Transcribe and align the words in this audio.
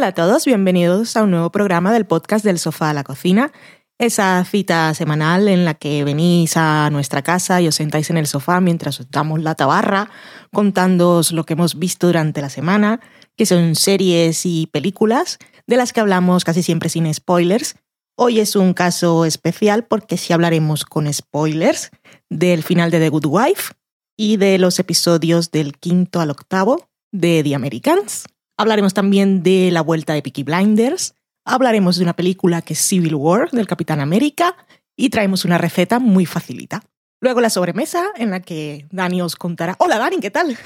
Hola 0.00 0.08
a 0.08 0.14
todos, 0.14 0.46
bienvenidos 0.46 1.14
a 1.18 1.24
un 1.24 1.32
nuevo 1.32 1.52
programa 1.52 1.92
del 1.92 2.06
podcast 2.06 2.42
del 2.42 2.58
sofá 2.58 2.88
a 2.88 2.94
la 2.94 3.04
cocina, 3.04 3.52
esa 3.98 4.42
cita 4.46 4.94
semanal 4.94 5.46
en 5.46 5.66
la 5.66 5.74
que 5.74 6.04
venís 6.04 6.56
a 6.56 6.88
nuestra 6.88 7.20
casa 7.20 7.60
y 7.60 7.68
os 7.68 7.74
sentáis 7.74 8.08
en 8.08 8.16
el 8.16 8.26
sofá 8.26 8.62
mientras 8.62 8.98
os 8.98 9.10
damos 9.10 9.42
la 9.42 9.56
tabarra, 9.56 10.08
contándoos 10.54 11.32
lo 11.32 11.44
que 11.44 11.52
hemos 11.52 11.78
visto 11.78 12.06
durante 12.06 12.40
la 12.40 12.48
semana, 12.48 13.00
que 13.36 13.44
son 13.44 13.74
series 13.74 14.46
y 14.46 14.68
películas, 14.68 15.36
de 15.66 15.76
las 15.76 15.92
que 15.92 16.00
hablamos 16.00 16.44
casi 16.44 16.62
siempre 16.62 16.88
sin 16.88 17.12
spoilers. 17.12 17.74
Hoy 18.16 18.40
es 18.40 18.56
un 18.56 18.72
caso 18.72 19.26
especial 19.26 19.84
porque 19.84 20.16
sí 20.16 20.32
hablaremos 20.32 20.86
con 20.86 21.12
spoilers 21.12 21.90
del 22.30 22.62
final 22.62 22.90
de 22.90 23.00
The 23.00 23.10
Good 23.10 23.26
Wife 23.26 23.74
y 24.16 24.38
de 24.38 24.56
los 24.56 24.78
episodios 24.78 25.50
del 25.50 25.76
quinto 25.76 26.22
al 26.22 26.30
octavo 26.30 26.88
de 27.12 27.42
The 27.42 27.54
Americans. 27.54 28.24
Hablaremos 28.60 28.92
también 28.92 29.42
de 29.42 29.70
la 29.70 29.80
vuelta 29.80 30.12
de 30.12 30.20
Peaky 30.20 30.42
Blinders. 30.42 31.14
Hablaremos 31.46 31.96
de 31.96 32.02
una 32.02 32.12
película 32.12 32.60
que 32.60 32.74
es 32.74 32.78
Civil 32.78 33.14
War 33.14 33.50
del 33.52 33.66
Capitán 33.66 34.00
América 34.00 34.54
y 34.94 35.08
traemos 35.08 35.46
una 35.46 35.56
receta 35.56 35.98
muy 35.98 36.26
facilita. 36.26 36.82
Luego 37.22 37.40
la 37.40 37.48
sobremesa 37.48 38.10
en 38.16 38.30
la 38.30 38.40
que 38.40 38.84
Dani 38.90 39.22
os 39.22 39.36
contará. 39.36 39.76
Hola 39.78 39.96
Dani, 39.96 40.18
¿qué 40.18 40.30
tal? 40.30 40.58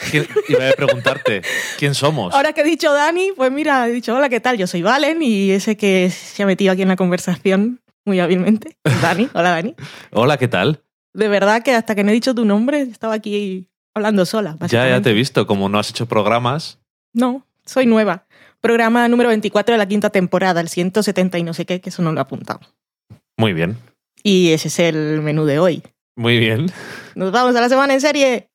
Iba 0.49 0.71
a 0.71 0.73
preguntarte, 0.73 1.43
¿quién 1.79 1.95
somos? 1.95 2.35
Ahora 2.35 2.53
que 2.53 2.63
he 2.63 2.65
dicho 2.65 2.93
Dani, 2.93 3.31
pues 3.37 3.53
mira, 3.53 3.87
he 3.87 3.93
dicho 3.93 4.13
hola, 4.17 4.29
¿qué 4.29 4.41
tal? 4.41 4.59
Yo 4.59 4.67
soy 4.67 4.83
Valen 4.83 5.23
y 5.23 5.53
ese 5.53 5.77
que 5.77 6.11
se 6.11 6.43
ha 6.43 6.47
metido 6.47 6.73
aquí 6.73 6.83
en 6.83 6.89
la 6.89 6.97
conversación 6.97 7.81
muy 8.05 8.19
hábilmente. 8.19 8.77
Dani, 9.03 9.29
hola 9.35 9.51
Dani. 9.51 9.77
hola, 10.11 10.37
¿qué 10.37 10.49
tal? 10.49 10.83
De 11.13 11.29
verdad 11.29 11.63
que 11.63 11.73
hasta 11.77 11.95
que 11.95 12.03
no 12.03 12.11
he 12.11 12.15
dicho 12.15 12.35
tu 12.35 12.45
nombre 12.45 12.81
estaba 12.81 13.15
aquí 13.15 13.69
hablando 13.95 14.27
sola. 14.27 14.57
Ya, 14.67 14.89
ya 14.89 15.01
te 15.01 15.11
he 15.11 15.15
visto, 15.15 15.47
como 15.47 15.69
no 15.69 15.79
has 15.79 15.91
hecho 15.91 16.07
programas. 16.07 16.81
No, 17.13 17.47
soy 17.67 17.87
nueva. 17.87 18.27
Programa 18.61 19.07
número 19.09 19.29
24 19.29 19.75
de 19.75 19.79
la 19.79 19.87
quinta 19.87 20.11
temporada, 20.11 20.61
el 20.61 20.69
170 20.69 21.39
y 21.39 21.43
no 21.43 21.55
sé 21.55 21.67
qué, 21.67 21.81
que 21.81 21.91
eso 21.91 22.03
no 22.03 22.13
lo 22.13 22.19
he 22.19 22.23
apuntado. 22.23 22.61
Muy 23.37 23.53
bien. 23.53 23.77
Y 24.23 24.53
ese 24.53 24.69
es 24.69 24.79
el 24.79 25.21
menú 25.21 25.45
de 25.45 25.59
hoy. 25.59 25.83
Muy 26.17 26.39
bien. 26.39 26.67
Nos 27.15 27.33
vamos 27.33 27.55
a 27.57 27.61
la 27.61 27.69
semana 27.69 27.95
en 27.95 28.01
serie. 28.01 28.49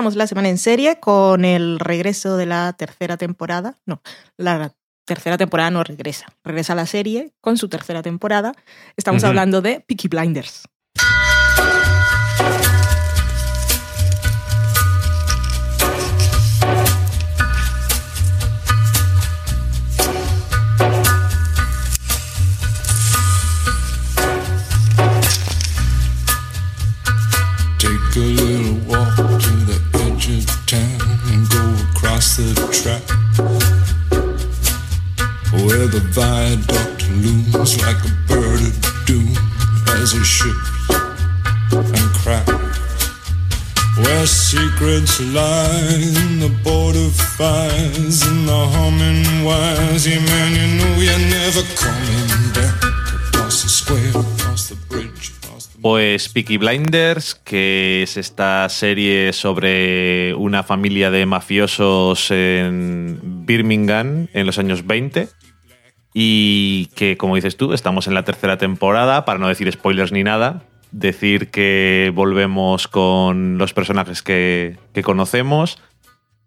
Empezamos 0.00 0.16
la 0.16 0.26
semana 0.26 0.48
en 0.48 0.56
serie 0.56 0.98
con 0.98 1.44
el 1.44 1.78
regreso 1.78 2.38
de 2.38 2.46
la 2.46 2.72
tercera 2.72 3.18
temporada. 3.18 3.78
No, 3.84 4.00
la 4.38 4.72
tercera 5.04 5.36
temporada 5.36 5.70
no 5.70 5.84
regresa. 5.84 6.24
Regresa 6.42 6.74
la 6.74 6.86
serie 6.86 7.34
con 7.42 7.58
su 7.58 7.68
tercera 7.68 8.00
temporada. 8.00 8.54
Estamos 8.96 9.24
hablando 9.24 9.60
de 9.60 9.80
Peaky 9.80 10.08
Blinders. 10.08 10.62
Pues 55.80 56.28
Peaky 56.28 56.58
Blinders, 56.58 57.34
que 57.34 58.02
es 58.02 58.18
esta 58.18 58.68
serie 58.68 59.32
sobre 59.32 60.34
una 60.34 60.62
familia 60.62 61.10
de 61.10 61.24
mafiosos 61.24 62.30
en 62.30 63.46
Birmingham 63.46 64.28
en 64.34 64.46
los 64.46 64.58
años 64.58 64.86
20 64.86 65.28
y 66.12 66.86
que, 66.94 67.16
como 67.16 67.36
dices 67.36 67.56
tú, 67.56 67.72
estamos 67.72 68.06
en 68.06 68.14
la 68.14 68.24
tercera 68.24 68.58
temporada, 68.58 69.24
para 69.24 69.38
no 69.38 69.48
decir 69.48 69.70
spoilers 69.70 70.12
ni 70.12 70.24
nada, 70.24 70.62
decir 70.90 71.50
que 71.50 72.10
volvemos 72.14 72.88
con 72.88 73.58
los 73.58 73.72
personajes 73.72 74.22
que, 74.22 74.76
conocemos 75.04 75.78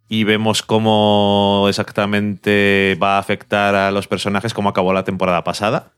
y 0.09 0.25
vemos 0.25 0.62
cómo 0.62 1.66
exactamente 1.69 2.97
va 3.01 3.16
a 3.16 3.19
afectar 3.19 3.74
a 3.74 3.91
los 3.91 4.07
personajes 4.07 4.53
como 4.53 4.69
acabó 4.69 4.94
la 4.94 5.06
temporada 5.06 5.44
pasada. 5.44 5.94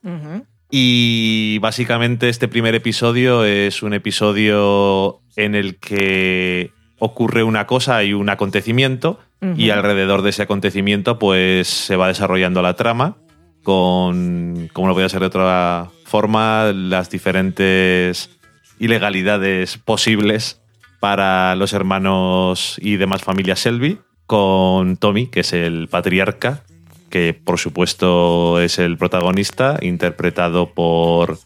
Y 0.72 1.58
básicamente 1.60 2.30
este 2.30 2.48
primer 2.48 2.76
episodio 2.76 3.44
es 3.44 3.84
un 3.84 3.94
episodio 3.94 5.22
en 5.36 5.56
el 5.56 5.78
que 5.78 6.72
ocurre 7.00 7.44
una 7.44 7.68
cosa 7.68 8.04
y 8.04 8.14
un 8.14 8.30
acontecimiento 8.30 9.20
y 9.58 9.70
alrededor 9.70 10.22
de 10.24 10.32
ese 10.32 10.42
acontecimiento 10.42 11.20
pues 11.20 11.68
se 11.68 11.96
va 11.98 12.08
desarrollando 12.08 12.64
la 12.64 12.76
trama 12.76 13.18
con, 13.66 14.70
como 14.72 14.88
no 14.88 14.94
podía 14.94 15.10
ser 15.10 15.22
de 15.22 15.26
otra 15.26 15.90
forma, 16.06 16.72
las 16.72 17.10
diferentes 17.10 18.30
ilegalidades 18.80 19.78
posibles 19.78 20.62
para 21.00 21.56
los 21.56 21.74
hermanos 21.74 22.78
y 22.80 22.98
demás 22.98 23.24
familias 23.24 23.60
Selby, 23.60 24.00
con 24.28 24.98
Tommy, 24.98 25.28
que 25.28 25.42
es 25.42 25.52
el 25.52 25.88
patriarca, 25.90 26.62
que 27.10 27.34
por 27.34 27.60
supuesto 27.60 28.62
es 28.62 28.78
el 28.80 28.98
protagonista, 28.98 29.80
interpretado 29.82 30.74
por... 30.74 31.40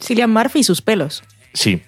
Cillian 0.00 0.32
Murphy 0.32 0.60
y 0.60 0.64
sus 0.64 0.80
pelos. 0.80 1.24
Sí, 1.52 1.82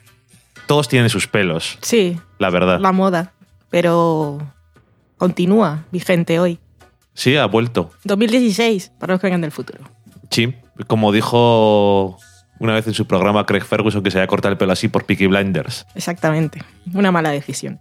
todos 0.66 0.88
tienen 0.88 1.08
sus 1.08 1.28
pelos. 1.28 1.78
Sí. 1.82 2.18
La 2.38 2.50
verdad. 2.50 2.80
La 2.80 2.92
moda, 2.92 3.32
pero 3.70 4.40
continúa 5.18 5.84
vigente 5.92 6.40
hoy. 6.40 6.58
Sí, 7.14 7.36
ha 7.36 7.46
vuelto. 7.46 7.90
2016, 8.04 8.92
para 8.98 9.14
los 9.14 9.20
que 9.20 9.26
vengan 9.26 9.42
del 9.42 9.52
futuro. 9.52 9.84
Sí, 10.30 10.54
como 10.86 11.12
dijo 11.12 12.18
una 12.58 12.74
vez 12.74 12.86
en 12.86 12.94
su 12.94 13.06
programa 13.06 13.44
Craig 13.44 13.64
Ferguson 13.64 14.02
que 14.02 14.10
se 14.10 14.18
había 14.18 14.28
cortado 14.28 14.52
el 14.52 14.58
pelo 14.58 14.72
así 14.72 14.88
por 14.88 15.04
Peaky 15.04 15.26
Blinders. 15.26 15.86
Exactamente, 15.94 16.62
una 16.94 17.10
mala 17.10 17.30
decisión. 17.30 17.80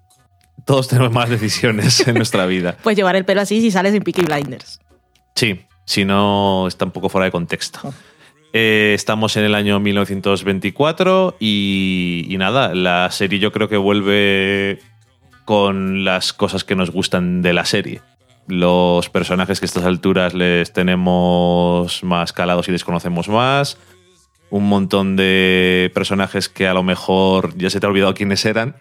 Todos 0.66 0.88
tenemos 0.88 1.12
malas 1.12 1.30
decisiones 1.30 2.08
en 2.08 2.16
nuestra 2.16 2.46
vida. 2.46 2.76
Pues 2.84 2.96
llevar 2.96 3.16
el 3.16 3.26
pelo 3.26 3.42
así 3.42 3.62
si 3.62 3.72
sales 3.72 3.94
en 3.94 4.04
Peaky 4.04 4.24
Blinders. 4.24 4.80
Sí, 5.36 5.62
si 5.86 6.04
no 6.04 6.68
está 6.68 6.86
un 6.86 6.92
poco 6.92 7.10
fuera 7.10 7.26
de 7.26 7.32
contexto. 7.32 7.80
Oh. 7.84 7.94
Eh, 8.54 8.94
estamos 8.94 9.38
en 9.38 9.46
el 9.46 9.56
año 9.56 9.80
1924 9.80 11.38
y, 11.40 12.26
y 12.28 12.38
nada, 12.38 12.76
la 12.76 13.10
serie 13.12 13.40
yo 13.40 13.52
creo 13.52 13.70
que 13.70 13.78
vuelve 13.78 14.80
con 15.46 16.04
las 16.04 16.34
cosas 16.34 16.64
que 16.64 16.76
nos 16.76 16.92
gustan 16.92 17.42
de 17.42 17.54
la 17.54 17.66
serie 17.66 18.02
los 18.52 19.10
personajes 19.10 19.60
que 19.60 19.64
a 19.64 19.68
estas 19.68 19.86
alturas 19.86 20.34
les 20.34 20.74
tenemos 20.74 22.04
más 22.04 22.34
calados 22.34 22.68
y 22.68 22.74
desconocemos 22.74 23.30
más. 23.30 23.78
Un 24.50 24.68
montón 24.68 25.16
de 25.16 25.90
personajes 25.94 26.50
que 26.50 26.68
a 26.68 26.74
lo 26.74 26.84
mejor 26.84 27.58
ya 27.58 27.70
se 27.70 27.80
te 27.80 27.86
ha 27.86 27.90
olvidado 27.90 28.14
quiénes 28.14 28.46
eran, 28.46 28.76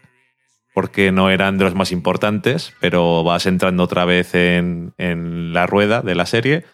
porque 0.75 1.13
no 1.13 1.31
eran 1.31 1.57
de 1.57 1.65
los 1.65 1.77
más 1.77 1.93
importantes, 1.93 2.75
pero 2.81 3.23
vas 3.23 3.47
entrando 3.47 3.85
otra 3.85 4.05
vez 4.05 4.35
en, 4.35 4.93
en 4.99 5.53
la 5.53 5.67
rueda 5.67 6.03
de 6.03 6.17
la 6.17 6.27
serie. 6.27 6.65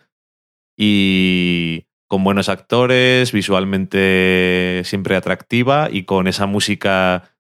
Y 0.75 1.85
con 2.07 2.25
buenos 2.25 2.49
actores, 2.49 3.31
visualmente 3.31 4.81
siempre 4.85 5.17
atractiva 5.17 5.89
y 5.91 6.05
con 6.05 6.29
esa 6.29 6.47
música 6.47 7.37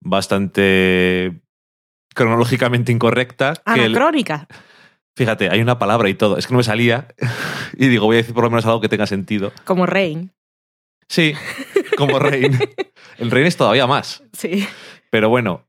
bastante 0.00 1.42
cronológicamente 2.14 2.92
incorrecta. 2.92 3.52
Anacrónica. 3.66 4.48
Fíjate, 5.16 5.48
hay 5.50 5.60
una 5.60 5.78
palabra 5.78 6.08
y 6.08 6.14
todo. 6.14 6.36
Es 6.36 6.46
que 6.46 6.52
no 6.52 6.58
me 6.58 6.64
salía. 6.64 7.08
Y 7.78 7.88
digo, 7.88 8.06
voy 8.06 8.16
a 8.16 8.18
decir 8.18 8.32
por 8.32 8.44
lo 8.44 8.48
menos 8.48 8.64
algo 8.64 8.80
que 8.80 8.88
tenga 8.88 9.06
sentido. 9.06 9.52
Como 9.64 9.84
Rain. 9.84 10.32
Sí, 11.08 11.34
como 11.98 12.18
Rain. 12.18 12.58
El 13.18 13.30
Rain 13.30 13.46
es 13.46 13.56
todavía 13.56 13.86
más. 13.86 14.22
Sí. 14.32 14.66
Pero 15.10 15.28
bueno, 15.28 15.66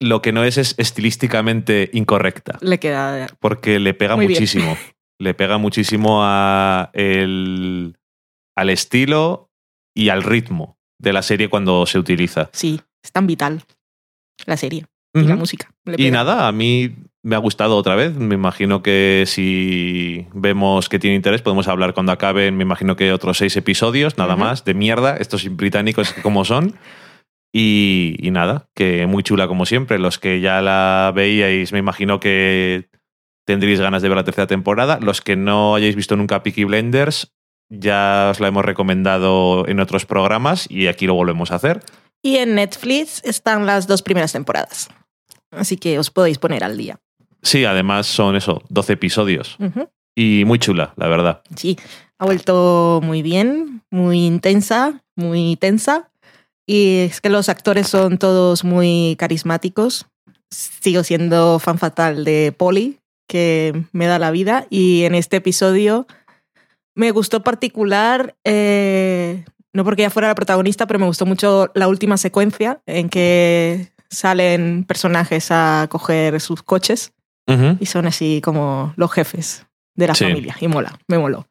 lo 0.00 0.22
que 0.22 0.30
no 0.30 0.44
es 0.44 0.58
es 0.58 0.76
estilísticamente 0.78 1.90
incorrecta. 1.92 2.58
Le 2.60 2.78
queda. 2.78 3.26
Porque 3.40 3.80
le 3.80 3.94
pega 3.94 4.16
muchísimo. 4.16 4.76
Le 5.18 5.34
pega 5.34 5.58
muchísimo 5.58 6.20
a 6.22 6.90
el, 6.94 7.98
al 8.56 8.70
estilo, 8.70 9.50
y 9.94 10.08
al 10.08 10.22
ritmo 10.22 10.78
de 10.98 11.12
la 11.12 11.22
serie 11.22 11.48
cuando 11.48 11.86
se 11.86 11.98
utiliza. 11.98 12.50
Sí, 12.52 12.80
es 13.02 13.12
tan 13.12 13.26
vital 13.26 13.64
la 14.46 14.56
serie 14.56 14.86
y 15.14 15.22
la 15.22 15.36
música. 15.36 15.70
Nada, 15.84 16.46
a 16.46 16.52
mí 16.52 16.94
me 17.22 17.36
ha 17.36 17.38
gustado 17.38 17.76
otra 17.76 17.94
vez. 17.94 18.14
Me 18.14 18.34
imagino 18.34 18.82
que 18.82 19.24
si 19.26 20.26
vemos 20.32 20.88
que 20.88 20.98
tiene 20.98 21.16
interés, 21.16 21.42
podemos 21.42 21.68
hablar 21.68 21.94
cuando 21.94 22.12
acaben. 22.12 22.56
Me 22.56 22.62
imagino 22.62 22.96
que 22.96 23.12
otros 23.12 23.38
seis 23.38 23.56
episodios, 23.56 24.18
nada 24.18 24.36
más, 24.36 24.64
de 24.64 24.74
mierda. 24.74 25.16
Estos 25.16 25.48
británicos 25.56 26.12
como 26.22 26.44
son. 26.44 26.76
Y, 27.52 28.16
y 28.20 28.30
nada, 28.30 28.68
que 28.74 29.06
muy 29.06 29.22
chula 29.22 29.48
como 29.48 29.66
siempre. 29.66 29.98
Los 29.98 30.18
que 30.18 30.40
ya 30.40 30.62
la 30.62 31.12
veíais, 31.14 31.72
me 31.72 31.78
imagino 31.78 32.20
que 32.20 32.88
tendréis 33.44 33.80
ganas 33.80 34.02
de 34.02 34.08
ver 34.08 34.16
la 34.16 34.24
tercera 34.24 34.46
temporada. 34.46 34.98
Los 35.00 35.20
que 35.20 35.36
no 35.36 35.74
hayáis 35.74 35.96
visto 35.96 36.16
nunca 36.16 36.42
Peaky 36.42 36.64
Blinders, 36.64 37.34
ya 37.68 38.28
os 38.30 38.40
la 38.40 38.48
hemos 38.48 38.64
recomendado 38.64 39.66
en 39.68 39.80
otros 39.80 40.06
programas 40.06 40.70
y 40.70 40.86
aquí 40.86 41.06
lo 41.06 41.14
volvemos 41.14 41.50
a 41.50 41.56
hacer. 41.56 41.80
Y 42.22 42.36
en 42.36 42.54
Netflix 42.54 43.22
están 43.24 43.66
las 43.66 43.86
dos 43.86 44.02
primeras 44.02 44.32
temporadas. 44.32 44.88
Así 45.50 45.76
que 45.76 45.98
os 45.98 46.10
podéis 46.10 46.38
poner 46.38 46.64
al 46.64 46.76
día. 46.76 47.00
Sí, 47.42 47.64
además 47.64 48.06
son 48.06 48.36
eso, 48.36 48.62
12 48.68 48.92
episodios. 48.92 49.56
Y 50.14 50.44
muy 50.44 50.58
chula, 50.58 50.92
la 50.96 51.08
verdad. 51.08 51.42
Sí, 51.56 51.78
ha 52.18 52.26
vuelto 52.26 53.00
muy 53.02 53.22
bien, 53.22 53.82
muy 53.90 54.26
intensa, 54.26 55.02
muy 55.16 55.56
tensa. 55.56 56.10
Y 56.66 56.98
es 56.98 57.20
que 57.20 57.30
los 57.30 57.48
actores 57.48 57.88
son 57.88 58.18
todos 58.18 58.64
muy 58.64 59.16
carismáticos. 59.18 60.06
Sigo 60.50 61.02
siendo 61.02 61.58
fan 61.58 61.78
fatal 61.78 62.24
de 62.24 62.54
Polly, 62.56 62.98
que 63.26 63.84
me 63.92 64.06
da 64.06 64.18
la 64.18 64.30
vida. 64.30 64.66
Y 64.68 65.04
en 65.04 65.14
este 65.14 65.38
episodio 65.38 66.06
me 66.94 67.12
gustó 67.12 67.42
particular, 67.42 68.36
eh, 68.44 69.44
no 69.72 69.84
porque 69.84 70.02
ella 70.02 70.10
fuera 70.10 70.28
la 70.28 70.34
protagonista, 70.34 70.86
pero 70.86 70.98
me 70.98 71.06
gustó 71.06 71.26
mucho 71.26 71.70
la 71.74 71.88
última 71.88 72.16
secuencia 72.16 72.80
en 72.86 73.08
que 73.08 73.88
salen 74.08 74.84
personajes 74.84 75.48
a 75.50 75.86
coger 75.90 76.40
sus 76.40 76.62
coches 76.62 77.12
y 77.80 77.86
son 77.86 78.06
así 78.06 78.40
como 78.44 78.92
los 78.96 79.10
jefes 79.10 79.66
de 79.96 80.06
la 80.06 80.14
Sí. 80.14 80.24
familia. 80.24 80.54
Y 80.60 80.68
mola, 80.68 80.96
me 81.08 81.18
moló. 81.18 81.48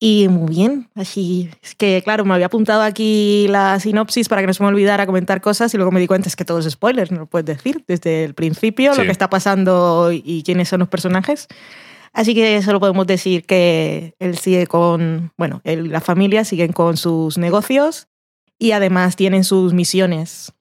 Y 0.00 0.28
muy 0.28 0.50
bien, 0.54 0.88
así 0.94 1.50
es 1.62 1.74
que 1.74 2.02
claro, 2.04 2.24
me 2.24 2.32
había 2.34 2.46
apuntado 2.46 2.82
aquí 2.82 3.46
la 3.48 3.80
sinopsis 3.80 4.28
para 4.28 4.42
que 4.42 4.46
no 4.46 4.54
se 4.54 4.62
me 4.62 4.68
olvidara 4.68 5.06
comentar 5.06 5.40
cosas 5.40 5.72
y 5.74 5.76
luego 5.76 5.90
me 5.90 5.98
di 5.98 6.06
cuenta 6.06 6.28
es 6.28 6.36
que 6.36 6.44
todo 6.44 6.58
es 6.60 6.70
spoiler, 6.70 7.10
no 7.10 7.20
lo 7.20 7.26
puedes 7.26 7.46
decir 7.46 7.82
desde 7.88 8.24
el 8.24 8.34
principio 8.34 8.92
Sí. 8.94 9.00
lo 9.00 9.06
que 9.06 9.10
está 9.12 9.28
pasando 9.30 10.10
y 10.12 10.42
quiénes 10.44 10.68
son 10.68 10.80
los 10.80 10.88
personajes. 10.88 11.48
Así 12.12 12.34
que 12.34 12.62
solo 12.62 12.80
podemos 12.80 13.06
decir 13.06 13.44
que 13.44 14.14
él 14.18 14.38
sigue 14.38 14.66
con, 14.66 15.32
bueno, 15.36 15.60
él 15.64 15.90
la 15.90 16.00
familia 16.00 16.44
siguen 16.44 16.72
con 16.72 16.96
sus 16.96 17.38
negocios 17.38 18.08
y 18.58 18.72
además 18.72 19.16
tienen 19.16 19.44
sus 19.44 19.72
misiones 19.72 20.52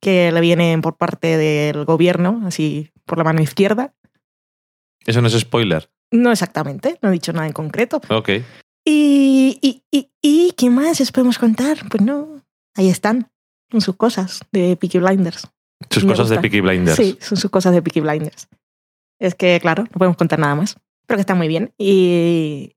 que 0.00 0.32
le 0.32 0.40
vienen 0.40 0.80
por 0.80 0.96
parte 0.96 1.36
del 1.36 1.84
gobierno, 1.84 2.40
así 2.44 2.90
por 3.04 3.18
la 3.18 3.24
mano 3.24 3.42
izquierda. 3.42 3.94
Eso 5.04 5.20
no 5.20 5.28
es 5.28 5.38
spoiler. 5.38 5.90
No 6.10 6.30
exactamente, 6.30 6.98
no 7.02 7.08
he 7.08 7.12
dicho 7.12 7.32
nada 7.32 7.46
en 7.46 7.52
concreto. 7.52 8.00
Ok. 8.08 8.30
Y, 8.84 9.58
y, 9.60 9.82
y, 9.90 10.10
y 10.20 10.52
¿qué 10.56 10.70
más 10.70 11.00
os 11.00 11.12
podemos 11.12 11.38
contar? 11.38 11.78
Pues 11.88 12.02
no, 12.02 12.42
ahí 12.74 12.88
están, 12.88 13.30
son 13.70 13.80
sus 13.80 13.96
cosas 13.96 14.40
de 14.50 14.76
Peaky 14.76 14.98
Blinders. 14.98 15.48
Sus 15.90 16.04
Me 16.04 16.12
cosas 16.12 16.28
de. 16.28 16.38
Peaky 16.38 16.60
Blinders. 16.60 16.96
Sí, 16.96 17.18
son 17.20 17.36
sus 17.38 17.50
cosas 17.50 17.72
de 17.72 17.82
Peaky 17.82 18.00
Blinders. 18.00 18.48
Es 19.22 19.36
que, 19.36 19.60
claro, 19.60 19.84
no 19.84 19.98
podemos 19.98 20.16
contar 20.16 20.40
nada 20.40 20.56
más, 20.56 20.76
pero 21.06 21.16
que 21.16 21.20
está 21.20 21.36
muy 21.36 21.46
bien. 21.46 21.72
Y 21.78 22.74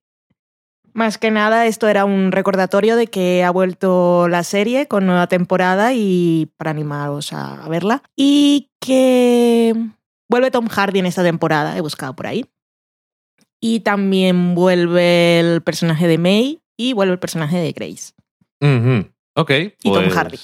más 0.94 1.18
que 1.18 1.32
nada, 1.32 1.66
esto 1.66 1.88
era 1.88 2.06
un 2.06 2.32
recordatorio 2.32 2.96
de 2.96 3.08
que 3.08 3.44
ha 3.44 3.50
vuelto 3.50 4.28
la 4.28 4.44
serie 4.44 4.88
con 4.88 5.08
nueva 5.08 5.26
temporada 5.26 5.94
y 5.96 6.52
para 6.56 6.70
animaros 6.70 7.34
a 7.34 7.68
verla. 7.68 8.04
Y 8.16 8.70
que 8.80 9.74
vuelve 10.30 10.52
Tom 10.52 10.68
Hardy 10.68 11.00
en 11.00 11.08
esta 11.08 11.24
temporada, 11.24 11.76
he 11.76 11.82
buscado 11.82 12.16
por 12.16 12.28
ahí. 12.28 12.46
Y 13.60 13.80
también 13.80 14.54
vuelve 14.54 15.40
el 15.40 15.64
personaje 15.64 16.08
de 16.08 16.20
May 16.20 16.62
y 16.78 16.94
vuelve 16.94 17.14
el 17.14 17.20
personaje 17.20 17.58
de 17.58 17.72
Grace. 17.72 18.14
Ujú. 18.62 19.10
Ok. 19.34 19.50
Y 19.82 19.92
Tom 19.92 20.04
pues- 20.04 20.14
Hardy. 20.14 20.38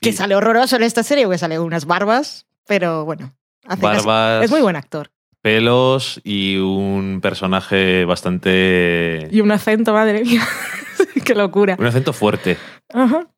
Que 0.00 0.10
y 0.10 0.12
sale 0.12 0.34
horroroso 0.34 0.76
en 0.76 0.82
esta 0.82 1.02
serie, 1.02 1.24
porque 1.24 1.38
sale 1.38 1.58
unas 1.58 1.86
barbas, 1.86 2.46
pero 2.66 3.06
bueno. 3.06 3.34
Barbas, 3.64 4.44
Es 4.44 4.50
muy 4.50 4.60
buen 4.60 4.76
actor. 4.76 5.10
Pelos 5.42 6.20
y 6.24 6.56
un 6.56 7.20
personaje 7.20 8.04
bastante. 8.04 9.28
Y 9.30 9.40
un 9.40 9.50
acento, 9.52 9.92
madre 9.92 10.22
mía. 10.22 10.42
Qué 11.24 11.34
locura. 11.34 11.76
Un 11.78 11.86
acento 11.86 12.12
fuerte. 12.12 12.56
Ajá. 12.92 13.28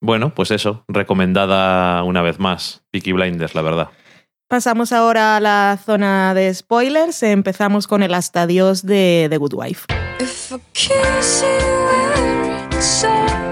Bueno, 0.00 0.34
pues 0.34 0.50
eso, 0.50 0.84
recomendada 0.88 2.02
una 2.04 2.22
vez 2.22 2.38
más. 2.38 2.84
Peaky 2.90 3.12
Blinders, 3.12 3.54
la 3.54 3.62
verdad. 3.62 3.88
Pasamos 4.48 4.92
ahora 4.92 5.36
a 5.36 5.40
la 5.40 5.78
zona 5.84 6.32
de 6.34 6.54
spoilers. 6.54 7.22
Empezamos 7.22 7.86
con 7.86 8.02
el 8.02 8.14
hasta 8.14 8.42
adiós 8.42 8.86
de 8.86 9.26
The 9.28 9.36
Good 9.36 9.54
Wife. 9.54 9.86
If 10.20 10.52
I 13.04 13.47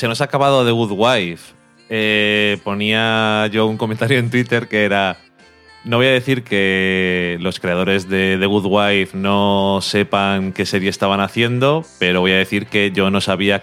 Se 0.00 0.08
nos 0.08 0.22
ha 0.22 0.24
acabado 0.24 0.64
The 0.64 0.70
Good 0.70 0.92
Wife. 0.92 1.52
Eh, 1.90 2.56
ponía 2.64 3.48
yo 3.48 3.66
un 3.66 3.76
comentario 3.76 4.18
en 4.18 4.30
Twitter 4.30 4.66
que 4.66 4.86
era. 4.86 5.18
No 5.84 5.98
voy 5.98 6.06
a 6.06 6.12
decir 6.12 6.42
que 6.42 7.36
los 7.42 7.60
creadores 7.60 8.08
de 8.08 8.38
The 8.40 8.46
Good 8.46 8.64
Wife 8.64 9.14
no 9.14 9.80
sepan 9.82 10.54
qué 10.54 10.64
serie 10.64 10.88
estaban 10.88 11.20
haciendo, 11.20 11.84
pero 11.98 12.22
voy 12.22 12.32
a 12.32 12.38
decir 12.38 12.64
que 12.64 12.92
yo 12.92 13.10
no 13.10 13.20
sabía 13.20 13.62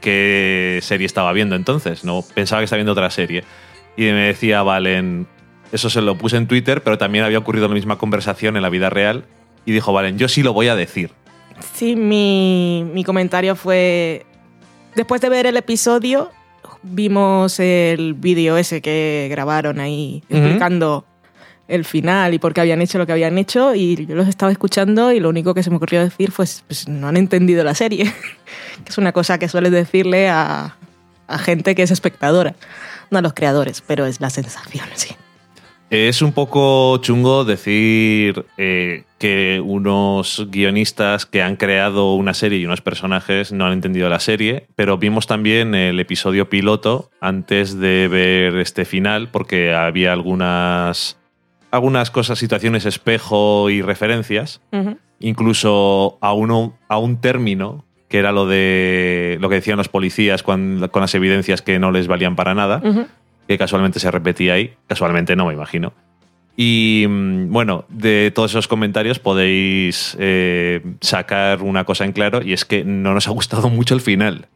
qué 0.00 0.80
serie 0.82 1.06
estaba 1.06 1.32
viendo 1.32 1.54
entonces. 1.54 2.02
No 2.02 2.24
pensaba 2.34 2.62
que 2.62 2.64
estaba 2.64 2.78
viendo 2.78 2.90
otra 2.90 3.10
serie. 3.10 3.44
Y 3.96 4.02
me 4.06 4.26
decía 4.26 4.64
Valen, 4.64 5.28
eso 5.70 5.88
se 5.88 6.02
lo 6.02 6.18
puse 6.18 6.36
en 6.36 6.48
Twitter, 6.48 6.82
pero 6.82 6.98
también 6.98 7.22
había 7.22 7.38
ocurrido 7.38 7.68
la 7.68 7.74
misma 7.74 7.96
conversación 7.96 8.56
en 8.56 8.62
la 8.62 8.70
vida 8.70 8.90
real. 8.90 9.22
Y 9.64 9.70
dijo 9.70 9.92
Valen, 9.92 10.18
yo 10.18 10.26
sí 10.26 10.42
lo 10.42 10.52
voy 10.52 10.66
a 10.66 10.74
decir. 10.74 11.12
Sí, 11.74 11.94
mi, 11.94 12.84
mi 12.92 13.04
comentario 13.04 13.54
fue. 13.54 14.26
Después 14.94 15.20
de 15.20 15.28
ver 15.28 15.46
el 15.46 15.56
episodio, 15.56 16.30
vimos 16.82 17.60
el 17.60 18.14
vídeo 18.14 18.56
ese 18.56 18.80
que 18.80 19.28
grabaron 19.30 19.80
ahí 19.80 20.22
explicando 20.28 21.04
el 21.68 21.84
final 21.84 22.34
y 22.34 22.38
por 22.38 22.52
qué 22.52 22.60
habían 22.62 22.82
hecho 22.82 22.98
lo 22.98 23.06
que 23.06 23.12
habían 23.12 23.38
hecho. 23.38 23.74
Y 23.74 24.06
yo 24.06 24.14
los 24.16 24.28
estaba 24.28 24.50
escuchando 24.50 25.12
y 25.12 25.20
lo 25.20 25.28
único 25.28 25.54
que 25.54 25.62
se 25.62 25.70
me 25.70 25.76
ocurrió 25.76 26.00
decir 26.00 26.32
fue: 26.32 26.46
pues 26.66 26.88
no 26.88 27.08
han 27.08 27.16
entendido 27.16 27.62
la 27.64 27.74
serie. 27.74 28.04
que 28.84 28.90
es 28.90 28.98
una 28.98 29.12
cosa 29.12 29.38
que 29.38 29.48
sueles 29.48 29.72
decirle 29.72 30.28
a, 30.28 30.76
a 31.28 31.38
gente 31.38 31.74
que 31.74 31.82
es 31.82 31.90
espectadora, 31.90 32.54
no 33.10 33.18
a 33.18 33.22
los 33.22 33.32
creadores, 33.32 33.82
pero 33.86 34.06
es 34.06 34.20
la 34.20 34.30
sensación, 34.30 34.86
sí. 34.94 35.14
Es 35.90 36.22
un 36.22 36.30
poco 36.30 36.98
chungo 36.98 37.44
decir 37.44 38.46
eh, 38.56 39.02
que 39.18 39.60
unos 39.62 40.46
guionistas 40.48 41.26
que 41.26 41.42
han 41.42 41.56
creado 41.56 42.14
una 42.14 42.32
serie 42.32 42.60
y 42.60 42.64
unos 42.64 42.80
personajes 42.80 43.50
no 43.50 43.66
han 43.66 43.72
entendido 43.72 44.08
la 44.08 44.20
serie, 44.20 44.68
pero 44.76 44.98
vimos 44.98 45.26
también 45.26 45.74
el 45.74 45.98
episodio 45.98 46.48
piloto 46.48 47.10
antes 47.20 47.76
de 47.76 48.06
ver 48.06 48.54
este 48.58 48.84
final 48.84 49.30
porque 49.32 49.74
había 49.74 50.12
algunas, 50.12 51.18
algunas 51.72 52.12
cosas, 52.12 52.38
situaciones 52.38 52.86
espejo 52.86 53.68
y 53.68 53.82
referencias, 53.82 54.60
incluso 55.18 56.18
a, 56.20 56.32
uno, 56.32 56.78
a 56.86 56.98
un 56.98 57.20
término 57.20 57.84
que 58.08 58.18
era 58.18 58.30
lo 58.30 58.46
de 58.46 59.38
lo 59.40 59.48
que 59.48 59.56
decían 59.56 59.76
los 59.76 59.88
policías 59.88 60.44
con 60.44 60.80
las 60.80 61.14
evidencias 61.16 61.62
que 61.62 61.80
no 61.80 61.90
les 61.90 62.06
valían 62.06 62.36
para 62.36 62.54
nada. 62.54 62.80
Que 63.50 63.58
casualmente 63.58 63.98
se 63.98 64.12
repetía 64.12 64.54
ahí. 64.54 64.74
Casualmente 64.86 65.34
no, 65.34 65.46
me 65.46 65.54
imagino. 65.54 65.92
Y 66.56 67.04
mm, 67.08 67.50
bueno, 67.50 67.84
de 67.88 68.30
todos 68.32 68.52
esos 68.52 68.68
comentarios 68.68 69.18
podéis 69.18 70.16
eh, 70.20 70.80
sacar 71.00 71.60
una 71.60 71.82
cosa 71.82 72.04
en 72.04 72.12
claro 72.12 72.42
y 72.42 72.52
es 72.52 72.64
que 72.64 72.84
no 72.84 73.12
nos 73.12 73.26
ha 73.26 73.32
gustado 73.32 73.68
mucho 73.68 73.94
el 73.94 74.00
final. 74.00 74.46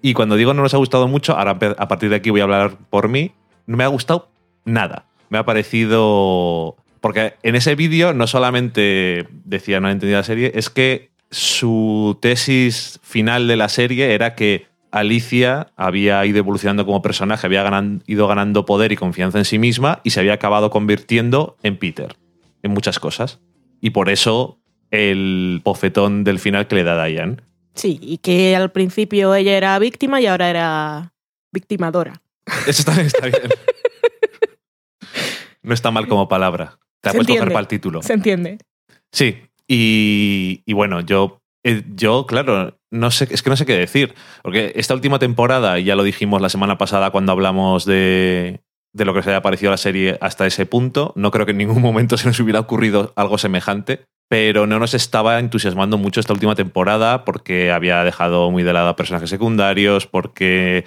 Y 0.00 0.14
cuando 0.14 0.36
digo 0.36 0.54
no 0.54 0.62
nos 0.62 0.72
ha 0.72 0.78
gustado 0.78 1.08
mucho, 1.08 1.36
ahora 1.36 1.58
a 1.76 1.88
partir 1.88 2.08
de 2.08 2.16
aquí 2.16 2.30
voy 2.30 2.40
a 2.40 2.44
hablar 2.44 2.78
por 2.88 3.10
mí, 3.10 3.32
no 3.66 3.76
me 3.76 3.84
ha 3.84 3.88
gustado 3.88 4.30
nada. 4.64 5.04
Me 5.28 5.36
ha 5.36 5.44
parecido 5.44 6.76
Porque 7.02 7.34
en 7.42 7.54
ese 7.54 7.74
vídeo 7.74 8.14
no 8.14 8.26
solamente 8.26 9.28
decía 9.44 9.78
no 9.78 9.90
entendía 9.90 10.16
la 10.16 10.24
serie, 10.24 10.52
es 10.54 10.70
que 10.70 11.10
su 11.30 12.16
tesis 12.22 12.98
final 13.02 13.46
de 13.46 13.56
la 13.56 13.68
serie 13.68 14.14
era 14.14 14.34
que 14.34 14.71
Alicia 14.92 15.72
había 15.76 16.24
ido 16.26 16.38
evolucionando 16.38 16.84
como 16.86 17.02
personaje, 17.02 17.46
había 17.46 17.62
ganan- 17.64 18.02
ido 18.06 18.28
ganando 18.28 18.64
poder 18.66 18.92
y 18.92 18.96
confianza 18.96 19.38
en 19.38 19.44
sí 19.44 19.58
misma 19.58 20.00
y 20.04 20.10
se 20.10 20.20
había 20.20 20.34
acabado 20.34 20.70
convirtiendo 20.70 21.56
en 21.62 21.78
Peter, 21.78 22.14
en 22.62 22.70
muchas 22.72 22.98
cosas. 23.00 23.40
Y 23.80 23.90
por 23.90 24.08
eso 24.10 24.60
el 24.90 25.60
bofetón 25.64 26.22
del 26.24 26.38
final 26.38 26.66
que 26.68 26.76
le 26.76 26.84
da 26.84 27.04
Diane. 27.04 27.38
Sí, 27.74 27.98
y 28.02 28.18
que 28.18 28.54
al 28.54 28.70
principio 28.70 29.34
ella 29.34 29.56
era 29.56 29.78
víctima 29.78 30.20
y 30.20 30.26
ahora 30.26 30.50
era 30.50 31.12
victimadora. 31.52 32.20
Eso 32.66 32.84
también 32.84 33.06
está 33.06 33.26
bien. 33.26 33.40
No 35.62 35.74
está 35.74 35.90
mal 35.90 36.08
como 36.08 36.28
palabra. 36.28 36.78
Te 37.00 37.08
la 37.08 37.12
puedes 37.12 37.26
coger 37.26 37.30
entiende. 37.42 37.52
para 37.54 37.60
el 37.60 37.68
título. 37.68 38.02
¿Se 38.02 38.12
entiende? 38.12 38.58
Sí, 39.12 39.36
y, 39.68 40.62
y 40.66 40.72
bueno, 40.72 41.00
yo, 41.00 41.41
eh, 41.64 41.84
yo, 41.94 42.26
claro, 42.26 42.78
no 42.90 43.10
sé, 43.10 43.28
es 43.30 43.42
que 43.42 43.50
no 43.50 43.56
sé 43.56 43.66
qué 43.66 43.76
decir, 43.76 44.14
porque 44.42 44.72
esta 44.76 44.94
última 44.94 45.18
temporada, 45.18 45.78
ya 45.78 45.96
lo 45.96 46.02
dijimos 46.02 46.42
la 46.42 46.48
semana 46.48 46.78
pasada 46.78 47.10
cuando 47.10 47.32
hablamos 47.32 47.84
de, 47.84 48.60
de 48.92 49.04
lo 49.04 49.14
que 49.14 49.22
se 49.22 49.30
había 49.30 49.42
parecido 49.42 49.70
la 49.70 49.76
serie 49.76 50.18
hasta 50.20 50.46
ese 50.46 50.66
punto, 50.66 51.12
no 51.16 51.30
creo 51.30 51.46
que 51.46 51.52
en 51.52 51.58
ningún 51.58 51.80
momento 51.82 52.16
se 52.16 52.26
nos 52.26 52.40
hubiera 52.40 52.60
ocurrido 52.60 53.12
algo 53.16 53.38
semejante, 53.38 54.04
pero 54.28 54.66
no 54.66 54.78
nos 54.78 54.94
estaba 54.94 55.38
entusiasmando 55.38 55.98
mucho 55.98 56.20
esta 56.20 56.32
última 56.32 56.54
temporada 56.54 57.24
porque 57.24 57.70
había 57.70 58.02
dejado 58.04 58.50
muy 58.50 58.62
de 58.62 58.72
lado 58.72 58.88
a 58.88 58.96
personajes 58.96 59.30
secundarios, 59.30 60.06
porque 60.06 60.86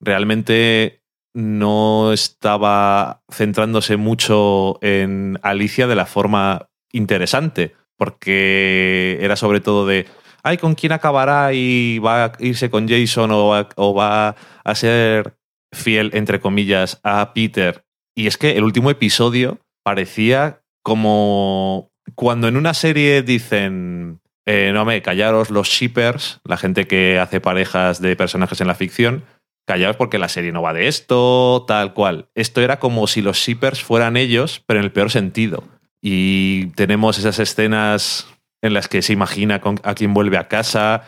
realmente 0.00 1.02
no 1.34 2.12
estaba 2.12 3.22
centrándose 3.30 3.96
mucho 3.96 4.78
en 4.82 5.38
Alicia 5.42 5.86
de 5.86 5.94
la 5.94 6.06
forma 6.06 6.70
interesante, 6.90 7.74
porque 7.98 9.18
era 9.20 9.36
sobre 9.36 9.60
todo 9.60 9.86
de, 9.86 10.06
ay, 10.42 10.56
¿con 10.56 10.74
quién 10.74 10.92
acabará 10.92 11.52
y 11.52 11.98
va 11.98 12.24
a 12.24 12.32
irse 12.38 12.70
con 12.70 12.88
Jason 12.88 13.30
o 13.32 13.94
va, 13.94 14.36
a 14.64 14.74
ser 14.74 15.36
fiel, 15.72 16.10
entre 16.14 16.40
comillas, 16.40 17.00
a 17.02 17.34
Peter? 17.34 17.84
Y 18.16 18.26
es 18.26 18.38
que 18.38 18.56
el 18.56 18.64
último 18.64 18.90
episodio 18.90 19.58
parecía 19.84 20.62
como 20.82 21.90
cuando 22.14 22.48
en 22.48 22.56
una 22.56 22.72
serie 22.72 23.22
dicen, 23.22 24.20
eh, 24.46 24.70
no 24.72 24.84
me, 24.84 25.02
callaros 25.02 25.50
los 25.50 25.68
shippers, 25.68 26.40
la 26.44 26.56
gente 26.56 26.86
que 26.86 27.18
hace 27.18 27.40
parejas 27.40 28.00
de 28.00 28.16
personajes 28.16 28.60
en 28.60 28.66
la 28.66 28.74
ficción, 28.74 29.24
callaos 29.66 29.96
porque 29.96 30.18
la 30.18 30.30
serie 30.30 30.52
no 30.52 30.62
va 30.62 30.72
de 30.72 30.88
esto, 30.88 31.64
tal 31.68 31.92
cual. 31.92 32.30
Esto 32.34 32.62
era 32.62 32.78
como 32.78 33.06
si 33.06 33.20
los 33.20 33.36
shippers 33.36 33.82
fueran 33.82 34.16
ellos, 34.16 34.62
pero 34.66 34.80
en 34.80 34.84
el 34.84 34.92
peor 34.92 35.10
sentido. 35.10 35.64
Y 36.02 36.66
tenemos 36.76 37.18
esas 37.18 37.38
escenas 37.38 38.26
en 38.62 38.74
las 38.74 38.88
que 38.88 39.02
se 39.02 39.12
imagina 39.12 39.60
con- 39.60 39.80
a 39.82 39.94
quién 39.94 40.14
vuelve 40.14 40.36
a 40.36 40.48
casa, 40.48 41.02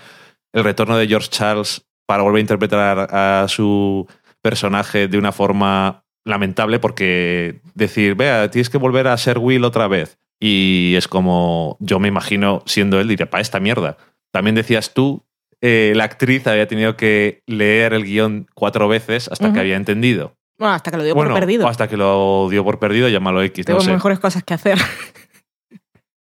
el 0.53 0.65
retorno 0.65 0.97
de 0.97 1.07
George 1.09 1.29
Charles 1.31 1.83
para 2.07 2.23
volver 2.23 2.39
a 2.39 2.41
interpretar 2.43 2.99
a 3.15 3.47
su 3.49 4.07
personaje 4.43 5.07
de 5.09 5.19
una 5.19 5.33
forma 5.33 6.03
lamentable 6.25 6.79
porque 6.79 7.61
decir, 7.75 8.15
vea, 8.15 8.51
tienes 8.51 8.69
que 8.71 8.79
volver 8.79 9.07
a 9.07 9.17
ser 9.17 9.39
Will 9.39 9.65
otra 9.65 9.87
vez. 9.89 10.19
Y 10.41 10.95
es 10.97 11.07
como, 11.07 11.77
yo 11.81 11.99
me 12.01 12.09
imagino 12.09 12.63
siendo 12.67 12.99
él, 13.01 13.09
diría, 13.09 13.29
para 13.31 13.43
esta 13.43 13.61
mierda. 13.61 13.97
También 14.33 14.55
decías 14.55 14.95
tú, 14.95 15.25
eh, 15.61 15.93
la 15.95 16.05
actriz 16.05 16.47
había 16.47 16.67
tenido 16.67 16.97
que 16.97 17.43
leer 17.47 17.93
el 17.93 18.05
guion 18.05 18.47
cuatro 18.55 18.89
veces 18.89 19.29
hasta 19.29 19.49
que 19.53 19.61
había 19.61 19.77
entendido. 19.77 20.37
Bueno, 20.61 20.75
hasta 20.75 20.91
que 20.93 20.97
lo 20.99 21.03
dio 21.05 21.15
bueno, 21.15 21.31
por 21.33 21.41
perdido. 21.41 21.67
hasta 21.67 21.89
que 21.89 21.97
lo 21.97 22.47
dio 22.51 22.63
por 22.63 22.79
perdido, 22.79 23.09
llámalo 23.09 23.43
X, 23.43 23.65
no 23.67 23.73
Tengo 23.75 23.81
sé. 23.81 23.91
mejores 23.93 24.21
cosas 24.21 24.45
que 24.45 24.55
hacer. 24.55 24.79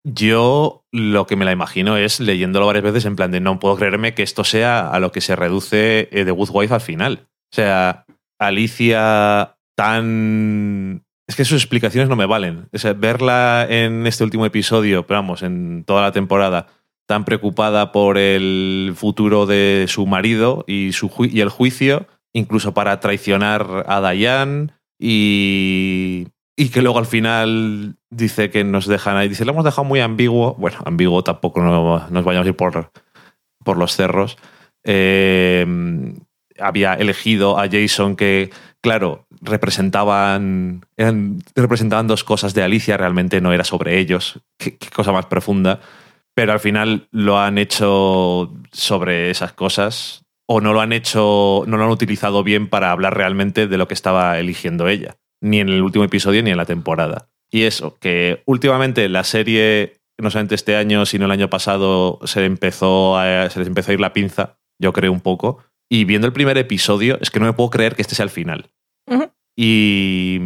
Yo 0.06 0.86
lo 0.92 1.28
que 1.28 1.36
me 1.36 1.46
la 1.46 1.52
imagino 1.52 1.98
es 1.98 2.20
leyéndolo 2.20 2.66
varias 2.66 2.86
veces 2.86 3.06
en 3.06 3.16
plan 3.16 3.32
de 3.32 3.42
no 3.42 3.60
puedo 3.60 3.76
creerme 3.76 4.14
que 4.14 4.24
esto 4.24 4.44
sea 4.44 4.90
a 4.90 5.00
lo 5.00 5.12
que 5.12 5.22
se 5.22 5.36
reduce 5.36 6.08
eh, 6.12 6.24
The 6.26 6.32
Good 6.32 6.50
Wife 6.54 6.74
al 6.74 6.82
final. 6.82 7.28
O 7.52 7.56
sea, 7.56 8.06
Alicia 8.40 9.58
tan... 9.76 11.04
Es 11.28 11.36
que 11.36 11.46
sus 11.46 11.62
explicaciones 11.62 12.10
no 12.10 12.16
me 12.16 12.26
valen. 12.26 12.70
O 12.74 12.78
sea, 12.78 12.94
verla 12.94 13.68
en 13.70 14.08
este 14.08 14.24
último 14.24 14.46
episodio, 14.46 15.06
pero 15.06 15.20
vamos, 15.20 15.44
en 15.44 15.84
toda 15.86 16.02
la 16.02 16.12
temporada, 16.12 16.68
tan 17.08 17.26
preocupada 17.26 17.92
por 17.92 18.18
el 18.18 18.94
futuro 18.96 19.46
de 19.46 19.86
su 19.90 20.08
marido 20.08 20.64
y, 20.66 20.94
su 20.94 21.10
ju- 21.10 21.30
y 21.32 21.42
el 21.42 21.50
juicio, 21.50 22.08
incluso 22.34 22.74
para 22.74 23.00
traicionar 23.00 23.86
a 23.88 24.12
Diane 24.12 24.70
y, 25.00 26.28
y 26.56 26.70
que 26.70 26.82
luego 26.82 27.00
al 27.00 27.06
final 27.06 27.96
dice 28.10 28.50
que 28.50 28.64
nos 28.64 28.86
dejan 28.86 29.18
ahí. 29.18 29.30
Dice, 29.30 29.46
lo 29.46 29.52
hemos 29.52 29.66
dejado 29.66 29.86
muy 29.86 30.02
ambiguo. 30.02 30.56
Bueno, 30.56 30.80
ambiguo 30.86 31.24
tampoco 31.24 31.62
no, 31.62 32.08
nos 32.10 32.26
vayamos 32.26 32.46
a 32.46 32.50
ir 32.50 32.56
por, 32.56 32.92
por 33.64 33.78
los 33.78 33.96
cerros. 33.96 34.38
Eh, 34.84 35.66
había 36.60 36.96
elegido 36.96 37.58
a 37.58 37.70
Jason 37.70 38.16
que, 38.16 38.50
claro, 38.82 39.26
representaban, 39.42 40.86
eran, 40.98 41.42
representaban 41.56 42.08
dos 42.08 42.26
cosas 42.26 42.54
de 42.54 42.64
Alicia, 42.64 42.98
realmente 42.98 43.40
no 43.40 43.54
era 43.54 43.64
sobre 43.64 43.98
ellos. 43.98 44.42
Qué 44.58 44.78
cosa 44.94 45.12
más 45.12 45.28
profunda. 45.28 45.80
Pero 46.36 46.52
al 46.54 46.60
final 46.60 47.08
lo 47.12 47.40
han 47.40 47.58
hecho 47.58 48.54
sobre 48.72 49.30
esas 49.30 49.54
cosas 49.54 50.26
o 50.52 50.62
no 50.62 50.74
lo 50.74 50.82
han 50.82 50.94
hecho, 50.94 51.64
no 51.68 51.78
lo 51.78 51.84
han 51.84 51.92
utilizado 51.92 52.44
bien 52.44 52.68
para 52.70 52.92
hablar 52.92 53.16
realmente 53.16 53.68
de 53.68 53.78
lo 53.78 53.88
que 53.88 53.94
estaba 53.94 54.40
eligiendo 54.40 54.88
ella, 54.88 55.18
ni 55.42 55.60
en 55.60 55.70
el 55.70 55.84
último 55.84 56.04
episodio 56.06 56.42
ni 56.42 56.50
en 56.50 56.58
la 56.58 56.66
temporada. 56.66 57.30
Y 57.52 57.64
eso, 57.64 57.98
que 58.00 58.42
últimamente 58.48 59.08
la 59.10 59.24
serie, 59.24 59.98
no 60.20 60.32
solamente 60.32 60.56
este 60.56 60.76
año, 60.76 61.06
sino 61.06 61.26
el 61.26 61.32
año 61.32 61.50
pasado, 61.52 62.20
se, 62.24 62.46
empezó 62.46 63.18
a- 63.18 63.50
se 63.52 63.60
les 63.60 63.68
empezó 63.68 63.92
a 63.92 63.94
ir 63.94 64.00
la 64.00 64.12
pinza, 64.14 64.58
yo 64.82 64.92
creo 64.92 65.12
un 65.12 65.22
poco. 65.22 65.60
Y 65.88 66.06
viendo 66.06 66.26
el 66.28 66.34
primer 66.34 66.58
episodio, 66.58 67.20
es 67.22 67.30
que 67.30 67.40
no 67.40 67.46
me 67.46 67.54
puedo 67.54 67.70
creer 67.70 67.96
que 67.96 68.02
este 68.02 68.16
sea 68.16 68.24
el 68.24 68.30
final. 68.32 68.72
Y 69.56 70.40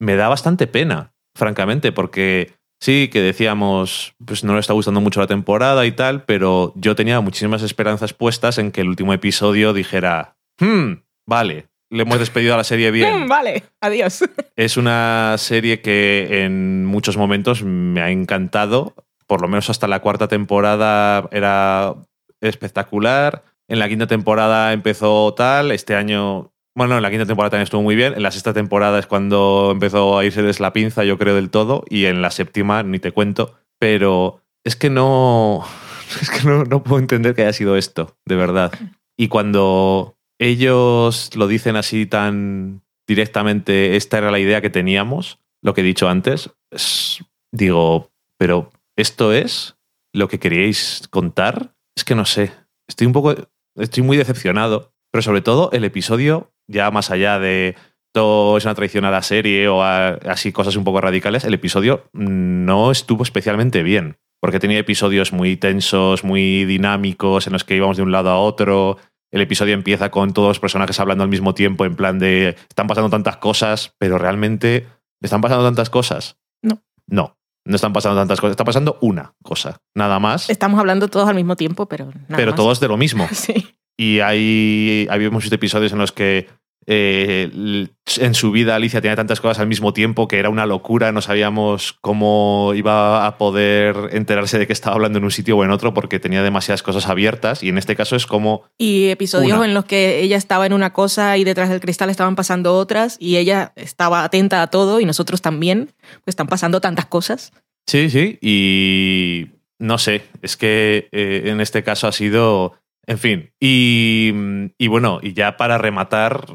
me 0.00 0.16
da 0.16 0.28
bastante 0.28 0.66
pena, 0.66 1.12
francamente, 1.36 1.92
porque 1.92 2.52
sí, 2.80 3.08
que 3.12 3.20
decíamos, 3.20 4.14
pues 4.24 4.44
no 4.44 4.54
le 4.54 4.60
está 4.60 4.72
gustando 4.72 5.00
mucho 5.00 5.20
la 5.20 5.26
temporada 5.26 5.86
y 5.86 5.92
tal, 5.92 6.24
pero 6.24 6.72
yo 6.76 6.94
tenía 6.94 7.20
muchísimas 7.20 7.62
esperanzas 7.62 8.12
puestas 8.12 8.58
en 8.58 8.72
que 8.72 8.80
el 8.80 8.88
último 8.88 9.12
episodio 9.12 9.72
dijera, 9.72 10.36
hmm, 10.60 10.92
vale, 11.26 11.68
le 11.90 12.02
hemos 12.02 12.18
despedido 12.18 12.54
a 12.54 12.56
la 12.56 12.64
serie 12.64 12.90
bien. 12.90 13.28
Vale, 13.28 13.62
adiós. 13.80 14.24
Es 14.56 14.76
una 14.76 15.36
serie 15.38 15.80
que 15.80 16.44
en 16.44 16.84
muchos 16.84 17.16
momentos 17.16 17.62
me 17.62 18.00
ha 18.00 18.10
encantado. 18.10 18.94
Por 19.26 19.40
lo 19.40 19.48
menos 19.48 19.70
hasta 19.70 19.86
la 19.86 20.00
cuarta 20.00 20.28
temporada 20.28 21.28
era 21.30 21.94
espectacular. 22.40 23.44
En 23.68 23.78
la 23.78 23.88
quinta 23.88 24.06
temporada 24.06 24.72
empezó 24.72 25.32
tal. 25.34 25.70
Este 25.70 25.94
año. 25.94 26.52
Bueno, 26.76 26.96
en 26.96 27.02
la 27.02 27.10
quinta 27.10 27.24
temporada 27.24 27.50
también 27.50 27.64
estuvo 27.64 27.82
muy 27.82 27.96
bien. 27.96 28.12
En 28.14 28.22
la 28.22 28.30
sexta 28.30 28.52
temporada 28.52 28.98
es 28.98 29.06
cuando 29.06 29.70
empezó 29.72 30.18
a 30.18 30.24
irse 30.24 30.42
la 30.60 30.72
pinza, 30.74 31.04
yo 31.04 31.16
creo, 31.16 31.34
del 31.34 31.50
todo. 31.50 31.84
Y 31.88 32.04
en 32.04 32.20
la 32.20 32.30
séptima, 32.30 32.82
ni 32.82 32.98
te 32.98 33.12
cuento. 33.12 33.54
Pero 33.78 34.42
es 34.64 34.76
que 34.76 34.90
no. 34.90 35.64
Es 36.22 36.30
que 36.30 36.46
no, 36.46 36.62
no 36.62 36.84
puedo 36.84 37.00
entender 37.00 37.34
que 37.34 37.42
haya 37.42 37.52
sido 37.52 37.76
esto, 37.76 38.16
de 38.26 38.36
verdad. 38.36 38.70
Y 39.18 39.26
cuando 39.26 40.16
ellos 40.38 41.34
lo 41.34 41.48
dicen 41.48 41.74
así 41.74 42.06
tan 42.06 42.82
directamente, 43.08 43.96
esta 43.96 44.18
era 44.18 44.30
la 44.30 44.38
idea 44.38 44.60
que 44.60 44.70
teníamos, 44.70 45.40
lo 45.64 45.74
que 45.74 45.80
he 45.80 45.84
dicho 45.84 46.08
antes, 46.08 46.50
es- 46.70 47.24
digo, 47.52 48.12
pero 48.38 48.70
¿esto 48.96 49.32
es 49.32 49.76
lo 50.14 50.28
que 50.28 50.38
queríais 50.38 51.08
contar? 51.10 51.74
Es 51.96 52.04
que 52.04 52.14
no 52.14 52.24
sé, 52.24 52.52
estoy 52.88 53.08
un 53.08 53.12
poco, 53.12 53.34
estoy 53.76 54.04
muy 54.04 54.16
decepcionado, 54.16 54.92
pero 55.12 55.22
sobre 55.22 55.40
todo 55.40 55.70
el 55.72 55.82
episodio, 55.84 56.52
ya 56.68 56.90
más 56.90 57.10
allá 57.10 57.38
de 57.38 57.74
todo 58.12 58.56
es 58.56 58.64
una 58.64 58.74
traición 58.74 59.04
a 59.04 59.10
la 59.10 59.22
serie 59.22 59.68
o 59.68 59.82
a- 59.82 60.18
así 60.28 60.52
cosas 60.52 60.76
un 60.76 60.84
poco 60.84 61.00
radicales, 61.00 61.44
el 61.44 61.54
episodio 61.54 62.04
no 62.12 62.90
estuvo 62.90 63.22
especialmente 63.22 63.82
bien, 63.82 64.16
porque 64.40 64.58
tenía 64.58 64.78
episodios 64.78 65.32
muy 65.32 65.56
tensos, 65.56 66.24
muy 66.24 66.64
dinámicos, 66.64 67.46
en 67.46 67.52
los 67.52 67.64
que 67.64 67.76
íbamos 67.76 67.96
de 67.96 68.02
un 68.02 68.12
lado 68.12 68.30
a 68.30 68.38
otro, 68.38 68.96
el 69.32 69.40
episodio 69.42 69.74
empieza 69.74 70.10
con 70.10 70.32
todos 70.32 70.48
los 70.48 70.60
personajes 70.60 70.98
hablando 71.00 71.24
al 71.24 71.30
mismo 71.30 71.52
tiempo, 71.52 71.84
en 71.84 71.94
plan 71.96 72.18
de 72.18 72.56
están 72.68 72.86
pasando 72.86 73.10
tantas 73.10 73.36
cosas, 73.36 73.94
pero 73.98 74.16
realmente 74.18 74.86
están 75.22 75.40
pasando 75.40 75.64
tantas 75.64 75.90
cosas. 75.90 76.38
No. 76.62 76.82
No, 77.08 77.36
no 77.66 77.74
están 77.76 77.92
pasando 77.92 78.18
tantas 78.20 78.40
cosas. 78.40 78.52
Está 78.52 78.64
pasando 78.64 78.96
una 79.02 79.34
cosa, 79.42 79.80
nada 79.94 80.18
más. 80.20 80.48
Estamos 80.48 80.78
hablando 80.80 81.08
todos 81.08 81.28
al 81.28 81.34
mismo 81.34 81.56
tiempo, 81.56 81.86
pero 81.86 82.06
nada 82.06 82.36
pero 82.36 82.52
más. 82.52 82.56
todos 82.56 82.80
de 82.80 82.88
lo 82.88 82.96
mismo. 82.96 83.26
Sí. 83.32 83.74
Y 83.96 84.20
hay, 84.20 85.06
habíamos 85.10 85.42
visto 85.42 85.54
episodios 85.54 85.92
en 85.92 85.98
los 85.98 86.12
que 86.12 86.48
eh, 86.88 87.88
en 88.18 88.34
su 88.34 88.52
vida 88.52 88.76
Alicia 88.76 89.00
tenía 89.00 89.16
tantas 89.16 89.40
cosas 89.40 89.58
al 89.58 89.66
mismo 89.66 89.92
tiempo 89.92 90.28
que 90.28 90.38
era 90.38 90.50
una 90.50 90.66
locura, 90.66 91.10
no 91.10 91.20
sabíamos 91.20 91.94
cómo 92.00 92.72
iba 92.76 93.26
a 93.26 93.38
poder 93.38 94.10
enterarse 94.12 94.58
de 94.58 94.68
que 94.68 94.72
estaba 94.72 94.94
hablando 94.94 95.18
en 95.18 95.24
un 95.24 95.32
sitio 95.32 95.56
o 95.56 95.64
en 95.64 95.72
otro 95.72 95.92
porque 95.94 96.20
tenía 96.20 96.44
demasiadas 96.44 96.84
cosas 96.84 97.08
abiertas 97.08 97.64
y 97.64 97.70
en 97.70 97.78
este 97.78 97.96
caso 97.96 98.14
es 98.14 98.26
como 98.26 98.62
Y 98.78 99.08
episodios 99.08 99.58
Una. 99.58 99.66
en 99.66 99.74
los 99.74 99.84
que 99.84 100.20
ella 100.20 100.36
estaba 100.36 100.64
en 100.64 100.72
una 100.72 100.92
cosa 100.92 101.36
y 101.36 101.42
detrás 101.42 101.70
del 101.70 101.80
cristal 101.80 102.08
estaban 102.08 102.36
pasando 102.36 102.76
otras 102.76 103.16
y 103.18 103.36
ella 103.36 103.72
estaba 103.74 104.22
atenta 104.22 104.62
a 104.62 104.68
todo 104.68 105.00
y 105.00 105.04
nosotros 105.06 105.42
también, 105.42 105.90
pues 106.24 106.34
están 106.34 106.46
pasando 106.46 106.80
tantas 106.80 107.06
cosas. 107.06 107.52
Sí, 107.88 108.10
sí, 108.10 108.38
y 108.40 109.48
no 109.78 109.98
sé, 109.98 110.22
es 110.42 110.56
que 110.56 111.08
eh, 111.10 111.42
en 111.46 111.60
este 111.60 111.82
caso 111.82 112.06
ha 112.06 112.12
sido, 112.12 112.74
en 113.06 113.18
fin, 113.18 113.52
y, 113.60 114.32
y 114.78 114.88
bueno, 114.88 115.20
y 115.22 115.32
ya 115.32 115.56
para 115.56 115.78
rematar, 115.78 116.46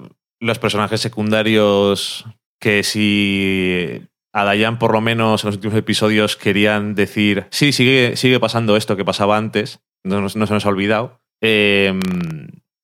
los 0.41 0.60
personajes 0.60 1.00
secundarios 1.00 2.25
que 2.60 2.84
si 2.84 4.08
a 4.34 4.43
Dayan 4.43 4.79
por 4.79 4.91
lo 4.93 5.01
menos 5.01 5.43
en 5.43 5.48
los 5.50 5.55
últimos 5.55 5.77
episodios 5.77 6.36
querían 6.36 6.96
decir, 6.96 7.48
sí, 7.51 7.72
sigue, 7.72 8.15
sigue 8.15 8.39
pasando 8.39 8.75
esto 8.75 8.98
que 8.98 9.05
pasaba 9.05 9.38
antes, 9.38 9.81
no, 10.03 10.27
se 10.29 10.39
nos 10.39 10.65
ha 10.65 10.70
olvidado, 10.70 11.22
eh, 11.41 11.98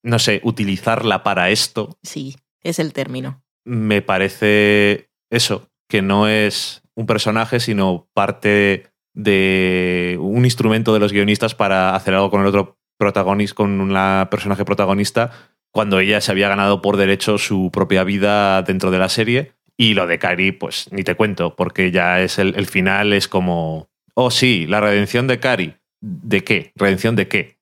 no 0.04 0.20
sé, 0.20 0.40
utilizarla 0.44 1.24
para 1.24 1.50
esto 1.50 1.98
Sí, 2.04 2.36
es 2.62 2.80
el 2.80 2.94
término. 2.94 3.44
me 3.66 4.02
parece 4.02 5.10
eso, 5.32 5.70
que 5.90 6.02
no 6.02 6.28
es 6.28 6.84
un 6.96 7.06
personaje, 7.06 7.60
sino 7.60 8.08
parte 8.14 8.92
de 9.14 10.18
un 10.20 10.46
instrumento 10.46 10.94
de 10.94 11.00
los 11.00 11.12
guionistas 11.12 11.56
para 11.56 11.96
hacer 11.96 12.14
algo 12.14 12.30
con 12.30 12.42
el 12.42 12.48
otro 12.48 12.77
protagonista, 12.98 13.56
con 13.56 13.82
una 13.82 14.28
personaje 14.30 14.66
protagonista, 14.66 15.32
cuando 15.72 16.00
ella 16.00 16.22
se 16.22 16.32
había 16.32 16.50
ganado 16.50 16.82
por 16.82 16.98
derecho 16.98 17.38
su 17.38 17.70
propia 17.72 18.04
vida 18.04 18.62
dentro 18.64 18.92
de 18.92 19.00
la 19.00 19.10
serie. 19.10 19.54
Y 19.78 19.94
lo 19.94 20.08
de 20.08 20.18
Cari, 20.18 20.52
pues 20.52 20.90
ni 20.92 21.04
te 21.04 21.16
cuento, 21.16 21.56
porque 21.56 21.92
ya 21.92 22.22
es 22.22 22.40
el, 22.40 22.56
el 22.56 22.66
final, 22.66 23.14
es 23.14 23.28
como, 23.28 23.90
oh 24.16 24.32
sí, 24.32 24.66
la 24.66 24.82
redención 24.82 25.28
de 25.28 25.40
Cari. 25.40 25.76
¿De 26.02 26.44
qué? 26.44 26.72
¿Redención 26.76 27.16
de 27.16 27.28
qué? 27.28 27.58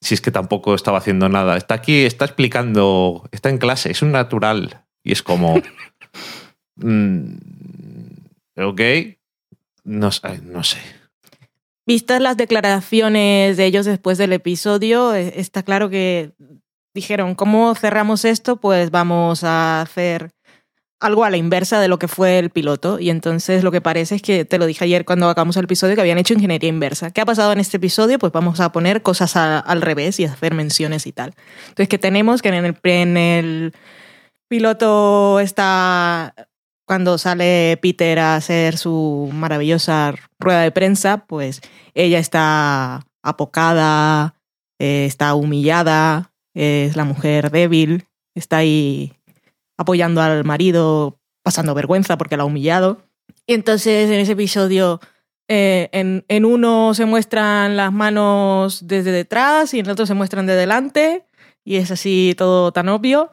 Si 0.00 0.14
es 0.14 0.20
que 0.20 0.30
tampoco 0.30 0.74
estaba 0.74 0.98
haciendo 0.98 1.28
nada. 1.28 1.56
Está 1.56 1.74
aquí, 1.74 2.04
está 2.04 2.24
explicando, 2.24 3.28
está 3.30 3.50
en 3.50 3.58
clase, 3.58 3.90
es 3.90 4.02
un 4.02 4.12
natural. 4.12 4.84
Y 5.04 5.12
es 5.12 5.22
como. 5.22 5.60
mm, 6.76 7.34
ok. 8.56 8.80
No 9.84 10.10
sé. 10.10 10.99
Vistas 11.86 12.20
las 12.20 12.36
declaraciones 12.36 13.56
de 13.56 13.64
ellos 13.64 13.86
después 13.86 14.18
del 14.18 14.32
episodio, 14.32 15.14
eh, 15.14 15.32
está 15.36 15.62
claro 15.62 15.90
que 15.90 16.32
dijeron, 16.94 17.34
¿cómo 17.34 17.74
cerramos 17.74 18.24
esto? 18.24 18.56
Pues 18.56 18.90
vamos 18.90 19.44
a 19.44 19.80
hacer 19.80 20.30
algo 21.00 21.24
a 21.24 21.30
la 21.30 21.38
inversa 21.38 21.80
de 21.80 21.88
lo 21.88 21.98
que 21.98 22.08
fue 22.08 22.38
el 22.38 22.50
piloto. 22.50 22.98
Y 23.00 23.10
entonces 23.10 23.64
lo 23.64 23.72
que 23.72 23.80
parece 23.80 24.16
es 24.16 24.22
que, 24.22 24.44
te 24.44 24.58
lo 24.58 24.66
dije 24.66 24.84
ayer 24.84 25.04
cuando 25.04 25.28
acabamos 25.28 25.56
el 25.56 25.64
episodio, 25.64 25.94
que 25.94 26.02
habían 26.02 26.18
hecho 26.18 26.34
ingeniería 26.34 26.68
inversa. 26.68 27.10
¿Qué 27.10 27.22
ha 27.22 27.26
pasado 27.26 27.52
en 27.52 27.60
este 27.60 27.78
episodio? 27.78 28.18
Pues 28.18 28.32
vamos 28.32 28.60
a 28.60 28.70
poner 28.70 29.02
cosas 29.02 29.34
al 29.36 29.82
revés 29.82 30.20
y 30.20 30.24
hacer 30.24 30.54
menciones 30.54 31.06
y 31.06 31.12
tal. 31.12 31.32
Entonces, 31.68 31.88
que 31.88 31.98
tenemos 31.98 32.42
que 32.42 32.48
en 32.48 33.16
el 33.16 33.72
piloto 34.48 35.40
está 35.40 36.34
cuando 36.90 37.18
sale 37.18 37.78
Peter 37.80 38.18
a 38.18 38.34
hacer 38.34 38.76
su 38.76 39.30
maravillosa 39.32 40.12
rueda 40.40 40.62
de 40.62 40.72
prensa, 40.72 41.24
pues 41.24 41.60
ella 41.94 42.18
está 42.18 43.06
apocada, 43.22 44.34
eh, 44.80 45.04
está 45.06 45.34
humillada, 45.34 46.32
es 46.52 46.96
la 46.96 47.04
mujer 47.04 47.52
débil, 47.52 48.08
está 48.34 48.56
ahí 48.56 49.12
apoyando 49.78 50.20
al 50.20 50.44
marido, 50.44 51.20
pasando 51.44 51.74
vergüenza 51.74 52.18
porque 52.18 52.36
la 52.36 52.42
ha 52.42 52.46
humillado. 52.46 53.06
Y 53.46 53.54
entonces 53.54 54.10
en 54.10 54.18
ese 54.18 54.32
episodio, 54.32 54.98
eh, 55.46 55.90
en, 55.92 56.24
en 56.26 56.44
uno 56.44 56.92
se 56.94 57.04
muestran 57.04 57.76
las 57.76 57.92
manos 57.92 58.88
desde 58.88 59.12
detrás 59.12 59.74
y 59.74 59.78
en 59.78 59.86
el 59.86 59.92
otro 59.92 60.06
se 60.06 60.14
muestran 60.14 60.46
de 60.46 60.56
delante, 60.56 61.24
y 61.64 61.76
es 61.76 61.92
así 61.92 62.34
todo 62.36 62.72
tan 62.72 62.88
obvio. 62.88 63.30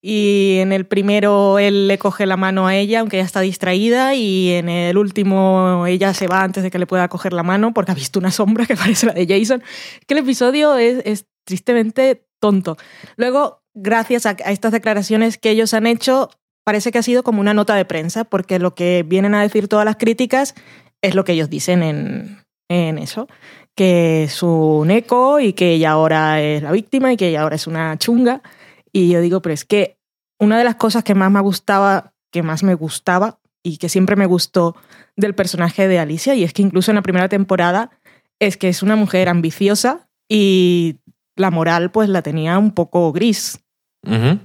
Y 0.00 0.58
en 0.60 0.72
el 0.72 0.86
primero 0.86 1.58
él 1.58 1.88
le 1.88 1.98
coge 1.98 2.24
la 2.24 2.36
mano 2.36 2.66
a 2.66 2.76
ella, 2.76 3.00
aunque 3.00 3.16
ella 3.16 3.26
está 3.26 3.40
distraída, 3.40 4.14
y 4.14 4.52
en 4.52 4.68
el 4.68 4.96
último 4.96 5.86
ella 5.86 6.14
se 6.14 6.28
va 6.28 6.42
antes 6.42 6.62
de 6.62 6.70
que 6.70 6.78
le 6.78 6.86
pueda 6.86 7.08
coger 7.08 7.32
la 7.32 7.42
mano 7.42 7.74
porque 7.74 7.92
ha 7.92 7.94
visto 7.96 8.18
una 8.18 8.30
sombra 8.30 8.66
que 8.66 8.76
parece 8.76 9.06
la 9.06 9.12
de 9.12 9.26
Jason. 9.26 9.62
Que 10.06 10.14
el 10.14 10.20
episodio 10.20 10.76
es, 10.76 11.02
es 11.04 11.26
tristemente 11.44 12.26
tonto. 12.40 12.76
Luego, 13.16 13.62
gracias 13.74 14.26
a, 14.26 14.32
estas 14.32 14.72
declaraciones 14.72 15.38
que 15.38 15.50
ellos 15.50 15.74
han 15.74 15.86
hecho, 15.86 16.30
parece 16.64 16.92
que 16.92 16.98
ha 16.98 17.02
sido 17.02 17.22
como 17.22 17.40
una 17.40 17.54
nota 17.54 17.74
de 17.74 17.84
prensa, 17.84 18.24
porque 18.24 18.58
lo 18.58 18.74
que 18.74 19.04
vienen 19.06 19.34
a 19.34 19.42
decir 19.42 19.68
todas 19.68 19.84
las 19.84 19.96
críticas 19.96 20.54
es 21.02 21.14
lo 21.14 21.24
que 21.24 21.32
ellos 21.32 21.50
dicen 21.50 21.82
en, 21.82 22.44
en 22.68 22.98
eso, 22.98 23.28
que 23.74 24.24
es 24.24 24.42
un 24.42 24.90
eco 24.90 25.40
y 25.40 25.52
que 25.52 25.72
ella 25.72 25.92
ahora 25.92 26.40
es 26.40 26.62
la 26.62 26.72
víctima 26.72 27.12
y 27.12 27.16
que 27.16 27.28
ella 27.28 27.42
ahora 27.42 27.56
es 27.56 27.66
una 27.66 27.96
chunga. 27.98 28.42
Y 28.92 29.10
yo 29.10 29.20
digo, 29.20 29.42
pero 29.42 29.54
es 29.54 29.64
que 29.64 29.98
una 30.38 30.58
de 30.58 30.64
las 30.64 30.76
cosas 30.76 31.04
que 31.04 31.14
más 31.14 31.30
me 31.30 31.40
gustaba, 31.40 32.12
que 32.30 32.42
más 32.42 32.62
me 32.62 32.74
gustaba 32.74 33.40
y 33.62 33.78
que 33.78 33.88
siempre 33.88 34.16
me 34.16 34.26
gustó 34.26 34.76
del 35.16 35.34
personaje 35.34 35.88
de 35.88 35.98
Alicia, 35.98 36.34
y 36.34 36.44
es 36.44 36.52
que 36.52 36.62
incluso 36.62 36.90
en 36.90 36.96
la 36.96 37.02
primera 37.02 37.28
temporada 37.28 37.90
es 38.38 38.56
que 38.56 38.68
es 38.68 38.82
una 38.82 38.96
mujer 38.96 39.28
ambiciosa 39.28 40.08
y 40.28 40.96
la 41.36 41.50
moral 41.50 41.90
pues 41.90 42.08
la 42.08 42.22
tenía 42.22 42.58
un 42.58 42.72
poco 42.72 43.12
gris. 43.12 43.60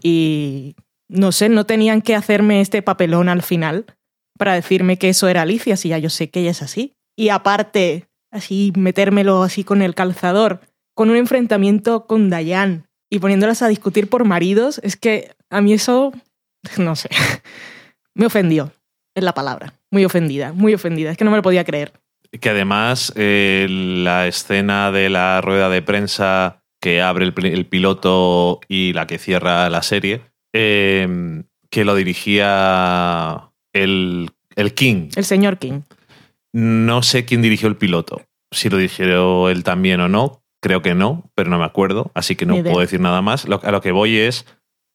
Y 0.01 0.75
no 1.07 1.31
sé, 1.31 1.47
no 1.47 1.65
tenían 1.65 2.01
que 2.01 2.15
hacerme 2.15 2.59
este 2.59 2.81
papelón 2.81 3.29
al 3.29 3.43
final 3.43 3.85
para 4.37 4.55
decirme 4.55 4.97
que 4.97 5.09
eso 5.09 5.29
era 5.29 5.43
Alicia, 5.43 5.77
si 5.77 5.89
ya 5.89 5.99
yo 5.99 6.09
sé 6.09 6.29
que 6.29 6.41
ella 6.41 6.51
es 6.51 6.61
así. 6.61 6.95
Y 7.15 7.29
aparte, 7.29 8.07
así 8.31 8.73
metérmelo 8.75 9.43
así 9.43 9.63
con 9.63 9.81
el 9.81 9.95
calzador, 9.95 10.61
con 10.95 11.11
un 11.11 11.15
enfrentamiento 11.15 12.07
con 12.07 12.29
Dayan 12.29 12.87
y 13.13 13.19
poniéndolas 13.19 13.61
a 13.61 13.67
discutir 13.67 14.09
por 14.09 14.25
maridos, 14.25 14.79
es 14.83 14.97
que 14.97 15.35
a 15.51 15.61
mí 15.61 15.71
eso, 15.71 16.11
no 16.77 16.95
sé, 16.95 17.09
me 18.15 18.25
ofendió, 18.25 18.73
es 19.13 19.23
la 19.23 19.35
palabra. 19.35 19.75
Muy 19.91 20.03
ofendida, 20.03 20.51
muy 20.51 20.73
ofendida, 20.73 21.11
es 21.11 21.17
que 21.17 21.23
no 21.23 21.29
me 21.29 21.37
lo 21.37 21.43
podía 21.43 21.63
creer. 21.63 21.93
Que 22.41 22.49
además 22.49 23.13
eh, 23.15 23.67
la 23.69 24.25
escena 24.25 24.91
de 24.91 25.11
la 25.11 25.41
rueda 25.41 25.69
de 25.69 25.83
prensa 25.83 26.63
que 26.81 27.03
abre 27.03 27.25
el, 27.25 27.45
el 27.45 27.67
piloto 27.67 28.61
y 28.67 28.93
la 28.93 29.05
que 29.05 29.19
cierra 29.19 29.69
la 29.69 29.83
serie, 29.83 30.21
eh, 30.51 31.43
que 31.69 31.85
lo 31.85 31.93
dirigía 31.93 33.51
el, 33.73 34.31
el 34.55 34.73
King. 34.73 35.09
El 35.15 35.25
señor 35.25 35.59
King. 35.59 35.81
No 36.51 37.03
sé 37.03 37.25
quién 37.25 37.43
dirigió 37.43 37.67
el 37.67 37.77
piloto, 37.77 38.23
si 38.49 38.71
lo 38.71 38.77
dirigió 38.77 39.49
él 39.49 39.63
también 39.63 39.99
o 39.99 40.09
no. 40.09 40.42
Creo 40.63 40.81
que 40.81 40.95
no, 40.95 41.29
pero 41.35 41.49
no 41.49 41.59
me 41.59 41.65
acuerdo, 41.65 42.09
así 42.15 42.35
que 42.35 42.45
no 42.45 42.55
puedo 42.69 42.79
decir 42.79 42.99
nada 43.01 43.21
más. 43.21 43.45
Lo- 43.47 43.59
a 43.63 43.71
lo 43.71 43.81
que 43.81 43.91
voy 43.91 44.17
es 44.17 44.45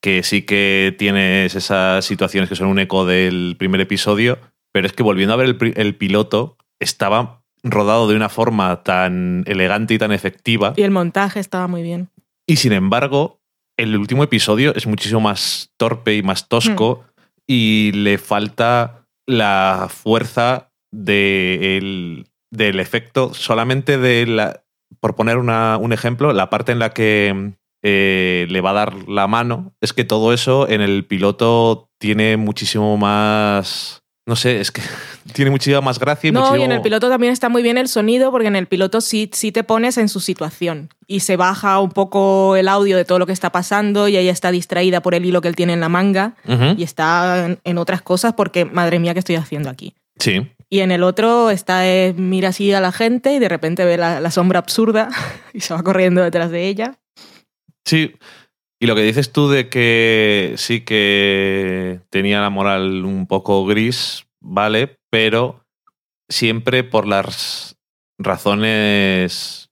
que 0.02 0.22
sí 0.22 0.42
que 0.42 0.94
tienes 0.98 1.54
esas 1.54 2.04
situaciones 2.04 2.48
que 2.48 2.56
son 2.56 2.68
un 2.68 2.78
eco 2.78 3.04
del 3.04 3.54
primer 3.58 3.80
episodio, 3.82 4.38
pero 4.72 4.86
es 4.86 4.92
que 4.94 5.02
volviendo 5.02 5.34
a 5.34 5.36
ver 5.36 5.48
el, 5.60 5.74
el 5.76 5.94
piloto, 5.94 6.56
estaba 6.80 7.42
rodado 7.62 8.08
de 8.08 8.16
una 8.16 8.28
forma 8.28 8.82
tan 8.82 9.42
elegante 9.46 9.94
y 9.94 9.98
tan 9.98 10.12
efectiva, 10.12 10.72
Y 10.76 10.82
el 10.82 10.90
montaje 10.90 11.38
estaba 11.40 11.66
muy 11.68 11.82
bien. 11.82 12.08
y 12.48 12.56
sin 12.56 12.72
embargo, 12.72 13.40
el 13.76 13.96
último 13.96 14.24
episodio 14.24 14.74
es 14.74 14.86
muchísimo 14.86 15.20
más 15.20 15.70
torpe 15.76 16.14
y 16.16 16.22
más 16.22 16.48
tosco, 16.48 17.04
y 17.46 17.92
le 17.92 18.16
falta 18.18 19.04
la 19.26 19.88
fuerza 19.90 20.70
de 20.92 21.76
el- 21.76 22.26
del 22.50 22.80
efecto 22.80 23.34
solamente 23.34 23.98
de 23.98 24.26
la. 24.26 24.62
Por 25.00 25.14
poner 25.14 25.36
una- 25.38 25.76
un 25.76 25.92
ejemplo, 25.92 26.32
la 26.32 26.50
parte 26.50 26.72
en 26.72 26.78
la 26.78 26.90
que 26.90 27.52
eh, 27.84 28.46
le 28.50 28.60
va 28.60 28.70
a 28.70 28.74
dar 28.74 29.08
la 29.08 29.28
mano, 29.28 29.72
es 29.80 29.92
que 29.92 30.02
todo 30.04 30.32
eso 30.32 30.68
en 30.68 30.80
el 30.80 31.04
piloto 31.04 31.88
tiene 31.98 32.36
muchísimo 32.36 32.96
más. 32.96 34.02
No 34.26 34.36
sé, 34.36 34.60
es 34.60 34.70
que 34.72 34.82
tiene 35.32 35.50
muchísima 35.50 35.80
más 35.80 35.98
gracia 35.98 36.28
y 36.28 36.32
No, 36.32 36.54
y 36.56 36.62
en 36.62 36.72
el 36.72 36.82
piloto 36.82 37.08
también 37.08 37.32
está 37.32 37.48
muy 37.48 37.62
bien 37.62 37.78
el 37.78 37.88
sonido, 37.88 38.30
porque 38.30 38.48
en 38.48 38.56
el 38.56 38.66
piloto 38.66 39.00
sí, 39.00 39.30
sí 39.32 39.52
te 39.52 39.62
pones 39.64 39.96
en 39.96 40.08
su 40.08 40.18
situación 40.20 40.90
y 41.06 41.20
se 41.20 41.36
baja 41.36 41.78
un 41.80 41.90
poco 41.90 42.56
el 42.56 42.68
audio 42.68 42.96
de 42.96 43.04
todo 43.04 43.18
lo 43.20 43.26
que 43.26 43.32
está 43.32 43.50
pasando 43.52 44.08
y 44.08 44.16
ella 44.18 44.32
está 44.32 44.50
distraída 44.50 45.00
por 45.00 45.14
el 45.14 45.24
hilo 45.24 45.40
que 45.40 45.48
él 45.48 45.56
tiene 45.56 45.72
en 45.72 45.80
la 45.80 45.88
manga 45.88 46.34
y 46.76 46.82
está 46.82 47.46
en, 47.46 47.60
en 47.64 47.78
otras 47.78 48.02
cosas 48.02 48.34
porque, 48.34 48.64
madre 48.64 48.98
mía, 48.98 49.14
¿qué 49.14 49.20
estoy 49.20 49.36
haciendo 49.36 49.70
aquí? 49.70 49.94
Sí. 50.18 50.46
Y 50.70 50.80
en 50.80 50.90
el 50.90 51.02
otro 51.02 51.50
está, 51.50 51.88
eh, 51.88 52.14
mira 52.16 52.50
así 52.50 52.72
a 52.72 52.80
la 52.80 52.92
gente 52.92 53.32
y 53.32 53.38
de 53.38 53.48
repente 53.48 53.84
ve 53.84 53.96
la, 53.96 54.20
la 54.20 54.30
sombra 54.30 54.58
absurda 54.58 55.08
y 55.52 55.60
se 55.60 55.74
va 55.74 55.82
corriendo 55.82 56.22
detrás 56.22 56.50
de 56.50 56.68
ella. 56.68 56.98
Sí. 57.84 58.14
Y 58.80 58.86
lo 58.86 58.94
que 58.94 59.02
dices 59.02 59.32
tú 59.32 59.48
de 59.48 59.68
que 59.68 60.54
sí 60.56 60.82
que 60.82 62.00
tenía 62.10 62.40
la 62.40 62.50
moral 62.50 63.04
un 63.04 63.26
poco 63.26 63.64
gris, 63.66 64.26
vale, 64.40 64.98
pero 65.10 65.64
siempre 66.28 66.84
por 66.84 67.06
las 67.06 67.76
razones 68.18 69.70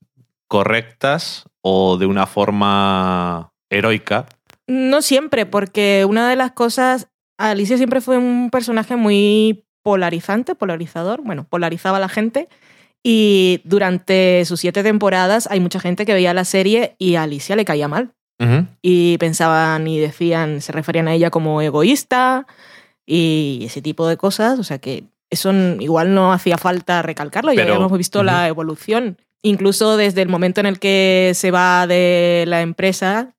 correctas 0.49 1.45
o 1.61 1.99
de 1.99 2.07
una 2.07 2.27
forma 2.27 3.53
heroica, 3.71 4.27
no 4.67 5.01
siempre, 5.03 5.47
porque 5.47 6.05
una 6.09 6.29
de 6.29 6.37
las 6.37 6.53
cosas, 6.53 7.09
Alicia 7.39 7.77
siempre 7.77 8.01
fue 8.01 8.19
un 8.19 8.51
personaje 8.51 8.97
muy 8.97 9.66
polarizante, 9.87 10.57
polarizador, 10.57 11.23
bueno, 11.23 11.47
polarizaba 11.49 11.99
a 11.99 12.01
la 12.01 12.09
gente. 12.09 12.49
Y 13.05 13.61
durante 13.63 14.45
sus 14.45 14.59
siete 14.59 14.83
temporadas 14.83 15.47
hay 15.49 15.61
mucha 15.61 15.79
gente 15.79 16.05
que 16.05 16.13
veía 16.13 16.35
la 16.35 16.45
serie 16.45 16.97
y 16.99 17.15
a 17.15 17.23
Alicia 17.23 17.55
le 17.55 17.65
caía 17.65 17.87
mal. 17.87 18.11
Y 18.83 19.17
pensaban 19.19 19.87
y 19.87 20.01
decían, 20.01 20.61
se 20.61 20.73
referían 20.73 21.07
a 21.07 21.15
ella 21.15 21.31
como 21.31 21.63
egoísta 21.63 22.49
y 23.07 23.63
ese 23.67 23.81
tipo 23.81 24.09
de 24.09 24.17
cosas. 24.17 24.59
O 24.59 24.65
sea 24.65 24.79
que 24.79 25.05
eso 25.31 25.53
igual 25.79 26.13
no 26.17 26.33
hacía 26.33 26.59
falta 26.59 27.01
recalcarlo, 27.03 27.53
ya 27.53 27.63
Pero- 27.63 27.75
habíamos 27.75 27.97
visto 27.97 28.25
la 28.25 28.49
evolución. 28.49 29.19
Incluso 29.43 29.97
desde 29.97 30.23
el 30.23 30.29
momento 30.29 30.59
en 30.59 30.67
el 30.67 30.81
que 30.81 31.31
se 31.37 31.53
va 31.53 31.87
de 31.87 32.43
la 32.49 32.61
empresa, 32.61 33.37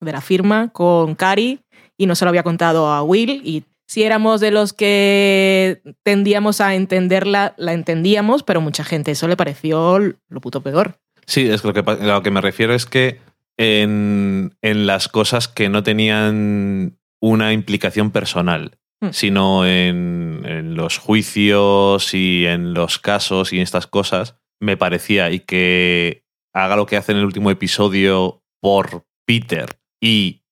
de 0.00 0.10
la 0.10 0.20
firma, 0.20 0.70
con 0.72 1.14
Cari 1.14 1.60
y 1.96 2.06
no 2.06 2.16
se 2.16 2.24
lo 2.24 2.30
había 2.30 2.42
contado 2.42 2.88
a 2.88 3.04
Will. 3.04 3.42
Y 3.44 3.62
si 3.88 4.04
éramos 4.04 4.40
de 4.40 4.52
los 4.52 4.72
que 4.72 5.82
tendíamos 6.04 6.60
a 6.60 6.76
entenderla, 6.76 7.54
la 7.56 7.72
entendíamos, 7.72 8.44
pero 8.44 8.60
mucha 8.60 8.84
gente 8.84 9.10
eso 9.10 9.26
le 9.26 9.36
pareció 9.36 9.98
lo 9.98 10.40
puto 10.40 10.62
peor. 10.62 11.00
Sí, 11.26 11.48
es 11.48 11.64
lo 11.64 11.72
que, 11.72 11.82
lo 11.82 12.22
que 12.22 12.30
me 12.30 12.40
refiero 12.40 12.74
es 12.74 12.86
que 12.86 13.18
en, 13.56 14.54
en 14.62 14.86
las 14.86 15.08
cosas 15.08 15.48
que 15.48 15.68
no 15.68 15.82
tenían 15.82 16.98
una 17.20 17.52
implicación 17.52 18.12
personal, 18.12 18.78
Hmm. 19.00 19.10
sino 19.12 19.64
en, 19.64 20.42
en 20.44 20.74
los 20.74 20.98
juicios 20.98 22.14
y 22.14 22.46
en 22.46 22.74
los 22.74 22.98
casos 22.98 23.52
y 23.52 23.56
en 23.56 23.62
estas 23.62 23.86
cosas, 23.86 24.36
me 24.60 24.76
parecía 24.76 25.30
y 25.30 25.40
que 25.40 26.24
haga 26.52 26.74
lo 26.74 26.86
que 26.86 26.96
hace 26.96 27.12
en 27.12 27.18
el 27.18 27.24
último 27.24 27.52
episodio 27.52 28.42
por 28.60 29.04
Peter 29.24 29.78
y 30.02 30.42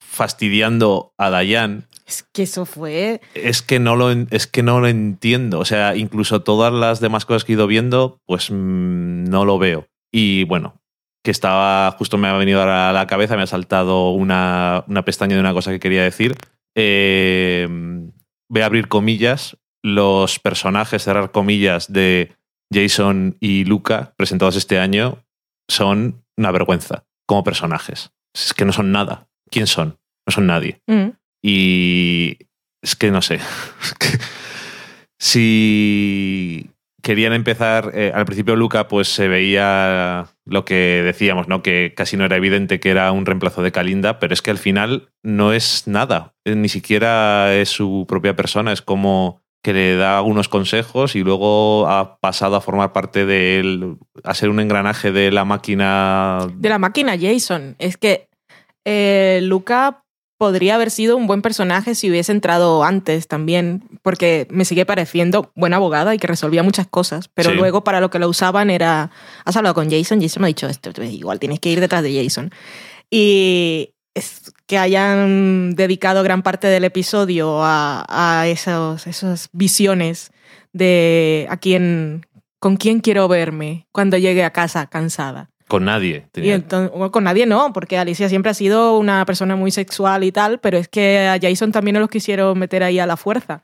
fastidiando 0.00 1.12
a 1.18 1.40
Diane, 1.40 1.82
Es 2.10 2.26
que 2.32 2.42
eso 2.42 2.66
fue 2.66 3.20
es 3.34 3.62
que 3.62 3.78
no 3.78 3.94
lo 3.94 4.10
es 4.10 4.48
que 4.48 4.64
no 4.64 4.80
lo 4.80 4.88
entiendo. 4.88 5.60
O 5.60 5.64
sea, 5.64 5.94
incluso 5.94 6.42
todas 6.42 6.72
las 6.72 6.98
demás 6.98 7.24
cosas 7.24 7.44
que 7.44 7.52
he 7.52 7.54
ido 7.54 7.68
viendo, 7.68 8.20
pues 8.26 8.50
mm, 8.50 9.24
no 9.24 9.44
lo 9.44 9.60
veo. 9.60 9.86
Y 10.12 10.42
bueno, 10.44 10.82
que 11.22 11.30
estaba, 11.30 11.92
justo 11.92 12.18
me 12.18 12.26
ha 12.26 12.32
venido 12.32 12.58
ahora 12.58 12.90
a 12.90 12.92
la 12.92 13.06
cabeza, 13.06 13.36
me 13.36 13.42
ha 13.42 13.46
saltado 13.46 14.10
una, 14.10 14.84
una 14.88 15.04
pestaña 15.04 15.36
de 15.36 15.40
una 15.40 15.52
cosa 15.52 15.70
que 15.70 15.78
quería 15.78 16.02
decir. 16.02 16.34
Eh, 16.74 17.68
voy 18.48 18.62
a 18.62 18.66
abrir 18.66 18.88
comillas. 18.88 19.56
Los 19.82 20.40
personajes, 20.40 21.04
cerrar 21.04 21.30
comillas, 21.30 21.92
de 21.92 22.36
Jason 22.74 23.36
y 23.38 23.64
Luca, 23.64 24.14
presentados 24.16 24.56
este 24.56 24.80
año, 24.80 25.24
son 25.68 26.24
una 26.36 26.50
vergüenza 26.50 27.04
como 27.24 27.44
personajes. 27.44 28.10
Es 28.34 28.52
que 28.52 28.64
no 28.64 28.72
son 28.72 28.90
nada. 28.90 29.28
¿Quién 29.48 29.68
son? 29.68 29.98
No 30.26 30.32
son 30.32 30.46
nadie. 30.48 30.82
mm, 30.88 31.10
Y 31.42 32.38
es 32.82 32.96
que 32.96 33.10
no 33.10 33.22
sé. 33.22 33.40
Si 35.22 36.70
querían 37.02 37.34
empezar, 37.34 37.92
eh, 37.94 38.10
al 38.14 38.24
principio 38.24 38.56
Luca 38.56 38.88
pues 38.88 39.06
se 39.08 39.28
veía 39.28 40.28
lo 40.46 40.64
que 40.64 41.02
decíamos, 41.04 41.46
¿no? 41.46 41.62
Que 41.62 41.92
casi 41.94 42.16
no 42.16 42.24
era 42.24 42.36
evidente 42.36 42.80
que 42.80 42.88
era 42.90 43.12
un 43.12 43.26
reemplazo 43.26 43.62
de 43.62 43.70
Kalinda, 43.70 44.18
pero 44.18 44.32
es 44.32 44.40
que 44.40 44.50
al 44.50 44.56
final 44.56 45.10
no 45.22 45.52
es 45.52 45.86
nada. 45.86 46.32
Eh, 46.46 46.54
Ni 46.54 46.70
siquiera 46.70 47.54
es 47.54 47.68
su 47.68 48.06
propia 48.08 48.34
persona, 48.34 48.72
es 48.72 48.80
como 48.80 49.42
que 49.62 49.74
le 49.74 49.96
da 49.96 50.16
algunos 50.16 50.48
consejos 50.48 51.14
y 51.14 51.22
luego 51.22 51.86
ha 51.86 52.18
pasado 52.18 52.56
a 52.56 52.62
formar 52.62 52.94
parte 52.94 53.26
de 53.26 53.60
él, 53.60 53.98
a 54.24 54.32
ser 54.32 54.48
un 54.48 54.58
engranaje 54.58 55.12
de 55.12 55.30
la 55.30 55.44
máquina. 55.44 56.48
de 56.54 56.68
la 56.70 56.78
máquina 56.78 57.18
Jason. 57.20 57.76
Es 57.78 57.98
que 57.98 58.28
eh, 58.86 59.40
Luca 59.42 60.02
podría 60.40 60.76
haber 60.76 60.90
sido 60.90 61.18
un 61.18 61.26
buen 61.26 61.42
personaje 61.42 61.94
si 61.94 62.08
hubiese 62.08 62.32
entrado 62.32 62.82
antes 62.82 63.28
también, 63.28 63.82
porque 64.00 64.48
me 64.50 64.64
sigue 64.64 64.86
pareciendo 64.86 65.52
buena 65.54 65.76
abogada 65.76 66.14
y 66.14 66.18
que 66.18 66.26
resolvía 66.26 66.62
muchas 66.62 66.86
cosas, 66.86 67.28
pero 67.28 67.50
Sí. 67.50 67.56
luego 67.56 67.84
para 67.84 68.00
lo 68.00 68.08
que 68.08 68.18
lo 68.18 68.26
usaban 68.26 68.70
era, 68.70 69.10
has 69.44 69.56
hablado 69.58 69.74
con 69.74 69.90
Jason, 69.90 70.18
Jason 70.18 70.40
me 70.40 70.46
ha 70.46 70.48
dicho 70.48 70.66
esto, 70.66 70.92
igual 71.02 71.38
tienes 71.40 71.60
que 71.60 71.68
ir 71.68 71.78
detrás 71.78 72.02
de 72.02 72.24
Jason. 72.24 72.50
Y 73.10 73.92
es 74.14 74.54
que 74.66 74.78
hayan 74.78 75.74
dedicado 75.74 76.22
gran 76.22 76.42
parte 76.42 76.68
del 76.68 76.84
episodio 76.84 77.62
a, 77.62 78.06
a 78.08 78.48
esos, 78.48 79.06
esas 79.06 79.50
visiones 79.52 80.30
de 80.72 81.46
a 81.50 81.58
quién, 81.58 82.24
con 82.58 82.78
quién 82.78 83.00
quiero 83.00 83.28
verme 83.28 83.88
cuando 83.92 84.16
llegue 84.16 84.42
a 84.44 84.54
casa 84.54 84.86
cansada. 84.86 85.50
Con 85.70 85.84
nadie. 85.84 86.26
Y 86.34 86.50
entonces, 86.50 86.90
con 87.12 87.22
nadie 87.22 87.46
no, 87.46 87.72
porque 87.72 87.96
Alicia 87.96 88.28
siempre 88.28 88.50
ha 88.50 88.54
sido 88.54 88.98
una 88.98 89.24
persona 89.24 89.54
muy 89.54 89.70
sexual 89.70 90.24
y 90.24 90.32
tal, 90.32 90.58
pero 90.58 90.78
es 90.78 90.88
que 90.88 91.28
a 91.28 91.38
Jason 91.40 91.70
también 91.70 91.94
no 91.94 92.00
los 92.00 92.10
quisieron 92.10 92.58
meter 92.58 92.82
ahí 92.82 92.98
a 92.98 93.06
la 93.06 93.16
fuerza. 93.16 93.62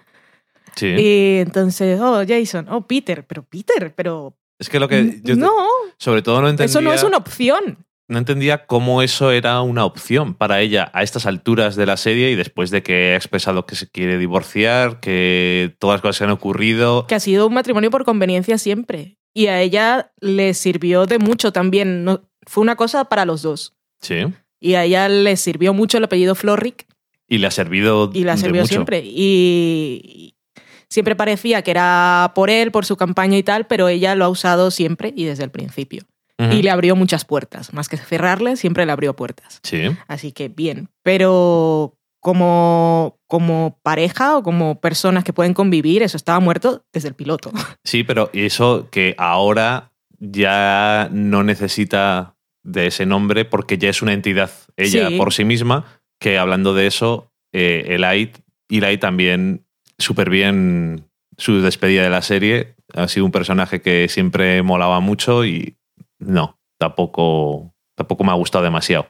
sí. 0.76 0.86
Y 0.86 1.38
entonces, 1.38 1.98
oh, 2.00 2.22
Jason, 2.24 2.68
oh, 2.70 2.86
Peter, 2.86 3.24
pero 3.26 3.42
Peter, 3.42 3.92
pero... 3.92 4.36
Es 4.56 4.68
que 4.68 4.78
lo 4.78 4.86
que 4.86 5.18
yo 5.24 5.34
no, 5.34 5.50
sobre 5.98 6.22
todo 6.22 6.40
no 6.40 6.48
entendía. 6.48 6.66
eso 6.66 6.80
no 6.80 6.92
es 6.92 7.02
una 7.02 7.16
opción. 7.16 7.84
no 8.06 8.18
entendía 8.18 8.66
cómo 8.66 9.02
eso 9.02 9.32
era 9.32 9.60
una 9.62 9.84
opción 9.84 10.34
para 10.34 10.60
ella 10.60 10.92
a 10.94 11.02
estas 11.02 11.26
alturas 11.26 11.74
de 11.74 11.86
la 11.86 11.96
serie 11.96 12.30
y 12.30 12.36
después 12.36 12.70
de 12.70 12.84
que 12.84 13.14
ha 13.14 13.16
expresado 13.16 13.66
que 13.66 13.74
se 13.74 13.90
quiere 13.90 14.16
divorciar, 14.16 15.00
que 15.00 15.74
todas 15.80 15.96
las 15.96 16.02
cosas 16.02 16.18
que 16.18 16.24
han 16.24 16.30
ocurrido. 16.30 17.08
Que 17.08 17.16
ha 17.16 17.20
sido 17.20 17.48
un 17.48 17.54
matrimonio 17.54 17.90
por 17.90 18.04
conveniencia 18.04 18.58
siempre. 18.58 19.18
Y 19.36 19.48
a 19.48 19.60
ella 19.60 20.12
le 20.20 20.54
sirvió 20.54 21.04
de 21.04 21.18
mucho 21.18 21.52
también. 21.52 22.04
No, 22.04 22.22
fue 22.46 22.62
una 22.62 22.74
cosa 22.74 23.04
para 23.04 23.26
los 23.26 23.42
dos. 23.42 23.74
Sí. 24.00 24.14
Y 24.60 24.74
a 24.76 24.84
ella 24.84 25.10
le 25.10 25.36
sirvió 25.36 25.74
mucho 25.74 25.98
el 25.98 26.04
apellido 26.04 26.34
Florrick 26.34 26.86
Y 27.28 27.36
le 27.36 27.46
ha 27.46 27.50
servido. 27.50 28.10
y 28.14 28.24
de 28.24 28.36
sirvió 28.38 28.62
mucho. 28.62 28.68
siempre. 28.72 29.02
Y 29.04 30.32
y 30.88 30.94
siempre 30.94 31.16
parecía 31.16 31.60
que 31.60 31.70
era 31.70 32.32
por 32.34 32.48
él, 32.48 32.70
por 32.70 32.86
su 32.86 32.96
campaña 32.96 33.36
y 33.36 33.42
tal, 33.42 33.66
pero 33.66 33.88
ella 33.88 34.14
lo 34.14 34.24
ha 34.24 34.28
usado 34.30 34.70
siempre 34.70 35.12
y 35.14 35.24
desde 35.24 35.44
el 35.44 35.50
principio. 35.50 36.04
Y 36.38 36.62
le 36.62 36.70
abrió 36.70 36.96
muchas 36.96 37.24
puertas. 37.24 37.72
Más 37.74 37.88
que 37.88 37.96
cerrarle, 37.96 38.56
siempre 38.56 38.86
le 38.86 38.92
abrió 38.92 39.16
puertas. 39.16 39.60
Sí. 39.62 39.82
Así 40.06 40.32
que 40.32 40.48
bien. 40.48 40.88
Pero 41.02 41.95
como, 42.26 43.20
como 43.28 43.78
pareja 43.84 44.36
o 44.36 44.42
como 44.42 44.80
personas 44.80 45.22
que 45.22 45.32
pueden 45.32 45.54
convivir, 45.54 46.02
eso 46.02 46.16
estaba 46.16 46.40
muerto 46.40 46.84
desde 46.92 47.06
el 47.06 47.14
piloto. 47.14 47.52
Sí, 47.84 48.02
pero 48.02 48.30
eso 48.32 48.88
que 48.90 49.14
ahora 49.16 49.92
ya 50.18 51.08
no 51.12 51.44
necesita 51.44 52.34
de 52.64 52.88
ese 52.88 53.06
nombre 53.06 53.44
porque 53.44 53.78
ya 53.78 53.90
es 53.90 54.02
una 54.02 54.12
entidad 54.12 54.50
ella 54.76 55.08
Sí. 55.08 55.16
por 55.16 55.32
sí 55.32 55.44
misma. 55.44 55.84
Que 56.20 56.36
hablando 56.36 56.74
de 56.74 56.88
eso, 56.88 57.30
eh, 57.52 57.84
Eli, 57.90 58.32
Eli 58.70 58.98
también 58.98 59.64
súper 59.98 60.28
bien 60.28 61.06
su 61.38 61.60
despedida 61.60 62.02
de 62.02 62.10
la 62.10 62.22
serie. 62.22 62.74
Ha 62.92 63.06
sido 63.06 63.24
un 63.24 63.30
personaje 63.30 63.80
que 63.80 64.08
siempre 64.08 64.64
molaba 64.64 64.98
mucho 64.98 65.44
y 65.44 65.76
no, 66.18 66.58
tampoco, 66.76 67.72
tampoco 67.94 68.24
me 68.24 68.32
ha 68.32 68.34
gustado 68.34 68.64
demasiado. 68.64 69.06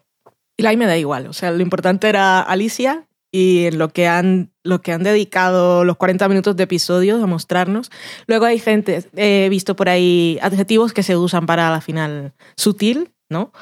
Y 0.56 0.62
la 0.62 0.70
ahí 0.70 0.76
me 0.76 0.86
da 0.86 0.96
igual. 0.96 1.26
O 1.26 1.32
sea, 1.32 1.50
lo 1.50 1.62
importante 1.62 2.08
era 2.08 2.40
Alicia 2.40 3.06
y 3.30 3.66
en 3.66 3.78
lo 3.78 3.90
que 3.90 4.06
han, 4.06 4.52
lo 4.62 4.80
que 4.80 4.92
han 4.92 5.02
dedicado 5.02 5.84
los 5.84 5.96
40 5.96 6.28
minutos 6.28 6.56
de 6.56 6.62
episodios 6.62 7.22
a 7.22 7.26
mostrarnos. 7.26 7.90
Luego 8.26 8.46
hay 8.46 8.58
gente, 8.58 9.04
he 9.16 9.48
visto 9.50 9.76
por 9.76 9.88
ahí 9.88 10.38
adjetivos 10.40 10.92
que 10.92 11.02
se 11.02 11.16
usan 11.16 11.44
para 11.46 11.70
la 11.70 11.80
final. 11.80 12.32
Sutil, 12.56 13.10
¿no? 13.28 13.52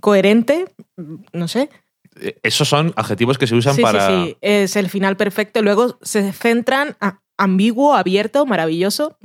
Coherente, 0.00 0.66
no 1.32 1.48
sé. 1.48 1.70
Eh, 2.20 2.38
Esos 2.42 2.68
son 2.68 2.92
adjetivos 2.96 3.38
que 3.38 3.46
se 3.46 3.54
usan 3.54 3.74
sí, 3.74 3.82
para... 3.82 4.08
sí, 4.08 4.24
sí. 4.26 4.36
Es 4.42 4.76
el 4.76 4.90
final 4.90 5.16
perfecto. 5.16 5.62
Luego 5.62 5.98
se 6.02 6.32
centran 6.32 6.96
a 7.00 7.20
ambiguo, 7.38 7.94
abierto, 7.94 8.44
maravilloso. 8.44 9.16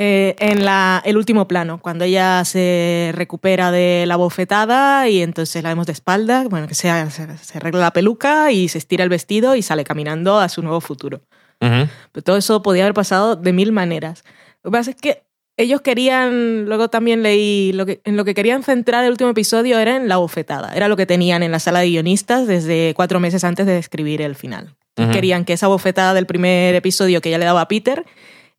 Eh, 0.00 0.36
en 0.38 0.64
la, 0.64 1.02
el 1.04 1.16
último 1.16 1.48
plano, 1.48 1.80
cuando 1.82 2.04
ella 2.04 2.44
se 2.44 3.10
recupera 3.14 3.72
de 3.72 4.04
la 4.06 4.14
bofetada 4.14 5.08
y 5.08 5.22
entonces 5.22 5.60
la 5.62 5.70
vemos 5.70 5.86
de 5.86 5.92
espalda, 5.92 6.44
bueno, 6.48 6.68
que 6.68 6.76
se, 6.76 6.88
se, 7.10 7.36
se 7.36 7.58
arregla 7.58 7.80
la 7.80 7.92
peluca 7.92 8.52
y 8.52 8.68
se 8.68 8.78
estira 8.78 9.02
el 9.02 9.10
vestido 9.10 9.56
y 9.56 9.62
sale 9.62 9.82
caminando 9.82 10.38
a 10.38 10.48
su 10.48 10.62
nuevo 10.62 10.80
futuro. 10.80 11.20
Pero 11.58 12.22
todo 12.22 12.36
eso 12.36 12.62
podía 12.62 12.84
haber 12.84 12.94
pasado 12.94 13.34
de 13.34 13.52
mil 13.52 13.72
maneras. 13.72 14.22
Lo 14.62 14.70
que 14.70 14.78
pasa 14.78 14.90
es 14.90 14.96
que 14.96 15.24
ellos 15.56 15.80
querían, 15.80 16.66
luego 16.66 16.88
también 16.88 17.24
leí, 17.24 17.72
lo 17.72 17.84
que, 17.84 18.00
en 18.04 18.16
lo 18.16 18.24
que 18.24 18.34
querían 18.34 18.62
centrar 18.62 19.04
el 19.04 19.10
último 19.10 19.30
episodio 19.30 19.80
era 19.80 19.96
en 19.96 20.06
la 20.06 20.18
bofetada. 20.18 20.72
Era 20.76 20.86
lo 20.86 20.96
que 20.96 21.06
tenían 21.06 21.42
en 21.42 21.50
la 21.50 21.58
sala 21.58 21.80
de 21.80 21.88
guionistas 21.88 22.46
desde 22.46 22.94
cuatro 22.94 23.18
meses 23.18 23.42
antes 23.42 23.66
de 23.66 23.78
escribir 23.78 24.22
el 24.22 24.36
final. 24.36 24.76
Ujú. 24.96 25.10
Querían 25.10 25.44
que 25.44 25.54
esa 25.54 25.66
bofetada 25.66 26.14
del 26.14 26.26
primer 26.26 26.76
episodio 26.76 27.20
que 27.20 27.30
ella 27.30 27.38
le 27.38 27.46
daba 27.46 27.62
a 27.62 27.68
Peter, 27.68 28.04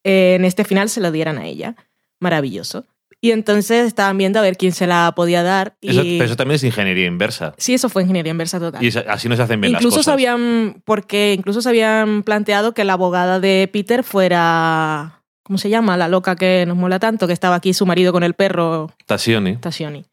eh, 0.09 0.35
en 0.35 0.45
este 0.45 0.63
final 0.63 0.89
se 0.89 1.01
la 1.01 1.11
dieran 1.11 1.37
a 1.37 1.45
ella. 1.45 1.75
Maravilloso. 2.19 2.85
Y 3.21 3.31
entonces 3.31 3.85
estaban 3.85 4.17
viendo 4.17 4.39
a 4.39 4.41
ver 4.41 4.55
quién 4.55 4.71
se 4.71 4.87
la 4.87 5.13
podía 5.15 5.43
dar. 5.43 5.75
Y... 5.81 5.89
Eso, 5.89 6.01
pero 6.01 6.23
eso 6.23 6.35
también 6.35 6.55
es 6.55 6.63
ingeniería 6.63 7.05
inversa. 7.05 7.53
Sí, 7.57 7.73
eso 7.73 7.89
fue 7.89 8.01
ingeniería 8.03 8.31
inversa 8.31 8.59
total. 8.59 8.83
Y 8.83 8.87
así 8.87 9.27
no 9.29 9.35
se 9.35 9.41
hacen 9.41 9.59
bien 9.61 9.73
incluso 9.73 9.97
las 9.97 10.05
cosas. 10.05 10.13
habían, 10.13 10.81
porque 10.85 11.33
incluso 11.37 11.61
se 11.61 11.69
habían 11.69 12.23
planteado 12.23 12.73
que 12.73 12.85
la 12.85 12.93
abogada 12.93 13.39
de 13.39 13.69
Peter 13.71 14.03
fuera, 14.03 15.21
¿cómo 15.43 15.57
se 15.57 15.69
llama? 15.69 15.97
La 15.97 16.07
loca 16.07 16.35
que 16.35 16.63
nos 16.65 16.77
mola 16.77 16.97
tanto, 16.97 17.27
que 17.27 17.33
estaba 17.33 17.55
aquí 17.55 17.73
su 17.73 17.85
marido 17.85 18.13
con 18.13 18.23
el 18.23 18.33
perro, 18.33 18.91
Tassioni. 19.05 19.57
Tassioni. 19.57 20.05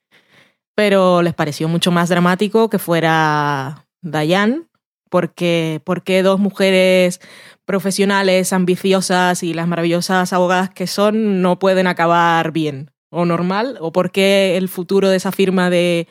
pero 0.74 1.22
les 1.22 1.32
pareció 1.32 1.68
mucho 1.68 1.92
más 1.92 2.08
dramático 2.08 2.68
que 2.68 2.80
fuera 2.80 3.86
Diane, 4.02 4.62
porque, 5.10 5.80
porque 5.84 6.22
dos 6.22 6.40
mujeres 6.40 7.20
profesionales, 7.66 8.52
ambiciosas 8.52 9.42
y 9.42 9.52
las 9.52 9.68
maravillosas 9.68 10.32
abogadas 10.32 10.70
que 10.70 10.86
son 10.86 11.42
no 11.42 11.58
pueden 11.58 11.86
acabar 11.86 12.52
bien 12.52 12.90
o 13.10 13.24
normal, 13.24 13.76
o 13.80 13.92
porque 13.92 14.56
el 14.56 14.68
futuro 14.68 15.08
de 15.08 15.16
esa 15.16 15.32
firma 15.32 15.70
de 15.70 16.08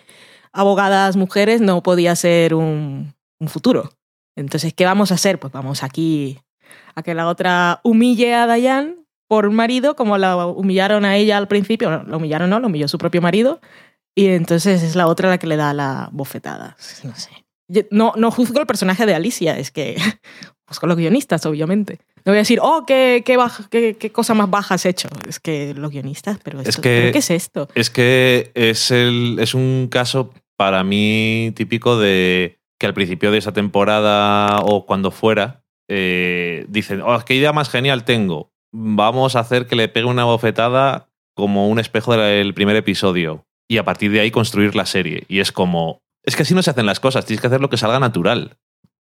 abogadas 0.54 1.16
mujeres 1.16 1.62
no 1.62 1.82
podía 1.84 2.16
ser 2.16 2.54
un, 2.54 3.14
futuro. 3.48 3.92
Entonces, 4.36 4.74
¿qué 4.74 4.86
vamos 4.86 5.12
a 5.12 5.16
hacer? 5.16 5.40
Pues 5.40 5.54
vamos 5.54 5.84
aquí 5.84 6.40
a 6.96 7.04
que 7.04 7.14
la 7.14 7.28
otra 7.28 7.80
humille 7.84 8.34
a 8.34 8.52
Diane 8.52 8.96
por 9.28 9.52
marido, 9.52 9.96
como 9.96 10.18
la 10.18 10.48
humillaron 10.48 11.06
a 11.06 11.16
ella 11.16 11.38
al 11.38 11.48
principio. 11.48 12.04
La 12.04 12.18
humillaron, 12.18 12.50
no, 12.50 12.60
lo 12.60 12.68
humilló 12.68 12.88
su 12.88 12.98
propio 12.98 13.22
marido. 13.22 13.62
Y 14.16 14.28
entonces 14.28 14.82
es 14.82 14.96
la 14.96 15.06
otra 15.06 15.30
la 15.30 15.38
que 15.38 15.46
le 15.46 15.58
da 15.58 15.74
la 15.74 16.10
bofetada. 16.12 16.76
No 17.04 17.16
sé. 17.16 17.45
No, 17.92 18.14
no 18.16 18.32
juzgo 18.32 18.60
el 18.60 18.68
personaje 18.68 19.06
de 19.06 19.16
Alicia, 19.16 19.58
es 19.58 19.72
que 19.72 19.96
con 20.80 20.90
los 20.90 20.98
guionistas, 20.98 21.46
obviamente. 21.46 22.00
No 22.26 22.32
voy 22.32 22.38
a 22.38 22.42
decir, 22.42 22.60
oh, 22.62 22.86
qué, 22.88 23.22
qué, 23.26 23.38
baja, 23.38 23.68
qué, 23.70 23.96
qué 24.00 24.12
cosa 24.12 24.34
más 24.34 24.50
baja 24.50 24.76
has 24.76 24.86
hecho. 24.86 25.08
Es 25.28 25.40
que 25.40 25.74
los 25.76 25.92
guionistas, 25.92 26.40
pero, 26.44 26.60
esto, 26.60 26.70
Es 26.70 26.78
que- 26.78 27.00
¿pero 27.02 27.12
¿qué 27.14 27.20
es 27.20 27.30
esto? 27.32 27.68
Es 27.76 27.90
que 27.90 28.52
es, 28.56 28.90
el, 28.92 29.38
es 29.40 29.54
un 29.54 29.88
caso 29.92 30.34
para 30.58 30.84
mí 30.84 31.52
típico 31.56 32.00
de 32.00 32.58
que 32.80 32.88
al 32.88 32.94
principio 32.94 33.32
de 33.32 33.38
esa 33.38 33.54
temporada 33.54 34.60
o 34.64 34.86
cuando 34.86 35.12
fuera 35.12 35.64
eh, 35.88 36.66
dicen, 36.68 37.02
oh, 37.02 37.20
qué 37.26 37.36
idea 37.36 37.54
más 37.54 37.70
genial 37.70 38.04
tengo. 38.06 38.52
Vamos 38.74 39.36
a 39.36 39.40
hacer 39.42 39.68
que 39.68 39.76
le 39.76 39.88
pegue 39.88 40.08
una 40.08 40.26
bofetada 40.26 41.10
como 41.36 41.70
un 41.70 41.80
espejo 41.80 42.16
del 42.18 42.54
primer 42.54 42.76
episodio 42.76 43.46
y 43.70 43.78
a 43.78 43.86
partir 43.86 44.12
de 44.12 44.20
ahí 44.20 44.32
construir 44.32 44.76
la 44.76 44.86
serie. 44.86 45.26
Y 45.28 45.40
es 45.40 45.52
como, 45.52 46.02
es 46.26 46.36
que 46.36 46.44
así 46.44 46.54
no 46.54 46.62
se 46.62 46.72
hacen 46.72 46.86
las 46.86 47.00
cosas, 47.00 47.26
tienes 47.26 47.42
que 47.42 47.48
hacer 47.48 47.62
lo 47.62 47.70
que 47.70 47.78
salga 47.78 48.00
natural. 48.00 48.58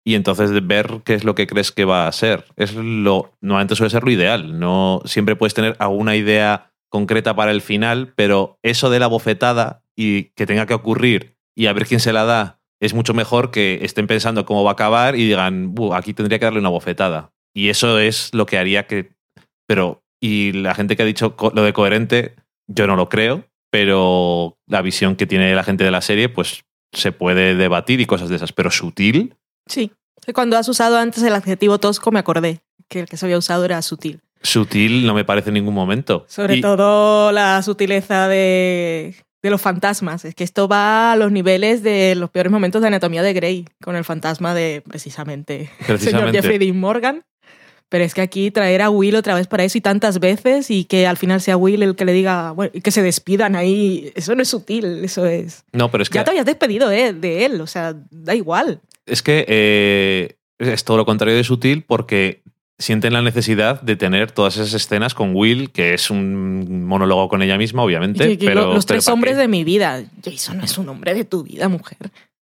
Y 0.07 0.17
entonces 0.17 0.51
ver 0.67 1.01
qué 1.05 1.15
es 1.15 1.25
lo 1.25 1.35
que 1.35 1.47
crees 1.47 1.73
que 1.73 1.87
va 1.87 2.07
a 2.07 2.13
ser. 2.13 2.45
Es 2.57 2.75
lo, 2.75 3.33
normalmente 3.41 3.75
suele 3.75 3.91
ser 3.91 4.05
lo 4.05 4.11
ideal. 4.11 4.59
No 4.59 5.01
siempre 5.07 5.35
puedes 5.35 5.55
tener 5.55 5.77
alguna 5.79 6.15
idea 6.15 6.73
concreta 6.91 7.35
para 7.35 7.53
el 7.53 7.63
final, 7.63 8.13
pero 8.15 8.59
eso 8.63 8.91
de 8.91 8.99
la 8.99 9.07
bofetada 9.07 9.83
y 9.97 10.25
que 10.37 10.47
tenga 10.47 10.67
que 10.67 10.75
ocurrir 10.75 11.37
y 11.57 11.67
a 11.67 11.73
ver 11.73 11.87
quién 11.87 12.01
se 12.01 12.13
la 12.13 12.25
da 12.25 12.61
es 12.81 12.93
mucho 12.93 13.15
mejor 13.15 13.51
que 13.51 13.79
estén 13.83 14.07
pensando 14.07 14.45
cómo 14.45 14.63
va 14.63 14.73
a 14.73 14.75
acabar 14.75 15.17
y 15.17 15.27
digan, 15.27 15.75
"Bu, 15.75 15.95
aquí 15.95 16.13
tendría 16.13 16.39
que 16.39 16.45
darle 16.45 16.61
una 16.61 16.69
bofetada. 16.69 17.33
Y 17.55 17.69
eso 17.71 17.99
es 17.99 18.31
lo 18.35 18.47
que 18.47 18.59
haría 18.59 18.87
que... 18.87 19.13
Pero, 19.67 20.03
y 20.21 20.53
la 20.53 20.75
gente 20.75 20.97
que 20.97 21.03
ha 21.03 21.07
dicho 21.07 21.35
lo 21.55 21.63
de 21.63 21.73
coherente, 21.73 22.35
yo 22.67 22.87
no 22.87 22.97
lo 22.97 23.09
creo, 23.09 23.45
pero 23.71 24.59
la 24.67 24.83
visión 24.83 25.17
que 25.17 25.27
tiene 25.27 25.55
la 25.55 25.65
gente 25.65 25.85
de 25.85 25.91
la 25.91 26.01
serie, 26.01 26.29
pues 26.29 26.65
se 26.95 27.13
puede 27.13 27.55
debatir 27.55 28.01
y 28.01 28.07
cosas 28.07 28.29
de 28.29 28.37
esas, 28.37 28.53
pero 28.53 28.71
sutil, 28.71 29.35
Sí. 29.67 29.93
Cuando 30.35 30.57
has 30.57 30.69
usado 30.69 30.97
antes 30.99 31.23
el 31.23 31.35
adjetivo 31.35 31.79
tosco, 31.79 32.11
me 32.11 32.19
acordé 32.19 32.61
que 32.89 33.01
el 33.01 33.07
que 33.09 33.17
se 33.19 33.27
había 33.27 33.37
usado 33.39 33.65
era 33.67 33.81
sutil. 33.83 34.21
sutil 34.43 35.07
no 35.07 35.13
me 35.15 35.25
parece 35.25 35.51
en 35.51 35.55
ningún 35.55 35.75
momento. 35.75 36.25
Sobre 36.29 36.57
Y- 36.57 36.61
todo 36.61 37.31
la 37.33 37.61
sutileza 37.63 38.29
de, 38.29 39.15
de 39.43 39.51
los 39.51 39.61
fantasmas. 39.61 40.25
Es 40.25 40.35
que 40.35 40.45
esto 40.45 40.67
va 40.69 41.13
a 41.13 41.17
los 41.17 41.31
niveles 41.33 41.83
de 41.83 42.15
los 42.15 42.31
peores 42.31 42.53
momentos 42.53 42.81
de 42.83 42.89
Anatomía 42.89 43.23
de 43.23 43.33
Grey, 43.35 43.67
con 43.83 43.97
el 43.97 44.05
fantasma 44.05 44.55
de 44.55 44.83
precisamente, 44.87 45.71
el 45.89 45.99
señor. 45.99 46.31
Jeffrey 46.33 46.59
Dean 46.59 46.79
Morgan. 46.79 47.23
Pero 47.95 48.03
es 48.07 48.13
que 48.13 48.23
aquí 48.23 48.51
traer 48.51 48.83
a 48.83 48.91
Will 48.91 49.15
otra 49.15 49.37
vez 49.37 49.47
para 49.47 49.63
eso 49.63 49.79
y 49.79 49.81
tantas 49.81 50.19
veces 50.19 50.69
y 50.69 50.83
que 50.85 51.07
al 51.07 51.17
final 51.17 51.41
sea 51.41 51.57
Will 51.57 51.81
el 51.85 51.95
que 51.95 52.05
le 52.05 52.13
diga, 52.13 52.51
bueno, 52.51 52.73
y 52.75 52.81
que 52.81 52.91
se 52.91 53.03
despidan 53.03 53.55
ahí, 53.55 54.11
eso 54.17 54.35
no 54.35 54.43
es 54.43 54.49
sutil, 54.49 55.05
eso 55.05 55.27
es... 55.27 55.63
No, 55.73 55.93
pero 55.93 56.03
es 56.03 56.11
que 56.11 56.17
Ya 56.19 56.25
te 56.25 56.31
habías 56.31 56.45
despedido 56.45 56.89
de 56.89 57.45
él, 57.47 57.61
o 57.61 57.69
sea, 57.69 57.95
da 58.11 58.35
igual. 58.35 58.81
Es 59.07 59.23
que 59.23 59.45
eh, 59.47 60.35
es 60.59 60.83
todo 60.83 60.97
lo 60.97 61.05
contrario 61.07 61.37
de 61.37 61.45
sutil 61.45 61.85
porque 61.85 62.43
sienten 62.81 63.13
la 63.13 63.23
necesidad 63.23 63.81
de 63.81 63.95
tener 63.95 64.33
todas 64.33 64.57
esas 64.57 64.75
escenas 64.75 65.15
con 65.15 65.37
Will, 65.37 65.71
que 65.71 65.95
es 65.95 66.11
un 66.11 66.85
monólogo 66.87 67.29
con 67.29 67.43
ella 67.43 67.57
misma, 67.57 67.85
obviamente. 67.85 68.29
Y 68.33 68.37
pero, 68.39 68.63
lo- 68.63 68.75
los 68.75 68.87
tres 68.87 69.05
¿para 69.05 69.15
hombres 69.15 69.35
qué? 69.35 69.43
de 69.43 69.47
mi 69.47 69.63
vida. 69.63 70.03
Jason 70.25 70.59
no 70.59 70.65
es 70.65 70.77
un 70.79 70.89
hombre 70.89 71.15
de 71.15 71.25
tu 71.25 71.45
vida, 71.45 71.69
mujer. 71.69 71.99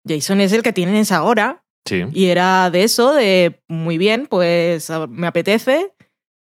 Jason 0.05 0.41
es 0.41 0.51
el 0.51 0.61
que 0.61 0.73
tienes 0.73 1.13
ahora. 1.13 1.63
Sí. 1.87 2.03
Y 2.13 2.25
era 2.25 2.69
de 2.69 2.83
eso, 2.83 3.13
de 3.13 3.61
muy 3.67 3.97
bien, 3.97 4.27
pues 4.27 4.91
me 5.09 5.27
apetece. 5.27 5.93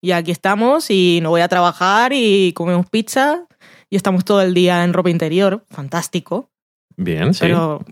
Y 0.01 0.11
aquí 0.11 0.31
estamos 0.31 0.89
y 0.89 1.19
no 1.21 1.29
voy 1.29 1.41
a 1.41 1.47
trabajar 1.47 2.13
y 2.13 2.53
comemos 2.53 2.89
pizza 2.89 3.45
y 3.89 3.95
estamos 3.95 4.23
todo 4.23 4.41
el 4.41 4.53
día 4.53 4.83
en 4.83 4.93
ropa 4.93 5.09
interior. 5.09 5.65
Fantástico. 5.69 6.49
Bien, 6.95 7.33
sí. 7.33 7.41
Pero 7.41 7.83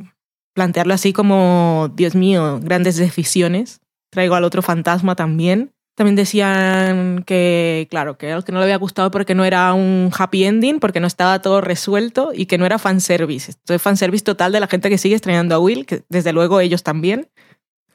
plantearlo 0.54 0.94
así 0.94 1.14
como, 1.14 1.92
Dios 1.96 2.16
mío, 2.16 2.60
grandes 2.62 2.98
decisiones. 2.98 3.82
Traigo 4.10 4.36
al 4.36 4.44
otro 4.44 4.62
fantasma 4.62 5.16
también. 5.16 5.74
También 5.98 6.16
decían 6.16 7.24
que, 7.26 7.88
claro, 7.90 8.20
que, 8.20 8.28
que 8.46 8.52
no 8.52 8.60
le 8.60 8.66
había 8.66 8.78
gustado 8.78 9.10
porque 9.10 9.34
no 9.34 9.44
era 9.46 9.74
un 9.74 10.12
happy 10.16 10.44
ending, 10.44 10.80
porque 10.80 11.00
no 11.00 11.08
estaba 11.08 11.42
todo 11.42 11.60
resuelto 11.60 12.32
y 12.36 12.46
que 12.46 12.60
no 12.60 12.68
era 12.68 12.78
fanservice. 12.78 13.50
Esto 13.50 13.74
es 13.74 13.82
fanservice 13.82 14.24
total 14.24 14.52
de 14.52 14.60
la 14.60 14.68
gente 14.68 14.90
que 14.92 15.00
sigue 15.00 15.16
extrañando 15.16 15.56
a 15.56 15.60
Will, 15.60 15.88
que 15.88 16.04
desde 16.08 16.34
luego 16.34 16.60
ellos 16.60 16.84
también. 16.84 17.30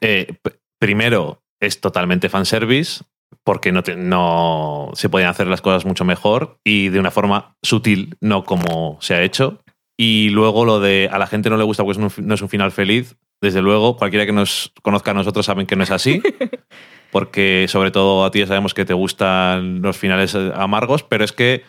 Eh, 0.01 0.35
primero, 0.79 1.41
es 1.61 1.79
totalmente 1.79 2.27
fanservice 2.27 3.05
porque 3.45 3.71
no, 3.71 3.83
te- 3.83 3.95
no 3.95 4.91
se 4.95 5.07
podían 5.07 5.29
hacer 5.29 5.47
las 5.47 5.61
cosas 5.61 5.85
mucho 5.85 6.03
mejor 6.03 6.59
y 6.65 6.89
de 6.89 6.99
una 6.99 7.09
forma 7.11 7.55
sutil, 7.63 8.17
no 8.19 8.43
como 8.43 8.97
se 8.99 9.13
ha 9.15 9.21
hecho. 9.23 9.61
Y 9.97 10.27
luego 10.31 10.65
lo 10.65 10.81
de 10.81 11.07
a 11.09 11.17
la 11.19 11.27
gente 11.27 11.49
no 11.49 11.55
le 11.55 11.63
gusta 11.63 11.85
porque 11.85 12.01
no 12.17 12.33
es 12.33 12.41
un 12.41 12.49
final 12.49 12.73
feliz. 12.73 13.15
Desde 13.43 13.61
luego, 13.61 13.97
cualquiera 13.97 14.25
que 14.25 14.31
nos 14.31 14.71
conozca 14.81 15.11
a 15.11 15.13
nosotros 15.13 15.45
saben 15.45 15.65
que 15.67 15.75
no 15.75 15.83
es 15.83 15.91
así. 15.91 16.23
Porque 17.11 17.65
sobre 17.67 17.91
todo 17.91 18.23
a 18.25 18.31
ti 18.31 18.39
ya 18.39 18.47
sabemos 18.47 18.73
que 18.73 18.85
te 18.85 18.93
gustan 18.93 19.81
los 19.81 19.97
finales 19.97 20.33
eh, 20.33 20.51
amargos, 20.55 21.03
pero 21.03 21.23
es 21.25 21.33
que 21.33 21.63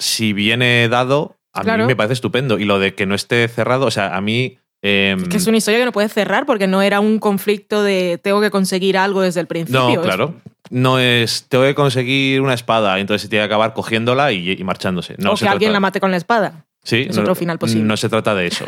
si 0.00 0.32
viene 0.32 0.88
dado, 0.88 1.38
a 1.54 1.62
Claro. 1.62 1.84
mí 1.84 1.86
me 1.88 1.96
parece 1.96 2.14
estupendo. 2.14 2.58
Y 2.58 2.64
lo 2.64 2.78
de 2.80 2.94
que 2.94 3.06
no 3.06 3.14
esté 3.14 3.46
cerrado, 3.48 3.86
o 3.86 3.90
sea, 3.92 4.16
a 4.16 4.20
mí... 4.20 4.58
em, 4.82 5.22
Es 5.22 5.28
que 5.28 5.36
es 5.36 5.46
una 5.46 5.56
historia 5.58 5.78
que 5.78 5.84
no 5.86 5.92
puedes 5.92 6.12
cerrar 6.12 6.44
porque 6.44 6.66
no 6.66 6.82
era 6.82 6.98
un 6.98 7.20
conflicto 7.20 7.82
de 7.84 8.18
tengo 8.22 8.40
que 8.40 8.50
conseguir 8.50 8.98
algo 8.98 9.20
desde 9.22 9.40
el 9.40 9.46
principio. 9.46 9.80
No, 9.80 9.90
Es- 9.92 10.00
claro. 10.00 10.34
No 10.70 10.98
es, 10.98 11.46
tengo 11.48 11.64
que 11.64 11.74
conseguir 11.74 12.40
una 12.40 12.54
espada, 12.54 12.98
entonces 12.98 13.22
se 13.22 13.28
tiene 13.28 13.42
que 13.42 13.46
acabar 13.46 13.74
cogiéndola 13.74 14.32
y, 14.32 14.50
y 14.52 14.64
marchándose. 14.64 15.14
No 15.18 15.32
o 15.32 15.36
que 15.36 15.46
alguien 15.48 15.72
la 15.72 15.80
mate 15.80 16.00
con 16.00 16.10
la 16.10 16.16
espada. 16.16 16.66
Sí, 16.82 17.06
es 17.08 17.14
no- 17.16 17.22
otro 17.22 17.34
final 17.34 17.58
posible. 17.58 17.84
No 17.84 17.96
se 17.96 18.08
trata 18.08 18.34
de 18.34 18.46
eso. 18.48 18.66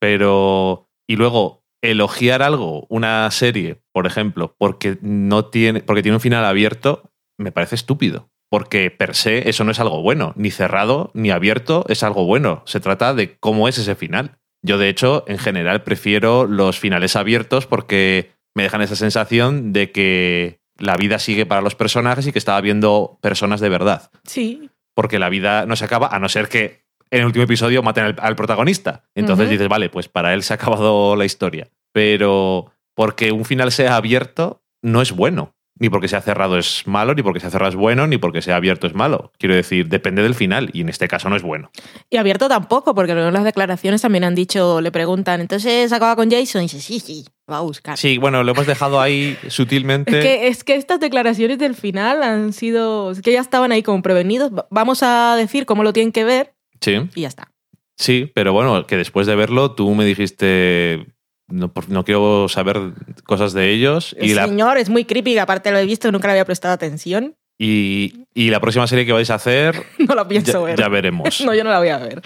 Pero. 0.00 0.88
Y 1.08 1.16
luego, 1.16 1.61
elogiar 1.82 2.42
algo, 2.42 2.86
una 2.88 3.30
serie, 3.30 3.82
por 3.92 4.06
ejemplo, 4.06 4.54
porque 4.58 4.98
no 5.02 5.46
tiene. 5.46 5.80
Porque 5.80 6.02
tiene 6.02 6.16
un 6.16 6.20
final 6.20 6.44
abierto, 6.44 7.12
me 7.38 7.52
parece 7.52 7.74
estúpido. 7.74 8.30
Porque 8.50 8.90
per 8.90 9.14
se 9.14 9.48
eso 9.48 9.64
no 9.64 9.72
es 9.72 9.80
algo 9.80 10.02
bueno. 10.02 10.32
Ni 10.36 10.50
cerrado 10.50 11.10
ni 11.14 11.30
abierto 11.30 11.84
es 11.88 12.02
algo 12.02 12.24
bueno. 12.24 12.62
Se 12.66 12.80
trata 12.80 13.14
de 13.14 13.36
cómo 13.38 13.68
es 13.68 13.78
ese 13.78 13.94
final. 13.94 14.38
Yo, 14.62 14.78
de 14.78 14.88
hecho, 14.88 15.24
en 15.26 15.38
general 15.38 15.82
prefiero 15.82 16.46
los 16.46 16.78
finales 16.78 17.16
abiertos 17.16 17.66
porque 17.66 18.32
me 18.54 18.62
dejan 18.62 18.82
esa 18.82 18.94
sensación 18.94 19.72
de 19.72 19.90
que 19.90 20.60
la 20.78 20.96
vida 20.96 21.18
sigue 21.18 21.46
para 21.46 21.62
los 21.62 21.74
personajes 21.74 22.26
y 22.26 22.32
que 22.32 22.38
estaba 22.38 22.60
viendo 22.60 23.18
personas 23.20 23.60
de 23.60 23.68
verdad 23.68 24.10
Sí, 24.24 24.70
porque 24.94 25.18
la 25.18 25.28
vida 25.28 25.66
no 25.66 25.76
se 25.76 25.84
acaba, 25.84 26.08
a 26.08 26.18
no 26.18 26.28
ser 26.28 26.48
que 26.48 26.81
en 27.12 27.20
el 27.20 27.26
último 27.26 27.44
episodio 27.44 27.82
maten 27.82 28.04
al, 28.04 28.16
al 28.18 28.34
protagonista. 28.34 29.04
Entonces 29.14 29.48
dices, 29.50 29.68
vale, 29.68 29.88
pues 29.90 30.08
para 30.08 30.34
él 30.34 30.42
se 30.42 30.52
ha 30.52 30.56
acabado 30.56 31.14
la 31.14 31.24
historia. 31.24 31.68
Pero 31.92 32.72
porque 32.94 33.30
un 33.32 33.44
final 33.44 33.70
sea 33.70 33.96
abierto 33.96 34.62
no 34.82 35.00
es 35.02 35.12
bueno. 35.12 35.54
Ni 35.78 35.88
porque 35.88 36.06
sea 36.06 36.20
cerrado 36.20 36.58
es 36.58 36.86
malo, 36.86 37.14
ni 37.14 37.22
porque 37.22 37.40
sea 37.40 37.50
cerrado 37.50 37.70
es 37.70 37.74
bueno, 37.76 38.06
ni 38.06 38.18
porque 38.18 38.42
sea 38.42 38.56
abierto 38.56 38.86
es 38.86 38.94
malo. 38.94 39.32
Quiero 39.38 39.54
decir, 39.54 39.88
depende 39.88 40.22
del 40.22 40.34
final 40.34 40.68
y 40.72 40.82
en 40.82 40.90
este 40.90 41.08
caso 41.08 41.28
no 41.30 41.34
es 41.34 41.42
bueno. 41.42 41.70
Y 42.10 42.18
abierto 42.18 42.46
tampoco, 42.46 42.94
porque 42.94 43.14
luego 43.14 43.28
en 43.28 43.34
las 43.34 43.42
declaraciones 43.44 44.02
también 44.02 44.22
han 44.24 44.34
dicho, 44.34 44.80
le 44.82 44.92
preguntan, 44.92 45.40
entonces 45.40 45.90
acaba 45.92 46.14
con 46.14 46.30
Jason. 46.30 46.60
Y 46.60 46.64
dice, 46.66 46.80
sí, 46.80 47.00
sí, 47.00 47.24
va 47.50 47.58
a 47.58 47.60
buscar. 47.62 47.96
Sí, 47.96 48.18
bueno, 48.18 48.44
lo 48.44 48.52
hemos 48.52 48.66
dejado 48.66 49.00
ahí 49.00 49.36
sutilmente. 49.48 50.18
Es 50.18 50.24
que, 50.24 50.46
es 50.48 50.64
que 50.64 50.74
estas 50.76 51.00
declaraciones 51.00 51.58
del 51.58 51.74
final 51.74 52.22
han 52.22 52.52
sido, 52.52 53.10
es 53.10 53.22
que 53.22 53.32
ya 53.32 53.40
estaban 53.40 53.72
ahí 53.72 53.82
como 53.82 54.02
prevenidos. 54.02 54.52
Va- 54.52 54.66
Vamos 54.70 55.02
a 55.02 55.34
decir 55.36 55.64
cómo 55.66 55.82
lo 55.82 55.92
tienen 55.94 56.12
que 56.12 56.24
ver 56.24 56.51
Sí, 56.82 57.00
y 57.14 57.20
ya 57.22 57.28
está. 57.28 57.48
sí, 57.96 58.30
pero 58.34 58.52
bueno, 58.52 58.86
que 58.86 58.96
después 58.96 59.26
de 59.26 59.34
verlo 59.36 59.72
tú 59.72 59.94
me 59.94 60.04
dijiste, 60.04 61.06
no, 61.48 61.72
no 61.88 62.04
quiero 62.04 62.48
saber 62.48 62.78
cosas 63.24 63.52
de 63.54 63.70
ellos. 63.70 64.14
Y 64.20 64.30
El 64.30 64.36
la, 64.36 64.46
señor 64.46 64.76
es 64.78 64.88
muy 64.90 65.04
creepy, 65.04 65.38
aparte 65.38 65.70
lo 65.70 65.78
he 65.78 65.86
visto, 65.86 66.10
nunca 66.12 66.26
le 66.28 66.32
había 66.32 66.44
prestado 66.44 66.74
atención. 66.74 67.34
y, 67.58 68.26
y 68.34 68.50
la 68.50 68.60
próxima 68.60 68.86
serie 68.86 69.06
que 69.06 69.12
vais 69.12 69.30
a 69.30 69.34
hacer 69.36 69.82
No 69.98 70.14
la 70.14 70.26
pienso 70.26 70.52
ya, 70.60 70.64
ver. 70.66 70.78
ya 70.78 70.88
veremos. 70.88 71.40
No, 71.44 71.54
yo 71.54 71.64
no 71.64 71.70
la 71.70 71.78
voy 71.78 71.88
a 71.88 71.98
ver. 71.98 72.22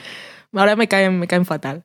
Ahora 0.53 0.75
me 0.77 0.89
caen, 0.89 1.19
me 1.19 1.27
caen 1.27 1.45
fatal. 1.45 1.85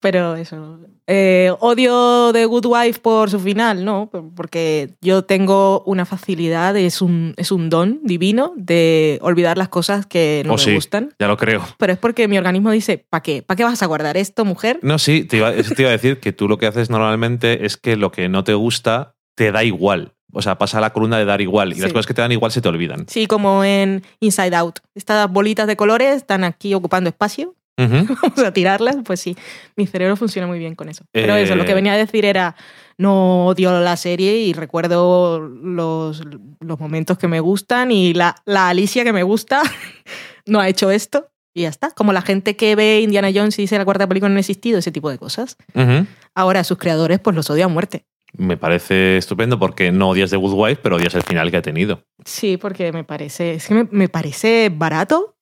Pero 0.00 0.36
eso. 0.36 0.80
eh, 1.06 1.50
odio 1.60 2.32
de 2.32 2.44
Good 2.44 2.66
Wife 2.66 3.00
por 3.00 3.30
su 3.30 3.40
final, 3.40 3.84
no, 3.86 4.10
porque 4.36 4.90
yo 5.00 5.24
tengo 5.24 5.82
una 5.86 6.04
facilidad, 6.04 6.76
es 6.76 7.00
un, 7.00 7.32
es 7.38 7.50
un 7.50 7.70
don 7.70 8.00
divino 8.02 8.52
de 8.56 9.18
olvidar 9.22 9.56
las 9.56 9.68
cosas 9.70 10.04
que 10.06 10.42
no 10.44 10.52
Oh, 10.54 10.56
me 10.56 10.62
sí. 10.62 10.74
gustan. 10.74 11.14
Ya 11.18 11.26
lo 11.26 11.36
creo. 11.38 11.62
Pero 11.78 11.92
es 11.94 11.98
porque 11.98 12.28
mi 12.28 12.36
organismo 12.36 12.70
dice, 12.70 12.98
¿para 12.98 13.22
qué? 13.22 13.42
¿Para 13.42 13.56
qué 13.56 13.64
vas 13.64 13.82
a 13.82 13.86
guardar 13.86 14.16
esto, 14.18 14.44
mujer? 14.44 14.78
No, 14.82 14.98
sí, 14.98 15.24
te 15.24 15.38
iba, 15.38 15.52
te 15.52 15.82
iba 15.82 15.88
a 15.88 15.92
decir 15.92 16.20
que 16.20 16.32
tú 16.32 16.48
lo 16.48 16.58
que 16.58 16.66
haces 16.66 16.90
normalmente 16.90 17.64
es 17.64 17.76
que 17.78 17.96
lo 17.96 18.10
que 18.12 18.28
no 18.28 18.44
te 18.44 18.52
gusta 18.54 19.14
te 19.34 19.52
da 19.52 19.64
igual. 19.64 20.12
O 20.36 20.42
sea, 20.42 20.58
pasa 20.58 20.78
a 20.78 20.80
la 20.80 20.92
columna 20.92 21.16
de 21.16 21.24
dar 21.24 21.40
igual. 21.40 21.72
Y 21.72 21.80
las 21.80 21.92
cosas 21.92 22.06
que 22.06 22.12
te 22.14 22.20
dan 22.20 22.32
igual 22.32 22.50
se 22.50 22.60
te 22.60 22.68
olvidan. 22.68 23.06
Sí, 23.08 23.26
como 23.28 23.62
en 23.62 24.02
Inside 24.18 24.56
Out. 24.56 24.80
Estas 24.96 25.30
bolitas 25.30 25.68
de 25.68 25.76
colores 25.76 26.16
están 26.16 26.42
aquí 26.42 26.74
ocupando 26.74 27.08
espacio. 27.08 27.54
Ujú. 27.76 28.14
Vamos 28.22 28.38
a 28.38 28.52
tirarlas. 28.52 28.96
Pues 29.04 29.20
sí, 29.20 29.36
mi 29.76 29.86
cerebro 29.86 30.16
funciona 30.16 30.46
muy 30.46 30.58
bien 30.58 30.74
con 30.74 30.88
eso. 30.88 31.04
Pero 31.12 31.34
eso, 31.36 31.54
lo 31.56 31.64
que 31.64 31.72
Eh. 31.72 31.74
venía 31.74 31.92
a 31.94 31.96
decir 31.96 32.24
era, 32.24 32.54
no 32.98 33.46
odio 33.46 33.80
la 33.80 33.96
serie 33.96 34.36
y 34.38 34.52
recuerdo 34.52 35.40
los, 35.40 36.22
los 36.60 36.80
momentos 36.80 37.18
que 37.18 37.28
me 37.28 37.40
gustan 37.40 37.90
y 37.90 38.14
la, 38.14 38.36
la 38.44 38.68
Alicia 38.68 39.04
que 39.04 39.12
me 39.12 39.22
gusta 39.22 39.62
no 40.46 40.60
ha 40.60 40.68
hecho 40.68 40.90
esto. 40.90 41.28
Y 41.56 41.62
ya 41.62 41.68
está. 41.68 41.90
Como 41.92 42.12
la 42.12 42.22
gente 42.22 42.56
que 42.56 42.74
ve 42.74 43.00
Indiana 43.00 43.30
Jones 43.32 43.56
y 43.58 43.62
dice 43.62 43.78
la 43.78 43.84
cuarta 43.84 44.08
película 44.08 44.28
no 44.28 44.36
ha 44.36 44.40
existido, 44.40 44.78
ese 44.80 44.90
tipo 44.90 45.08
de 45.10 45.18
cosas. 45.18 45.56
Ujú. 45.74 46.06
Ahora 46.34 46.64
sus 46.64 46.78
creadores 46.78 47.20
pues 47.20 47.36
los 47.36 47.48
odio 47.48 47.64
a 47.66 47.68
muerte. 47.68 48.04
Me 48.36 48.56
parece 48.56 49.16
estupendo 49.18 49.60
porque 49.60 49.92
no 49.92 50.08
odias 50.08 50.30
The 50.30 50.36
Good 50.36 50.54
Wife, 50.54 50.80
pero 50.82 50.96
odias 50.96 51.14
el 51.14 51.22
final 51.22 51.52
que 51.52 51.58
ha 51.58 51.62
tenido. 51.62 52.02
Sí, 52.24 52.56
porque 52.56 52.90
me 52.90 53.04
parece, 53.04 53.54
es 53.54 53.68
que 53.68 53.74
me, 53.74 53.88
me 53.92 54.08
parece 54.08 54.72
barato, 54.74 55.33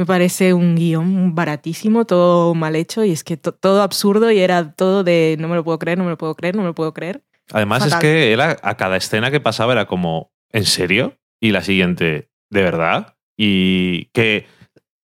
me 0.00 0.06
parece 0.06 0.54
un 0.54 0.76
guion 0.76 1.34
baratísimo, 1.34 2.06
todo 2.06 2.54
mal 2.54 2.74
hecho 2.74 3.04
y 3.04 3.10
es 3.12 3.22
que 3.22 3.36
to- 3.36 3.52
todo 3.52 3.82
absurdo 3.82 4.30
y 4.30 4.38
era 4.38 4.72
todo 4.72 5.04
de 5.04 5.36
no 5.38 5.46
me 5.46 5.56
lo 5.56 5.62
puedo 5.62 5.78
creer, 5.78 5.98
no 5.98 6.04
me 6.04 6.10
lo 6.10 6.16
puedo 6.16 6.34
creer, 6.34 6.56
no 6.56 6.62
me 6.62 6.68
lo 6.68 6.74
puedo 6.74 6.94
creer. 6.94 7.22
Además 7.52 7.84
es 7.84 7.94
que 8.00 8.32
él 8.32 8.40
a, 8.40 8.56
a 8.62 8.76
cada 8.78 8.96
escena 8.96 9.30
que 9.30 9.40
pasaba 9.40 9.72
era 9.74 9.86
como, 9.86 10.32
¿en 10.52 10.64
serio? 10.64 11.18
Y 11.38 11.50
la 11.52 11.62
siguiente, 11.62 12.30
¿de 12.50 12.62
verdad? 12.62 13.16
Y 13.36 14.06
que... 14.06 14.46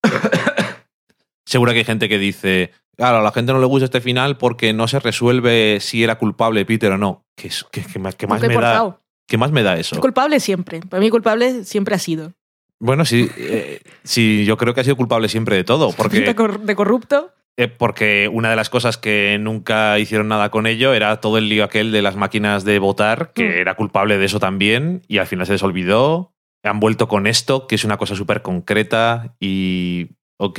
Seguro 1.44 1.72
que 1.72 1.78
hay 1.78 1.84
gente 1.84 2.08
que 2.08 2.18
dice, 2.18 2.72
claro, 2.96 3.18
a 3.18 3.22
la 3.22 3.32
gente 3.32 3.52
no 3.52 3.60
le 3.60 3.66
gusta 3.66 3.84
este 3.84 4.00
final 4.00 4.36
porque 4.36 4.72
no 4.72 4.88
se 4.88 4.98
resuelve 4.98 5.78
si 5.80 6.02
era 6.02 6.16
culpable 6.18 6.64
Peter 6.64 6.90
o 6.92 6.98
no. 6.98 7.24
¿Qué, 7.36 7.48
es- 7.48 7.64
qué- 7.70 7.84
qué 7.84 7.98
más, 7.98 8.14
qué 8.16 8.26
más 8.26 8.40
me 8.40 8.54
da. 8.54 8.98
¿Qué 9.28 9.36
más 9.38 9.50
me 9.52 9.62
da 9.62 9.76
eso? 9.76 10.00
Culpable 10.00 10.40
siempre, 10.40 10.80
para 10.80 11.00
mí 11.00 11.10
culpable 11.10 11.64
siempre 11.64 11.94
ha 11.94 11.98
sido. 11.98 12.32
Bueno, 12.78 13.04
sí, 13.04 13.28
eh, 13.38 13.80
sí, 14.06 14.44
yo 14.44 14.56
creo 14.56 14.72
que 14.74 14.80
ha 14.80 14.84
sido 14.84 14.96
culpable 14.96 15.28
siempre 15.28 15.56
de 15.56 15.64
todo, 15.64 15.92
porque, 15.92 16.20
de 16.20 16.74
corrupto, 16.74 17.32
eh, 17.58 17.68
porque 17.68 18.28
una 18.32 18.50
de 18.50 18.56
las 18.56 18.68
cosas 18.70 18.98
que 18.98 19.38
nunca 19.40 19.98
hicieron 19.98 20.28
nada 20.28 20.50
con 20.50 20.66
ello 20.66 20.92
era 20.94 21.20
todo 21.20 21.38
el 21.38 21.48
lío 21.48 21.64
aquel 21.64 21.90
de 21.92 22.02
las 22.02 22.16
máquinas 22.16 22.64
de 22.64 22.78
votar, 22.78 23.32
que 23.32 23.44
Mm. 23.48 23.52
era 23.60 23.74
culpable 23.76 24.18
de 24.18 24.24
eso 24.26 24.38
también, 24.40 25.02
y 25.08 25.18
al 25.18 25.26
final 25.26 25.46
se 25.46 25.52
les 25.52 25.62
olvidó. 25.62 26.32
Han 26.62 26.80
vuelto 26.80 27.06
con 27.08 27.26
esto, 27.26 27.66
que 27.66 27.76
es 27.76 27.84
una 27.84 27.96
cosa 27.96 28.16
súper 28.16 28.42
concreta 28.42 29.36
y, 29.38 30.08
ok, 30.38 30.58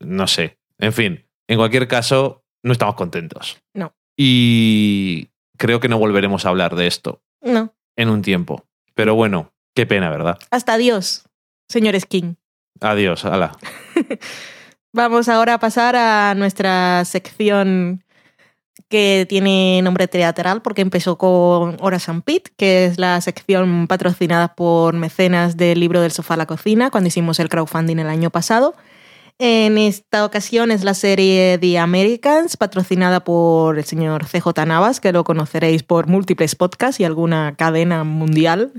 no 0.00 0.26
sé. 0.26 0.58
En 0.78 0.92
fin, 0.94 1.26
en 1.46 1.58
cualquier 1.58 1.86
caso, 1.88 2.42
no 2.64 2.72
estamos 2.72 2.94
contentos. 2.94 3.58
No. 3.74 3.94
Y 4.16 5.28
creo 5.58 5.78
que 5.78 5.88
no 5.88 5.98
volveremos 5.98 6.46
a 6.46 6.48
hablar 6.48 6.74
de 6.74 6.86
esto 6.86 7.22
no. 7.42 7.74
en 7.96 8.08
un 8.08 8.22
tiempo. 8.22 8.64
Pero 8.94 9.14
bueno, 9.14 9.52
qué 9.74 9.84
pena, 9.86 10.08
¿verdad? 10.10 10.38
Hasta 10.50 10.72
adiós, 10.74 11.26
señor 11.68 11.94
King. 12.08 12.34
Adiós, 12.80 13.24
ala. 13.24 13.56
Vamos 14.92 15.28
ahora 15.28 15.54
a 15.54 15.58
pasar 15.58 15.94
a 15.96 16.34
nuestra 16.34 17.04
sección 17.04 18.02
que 18.88 19.26
tiene 19.28 19.80
nombre 19.82 20.08
teatral 20.08 20.62
porque 20.62 20.82
empezó 20.82 21.18
con 21.18 21.76
Horas 21.80 22.08
and 22.08 22.22
Pit, 22.22 22.48
que 22.56 22.86
es 22.86 22.98
la 22.98 23.20
sección 23.20 23.88
patrocinada 23.88 24.54
por 24.54 24.94
mecenas 24.94 25.56
del 25.56 25.80
libro 25.80 26.00
del 26.00 26.12
sofá 26.12 26.34
a 26.34 26.38
la 26.38 26.46
cocina 26.46 26.90
cuando 26.90 27.08
hicimos 27.08 27.40
el 27.40 27.48
crowdfunding 27.48 27.98
el 27.98 28.08
año 28.08 28.30
pasado. 28.30 28.74
En 29.38 29.76
esta 29.76 30.24
ocasión 30.24 30.70
es 30.70 30.82
la 30.82 30.94
serie 30.94 31.58
The 31.58 31.78
Americans, 31.78 32.56
patrocinada 32.56 33.22
por 33.22 33.76
el 33.78 33.84
señor 33.84 34.24
CJ 34.24 34.64
Navas, 34.66 35.00
que 35.00 35.12
lo 35.12 35.24
conoceréis 35.24 35.82
por 35.82 36.06
múltiples 36.06 36.54
podcasts 36.54 37.00
y 37.00 37.04
alguna 37.04 37.54
cadena 37.56 38.04
mundial. 38.04 38.72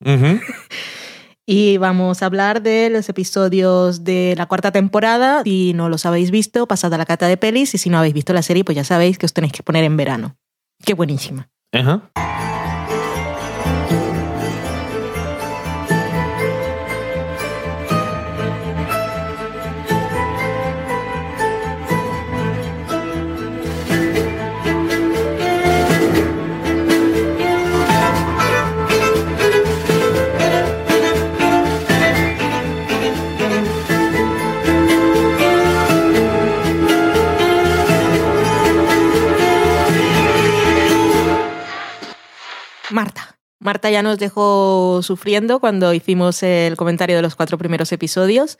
y 1.46 1.78
vamos 1.78 2.22
a 2.22 2.26
hablar 2.26 2.60
de 2.60 2.90
los 2.90 3.08
episodios 3.08 4.02
de 4.02 4.34
la 4.36 4.46
cuarta 4.46 4.72
temporada. 4.72 5.42
Si 5.44 5.72
no 5.74 5.88
los 5.88 6.04
habéis 6.04 6.32
visto, 6.32 6.66
pasad 6.66 6.92
a 6.92 6.98
la 6.98 7.06
cata 7.06 7.28
de 7.28 7.36
pelis. 7.36 7.72
Y 7.74 7.78
si 7.78 7.88
no 7.88 7.98
habéis 7.98 8.14
visto 8.14 8.32
la 8.32 8.42
serie, 8.42 8.64
pues 8.64 8.74
ya 8.74 8.84
sabéis 8.84 9.16
que 9.16 9.26
os 9.26 9.32
tenéis 9.32 9.52
que 9.52 9.62
poner 9.62 9.84
en 9.84 9.96
verano. 9.96 10.36
Qué 10.84 10.94
buenísima. 10.94 11.48
Ajá. 11.72 12.10
Marta. 42.96 43.38
Marta 43.60 43.90
ya 43.90 44.02
nos 44.02 44.18
dejó 44.18 45.00
sufriendo 45.02 45.60
cuando 45.60 45.92
hicimos 45.94 46.42
el 46.42 46.76
comentario 46.76 47.14
de 47.16 47.22
los 47.22 47.36
cuatro 47.36 47.58
primeros 47.58 47.92
episodios. 47.92 48.58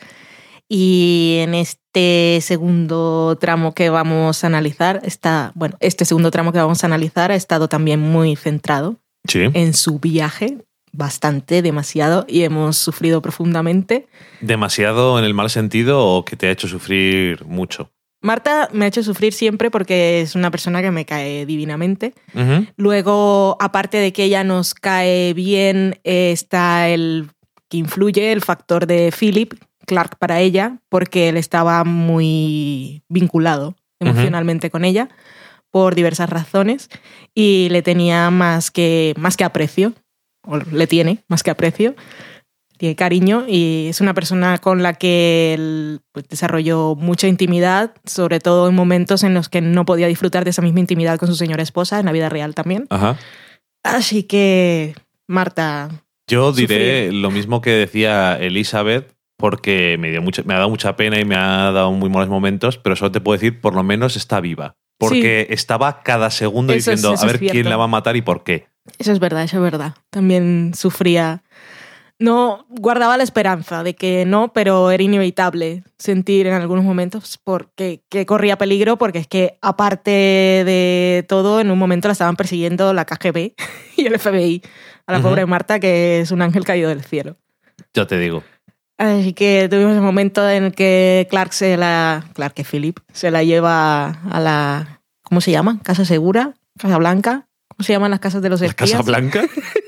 Y 0.69 1.39
en 1.41 1.55
este 1.55 2.39
segundo 2.43 3.37
tramo 3.41 3.73
que 3.73 3.89
vamos 3.89 4.43
a 4.43 4.47
analizar, 4.49 5.01
está, 5.05 5.53
bueno, 5.55 5.77
este 5.81 6.05
segundo 6.05 6.31
tramo 6.31 6.53
que 6.53 6.59
vamos 6.59 6.83
a 6.83 6.87
analizar 6.87 7.31
ha 7.31 7.35
estado 7.37 7.69
también 7.69 8.01
muy 8.01 8.37
centrado 8.37 8.97
Sí. 9.29 9.45
en 9.55 9.75
su 9.75 9.99
viaje, 10.01 10.59
bastante, 10.93 11.63
demasiado, 11.63 12.25
y 12.29 12.43
hemos 12.43 12.77
sufrido 12.77 13.23
profundamente. 13.23 14.07
¿Demasiado 14.41 15.19
en 15.19 15.25
el 15.25 15.35
mal 15.35 15.51
sentido 15.51 16.05
o 16.05 16.25
que 16.25 16.37
te 16.37 16.49
ha 16.49 16.51
hecho 16.51 16.69
sufrir 16.69 17.45
mucho? 17.45 17.91
Marta 18.27 18.69
me 18.73 18.85
ha 18.85 18.89
hecho 18.89 19.05
sufrir 19.05 19.33
siempre 19.33 19.71
porque 19.71 20.21
es 20.21 20.35
una 20.35 20.51
persona 20.51 20.83
que 20.83 20.91
me 20.91 21.07
cae 21.07 21.47
divinamente. 21.47 22.13
Luego, 22.77 23.57
aparte 23.61 23.99
de 23.99 24.13
que 24.13 24.25
ella 24.25 24.43
nos 24.43 24.75
cae 24.75 25.33
bien, 25.33 26.01
eh, 26.03 26.33
está 26.33 26.89
el 26.89 27.31
que 27.69 27.77
influye, 27.79 28.33
el 28.33 28.43
factor 28.43 28.87
de 28.87 29.13
Philip 29.17 29.55
Clark 29.87 30.19
para 30.19 30.41
ella, 30.41 30.81
porque 30.89 31.29
él 31.29 31.37
estaba 31.37 31.85
muy 31.85 33.05
vinculado 33.09 33.77
emocionalmente 34.01 34.71
con 34.71 34.85
ella 34.85 35.09
por 35.71 35.95
diversas 35.95 36.29
razones 36.29 36.91
y 37.33 37.69
le 37.71 37.83
tenía 37.83 38.31
más 38.31 38.73
que, 38.73 39.15
más 39.17 39.37
que 39.37 39.45
aprecio, 39.45 39.95
o 40.43 40.57
le 40.57 40.87
tiene 40.89 41.25
más 41.29 41.45
que 41.45 41.51
aprecio, 41.51 41.95
tiene 42.77 42.97
cariño 42.97 43.45
y 43.49 43.87
es 43.89 44.01
una 44.01 44.15
persona 44.15 44.59
con 44.59 44.83
la 44.83 44.95
que 44.95 45.55
él 45.55 46.01
pues, 46.13 46.29
desarrolló 46.29 46.95
mucha 46.95 47.27
intimidad, 47.29 47.95
sobre 48.05 48.41
todo 48.41 48.69
en 48.69 48.75
momentos 48.75 49.23
en 49.23 49.35
los 49.35 49.49
que 49.49 49.61
no 49.61 49.85
podía 49.85 50.07
disfrutar 50.07 50.45
de 50.45 50.51
esa 50.51 50.63
misma 50.63 50.81
intimidad 50.81 51.19
con 51.19 51.29
su 51.29 51.37
señora 51.37 51.63
esposa, 51.63 51.99
en 51.99 52.07
la 52.07 52.13
vida 52.13 52.29
real 52.29 52.55
también. 52.55 52.87
Ajá. 52.91 53.17
Así 53.83 54.25
que, 54.25 54.95
Marta, 55.27 55.91
Yo 56.27 56.53
diré 56.53 57.13
lo 57.13 57.31
mismo 57.31 57.61
que 57.61 57.71
decía 57.71 58.37
Elizabeth, 58.39 59.17
porque 59.37 59.97
me, 59.99 60.11
dio 60.11 60.23
mucha, 60.23 60.43
me 60.45 60.55
ha 60.55 60.59
dado 60.59 60.71
mucha 60.71 60.97
pena 60.97 61.21
y 61.21 61.25
me 61.25 61.37
ha 61.37 61.71
dado 61.71 61.93
muy 61.93 62.09
malos 62.09 62.29
momentos, 62.29 62.79
pero 62.79 62.97
solo 62.97 63.13
te 63.13 63.21
puedo 63.21 63.39
decir, 63.39 63.61
por 63.61 63.75
lo 63.75 63.83
menos 63.83 64.17
está 64.17 64.41
viva. 64.41 64.77
Porque 64.99 65.49
estaba 65.51 66.03
cada 66.03 66.31
segundo 66.31 66.73
Eso 66.73 66.91
diciendo, 66.91 67.15
a 67.21 67.27
ver 67.27 67.39
quién 67.39 67.69
la 67.69 67.77
va 67.77 67.85
a 67.85 67.89
matar 67.89 68.17
y 68.17 68.23
por 68.23 68.45
qué. 68.45 68.67
eso 68.99 69.13
es 69.13 69.19
verdad, 69.19 69.43
eso 69.43 69.59
es 69.59 69.63
verdad. 69.63 69.95
También 70.11 70.73
sufría. 70.75 71.43
No 72.19 72.65
guardaba 72.71 73.19
la 73.19 73.23
esperanza 73.25 73.83
de 73.83 73.95
que 73.95 74.25
no, 74.25 74.53
pero 74.55 74.91
era 74.91 75.03
inevitable 75.03 75.85
sentir 75.99 76.47
en 76.47 76.55
algunos 76.55 76.83
momentos 76.83 77.39
porque 77.43 78.03
que 78.09 78.25
corría 78.25 78.57
peligro, 78.57 78.97
porque 78.97 79.19
es 79.19 79.27
que 79.27 79.59
aparte 79.61 80.11
de 80.11 81.27
todo, 81.29 81.61
en 81.61 81.71
un 81.71 81.79
momento 81.79 82.09
la 82.09 82.13
estaban 82.13 82.37
persiguiendo 82.37 82.95
la 82.95 83.05
KGB 83.05 83.53
y 83.97 84.07
el 84.07 84.19
FBI 84.19 84.63
a 85.07 85.13
la 85.13 85.21
pobre 85.21 85.47
Marta, 85.47 85.79
que 85.79 86.21
es 86.21 86.31
un 86.31 86.43
ángel 86.43 86.65
caído 86.65 86.89
del 86.89 87.05
cielo. 87.05 87.37
Yo 87.93 88.07
te 88.07 88.19
digo. 88.19 88.43
Así 88.99 89.35
que 89.35 89.69
tuvimos 89.71 89.95
el 89.95 90.01
momento 90.01 90.49
en 90.49 90.65
el 90.65 90.73
que 90.73 91.27
Clark 91.31 91.53
se 91.53 91.77
la. 91.77 92.25
Clark 92.33 92.55
que 92.55 92.65
Philip 92.65 92.99
se 93.13 93.31
la 93.31 93.45
lleva 93.45 94.07
a 94.09 94.41
la. 94.41 95.03
¿Cómo 95.23 95.41
se 95.43 95.51
llama? 95.51 95.81
¿Casa 95.83 96.05
Segura? 96.07 96.55
¿Casa 96.79 96.97
Blanca? 96.97 97.47
¿Cómo 97.69 97.85
se 97.85 97.93
llaman 97.93 98.11
las 98.11 98.21
casas 98.21 98.41
de 98.41 98.49
los 98.49 98.61
¿La 98.63 98.69
espías? 98.69 98.93
Casa 98.93 99.03
Blanca? 99.03 99.45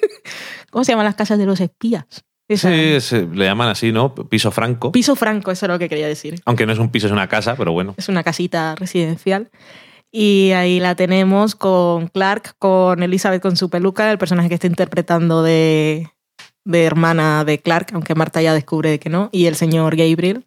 ¿Cómo 0.70 0.84
se 0.84 0.92
llaman 0.92 1.06
las 1.06 1.14
casas 1.14 1.38
de 1.38 1.46
los 1.46 1.60
espías? 1.60 2.04
Esa- 2.48 2.70
Sí, 3.00 3.28
le 3.34 3.44
llaman 3.44 3.68
así, 3.68 3.92
¿no? 3.92 4.14
Piso 4.14 4.50
franco. 4.50 4.90
Piso 4.92 5.16
franco, 5.16 5.50
eso 5.50 5.66
es 5.66 5.70
lo 5.72 5.78
que 5.78 5.88
quería 5.88 6.06
decir. 6.08 6.40
Aunque 6.46 6.64
no 6.66 6.72
es 6.72 6.78
un 6.78 6.90
piso, 6.90 7.06
es 7.06 7.12
una 7.12 7.28
casa, 7.28 7.56
pero 7.56 7.72
bueno. 7.72 7.94
Es 7.98 8.08
una 8.08 8.22
casita 8.22 8.74
residencial. 8.74 9.50
Y 10.10 10.52
ahí 10.52 10.80
la 10.80 10.94
tenemos 10.94 11.54
con 11.54 12.08
Clark, 12.08 12.54
con 12.58 13.02
Elizabeth 13.02 13.42
con 13.42 13.56
su 13.58 13.68
peluca, 13.68 14.10
el 14.10 14.16
personaje 14.16 14.48
que 14.48 14.54
está 14.54 14.66
interpretando 14.66 15.42
de, 15.42 16.08
de 16.64 16.84
hermana 16.84 17.44
de 17.44 17.60
Clark, 17.60 17.88
aunque 17.92 18.14
Marta 18.14 18.40
ya 18.40 18.54
descubre 18.54 18.98
que 18.98 19.10
no, 19.10 19.28
y 19.32 19.44
el 19.46 19.54
señor 19.54 19.96
Gabriel. 19.96 20.44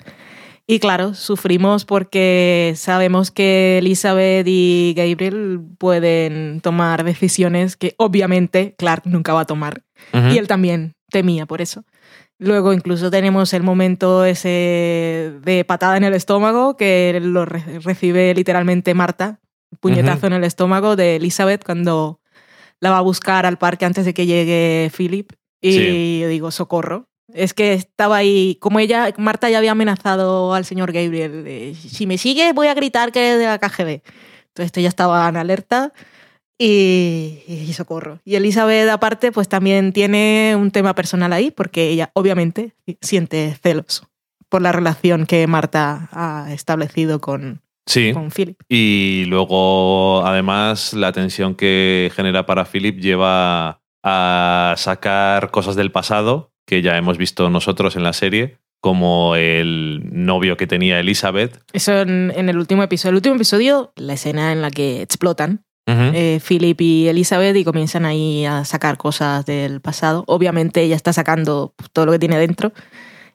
Y 0.67 0.79
claro, 0.79 1.13
sufrimos 1.15 1.83
porque 1.85 2.73
sabemos 2.77 3.29
que 3.31 3.79
Elizabeth 3.79 4.45
y 4.47 4.93
Gabriel 4.95 5.59
pueden 5.77 6.61
tomar 6.61 7.03
decisiones 7.03 7.75
que 7.75 7.93
obviamente 7.97 8.75
Clark 8.77 9.03
nunca 9.05 9.33
va 9.33 9.41
a 9.41 9.45
tomar. 9.45 9.83
Y 10.13 10.37
él 10.37 10.47
también 10.47 10.93
temía 11.09 11.45
por 11.45 11.61
eso. 11.61 11.83
Luego 12.39 12.73
incluso 12.73 13.11
tenemos 13.11 13.53
el 13.53 13.63
momento 13.63 14.25
ese 14.25 15.33
de 15.43 15.63
patada 15.67 15.97
en 15.97 16.03
el 16.05 16.13
estómago 16.13 16.75
que 16.77 17.19
lo 17.21 17.45
re- 17.45 17.79
recibe 17.79 18.33
literalmente 18.33 18.93
Marta, 18.93 19.39
puñetazo 19.79 20.27
en 20.27 20.33
el 20.33 20.43
estómago 20.43 20.95
de 20.95 21.17
Elizabeth 21.17 21.63
cuando 21.63 22.19
la 22.79 22.89
va 22.91 22.97
a 22.97 23.01
buscar 23.01 23.45
al 23.45 23.57
parque 23.59 23.85
antes 23.85 24.05
de 24.05 24.13
que 24.13 24.25
llegue 24.25 24.89
Philip. 24.95 25.33
Y 25.61 25.71
Sí. 25.73 26.19
yo 26.21 26.27
digo, 26.29 26.49
socorro. 26.49 27.09
Es 27.33 27.53
que 27.53 27.73
estaba 27.73 28.17
ahí, 28.17 28.57
como 28.59 28.79
ella, 28.79 29.13
Marta 29.17 29.49
ya 29.49 29.57
había 29.57 29.71
amenazado 29.71 30.53
al 30.53 30.65
señor 30.65 30.91
Gabriel, 30.91 31.43
de, 31.43 31.75
si 31.75 32.05
me 32.07 32.17
sigue 32.17 32.53
voy 32.53 32.67
a 32.67 32.73
gritar 32.73 33.11
que 33.11 33.33
es 33.33 33.39
de 33.39 33.45
la 33.45 33.59
KGB. 33.59 34.01
Entonces 34.47 34.83
ya 34.83 34.89
estaba 34.89 35.27
en 35.29 35.37
alerta 35.37 35.93
y, 36.59 37.39
y 37.47 37.73
socorro. 37.73 38.19
Y 38.25 38.35
Elizabeth, 38.35 38.89
aparte, 38.89 39.31
pues 39.31 39.47
también 39.47 39.93
tiene 39.93 40.55
un 40.57 40.71
tema 40.71 40.93
personal 40.93 41.33
ahí, 41.33 41.51
porque 41.51 41.89
ella 41.89 42.11
obviamente 42.13 42.73
siente 43.01 43.57
celos 43.61 44.03
por 44.49 44.61
la 44.61 44.71
relación 44.73 45.25
que 45.25 45.47
Marta 45.47 46.09
ha 46.11 46.51
establecido 46.51 47.21
con, 47.21 47.61
Sí. 47.87 48.11
con 48.13 48.29
Philip. 48.31 48.59
Y 48.69 49.23
luego, 49.27 50.25
además, 50.25 50.93
la 50.93 51.11
tensión 51.13 51.55
que 51.55 52.11
genera 52.13 52.45
para 52.45 52.65
Philip 52.65 52.99
lleva 52.99 53.81
a 54.03 54.75
sacar 54.77 55.51
cosas 55.51 55.75
del 55.75 55.91
pasado 55.91 56.50
que 56.65 56.81
ya 56.81 56.97
hemos 56.97 57.17
visto 57.17 57.49
nosotros 57.49 57.95
en 57.95 58.03
la 58.03 58.13
serie, 58.13 58.57
como 58.79 59.35
el 59.35 60.01
novio 60.11 60.57
que 60.57 60.67
tenía 60.67 60.99
Elizabeth. 60.99 61.61
Eso 61.73 62.01
en, 62.01 62.31
en 62.35 62.49
el 62.49 62.57
último 62.57 62.81
episodio. 62.83 63.09
El 63.11 63.15
último 63.17 63.35
episodio, 63.35 63.91
la 63.95 64.13
escena 64.13 64.51
en 64.51 64.61
la 64.61 64.71
que 64.71 65.01
explotan 65.01 65.63
eh, 65.87 66.39
Philip 66.47 66.79
y 66.79 67.07
Elizabeth 67.09 67.55
y 67.57 67.65
comienzan 67.65 68.05
ahí 68.05 68.45
a 68.45 68.63
sacar 68.63 68.97
cosas 68.97 69.45
del 69.45 69.81
pasado. 69.81 70.23
Obviamente 70.27 70.81
ella 70.81 70.95
está 70.95 71.11
sacando 71.11 71.73
todo 71.91 72.05
lo 72.05 72.11
que 72.13 72.19
tiene 72.19 72.37
dentro. 72.37 72.71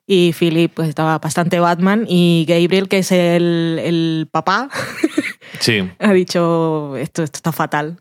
Y 0.07 0.33
Philip 0.33 0.73
pues 0.73 0.89
estaba 0.89 1.19
bastante 1.19 1.61
Batman 1.61 2.07
y 2.09 2.47
Gabriel, 2.49 2.89
que 2.89 2.99
es 2.99 3.13
el, 3.13 3.79
el 3.83 4.29
papá, 4.31 4.71
Sí. 5.61 5.89
ha 5.99 6.13
dicho 6.13 6.97
esto, 6.97 7.23
esto 7.25 7.37
está 7.37 7.53
fatal. 7.53 7.99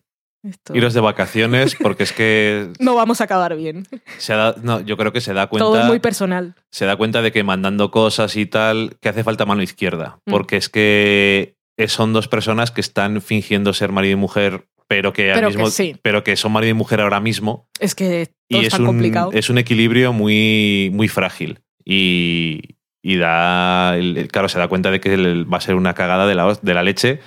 Esto- 0.48 0.76
Iros 0.76 0.94
de 0.94 1.00
vacaciones 1.02 1.76
porque 1.82 2.04
es 2.04 2.12
que 2.14 2.70
No 2.80 2.96
vamos 2.96 3.20
a 3.22 3.24
acabar 3.26 3.56
bien. 3.56 3.86
se 4.18 4.34
no, 4.62 4.80
yo 4.82 4.96
creo 4.98 5.12
que 5.12 5.22
se 5.22 5.34
da 5.34 5.48
cuenta 5.48 5.66
Todo 5.66 5.80
es 5.82 5.86
muy 5.88 6.00
personal. 6.00 6.56
se 6.70 6.86
da 6.86 6.96
cuenta 6.98 7.22
de 7.22 7.32
que 7.32 7.44
mandando 7.44 7.90
cosas 7.92 8.36
y 8.36 8.46
tal, 8.46 8.98
que 9.02 9.10
hace 9.10 9.24
falta 9.24 9.46
mano 9.46 9.62
izquierda. 9.64 10.20
Mm. 10.26 10.32
Porque 10.32 10.58
es 10.58 10.70
que 10.70 11.56
son 11.88 12.14
dos 12.14 12.28
personas 12.28 12.72
que 12.72 12.82
están 12.82 13.22
fingiendo 13.22 13.74
ser 13.74 13.92
marido 13.92 14.14
y 14.14 14.16
mujer, 14.18 14.68
pero 14.88 15.14
que, 15.14 15.32
al 15.32 15.40
Pero 15.40 15.50
que 15.50 15.58
mismo, 15.58 15.70
sí. 15.72 15.96
pero 16.04 16.24
que 16.24 16.36
son 16.36 16.52
marido 16.52 16.72
y 16.72 16.74
mujer 16.76 17.02
ahora 17.02 17.20
mismo. 17.20 17.68
Es 17.80 17.96
que 17.96 18.28
todo 18.50 18.62
Y 18.62 18.66
es 18.68 18.74
un, 18.80 18.86
complicado. 18.86 19.32
es 19.34 19.50
un 19.50 19.58
equilibrio 19.58 20.14
muy, 20.14 20.92
muy 20.94 21.08
frágil. 21.08 21.62
Y, 21.84 22.76
y 23.02 23.18
da. 23.18 23.98
el- 23.98 24.28
Claro, 24.32 24.48
se 24.50 24.60
da 24.60 24.68
cuenta 24.68 24.92
de 24.92 25.00
que 25.00 25.14
el- 25.16 25.52
va 25.52 25.58
a 25.58 25.62
ser 25.62 25.76
una 25.76 25.94
cagada 25.96 26.28
de 26.28 26.36
la, 26.36 26.58
de 26.62 26.74
la 26.74 26.84
leche. 26.84 27.20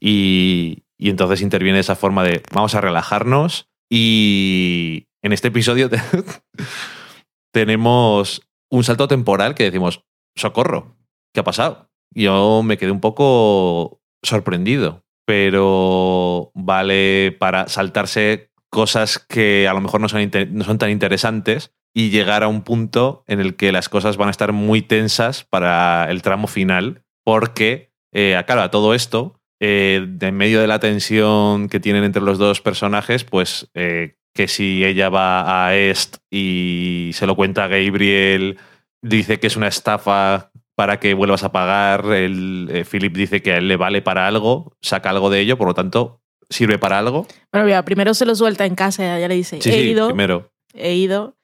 Y, 0.00 0.84
y 0.98 1.10
entonces 1.10 1.42
interviene 1.42 1.78
esa 1.80 1.96
forma 1.96 2.24
de 2.24 2.42
vamos 2.52 2.74
a 2.74 2.80
relajarnos. 2.80 3.68
Y 3.90 5.06
en 5.22 5.32
este 5.32 5.48
episodio 5.48 5.88
te- 5.88 6.00
tenemos 7.52 8.42
un 8.70 8.84
salto 8.84 9.08
temporal 9.08 9.54
que 9.54 9.64
decimos: 9.64 10.02
socorro, 10.36 10.96
¿qué 11.32 11.40
ha 11.40 11.44
pasado? 11.44 11.90
Yo 12.14 12.62
me 12.62 12.78
quedé 12.78 12.90
un 12.90 13.00
poco 13.00 14.00
sorprendido, 14.22 15.04
pero 15.26 16.50
vale 16.54 17.36
para 17.38 17.68
saltarse 17.68 18.50
cosas 18.70 19.18
que 19.18 19.68
a 19.68 19.74
lo 19.74 19.80
mejor 19.80 20.00
no 20.00 20.08
son, 20.08 20.30
no 20.50 20.64
son 20.64 20.78
tan 20.78 20.90
interesantes 20.90 21.72
y 21.94 22.10
llegar 22.10 22.42
a 22.42 22.48
un 22.48 22.62
punto 22.62 23.24
en 23.26 23.40
el 23.40 23.56
que 23.56 23.72
las 23.72 23.88
cosas 23.88 24.16
van 24.16 24.28
a 24.28 24.30
estar 24.30 24.52
muy 24.52 24.82
tensas 24.82 25.44
para 25.44 26.10
el 26.10 26.20
tramo 26.22 26.46
final, 26.46 27.04
porque, 27.24 27.92
eh, 28.12 28.36
a 28.36 28.70
todo 28.70 28.92
esto, 28.94 29.35
eh, 29.60 30.04
de 30.06 30.26
en 30.28 30.36
medio 30.36 30.60
de 30.60 30.66
la 30.66 30.78
tensión 30.80 31.68
que 31.68 31.80
tienen 31.80 32.04
entre 32.04 32.22
los 32.22 32.38
dos 32.38 32.60
personajes, 32.60 33.24
pues 33.24 33.68
eh, 33.74 34.16
que 34.34 34.48
si 34.48 34.84
ella 34.84 35.08
va 35.08 35.66
a 35.66 35.74
Est 35.76 36.18
y 36.30 37.10
se 37.14 37.26
lo 37.26 37.36
cuenta 37.36 37.64
a 37.64 37.68
Gabriel, 37.68 38.58
dice 39.02 39.38
que 39.40 39.46
es 39.46 39.56
una 39.56 39.68
estafa 39.68 40.50
para 40.74 41.00
que 41.00 41.14
vuelvas 41.14 41.42
a 41.42 41.52
pagar, 41.52 42.04
el, 42.12 42.68
eh, 42.70 42.84
Philip 42.84 43.14
dice 43.16 43.40
que 43.40 43.52
a 43.52 43.56
él 43.58 43.68
le 43.68 43.76
vale 43.76 44.02
para 44.02 44.26
algo, 44.26 44.74
saca 44.82 45.08
algo 45.08 45.30
de 45.30 45.40
ello, 45.40 45.56
por 45.56 45.68
lo 45.68 45.74
tanto, 45.74 46.20
sirve 46.50 46.78
para 46.78 46.98
algo. 46.98 47.26
Bueno, 47.50 47.66
mira, 47.66 47.82
primero 47.84 48.12
se 48.12 48.26
lo 48.26 48.34
suelta 48.34 48.66
en 48.66 48.74
casa, 48.74 49.16
ella 49.16 49.26
le 49.28 49.36
dice, 49.36 49.62
Sí, 49.62 49.70
he 49.70 49.72
sí, 49.72 49.78
ido, 49.90 50.08
primero. 50.08 50.50
he 50.74 50.94
ido. 50.94 51.34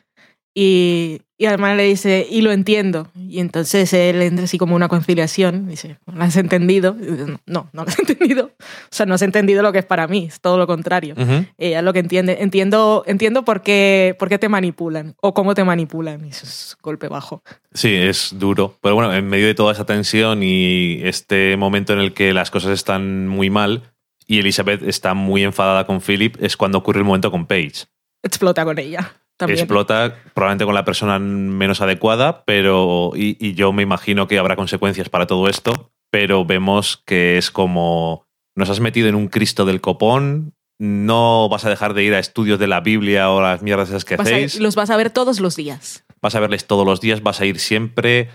Y, 0.55 1.22
y 1.38 1.46
además 1.46 1.76
le 1.76 1.84
dice, 1.84 2.26
y 2.30 2.42
lo 2.42 2.53
entiendo. 2.53 3.09
Y 3.16 3.40
entonces 3.40 3.92
él 3.94 4.20
entra 4.22 4.44
así 4.44 4.59
como 4.59 4.76
una 4.76 4.88
conciliación. 4.88 5.66
Dice, 5.66 5.98
¿lo 6.07 6.22
has 6.22 6.36
entendido? 6.36 6.94
Y 7.00 7.07
dice, 7.07 7.38
No, 7.46 7.68
no 7.72 7.82
lo 7.84 7.88
has 7.88 7.98
entendido. 8.09 8.53
O 8.61 8.88
sea, 8.90 9.07
no 9.07 9.14
has 9.14 9.22
entendido 9.22 9.62
lo 9.62 9.72
que 9.72 9.80
es 9.80 9.84
para 9.84 10.07
mí, 10.07 10.26
es 10.28 10.40
todo 10.40 10.59
lo 10.59 10.66
contrario. 10.66 11.14
Ella 11.59 11.78
es 11.78 11.84
lo 11.84 11.92
que 11.92 11.98
entiende. 11.98 12.38
Entiendo, 12.40 13.03
entiendo 13.07 13.44
por, 13.44 13.62
qué, 13.62 14.14
por 14.18 14.28
qué 14.28 14.38
te 14.38 14.48
manipulan 14.48 15.14
o 15.20 15.34
cómo 15.34 15.55
te 15.55 15.64
manipulan. 15.64 16.24
Y 16.24 16.28
eso 16.28 16.44
es 16.44 16.76
golpe 16.82 17.09
bajo. 17.09 17.42
Sí, 17.72 17.94
es 17.94 18.34
duro. 18.38 18.78
Pero 18.80 18.94
bueno, 18.94 19.12
en 19.12 19.26
medio 19.26 19.46
de 19.46 19.55
toda 19.55 19.72
esa 19.72 19.86
tensión 19.86 20.42
y 20.42 21.00
este 21.03 21.57
momento 21.57 21.92
en 21.92 21.98
el 21.98 22.12
que 22.12 22.32
las 22.34 22.50
cosas 22.50 22.72
están 22.72 23.26
muy 23.26 23.50
mal 23.50 23.82
y 24.26 24.38
Elizabeth 24.38 24.82
está 24.82 25.14
muy 25.14 25.42
enfadada 25.42 25.86
con 25.86 26.00
Philip, 26.00 26.36
es 26.40 26.57
cuando 26.57 26.78
ocurre 26.78 27.00
el 27.00 27.05
momento 27.05 27.30
con 27.30 27.46
Paige. 27.46 27.86
Explota 28.22 28.64
con 28.64 28.78
ella. 28.78 29.12
También. 29.47 29.59
Explota 29.61 30.14
probablemente 30.34 30.64
con 30.64 30.74
la 30.74 30.84
persona 30.84 31.18
menos 31.18 31.80
adecuada, 31.80 32.45
pero. 32.45 33.12
Y, 33.14 33.36
y 33.40 33.55
yo 33.55 33.72
me 33.72 33.82
imagino 33.82 34.26
que 34.28 34.38
habrá 34.38 34.57
consecuencias 34.57 35.09
para 35.09 35.26
todo 35.26 35.49
esto, 35.49 35.90
pero 36.11 36.45
vemos 36.45 37.03
que 37.07 37.38
es 37.38 37.51
como. 37.51 38.26
Nos 38.55 38.68
has 38.70 38.80
metido 38.80 39.09
en 39.09 39.14
un 39.14 39.28
Cristo 39.28 39.64
del 39.64 39.80
copón, 39.80 40.55
no 40.78 41.49
vas 41.49 41.64
a 41.64 41.70
dejar 41.70 41.95
de 41.95 42.05
ir 42.05 42.14
a 42.14 42.18
estudios 42.18 42.59
de 42.59 42.66
la 42.66 42.80
Biblia 42.80 43.30
o 43.30 43.40
las 43.40 43.62
mierdas 43.62 43.88
esas 43.88 44.05
que 44.05 44.16
Vas 44.16 44.26
a- 44.26 44.30
hacéis. 44.30 44.61
los 44.61 44.74
vas 44.74 44.90
a 44.90 44.97
ver 44.97 45.11
todos 45.11 45.40
los 45.40 45.57
días. 45.57 46.05
vas 46.20 46.34
a 46.34 46.40
verles 46.40 46.66
todos 46.66 46.84
los 46.86 47.01
días, 47.01 47.22
vas 47.22 47.40
a 47.40 47.47
ir 47.47 47.59
siempre. 47.59 48.28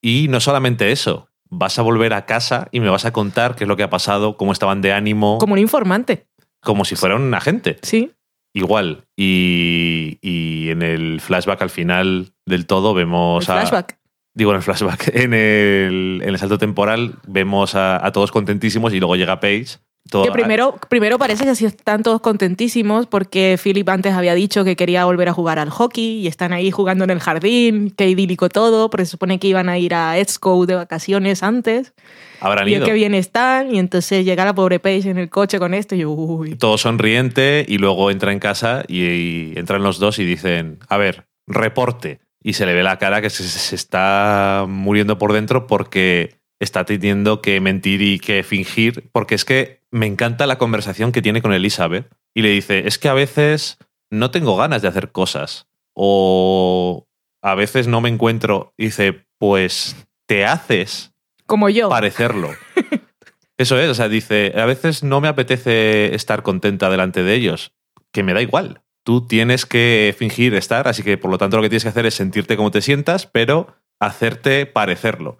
Y 0.00 0.26
no 0.28 0.40
solamente 0.40 0.90
eso, 0.90 1.28
vas 1.50 1.78
a 1.78 1.82
volver 1.82 2.14
a 2.14 2.24
casa 2.26 2.68
y 2.72 2.80
me 2.80 2.88
vas 2.88 3.04
a 3.04 3.12
contar 3.12 3.54
qué 3.54 3.64
es 3.64 3.68
lo 3.68 3.76
que 3.76 3.82
ha 3.82 3.90
pasado, 3.90 4.36
cómo 4.36 4.52
estaban 4.52 4.80
de 4.80 4.92
ánimo, 4.92 5.38
Como 5.38 5.52
un 5.52 5.58
informante. 5.60 6.26
como 6.60 6.84
si 6.84 6.96
fuera 6.96 7.16
un 7.16 7.32
agente. 7.34 7.78
Sí. 7.82 8.10
Igual. 8.54 9.04
Y, 9.16 10.18
y 10.20 10.70
en 10.70 10.82
el 10.82 11.20
flashback 11.20 11.62
al 11.62 11.70
final 11.70 12.32
del 12.46 12.66
todo 12.66 12.94
vemos 12.94 13.48
El 13.48 13.54
a. 13.54 13.60
flashback. 13.60 13.98
Digo, 14.34 14.50
en 14.52 14.56
el 14.56 14.62
flashback. 14.62 15.08
En 15.14 15.34
el, 15.34 16.20
en 16.22 16.28
el 16.28 16.38
salto 16.38 16.58
temporal 16.58 17.16
vemos 17.26 17.74
a, 17.74 18.04
a 18.04 18.12
todos 18.12 18.30
contentísimos 18.32 18.92
y 18.92 18.98
luego 19.00 19.16
llega 19.16 19.40
Paige. 19.40 19.78
Que 20.12 20.30
primero, 20.30 20.76
primero 20.88 21.18
parece 21.18 21.44
que 21.44 21.50
así 21.50 21.64
están 21.64 22.02
todos 22.02 22.20
contentísimos 22.20 23.06
porque 23.06 23.58
Philip 23.62 23.88
antes 23.88 24.12
había 24.12 24.34
dicho 24.34 24.64
que 24.64 24.76
quería 24.76 25.04
volver 25.06 25.28
a 25.28 25.32
jugar 25.32 25.58
al 25.58 25.70
hockey 25.70 26.18
y 26.20 26.26
están 26.26 26.52
ahí 26.52 26.70
jugando 26.70 27.04
en 27.04 27.10
el 27.10 27.20
jardín, 27.20 27.92
qué 27.96 28.08
idílico 28.08 28.48
todo, 28.48 28.90
porque 28.90 29.06
se 29.06 29.12
supone 29.12 29.38
que 29.38 29.48
iban 29.48 29.68
a 29.68 29.78
ir 29.78 29.94
a 29.94 30.18
Exco 30.18 30.66
de 30.66 30.74
vacaciones 30.74 31.42
antes. 31.42 31.94
habrán 32.40 32.68
Y 32.68 32.74
ido. 32.74 32.84
qué 32.84 32.92
bien 32.92 33.14
están, 33.14 33.74
y 33.74 33.78
entonces 33.78 34.24
llega 34.24 34.44
la 34.44 34.54
pobre 34.54 34.80
Paige 34.80 35.10
en 35.10 35.18
el 35.18 35.30
coche 35.30 35.58
con 35.58 35.72
esto 35.72 35.94
y 35.94 36.00
yo, 36.00 36.10
uy. 36.10 36.56
todo 36.56 36.76
sonriente 36.76 37.64
y 37.66 37.78
luego 37.78 38.10
entra 38.10 38.32
en 38.32 38.38
casa 38.38 38.84
y, 38.88 39.02
y 39.02 39.52
entran 39.56 39.82
los 39.82 39.98
dos 39.98 40.18
y 40.18 40.24
dicen, 40.24 40.78
a 40.88 40.96
ver, 40.98 41.26
reporte. 41.46 42.20
Y 42.42 42.54
se 42.54 42.66
le 42.66 42.74
ve 42.74 42.82
la 42.82 42.98
cara 42.98 43.22
que 43.22 43.30
se, 43.30 43.44
se 43.44 43.76
está 43.76 44.66
muriendo 44.68 45.16
por 45.16 45.32
dentro 45.32 45.68
porque 45.68 46.34
está 46.58 46.84
teniendo 46.84 47.40
que 47.40 47.60
mentir 47.60 48.02
y 48.02 48.18
que 48.18 48.42
fingir, 48.42 49.08
porque 49.12 49.36
es 49.36 49.44
que 49.44 49.81
me 49.92 50.06
encanta 50.06 50.46
la 50.46 50.58
conversación 50.58 51.12
que 51.12 51.22
tiene 51.22 51.42
con 51.42 51.52
Elizabeth 51.52 52.10
y 52.34 52.42
le 52.42 52.48
dice, 52.48 52.88
es 52.88 52.98
que 52.98 53.08
a 53.08 53.14
veces 53.14 53.78
no 54.10 54.30
tengo 54.30 54.56
ganas 54.56 54.82
de 54.82 54.88
hacer 54.88 55.12
cosas 55.12 55.68
o 55.94 57.06
a 57.42 57.54
veces 57.54 57.86
no 57.86 58.00
me 58.00 58.08
encuentro. 58.08 58.72
Y 58.76 58.86
dice, 58.86 59.26
pues 59.38 59.96
te 60.26 60.44
haces 60.46 61.12
Como 61.46 61.68
yo. 61.68 61.88
parecerlo. 61.88 62.50
Eso 63.58 63.78
es, 63.78 63.88
o 63.90 63.94
sea, 63.94 64.08
dice, 64.08 64.54
a 64.56 64.64
veces 64.64 65.02
no 65.04 65.20
me 65.20 65.28
apetece 65.28 66.14
estar 66.14 66.42
contenta 66.42 66.88
delante 66.90 67.22
de 67.22 67.34
ellos, 67.34 67.72
que 68.10 68.22
me 68.22 68.32
da 68.34 68.42
igual. 68.42 68.80
tú 69.04 69.26
tienes 69.26 69.66
que 69.66 70.14
fingir 70.18 70.54
estar, 70.54 70.88
así 70.88 71.02
que 71.02 71.18
por 71.18 71.30
lo 71.30 71.36
tanto 71.38 71.56
lo 71.56 71.62
que 71.62 71.68
tienes 71.68 71.82
que 71.82 71.88
hacer 71.90 72.06
es 72.06 72.14
sentirte 72.14 72.56
como 72.56 72.70
te 72.70 72.80
sientas, 72.80 73.26
pero 73.26 73.76
hacerte 74.00 74.64
parecerlo. 74.66 75.38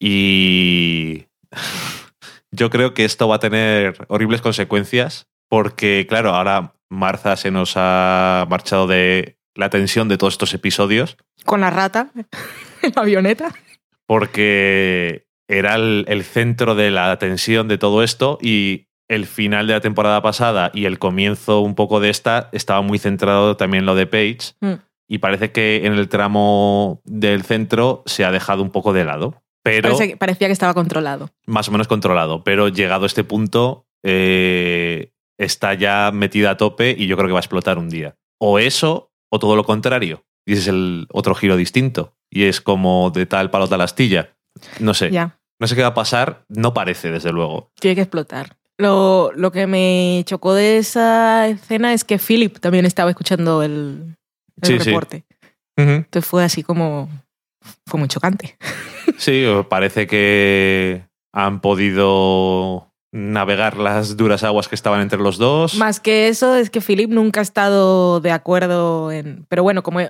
Y 0.00 1.26
yo 2.52 2.70
creo 2.70 2.94
que 2.94 3.04
esto 3.04 3.26
va 3.28 3.36
a 3.36 3.40
tener 3.40 4.04
horribles 4.08 4.40
consecuencias 4.40 5.26
porque, 5.48 6.06
claro, 6.08 6.34
ahora 6.34 6.74
Marza 6.90 7.36
se 7.36 7.50
nos 7.50 7.72
ha 7.76 8.46
marchado 8.48 8.86
de 8.86 9.36
la 9.54 9.68
tensión 9.70 10.08
de 10.08 10.16
todos 10.18 10.34
estos 10.34 10.54
episodios 10.54 11.16
Con 11.44 11.60
la 11.60 11.70
rata 11.70 12.10
en 12.14 12.26
la 12.94 13.02
avioneta. 13.02 13.52
porque 14.06 15.26
era 15.48 15.74
el, 15.74 16.04
el 16.08 16.22
centro 16.24 16.74
de 16.74 16.90
la 16.90 17.18
tensión 17.18 17.68
de 17.68 17.78
todo 17.78 18.02
esto 18.02 18.38
y 18.40 18.86
el 19.08 19.26
final 19.26 19.66
de 19.66 19.74
la 19.74 19.80
temporada 19.80 20.22
pasada 20.22 20.70
y 20.72 20.86
el 20.86 20.98
comienzo 20.98 21.60
un 21.60 21.74
poco 21.74 22.00
de 22.00 22.08
esta 22.10 22.48
estaba 22.52 22.80
muy 22.80 22.98
centrado 22.98 23.56
también 23.56 23.82
en 23.82 23.86
lo 23.86 23.94
de 23.94 24.06
Page 24.06 24.54
Mm. 24.60 24.74
y 25.08 25.18
parece 25.18 25.52
que 25.52 25.84
en 25.84 25.92
el 25.94 26.08
tramo 26.08 27.02
del 27.04 27.42
centro 27.42 28.02
se 28.06 28.24
ha 28.24 28.30
dejado 28.30 28.62
un 28.62 28.70
poco 28.70 28.92
de 28.94 29.04
lado. 29.04 29.42
Pero 29.62 29.90
Parece 29.90 30.08
que- 30.12 30.16
parecía 30.16 30.48
que 30.48 30.52
estaba 30.52 30.74
controlado. 30.74 31.30
más 31.46 31.68
o 31.68 31.72
menos 31.72 31.86
controlado, 31.88 32.42
pero 32.44 32.68
llegado 32.68 33.04
a 33.04 33.06
este 33.06 33.22
punto 33.24 33.86
eh, 34.04 35.12
está 35.38 35.74
ya 35.74 36.10
metida 36.12 36.50
a 36.50 36.56
tope 36.56 36.94
y 36.98 37.06
yo 37.06 37.16
creo 37.16 37.28
que 37.28 37.32
va 37.34 37.38
a 37.38 37.42
explotar 37.42 37.78
un 37.78 37.88
día. 37.88 38.16
O 38.40 38.58
eso, 38.58 39.12
o 39.30 39.38
todo 39.38 39.54
lo 39.56 39.64
contrario. 39.64 40.24
Y 40.44 40.52
ese 40.54 40.62
es 40.62 40.68
el 40.68 41.06
otro 41.12 41.34
giro 41.36 41.56
distinto. 41.56 42.14
Y 42.30 42.44
es 42.44 42.60
como 42.60 43.10
de 43.10 43.26
tal 43.26 43.50
palo 43.50 43.68
tal 43.68 43.80
astilla. 43.82 44.34
No 44.80 44.94
sé. 44.94 45.10
Ya, 45.12 45.38
No 45.60 45.68
sé 45.68 45.76
qué 45.76 45.82
va 45.82 45.88
a 45.88 45.94
pasar. 45.94 46.44
No 46.48 46.74
parece, 46.74 47.12
desde 47.12 47.30
luego. 47.32 47.70
tiene 47.78 47.94
que 47.94 48.00
explotar. 48.02 48.56
Lo, 48.78 49.30
lo 49.36 49.52
que 49.52 49.68
me 49.68 50.22
chocó 50.26 50.54
de 50.54 50.78
esa 50.78 51.46
escena 51.46 51.92
es 51.92 52.02
que 52.04 52.18
Philip 52.18 52.58
también 52.58 52.84
estaba 52.86 53.10
escuchando 53.10 53.62
el, 53.62 54.16
el 54.60 54.66
Sí, 54.66 54.78
sí. 54.80 54.86
reporte. 54.90 55.24
Entonces 55.76 56.28
fue 56.28 56.42
así 56.42 56.64
como... 56.64 57.08
Fue 57.86 58.00
muy 58.00 58.08
chocante. 58.08 58.56
Sí, 59.22 59.44
parece 59.68 60.08
que 60.08 61.04
han 61.32 61.60
podido 61.60 62.92
navegar 63.12 63.76
las 63.76 64.16
duras 64.16 64.42
aguas 64.42 64.66
que 64.66 64.74
estaban 64.74 65.00
entre 65.00 65.20
los 65.20 65.38
dos. 65.38 65.76
Más 65.76 66.00
que 66.00 66.26
eso, 66.26 66.56
es 66.56 66.70
que 66.70 66.80
Philip 66.80 67.08
nunca 67.08 67.38
ha 67.38 67.44
estado 67.44 68.18
de 68.20 68.32
acuerdo 68.32 69.12
en... 69.12 69.46
Pero 69.48 69.62
bueno, 69.62 69.84
como 69.84 70.00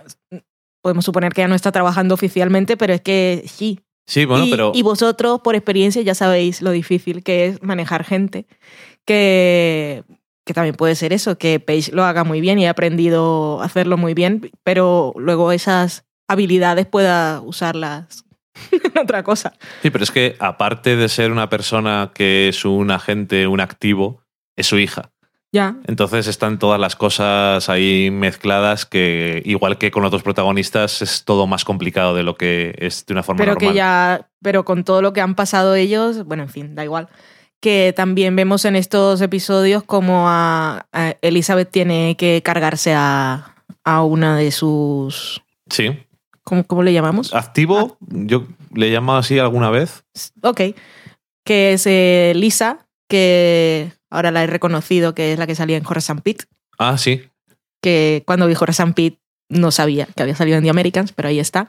podemos 0.80 1.04
suponer 1.04 1.34
que 1.34 1.42
ya 1.42 1.48
no 1.48 1.54
está 1.54 1.72
trabajando 1.72 2.14
oficialmente, 2.14 2.78
pero 2.78 2.94
es 2.94 3.02
que 3.02 3.44
sí. 3.46 3.80
Sí, 4.06 4.24
bueno, 4.24 4.46
y, 4.46 4.50
pero. 4.50 4.72
y 4.74 4.82
vosotros, 4.82 5.42
por 5.42 5.56
experiencia, 5.56 6.00
ya 6.00 6.14
sabéis 6.14 6.62
lo 6.62 6.70
difícil 6.70 7.22
que 7.22 7.48
es 7.48 7.62
manejar 7.62 8.04
gente. 8.04 8.46
Que, 9.04 10.04
que 10.46 10.54
también 10.54 10.74
puede 10.74 10.94
ser 10.94 11.12
eso, 11.12 11.36
que 11.36 11.60
Paige 11.60 11.92
lo 11.92 12.04
haga 12.04 12.24
muy 12.24 12.40
bien 12.40 12.58
y 12.58 12.66
ha 12.66 12.70
aprendido 12.70 13.60
a 13.60 13.66
hacerlo 13.66 13.98
muy 13.98 14.14
bien, 14.14 14.50
pero 14.64 15.12
luego 15.18 15.52
esas 15.52 16.06
habilidades 16.28 16.86
pueda 16.86 17.42
usarlas 17.42 18.24
otra 19.00 19.22
cosa. 19.22 19.52
Sí, 19.82 19.90
pero 19.90 20.04
es 20.04 20.10
que 20.10 20.36
aparte 20.38 20.96
de 20.96 21.08
ser 21.08 21.32
una 21.32 21.48
persona 21.48 22.10
que 22.14 22.48
es 22.48 22.64
un 22.64 22.90
agente, 22.90 23.46
un 23.46 23.60
activo, 23.60 24.22
es 24.56 24.66
su 24.66 24.78
hija. 24.78 25.10
Ya. 25.54 25.76
Entonces 25.86 26.28
están 26.28 26.58
todas 26.58 26.80
las 26.80 26.96
cosas 26.96 27.68
ahí 27.68 28.10
mezcladas 28.10 28.86
que, 28.86 29.42
igual 29.44 29.76
que 29.76 29.90
con 29.90 30.02
otros 30.04 30.22
protagonistas, 30.22 31.02
es 31.02 31.24
todo 31.24 31.46
más 31.46 31.66
complicado 31.66 32.14
de 32.14 32.22
lo 32.22 32.36
que 32.36 32.74
es 32.78 33.04
de 33.04 33.12
una 33.12 33.22
forma 33.22 33.40
Pero 33.40 33.52
normal. 33.52 33.70
que 33.70 33.76
ya, 33.76 34.28
pero 34.40 34.64
con 34.64 34.82
todo 34.82 35.02
lo 35.02 35.12
que 35.12 35.20
han 35.20 35.34
pasado 35.34 35.74
ellos, 35.74 36.24
bueno, 36.24 36.42
en 36.44 36.48
fin, 36.48 36.74
da 36.74 36.84
igual. 36.84 37.08
Que 37.60 37.92
también 37.94 38.34
vemos 38.34 38.64
en 38.64 38.76
estos 38.76 39.20
episodios 39.20 39.82
como 39.82 40.26
a, 40.26 40.86
a 40.90 41.16
Elizabeth 41.20 41.70
tiene 41.70 42.16
que 42.16 42.40
cargarse 42.42 42.94
a, 42.94 43.54
a 43.84 44.02
una 44.04 44.36
de 44.38 44.52
sus. 44.52 45.42
Sí. 45.68 45.90
¿Cómo, 46.44 46.64
cómo 46.64 46.82
le 46.82 46.92
llamamos? 46.92 47.34
Activo, 47.34 47.96
yo 48.00 48.46
le 48.74 48.88
he 48.88 48.92
llamado 48.92 49.18
así 49.18 49.38
alguna 49.38 49.70
vez. 49.70 50.04
Ok. 50.42 50.60
Que 51.44 51.72
es 51.72 51.86
eh, 51.86 52.32
Lisa, 52.34 52.86
que 53.08 53.92
ahora 54.10 54.30
la 54.30 54.42
he 54.42 54.46
reconocido 54.46 55.14
que 55.14 55.32
es 55.32 55.38
la 55.38 55.46
que 55.46 55.54
salía 55.54 55.76
en 55.76 55.86
Horace 55.86 56.12
and 56.12 56.22
Pete. 56.22 56.44
Ah, 56.78 56.98
sí. 56.98 57.22
Que 57.80 58.22
cuando 58.26 58.46
vi 58.46 58.54
Horace 58.58 58.82
and 58.82 58.94
Pete 58.94 59.20
no 59.48 59.70
sabía 59.70 60.06
que 60.06 60.22
había 60.22 60.34
salido 60.34 60.56
en 60.56 60.64
The 60.64 60.70
Americans, 60.70 61.12
pero 61.12 61.28
ahí 61.28 61.38
está. 61.38 61.68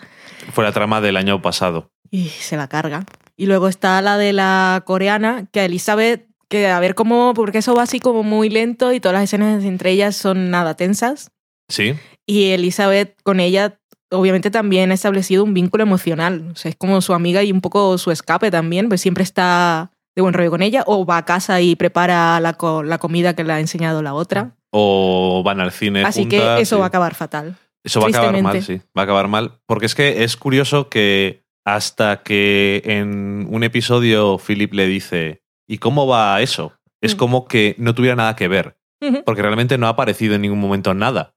Fue 0.51 0.63
la 0.63 0.71
trama 0.71 1.01
del 1.01 1.17
año 1.17 1.41
pasado. 1.41 1.91
Y 2.09 2.30
se 2.30 2.57
la 2.57 2.67
carga. 2.67 3.05
Y 3.36 3.45
luego 3.47 3.67
está 3.67 4.01
la 4.01 4.17
de 4.17 4.34
la 4.34 4.84
coreana, 4.86 5.47
que 5.51 5.59
a 5.59 5.65
Elizabeth, 5.65 6.28
que 6.49 6.67
a 6.67 6.80
ver 6.80 6.95
cómo, 6.95 7.34
porque 7.34 7.57
eso 7.57 7.76
va 7.76 7.84
así 7.84 7.99
como 7.99 8.24
muy 8.24 8.49
lento 8.49 8.93
y 8.93 8.99
todas 8.99 9.13
las 9.13 9.24
escenas 9.24 9.63
entre 9.63 9.91
ellas 9.91 10.15
son 10.15 10.49
nada 10.51 10.76
tensas. 10.76 11.32
Sí. 11.67 11.95
Y 12.26 12.51
Elizabeth 12.51 13.17
con 13.24 13.39
ella 13.39 13.80
obviamente 14.14 14.49
también 14.51 14.91
ha 14.91 14.93
establecido 14.93 15.43
un 15.43 15.53
vínculo 15.53 15.84
emocional. 15.84 16.49
O 16.53 16.55
sea, 16.55 16.70
es 16.70 16.76
como 16.76 17.01
su 17.01 17.14
amiga 17.14 17.43
y 17.43 17.51
un 17.51 17.61
poco 17.61 17.97
su 17.97 18.11
escape 18.11 18.49
también, 18.51 18.88
pues 18.88 19.01
siempre 19.01 19.24
está 19.24 19.91
de 20.16 20.22
buen 20.22 20.34
rollo 20.34 20.51
con 20.51 20.61
ella 20.61 20.84
o 20.86 21.05
va 21.05 21.18
a 21.18 21.26
casa 21.26 21.59
y 21.61 21.76
prepara 21.76 22.39
la, 22.39 22.53
co- 22.53 22.84
la 22.84 22.99
comida 22.99 23.36
que 23.36 23.43
le 23.43 23.53
ha 23.53 23.59
enseñado 23.59 24.01
la 24.01 24.14
otra. 24.14 24.55
O 24.72 25.41
van 25.45 25.59
al 25.59 25.72
cine 25.72 26.03
Así 26.03 26.22
juntas, 26.22 26.57
que 26.57 26.61
eso 26.61 26.76
sí. 26.76 26.80
va 26.80 26.86
a 26.86 26.88
acabar 26.88 27.16
fatal. 27.16 27.55
Eso 27.84 27.99
va 27.99 28.05
a 28.07 28.09
acabar 28.09 28.41
mal, 28.41 28.64
sí. 28.64 28.78
Va 28.97 29.01
a 29.01 29.03
acabar 29.03 29.28
mal. 29.28 29.59
Porque 29.66 29.86
es 29.88 29.95
que 29.95 30.24
es 30.24 30.38
curioso 30.38 30.88
que 30.89 31.43
hasta 31.66 32.24
que 32.24 32.82
en 32.86 33.47
un 33.49 33.64
episodio 33.64 34.38
Philip 34.38 34.74
le 34.74 34.86
dice, 34.88 35.41
¿y 35.68 35.80
cómo 35.80 36.07
va 36.07 36.41
eso? 36.41 36.74
Es 37.01 37.16
Mm. 37.16 37.18
como 37.18 37.45
que 37.47 37.76
no 37.78 37.93
tuviera 37.93 38.16
nada 38.16 38.36
que 38.36 38.47
ver. 38.47 38.78
Porque 39.26 39.41
realmente 39.41 39.78
no 39.78 39.88
ha 39.88 39.89
aparecido 39.89 40.36
en 40.36 40.41
ningún 40.43 40.59
momento 40.61 40.93
nada. 40.93 41.34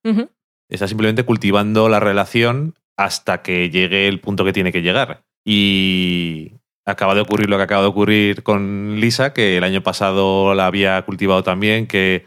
Está 0.69 0.89
simplemente 0.89 1.25
cultivando 1.25 1.89
la 1.89 2.01
relación 2.01 2.75
hasta 2.97 3.43
que 3.43 3.71
llegue 3.71 4.09
el 4.09 4.21
punto 4.21 4.45
que 4.45 4.53
tiene 4.53 4.73
que 4.73 4.83
llegar. 4.83 5.23
Y 5.45 6.53
acaba 6.85 7.15
de 7.15 7.21
ocurrir 7.21 7.51
lo 7.51 7.57
que 7.57 7.65
acaba 7.65 7.83
de 7.83 7.89
ocurrir 7.89 8.43
con 8.43 8.99
Lisa, 8.99 9.33
que 9.33 9.57
el 9.57 9.65
año 9.65 9.83
pasado 9.83 10.55
la 10.55 10.67
había 10.67 11.03
cultivado 11.03 11.43
también, 11.43 11.87
que 11.87 12.27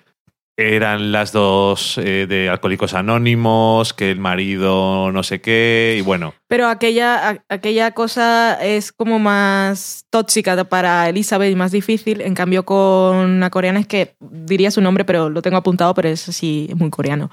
eran 0.60 1.14
las 1.14 1.32
dos 1.32 1.98
eh, 1.98 2.28
de 2.28 2.50
Alcohólicos 2.50 2.94
Anónimos, 2.94 3.94
que 3.94 4.12
el 4.12 4.20
marido 4.20 5.10
no 5.14 5.24
sé 5.24 5.40
qué, 5.40 5.96
y 5.98 6.02
bueno, 6.02 6.34
Pero 6.48 6.68
aquella, 6.68 7.42
aquella 7.48 7.92
cosa 7.92 8.62
es 8.62 8.92
como 8.92 9.20
más 9.20 10.06
tóxica 10.10 10.62
para 10.66 11.08
Elizabeth 11.08 11.52
y 11.52 11.56
más 11.56 11.72
difícil. 11.72 12.20
En 12.20 12.36
cambio, 12.36 12.66
con 12.66 13.40
la 13.40 13.50
coreana 13.50 13.80
es 13.80 13.88
que 13.88 14.16
diría 14.20 14.70
su 14.70 14.82
nombre, 14.82 15.06
pero 15.06 15.30
lo 15.30 15.42
tengo 15.42 15.56
apuntado, 15.56 15.94
pero 15.94 16.10
es 16.10 16.28
así, 16.28 16.70
muy 16.76 16.90
coreano. 16.90 17.32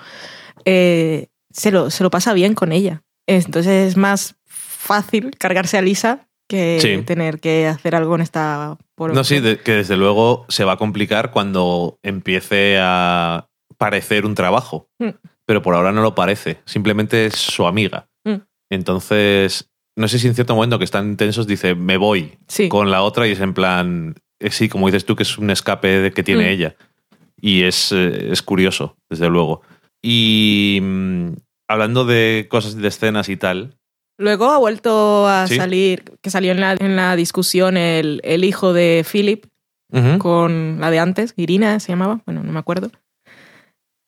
Eh, 0.66 1.28
se, 1.52 1.70
lo, 1.70 1.88
se 1.90 2.02
lo 2.04 2.10
pasa 2.10 2.34
bien 2.34 2.54
con 2.54 2.72
ella. 2.72 3.02
Entonces 3.26 3.88
es 3.88 3.96
más 3.96 4.36
fácil 4.44 5.30
cargarse 5.38 5.78
a 5.78 5.82
Lisa 5.82 6.28
que 6.48 6.78
Sí. 6.80 7.02
tener 7.02 7.40
que 7.40 7.66
hacer 7.66 7.94
algo 7.96 8.14
en 8.14 8.20
esta... 8.20 8.76
por- 8.94 9.14
no 9.14 9.24
sí, 9.24 9.40
de- 9.40 9.58
que 9.58 9.72
desde 9.72 9.96
luego 9.96 10.44
se 10.48 10.64
va 10.64 10.72
a 10.72 10.76
complicar 10.76 11.30
cuando 11.32 11.98
empiece 12.02 12.76
a 12.80 13.48
parecer 13.78 14.24
un 14.26 14.34
trabajo. 14.34 14.88
Mm. 14.98 15.08
Pero 15.44 15.62
por 15.62 15.74
ahora 15.74 15.92
no 15.92 16.02
lo 16.02 16.14
parece, 16.14 16.58
simplemente 16.66 17.26
es 17.26 17.34
su 17.34 17.66
amiga. 17.66 18.08
Mm. 18.24 18.36
Entonces, 18.70 19.70
no 19.96 20.06
sé 20.08 20.18
si 20.18 20.26
en 20.28 20.34
cierto 20.34 20.54
momento 20.54 20.78
que 20.78 20.84
están 20.84 21.16
tensos 21.16 21.46
dice, 21.46 21.74
me 21.74 21.96
voy, 21.96 22.38
Sí. 22.48 22.68
con 22.68 22.90
la 22.90 23.02
otra 23.02 23.26
y 23.26 23.32
es 23.32 23.40
en 23.40 23.54
plan, 23.54 24.14
eh, 24.40 24.50
sí, 24.50 24.68
como 24.68 24.86
dices 24.86 25.04
tú, 25.04 25.16
que 25.16 25.22
es 25.24 25.38
un 25.38 25.50
escape 25.50 25.88
de- 26.00 26.12
que 26.12 26.22
tiene 26.22 26.44
Mm. 26.44 26.48
ella. 26.48 26.76
Y 27.40 27.62
es, 27.64 27.90
eh, 27.92 28.28
es 28.32 28.42
curioso, 28.42 28.96
desde 29.10 29.28
luego. 29.28 29.62
Y 30.08 30.78
mm, 30.82 31.32
hablando 31.68 32.04
de 32.04 32.46
cosas 32.48 32.76
de 32.76 32.86
escenas 32.86 33.28
y 33.28 33.36
tal, 33.36 33.76
Luego 34.18 34.50
ha 34.50 34.56
vuelto 34.58 35.26
a 35.28 35.46
Sí. 35.46 35.56
salir, 35.56 36.04
que 36.22 36.30
salió 36.30 36.52
en 36.52 36.60
la, 36.60 36.72
en 36.78 36.96
la 36.96 37.16
discusión 37.16 37.76
el, 37.76 38.20
el 38.24 38.44
hijo 38.44 38.72
de 38.72 39.04
Philip, 39.10 39.44
con 40.18 40.78
la 40.80 40.90
de 40.90 40.98
antes, 41.00 41.34
Irina 41.36 41.78
se 41.80 41.92
llamaba, 41.92 42.20
bueno, 42.24 42.42
no 42.42 42.50
me 42.52 42.58
acuerdo. 42.58 42.90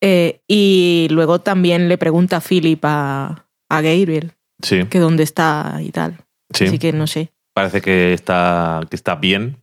Eh, 0.01 0.41
y 0.47 1.07
luego 1.11 1.39
también 1.41 1.89
le 1.89 1.97
pregunta 1.97 2.37
a 2.37 2.41
Philip 2.41 2.79
a, 2.83 3.45
a 3.69 3.81
Gabriel 3.81 4.31
sí, 4.63 4.85
que 4.85 4.99
dónde 4.99 5.23
está 5.23 5.79
y 5.81 5.91
tal. 5.91 6.17
sí. 6.53 6.65
Así 6.65 6.79
que 6.79 6.91
no 6.93 7.05
sé. 7.05 7.31
parece 7.53 7.81
que 7.81 8.13
está, 8.13 8.81
que 8.89 8.95
está 8.95 9.15
bien, 9.15 9.57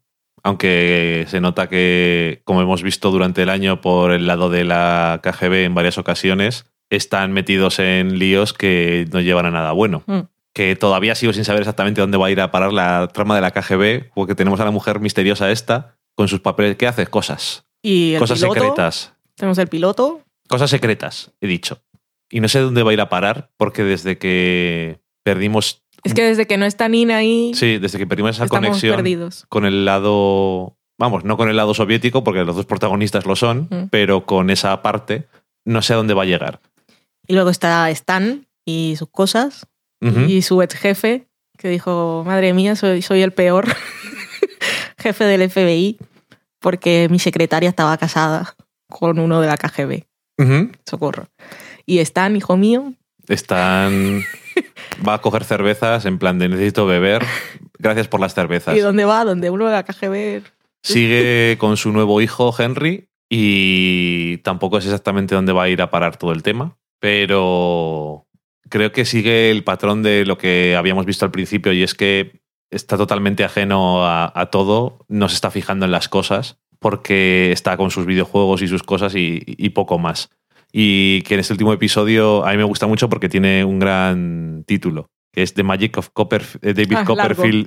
aunque 0.47 1.24
se 1.26 1.40
nota 1.40 1.68
que, 1.68 2.40
como 2.44 2.62
hemos 2.62 2.84
visto 2.84 3.11
durante 3.11 3.42
el 3.42 3.49
año 3.49 3.80
por 3.80 4.12
el 4.12 4.28
lado 4.28 4.49
de 4.49 4.62
la 4.62 5.20
KGB 5.20 5.64
en 5.64 5.74
varias 5.74 5.99
ocasiones, 5.99 6.66
están 6.88 7.32
metidos 7.32 7.80
en 7.80 8.20
líos 8.20 8.53
que 8.53 9.09
no 9.12 9.20
llevan 9.20 9.47
a 9.47 9.51
nada 9.51 9.72
bueno. 9.72 10.05
Mm. 10.07 10.20
Que 10.55 10.76
todavía 10.76 11.16
sigo 11.16 11.32
sin 11.32 11.44
saber 11.44 11.62
exactamente 11.62 12.01
dónde 12.01 12.16
va 12.16 12.28
a 12.28 12.30
ir 12.30 12.40
a 12.40 12.53
parar 12.53 12.72
la 12.72 13.09
trama 13.09 13.34
de 13.34 13.40
la 13.40 13.51
KGB, 13.51 14.12
porque 14.14 14.36
tenemos 14.36 14.61
a 14.61 14.64
la 14.64 14.70
mujer 14.70 15.01
misteriosa 15.01 15.51
esta 15.51 15.97
con 16.14 16.28
sus 16.28 16.38
papeles. 16.38 16.76
¿Qué 16.76 16.86
hace? 16.86 17.09
Cosas. 17.09 17.66
Y 17.82 18.14
el 18.14 18.20
Cosas 18.20 18.38
piloto, 18.38 18.55
secretas. 18.55 19.14
Tenemos 19.34 19.59
el 19.59 19.66
piloto. 19.66 20.20
Cosas 20.49 20.70
secretas, 20.70 21.32
he 21.40 21.49
dicho. 21.49 21.82
Y 22.30 22.38
no 22.38 22.47
sé 22.47 22.61
dónde 22.61 22.84
va 22.84 22.92
a 22.92 22.94
ir 22.94 23.01
a 23.01 23.09
parar, 23.09 23.51
porque 23.57 23.82
desde 23.82 24.16
que 24.16 25.01
perdimos. 25.24 25.82
Es 26.05 26.14
que 26.14 26.22
desde 26.22 26.47
que 26.47 26.57
no 26.57 26.66
está 26.66 26.88
Nina 26.88 27.16
ahí, 27.18 27.53
Sí, 27.55 27.78
desde 27.78 27.99
que 27.99 28.07
perdimos 28.07 28.36
esa 28.36 28.47
conexión. 28.49 28.97
perdidos. 28.97 29.44
con 29.49 29.64
el 29.66 29.84
lado, 29.84 30.76
vamos, 30.99 31.24
no 31.24 31.36
con 31.36 31.49
el 31.49 31.57
lado 31.57 31.74
soviético, 31.74 32.22
porque 32.24 32.44
los 32.44 32.55
dos 32.57 32.66
protagonistas 32.66 33.26
lo 33.26 33.34
son, 33.36 33.68
Mm. 33.70 33.88
pero 33.90 34.24
con 34.26 34.51
esa 34.51 34.82
parte, 34.82 35.26
no 35.64 35.82
sé 35.82 35.92
a 35.94 35.97
dónde 35.97 36.14
va 36.14 36.22
a 36.22 36.26
llegar. 36.26 36.61
Y 37.26 37.34
luego 37.34 37.51
está 37.51 37.90
Stan 37.90 38.47
y 38.64 38.94
sus 38.99 39.09
cosas. 39.11 39.66
Y 40.28 40.42
su 40.42 40.62
ex 40.62 40.74
jefe, 40.76 41.26
que 41.59 41.68
dijo, 41.68 42.22
madre 42.24 42.53
mía, 42.53 42.76
soy, 42.76 43.03
soy 43.03 43.22
el 43.22 43.32
peor 43.32 43.66
jefe 44.99 45.24
del 45.24 45.51
FBI, 45.51 45.99
porque 46.61 47.09
mi 47.11 47.18
secretaria 47.18 47.68
estaba 47.68 47.97
casada 47.97 48.55
con 48.88 49.18
uno 49.18 49.40
de 49.40 49.47
la 49.49 49.57
KGB. 49.57 50.05
Socorro. 50.88 51.28
Y 51.86 51.99
Stan, 52.01 52.36
hijo 52.36 52.57
mío, 52.57 52.92
Están. 53.26 54.22
Va 55.07 55.14
a 55.14 55.20
coger 55.20 55.44
cervezas 55.44 56.05
en 56.07 56.18
plan 56.18 56.38
de 56.38 56.49
necesito 56.49 56.86
beber. 56.86 57.24
Gracias 57.78 58.09
por 58.09 58.20
las 58.20 58.34
cervezas. 58.34 58.76
¿y 58.76 58.80
dónde 58.80 59.05
va? 59.05 59.24
Donde 59.24 59.51
uno 59.51 59.66
de 59.66 59.72
la 59.72 59.84
KGB... 59.84 60.42
Sigue 60.82 61.57
con 61.59 61.76
su 61.76 61.90
nuevo 61.90 62.20
hijo, 62.20 62.55
Henry, 62.57 63.09
y 63.28 64.36
tampoco 64.38 64.78
es 64.78 64.84
exactamente 64.84 65.34
dónde 65.34 65.53
va 65.53 65.64
a 65.64 65.68
ir 65.68 65.82
a 65.82 65.90
parar 65.90 66.16
todo 66.16 66.30
el 66.30 66.44
tema, 66.44 66.76
pero 67.01 68.26
creo 68.68 68.92
que 68.92 69.05
sigue 69.05 69.51
el 69.51 69.64
patrón 69.64 70.05
de 70.05 70.24
lo 70.24 70.38
que 70.38 70.76
habíamos 70.76 71.05
visto 71.05 71.24
al 71.24 71.32
principio, 71.32 71.72
y 71.72 71.82
es 71.82 71.94
que 71.94 72.40
está 72.70 72.97
totalmente 72.97 73.42
ajeno 73.42 74.07
a, 74.07 74.32
a 74.32 74.47
todo, 74.47 75.05
no 75.09 75.28
se 75.28 75.34
está 75.34 75.51
fijando 75.51 75.86
en 75.86 75.90
las 75.90 76.09
cosas, 76.09 76.59
porque 76.78 77.51
está 77.51 77.76
con 77.76 77.90
sus 77.90 78.07
videojuegos 78.07 78.62
y 78.62 78.68
sus 78.68 78.84
cosas 78.84 79.16
y, 79.16 79.42
y 79.44 79.70
poco 79.70 79.99
más. 79.99 80.30
Y 80.78 81.22
que 81.22 81.32
en 81.34 81.40
este 81.40 81.54
último 81.54 81.72
episodio 81.72 82.44
a 82.44 82.50
mí 82.50 82.58
me 82.58 82.64
gusta 82.64 82.86
mucho 82.86 83.08
porque 83.08 83.30
tiene 83.30 83.64
un 83.64 83.78
gran 83.78 84.62
título, 84.66 85.08
que 85.32 85.42
es 85.42 85.54
The 85.54 85.62
Magic 85.62 85.96
of 85.96 86.10
Copper, 86.12 86.42
eh, 86.60 86.74
David 86.74 86.96
Ah. 86.98 87.04
Copperfield 87.06 87.66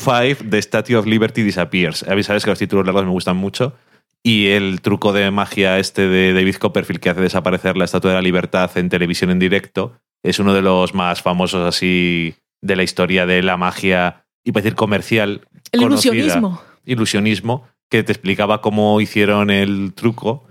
5, 0.00 0.44
The 0.50 0.62
Statue 0.62 0.96
of 0.96 1.04
Liberty 1.04 1.42
Disappears. 1.42 2.04
A 2.08 2.14
mí 2.14 2.22
sabes 2.22 2.44
que 2.44 2.50
los 2.50 2.58
títulos 2.58 2.86
largos 2.86 3.04
me 3.04 3.10
gustan 3.10 3.36
mucho. 3.36 3.74
Y 4.22 4.46
el 4.48 4.80
truco 4.80 5.12
de 5.12 5.30
magia 5.30 5.78
este 5.78 6.08
de 6.08 6.32
David 6.32 6.54
Copperfield 6.56 7.00
que 7.00 7.10
hace 7.10 7.20
desaparecer 7.20 7.76
la 7.76 7.84
Estatua 7.84 8.12
de 8.12 8.16
la 8.16 8.22
Libertad 8.22 8.70
en 8.78 8.88
televisión 8.88 9.28
en 9.30 9.38
directo 9.38 9.98
es 10.22 10.38
uno 10.38 10.54
de 10.54 10.62
los 10.62 10.94
más 10.94 11.20
famosos 11.20 11.66
así 11.68 12.34
de 12.62 12.76
la 12.76 12.82
historia 12.82 13.26
de 13.26 13.42
la 13.42 13.58
magia, 13.58 14.24
y 14.42 14.52
para 14.52 14.62
decir 14.62 14.74
comercial. 14.74 15.42
El 15.70 15.80
conocida. 15.82 16.14
ilusionismo. 16.14 16.62
Ilusionismo, 16.86 17.68
que 17.90 18.02
te 18.02 18.12
explicaba 18.12 18.62
cómo 18.62 19.00
hicieron 19.02 19.50
el 19.50 19.92
truco. 19.94 20.46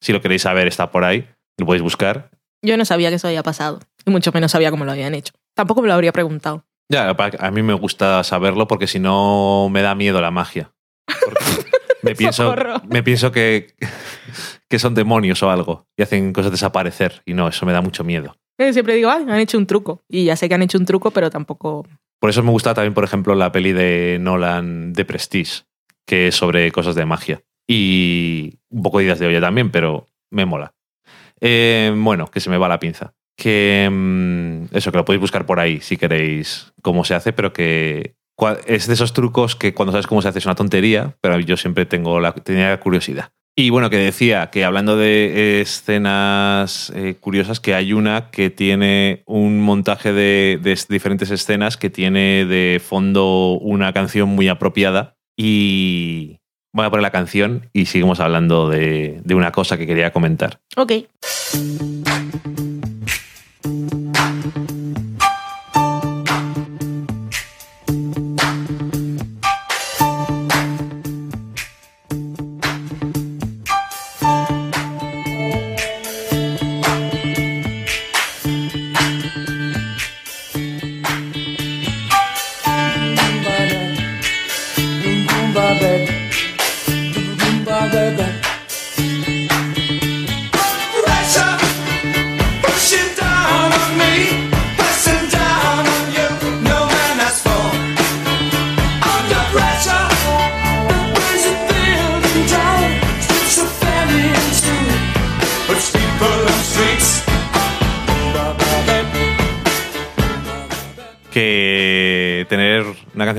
Si 0.00 0.12
lo 0.12 0.20
queréis 0.22 0.42
saber, 0.42 0.66
está 0.66 0.90
por 0.90 1.04
ahí. 1.04 1.28
Lo 1.58 1.66
podéis 1.66 1.82
buscar. 1.82 2.30
Yo 2.62 2.76
no 2.76 2.84
sabía 2.84 3.10
que 3.10 3.16
eso 3.16 3.28
había 3.28 3.42
pasado. 3.42 3.80
Y 4.06 4.10
mucho 4.10 4.32
menos 4.32 4.52
sabía 4.52 4.70
cómo 4.70 4.84
lo 4.84 4.92
habían 4.92 5.14
hecho. 5.14 5.32
Tampoco 5.54 5.82
me 5.82 5.88
lo 5.88 5.94
habría 5.94 6.12
preguntado. 6.12 6.64
Ya, 6.90 7.10
a 7.10 7.50
mí 7.50 7.62
me 7.62 7.74
gusta 7.74 8.22
saberlo 8.24 8.66
porque 8.68 8.86
si 8.86 8.98
no 8.98 9.68
me 9.70 9.82
da 9.82 9.94
miedo 9.94 10.20
la 10.20 10.30
magia. 10.30 10.72
Me 12.04 12.14
pienso, 12.14 12.54
me 12.86 13.02
pienso 13.02 13.32
que, 13.32 13.74
que 14.68 14.78
son 14.78 14.94
demonios 14.94 15.42
o 15.42 15.50
algo 15.50 15.86
y 15.96 16.02
hacen 16.02 16.34
cosas 16.34 16.52
desaparecer. 16.52 17.22
Y 17.24 17.32
no, 17.32 17.48
eso 17.48 17.64
me 17.64 17.72
da 17.72 17.80
mucho 17.80 18.04
miedo. 18.04 18.36
Eh, 18.58 18.74
Siempre 18.74 18.94
digo, 18.94 19.08
ay, 19.08 19.24
han 19.26 19.40
hecho 19.40 19.56
un 19.56 19.66
truco. 19.66 20.02
Y 20.06 20.24
ya 20.24 20.36
sé 20.36 20.46
que 20.48 20.54
han 20.54 20.62
hecho 20.62 20.76
un 20.76 20.84
truco, 20.84 21.12
pero 21.12 21.30
tampoco... 21.30 21.86
Por 22.20 22.28
eso 22.28 22.42
me 22.42 22.50
gusta 22.50 22.74
también, 22.74 22.92
por 22.92 23.04
ejemplo, 23.04 23.34
la 23.34 23.52
peli 23.52 23.72
de 23.72 24.18
Nolan 24.20 24.92
de 24.92 25.04
Prestige, 25.06 25.62
que 26.06 26.28
es 26.28 26.34
sobre 26.34 26.70
cosas 26.72 26.94
de 26.94 27.06
magia. 27.06 27.40
Y 27.66 28.58
un 28.68 28.82
poco 28.82 28.98
de 28.98 29.04
ideas 29.04 29.18
de 29.18 29.26
olla 29.26 29.40
también, 29.40 29.70
pero 29.70 30.06
me 30.30 30.44
mola. 30.44 30.74
Eh, 31.46 31.92
bueno, 31.94 32.30
que 32.30 32.40
se 32.40 32.48
me 32.50 32.56
va 32.58 32.68
la 32.68 32.80
pinza. 32.80 33.12
Que 33.36 33.88
mm, 33.90 34.74
eso, 34.76 34.90
que 34.90 34.96
lo 34.98 35.04
podéis 35.04 35.20
buscar 35.20 35.44
por 35.44 35.60
ahí 35.60 35.80
si 35.80 35.96
queréis 35.96 36.72
cómo 36.82 37.04
se 37.04 37.14
hace, 37.14 37.32
pero 37.32 37.52
que 37.52 38.14
es 38.66 38.86
de 38.86 38.94
esos 38.94 39.12
trucos 39.12 39.54
que 39.54 39.74
cuando 39.74 39.92
sabes 39.92 40.06
cómo 40.06 40.22
se 40.22 40.28
hace 40.28 40.38
es 40.38 40.46
una 40.46 40.54
tontería, 40.54 41.16
pero 41.20 41.38
yo 41.40 41.56
siempre 41.56 41.84
tengo 41.86 42.18
la, 42.20 42.32
tenía 42.32 42.70
la 42.70 42.80
curiosidad. 42.80 43.30
Y 43.56 43.70
bueno, 43.70 43.88
que 43.90 43.98
decía 43.98 44.50
que 44.50 44.64
hablando 44.64 44.96
de 44.96 45.60
escenas 45.60 46.90
eh, 46.96 47.14
curiosas, 47.20 47.60
que 47.60 47.74
hay 47.74 47.92
una 47.92 48.30
que 48.30 48.50
tiene 48.50 49.22
un 49.26 49.60
montaje 49.60 50.12
de, 50.12 50.58
de 50.60 50.72
es- 50.72 50.88
diferentes 50.88 51.30
escenas 51.30 51.76
que 51.76 51.90
tiene 51.90 52.46
de 52.46 52.80
fondo 52.84 53.52
una 53.60 53.92
canción 53.92 54.28
muy 54.30 54.48
apropiada. 54.48 55.16
Y 55.36 56.38
voy 56.74 56.84
a 56.84 56.90
poner 56.90 57.02
la 57.02 57.10
canción 57.10 57.70
y 57.72 57.86
seguimos 57.86 58.20
hablando 58.20 58.68
de, 58.68 59.20
de 59.24 59.34
una 59.34 59.52
cosa 59.52 59.78
que 59.78 59.86
quería 59.86 60.12
comentar. 60.12 60.58
Ok. 60.76 60.92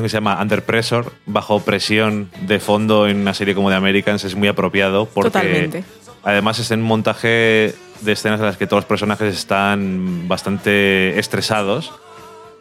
Que 0.05 0.09
se 0.09 0.17
llama 0.17 0.39
Under 0.39 0.63
Pressure, 0.63 1.07
bajo 1.25 1.61
presión 1.61 2.29
de 2.41 2.59
fondo 2.59 3.07
en 3.07 3.17
una 3.17 3.33
serie 3.33 3.55
como 3.55 3.69
The 3.69 3.75
Americans 3.75 4.23
es 4.23 4.35
muy 4.35 4.47
apropiado 4.47 5.07
porque 5.07 5.31
Totalmente. 5.31 5.83
además 6.23 6.59
es 6.59 6.69
en 6.69 6.81
un 6.81 6.85
montaje 6.85 7.73
de 8.01 8.11
escenas 8.11 8.39
en 8.39 8.45
las 8.45 8.57
que 8.57 8.67
todos 8.67 8.83
los 8.83 8.87
personajes 8.87 9.35
están 9.35 10.27
bastante 10.27 11.17
estresados, 11.17 11.91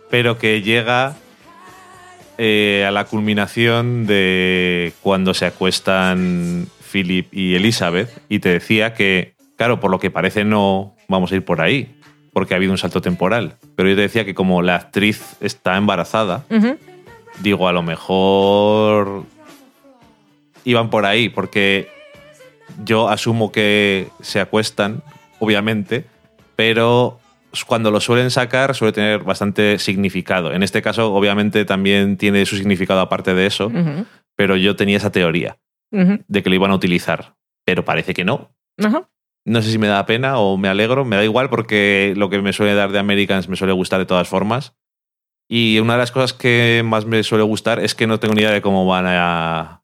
pero 0.09 0.39
que 0.39 0.63
llega 0.63 1.17
eh, 2.39 2.85
a 2.89 2.91
la 2.91 3.05
culminación 3.05 4.07
de 4.07 4.95
cuando 5.03 5.35
se 5.35 5.45
acuestan 5.45 6.67
Philip 6.91 7.29
y 7.31 7.57
Elizabeth 7.57 8.09
y 8.31 8.39
te 8.39 8.49
decía 8.49 8.95
que, 8.95 9.35
claro, 9.59 9.81
por 9.81 9.91
lo 9.91 9.99
que 9.99 10.11
parece 10.11 10.45
no 10.45 10.97
vamos 11.09 11.31
a 11.31 11.35
ir 11.35 11.45
por 11.45 11.61
ahí, 11.61 11.95
porque 12.33 12.55
ha 12.55 12.57
habido 12.57 12.73
un 12.73 12.79
salto 12.79 13.03
temporal. 13.03 13.57
Pero 13.77 13.91
yo 13.91 13.97
te 13.97 14.01
decía 14.03 14.25
que 14.25 14.35
como 14.35 14.63
la 14.63 14.77
actriz 14.77 15.37
está 15.43 15.77
embarazada, 15.77 16.45
Ujú. 16.49 16.79
Digo, 17.41 17.69
a 17.69 17.73
lo 17.73 17.83
mejor 17.83 19.25
iban 20.65 20.91
por 20.91 21.07
ahí, 21.07 21.29
porque 21.29 21.89
yo 22.85 23.09
asumo 23.09 23.53
que 23.53 24.09
se 24.21 24.41
acuestan, 24.41 25.03
obviamente, 25.39 26.05
pero 26.57 27.19
cuando 27.67 27.91
lo 27.91 28.01
suelen 28.01 28.31
sacar 28.31 28.75
suele 28.75 28.93
tener 28.93 29.21
bastante 29.21 29.79
significado. 29.79 30.53
En 30.53 30.63
este 30.63 30.83
caso, 30.83 31.15
obviamente, 31.15 31.65
también 31.65 32.17
tiene 32.17 32.47
su 32.47 32.57
significado 32.57 33.01
aparte 33.01 33.35
de 33.35 33.47
eso, 33.47 33.71
pero 34.37 34.57
yo 34.57 34.75
tenía 34.75 34.97
esa 34.97 35.13
teoría 35.13 35.59
de 35.91 36.43
que 36.43 36.49
lo 36.49 36.57
iban 36.57 36.73
a 36.73 36.75
utilizar, 36.75 37.37
pero 37.65 37.85
parece 37.85 38.15
que 38.15 38.25
no. 38.25 38.51
No 39.47 39.61
sé 39.61 39.71
si 39.71 39.79
me 39.79 39.89
da 39.89 40.07
pena 40.07 40.39
o 40.39 40.57
me 40.57 40.69
alegro, 40.69 41.05
me 41.05 41.17
da 41.17 41.25
igual 41.25 41.51
porque 41.51 42.15
lo 42.17 42.31
que 42.31 42.41
me 42.41 42.55
suele 42.55 42.75
dar 42.75 42.91
de 42.91 42.99
Americans 42.99 43.49
me 43.49 43.57
suele 43.57 43.75
gustar 43.75 44.01
de 44.01 44.07
todas 44.07 44.27
formas. 44.27 44.75
Y 45.49 45.79
una 45.79 45.95
de 45.95 45.99
las 45.99 46.13
cosas 46.13 46.33
que 46.33 46.83
más 46.85 47.07
me 47.07 47.23
suele 47.23 47.45
gustar 47.45 47.79
es 47.81 47.95
que 47.95 48.07
no 48.07 48.19
tengo 48.19 48.35
ni 48.35 48.41
idea 48.41 48.51
de 48.51 48.63
cómo 48.63 48.87
van 48.87 49.07
a, 49.07 49.83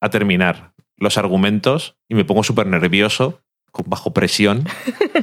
a 0.00 0.10
terminar 0.10 0.72
los 0.96 1.18
argumentos 1.18 1.96
y 2.08 2.14
me 2.14 2.24
pongo 2.24 2.44
súper 2.44 2.66
nervioso, 2.66 3.42
con 3.70 3.88
bajo 3.88 4.12
presión. 4.12 4.66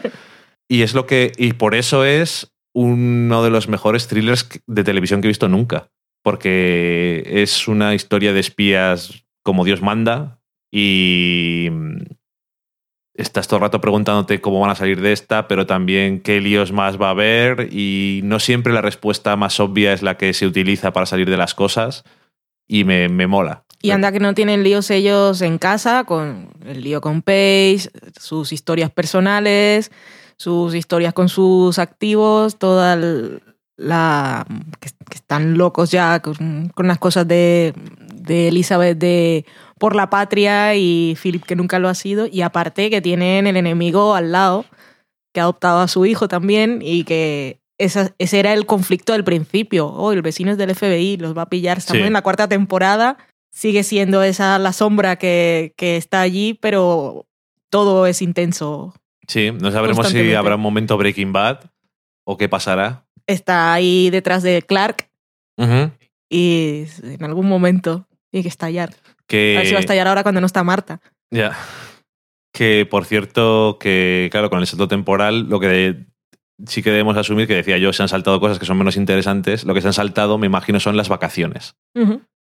y 0.68 0.84
es 0.84 0.94
lo 0.94 1.06
que. 1.06 1.32
Y 1.38 1.54
por 1.54 1.76
eso 1.76 2.06
es 2.06 2.54
uno 2.74 3.44
de 3.44 3.50
los 3.50 3.68
mejores 3.68 4.08
thrillers 4.08 4.48
de 4.68 4.84
televisión 4.84 5.22
que 5.22 5.28
he 5.28 5.30
visto 5.30 5.48
nunca. 5.48 5.90
Porque 6.24 7.24
es 7.26 7.68
una 7.68 7.96
historia 7.96 8.34
de 8.34 8.40
espías 8.40 9.26
como 9.44 9.66
Dios 9.66 9.82
manda. 9.82 10.40
Y 10.72 11.70
estás 13.14 13.48
todo 13.48 13.58
el 13.58 13.64
rato 13.64 13.82
preguntándote 13.82 14.42
cómo 14.42 14.60
van 14.62 14.72
a 14.72 14.76
salir 14.76 15.02
de 15.02 15.12
esta, 15.12 15.48
pero 15.48 15.66
también 15.66 16.22
qué 16.22 16.40
líos 16.40 16.72
más 16.72 17.00
va 17.00 17.08
a 17.08 17.12
haber 17.12 17.70
y 17.72 18.22
no 18.24 18.40
siempre 18.40 18.74
la 18.74 18.82
respuesta 18.82 19.36
más 19.36 19.60
obvia 19.60 19.94
es 19.94 20.02
la 20.02 20.18
que 20.18 20.34
se 20.34 20.46
utiliza 20.46 20.94
para 20.94 21.06
salir 21.06 21.30
de 21.30 21.38
las 21.38 21.54
cosas 21.54 22.04
y 22.68 22.84
me, 22.84 23.10
me 23.10 23.28
mola. 23.28 23.64
Y 23.84 23.92
anda 23.92 24.12
que 24.12 24.20
no 24.20 24.34
tienen 24.34 24.64
líos 24.64 24.92
ellos 24.92 25.42
en 25.42 25.58
casa, 25.58 26.04
con 26.04 26.50
el 26.66 26.84
lío 26.84 27.02
con 27.02 27.22
Paige, 27.24 27.90
sus 28.20 28.54
historias 28.54 28.92
personales, 28.92 29.92
sus 30.38 30.76
historias 30.76 31.14
con 31.14 31.30
sus 31.30 31.80
activos, 31.80 32.58
toda 32.60 32.96
la... 33.78 34.46
que, 34.80 34.90
que 35.10 35.16
están 35.16 35.58
locos 35.58 35.90
ya 35.90 36.22
con, 36.22 36.72
con 36.76 36.88
las 36.88 37.00
cosas 37.00 37.28
de, 37.28 37.74
de 38.14 38.50
Elizabeth 38.50 38.98
de 38.98 39.46
por 39.82 39.96
la 39.96 40.12
patria 40.12 40.76
y 40.76 41.18
Philip 41.22 41.44
que 41.44 41.56
nunca 41.56 41.80
lo 41.80 41.90
ha 41.90 41.96
sido. 41.96 42.28
Y 42.28 42.42
aparte 42.44 42.92
que 42.92 43.02
tienen 43.02 43.48
el 43.48 43.58
enemigo 43.58 44.14
al 44.14 44.32
lado, 44.32 44.64
que 45.34 45.40
ha 45.40 45.44
adoptado 45.44 45.80
a 45.82 45.88
su 45.88 46.06
hijo 46.06 46.28
también 46.28 46.82
y 46.84 47.04
que 47.04 47.60
esa- 47.80 48.14
ese 48.20 48.40
era 48.40 48.54
el 48.54 48.68
conflicto 48.68 49.14
del 49.14 49.24
principio. 49.24 49.88
Oh, 49.88 50.12
el 50.12 50.22
vecino 50.22 50.52
es 50.52 50.60
del 50.60 50.70
FBI, 50.76 51.18
los 51.18 51.36
va 51.36 51.42
a 51.44 51.50
pillar. 51.50 51.80
Estamos 51.80 52.02
Sí. 52.04 52.08
en 52.08 52.14
la 52.14 52.22
cuarta 52.22 52.48
temporada. 52.48 53.18
Sigue 53.52 53.82
siendo 53.84 54.22
esa 54.22 54.60
la 54.60 54.72
sombra 54.72 55.16
que, 55.16 55.74
que 55.78 55.98
está 55.98 56.22
allí, 56.22 56.54
pero 56.54 57.26
todo 57.72 58.06
es 58.06 58.22
intenso. 58.22 58.94
Sí, 59.28 59.50
no 59.52 59.72
sabremos 59.72 60.08
si 60.10 60.34
habrá 60.36 60.56
un 60.58 60.62
momento 60.62 60.96
Breaking 60.96 61.34
Bad 61.34 61.72
o 62.24 62.38
qué 62.38 62.48
pasará. 62.48 63.04
Está 63.26 63.74
ahí 63.74 64.12
detrás 64.12 64.44
de 64.44 64.62
Clark 64.62 65.10
Ujú. 65.58 65.90
y 66.30 66.86
en 67.04 67.24
algún 67.24 67.48
momento 67.50 68.06
tiene 68.30 68.44
que 68.44 68.50
estallar. 68.50 68.94
Que, 69.32 69.56
A 69.56 69.60
ver 69.60 69.68
si 69.68 69.72
va 69.72 69.78
a 69.78 69.80
estallar 69.80 70.10
ahora 70.10 70.24
cuando 70.24 70.42
no 70.42 70.46
está 70.46 70.62
Marta. 70.62 71.00
Ya. 71.32 71.58
Que 72.54 72.86
por 72.86 73.06
cierto, 73.06 73.78
que 73.80 74.28
claro, 74.30 74.50
con 74.50 74.60
el 74.60 74.68
salto 74.68 74.90
temporal, 74.90 75.48
lo 75.48 75.62
que 75.62 76.04
sí 76.68 76.84
que 76.84 76.90
debemos 76.90 77.16
asumir, 77.16 77.48
que 77.48 77.56
decía 77.56 77.78
yo, 77.78 77.94
se 77.94 78.04
han 78.04 78.10
saltado 78.10 78.42
cosas 78.42 78.60
que 78.60 78.66
son 78.66 78.78
menos 78.78 78.98
interesantes. 78.98 79.64
Lo 79.64 79.74
que 79.74 79.80
se 79.80 79.88
han 79.88 79.94
saltado, 79.94 80.38
me 80.38 80.48
imagino, 80.48 80.82
son 80.82 80.98
las 80.98 81.08
vacaciones. 81.08 81.78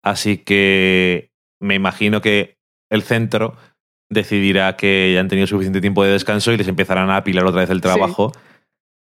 Así 0.03 0.38
que 0.38 1.31
me 1.59 1.73
imagino 1.73 2.21
que 2.21 2.59
el 2.91 3.01
centro 3.01 3.57
decidirá 4.11 4.77
que 4.77 5.11
ya 5.11 5.21
han 5.21 5.27
tenido 5.27 5.47
suficiente 5.47 5.81
tiempo 5.81 6.03
de 6.03 6.11
descanso 6.11 6.51
y 6.51 6.57
les 6.57 6.67
empezarán 6.67 7.09
a 7.09 7.17
apilar 7.17 7.45
otra 7.45 7.61
vez 7.61 7.71
el 7.71 7.81
trabajo. 7.81 8.31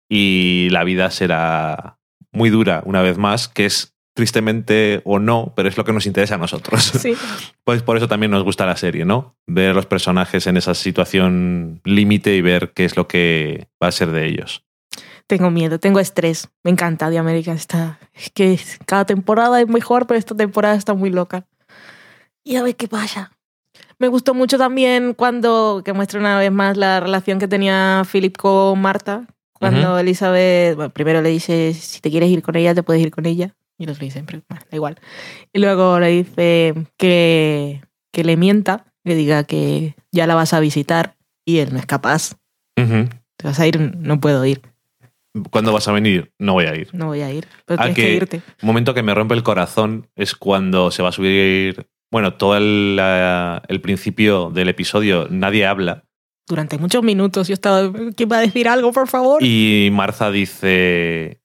Y 0.09 0.69
la 0.71 0.85
vida 0.85 1.11
será 1.11 1.99
muy 2.31 2.49
dura 2.49 2.83
una 2.85 3.01
vez 3.01 3.17
más, 3.17 3.49
que 3.49 3.65
es 3.65 3.94
tristemente 4.15 5.01
o 5.03 5.19
no, 5.19 5.53
pero 5.55 5.69
es 5.69 5.77
lo 5.77 5.83
que 5.83 5.93
nos 5.93 6.07
interesa 6.07 6.35
a 6.35 6.39
nosotros. 6.39 6.93
Sí. 7.05 7.13
Pues 7.63 7.83
por 7.83 7.97
eso 7.97 8.07
también 8.07 8.31
nos 8.31 8.43
gusta 8.43 8.65
la 8.65 8.77
serie, 8.77 9.05
¿no? 9.05 9.35
Ver 9.45 9.71
a 9.71 9.73
los 9.73 9.85
personajes 9.85 10.47
en 10.47 10.57
esa 10.57 10.73
situación 10.73 11.81
límite 11.83 12.35
y 12.35 12.41
ver 12.41 12.71
qué 12.73 12.85
es 12.85 12.95
lo 12.95 13.07
que 13.07 13.67
va 13.83 13.89
a 13.89 13.91
ser 13.91 14.11
de 14.11 14.25
ellos. 14.25 14.63
Tengo 15.27 15.51
miedo, 15.51 15.79
tengo 15.79 15.99
estrés. 15.99 16.49
Me 16.63 16.71
encanta 16.71 17.09
The 17.09 17.17
American. 17.17 17.55
Está, 17.55 17.99
es 18.13 18.29
que 18.29 18.59
cada 18.85 19.05
temporada 19.05 19.59
es 19.61 19.67
mejor, 19.67 20.07
pero 20.07 20.17
esta 20.17 20.35
temporada 20.35 20.75
está 20.75 20.93
muy 20.93 21.09
loca. 21.09 21.45
Y 22.43 22.55
a 22.55 22.63
ver 22.63 22.75
qué 22.75 22.87
pasa. 22.87 23.31
Me 23.99 24.07
gustó 24.07 24.33
mucho 24.33 24.57
también 24.57 25.13
cuando, 25.13 25.81
que 25.83 25.93
muestra 25.93 26.19
una 26.19 26.39
vez 26.39 26.51
más 26.51 26.77
la 26.77 26.99
relación 26.99 27.39
que 27.39 27.47
tenía 27.47 28.03
Philip 28.09 28.37
con 28.37 28.79
Marta. 28.79 29.27
Cuando 29.53 29.91
Ujú. 29.91 29.99
Elizabeth, 29.99 30.75
bueno, 30.75 30.89
primero 30.91 31.21
le 31.21 31.29
dice, 31.29 31.73
si 31.73 32.01
te 32.01 32.09
quieres 32.09 32.29
ir 32.29 32.41
con 32.41 32.55
ella, 32.55 32.73
te 32.73 32.83
puedes 32.83 33.01
ir 33.01 33.11
con 33.11 33.25
ella. 33.25 33.55
Y 33.77 33.83
el 33.85 33.89
otro 33.89 34.01
le 34.01 34.05
dice, 34.05 34.23
"Pero, 34.25 34.41
bueno, 34.49 34.63
da 34.69 34.75
igual. 34.75 34.99
Y 35.53 35.59
luego 35.59 35.99
le 35.99 36.07
dice 36.09 36.73
que, 36.97 37.81
que 38.11 38.23
le 38.23 38.37
mienta, 38.37 38.93
le 39.03 39.15
diga 39.15 39.43
que 39.43 39.95
ya 40.11 40.27
la 40.27 40.35
vas 40.35 40.53
a 40.53 40.59
visitar. 40.59 41.15
Y 41.45 41.59
él 41.59 41.73
no 41.73 41.79
es 41.79 41.85
capaz. 41.85 42.37
Te 42.75 43.47
vas 43.47 43.59
a 43.59 43.67
ir, 43.67 43.79
no 43.97 44.19
puedo 44.19 44.45
ir, 44.45 44.61
¿Cuándo 45.51 45.73
vas 45.73 45.85
a 45.89 45.91
venir? 45.91 46.31
No 46.39 46.53
voy 46.53 46.63
a 46.65 46.75
ir. 46.77 46.87
no 46.93 47.07
voy 47.07 47.21
a 47.21 47.29
ir. 47.29 47.45
Pero 47.65 47.81
Ah, 47.81 47.85
tienes 47.87 47.95
que 47.97 48.01
que- 48.03 48.13
irte. 48.15 48.37
Un 48.61 48.67
momento 48.67 48.93
que 48.93 49.03
me 49.03 49.13
rompe 49.13 49.33
el 49.35 49.43
corazón 49.43 50.07
es 50.15 50.33
cuando 50.33 50.91
se 50.91 51.03
va 51.03 51.09
a 51.09 51.11
subir, 51.11 51.87
bueno, 52.09 52.35
todo 52.35 52.55
el, 52.55 52.95
la- 52.95 53.61
el 53.67 53.81
principio 53.81 54.49
del 54.51 54.69
episodio, 54.69 55.27
nadie 55.29 55.65
habla. 55.65 56.03
durante 56.47 56.77
muchos 56.77 57.03
minutos. 57.03 57.47
Yo 57.49 57.53
estaba, 57.55 57.91
¿quién 58.15 58.29
va 58.31 58.37
a 58.37 58.41
decir 58.41 58.67
algo, 58.69 58.93
por 58.93 59.07
favor? 59.09 59.43
Y 59.43 59.89
Marza 59.91 60.29
dice, 60.31 61.41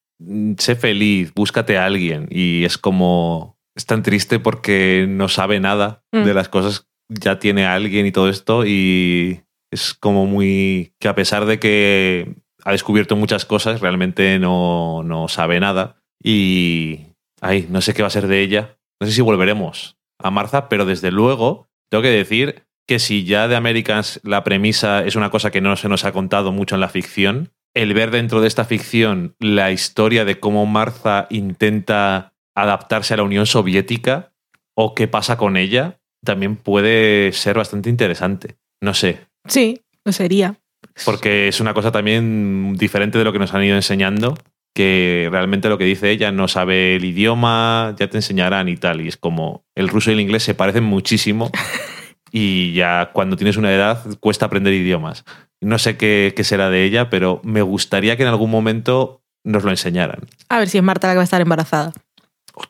sé 0.57 0.75
feliz, 0.75 1.33
búscate 1.33 1.77
a 1.77 1.85
alguien. 1.85 2.27
Y 2.29 2.63
es 2.63 2.77
como, 2.77 3.57
es 3.75 3.85
tan 3.85 4.03
triste 4.03 4.39
porque 4.39 5.05
no 5.09 5.27
sabe 5.27 5.59
nada 5.59 6.03
Mm. 6.11 6.23
de 6.25 6.33
las 6.33 6.49
cosas, 6.49 6.87
ya 7.09 7.39
tiene 7.39 7.65
a 7.65 7.73
alguien 7.75 8.05
y 8.05 8.11
todo 8.11 8.29
esto. 8.29 8.65
Y 8.65 9.41
es 9.71 9.93
como 9.93 10.25
muy, 10.25 10.93
que 10.99 11.07
a 11.07 11.15
pesar 11.15 11.45
de 11.45 11.59
que 11.59 12.35
ha 12.63 12.71
descubierto 12.71 13.15
muchas 13.15 13.45
cosas, 13.45 13.81
realmente 13.81 14.37
no, 14.39 15.01
no 15.03 15.27
sabe 15.27 15.59
nada. 15.59 15.97
Y, 16.23 16.99
ay, 17.41 17.67
no 17.69 17.81
sé 17.81 17.93
qué 17.93 18.01
va 18.03 18.07
a 18.07 18.11
ser 18.11 18.27
de 18.27 18.41
ella. 18.41 18.77
No 18.99 19.07
sé 19.07 19.13
si 19.13 19.21
volveremos 19.21 19.97
a 20.19 20.29
Marza, 20.29 20.69
pero 20.69 20.85
desde 20.85 21.11
luego 21.11 21.67
tengo 21.89 22.03
que 22.03 22.09
decir 22.11 22.63
que 22.87 22.99
si 22.99 23.23
ya 23.23 23.47
de 23.47 23.55
Americans 23.55 24.19
la 24.23 24.43
premisa 24.43 25.03
es 25.05 25.15
una 25.15 25.29
cosa 25.31 25.49
que 25.49 25.61
no 25.61 25.75
se 25.75 25.89
nos 25.89 26.03
ha 26.05 26.11
contado 26.11 26.51
mucho 26.51 26.75
en 26.75 26.81
la 26.81 26.89
ficción, 26.89 27.51
el 27.73 27.93
ver 27.93 28.11
dentro 28.11 28.41
de 28.41 28.47
esta 28.47 28.65
ficción 28.65 29.35
la 29.39 29.71
historia 29.71 30.25
de 30.25 30.39
cómo 30.39 30.65
Martha 30.65 31.27
intenta 31.29 32.33
adaptarse 32.55 33.13
a 33.13 33.17
la 33.17 33.23
Unión 33.23 33.45
Soviética 33.45 34.33
o 34.75 34.93
qué 34.95 35.07
pasa 35.07 35.37
con 35.37 35.57
ella, 35.57 35.99
también 36.23 36.55
puede 36.55 37.31
ser 37.33 37.55
bastante 37.57 37.89
interesante. 37.89 38.57
No 38.81 38.93
sé, 38.93 39.27
Sí, 39.47 39.81
lo 40.05 40.11
sería. 40.11 40.55
porque 41.05 41.47
es 41.47 41.59
una 41.59 41.73
cosa 41.73 41.91
también 41.91 42.75
diferente 42.77 43.17
de 43.17 43.23
lo 43.23 43.31
que 43.33 43.39
nos 43.39 43.53
han 43.53 43.63
ido 43.63 43.75
enseñando, 43.75 44.35
que 44.75 45.27
realmente 45.31 45.69
lo 45.69 45.77
que 45.77 45.85
dice 45.85 46.11
ella 46.11 46.31
no 46.31 46.47
sabe 46.47 46.95
el 46.95 47.05
idioma, 47.05 47.95
ya 47.99 48.09
te 48.09 48.17
enseñarán 48.17 48.69
y 48.69 48.77
tal, 48.77 49.01
y 49.01 49.07
es 49.07 49.17
como 49.17 49.63
el 49.75 49.87
ruso 49.89 50.09
y 50.11 50.13
el 50.13 50.19
inglés 50.21 50.43
se 50.43 50.53
parecen 50.55 50.83
muchísimo 50.83 51.51
y 52.31 52.73
ya 52.73 53.11
cuando 53.13 53.35
tienes 53.35 53.57
una 53.57 53.73
edad 53.73 54.03
cuesta 54.19 54.45
aprender 54.45 54.73
idiomas. 54.73 55.25
No 55.59 55.77
sé 55.77 55.97
qué, 55.97 56.33
qué 56.35 56.43
será 56.43 56.69
de 56.69 56.83
ella, 56.85 57.09
pero 57.09 57.41
me 57.43 57.61
gustaría 57.61 58.17
que 58.17 58.23
en 58.23 58.29
algún 58.29 58.49
momento 58.49 59.21
nos 59.43 59.63
lo 59.63 59.69
enseñaran. 59.69 60.21
A 60.49 60.59
ver 60.59 60.69
si 60.69 60.77
es 60.77 60.83
Marta 60.83 61.07
la 61.07 61.13
que 61.13 61.17
va 61.17 61.23
a 61.23 61.25
estar 61.25 61.41
embarazada. 61.41 61.93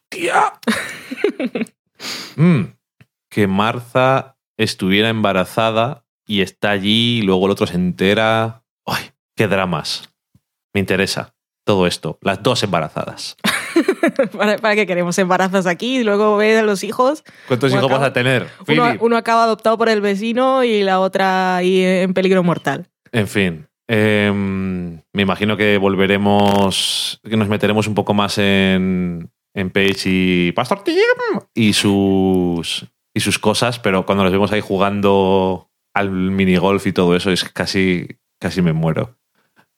¡Tía! 0.09 0.53
Mm, 2.35 2.73
que 3.29 3.45
Martha 3.45 4.37
estuviera 4.57 5.09
embarazada 5.09 6.05
y 6.25 6.41
está 6.41 6.71
allí 6.71 7.19
y 7.19 7.21
luego 7.21 7.45
el 7.45 7.51
otro 7.51 7.67
se 7.67 7.75
entera. 7.75 8.63
¡Ay! 8.87 9.11
¡Qué 9.35 9.47
dramas! 9.47 10.09
Me 10.73 10.79
interesa 10.79 11.35
todo 11.63 11.85
esto. 11.85 12.17
Las 12.21 12.41
dos 12.41 12.63
embarazadas. 12.63 13.37
¿Para, 14.37 14.57
para 14.57 14.75
qué 14.75 14.85
queremos 14.87 15.17
embarazos 15.17 15.65
aquí? 15.65 15.97
Y 15.97 16.03
luego 16.03 16.37
ves 16.37 16.59
a 16.59 16.63
los 16.63 16.83
hijos. 16.83 17.23
¿Cuántos 17.47 17.71
Uno 17.71 17.81
hijos 17.81 17.91
vas 17.91 18.07
a 18.07 18.13
tener? 18.13 18.47
Uno, 18.99 19.17
acaba 19.17 19.43
adoptado 19.43 19.77
por 19.77 19.89
el 19.89 20.01
vecino 20.01 20.63
y 20.63 20.83
la 20.83 20.99
otra 20.99 21.57
ahí 21.57 21.83
en 21.83 22.13
peligro 22.13 22.43
mortal. 22.43 22.87
En 23.11 23.27
fin. 23.27 23.67
em, 23.87 25.01
me 25.13 25.21
imagino 25.21 25.57
que 25.57 25.77
volveremos. 25.77 27.19
que 27.23 27.37
nos 27.37 27.47
meteremos 27.49 27.87
un 27.87 27.95
poco 27.95 28.13
más 28.13 28.37
en. 28.37 29.29
en 29.53 29.69
Paige 29.69 30.09
y 30.09 30.51
Pastor 30.53 30.83
Tim 30.83 30.95
y 31.53 31.73
sus. 31.73 32.87
y 33.13 33.19
sus 33.19 33.39
cosas, 33.39 33.79
pero 33.79 34.05
cuando 34.05 34.23
los 34.23 34.31
vemos 34.33 34.51
ahí 34.51 34.61
jugando 34.61 35.69
al 35.93 36.09
minigolf 36.11 36.87
y 36.87 36.93
todo 36.93 37.15
eso, 37.15 37.31
es 37.31 37.43
casi. 37.43 38.07
casi 38.39 38.61
me 38.61 38.73
muero. 38.73 39.17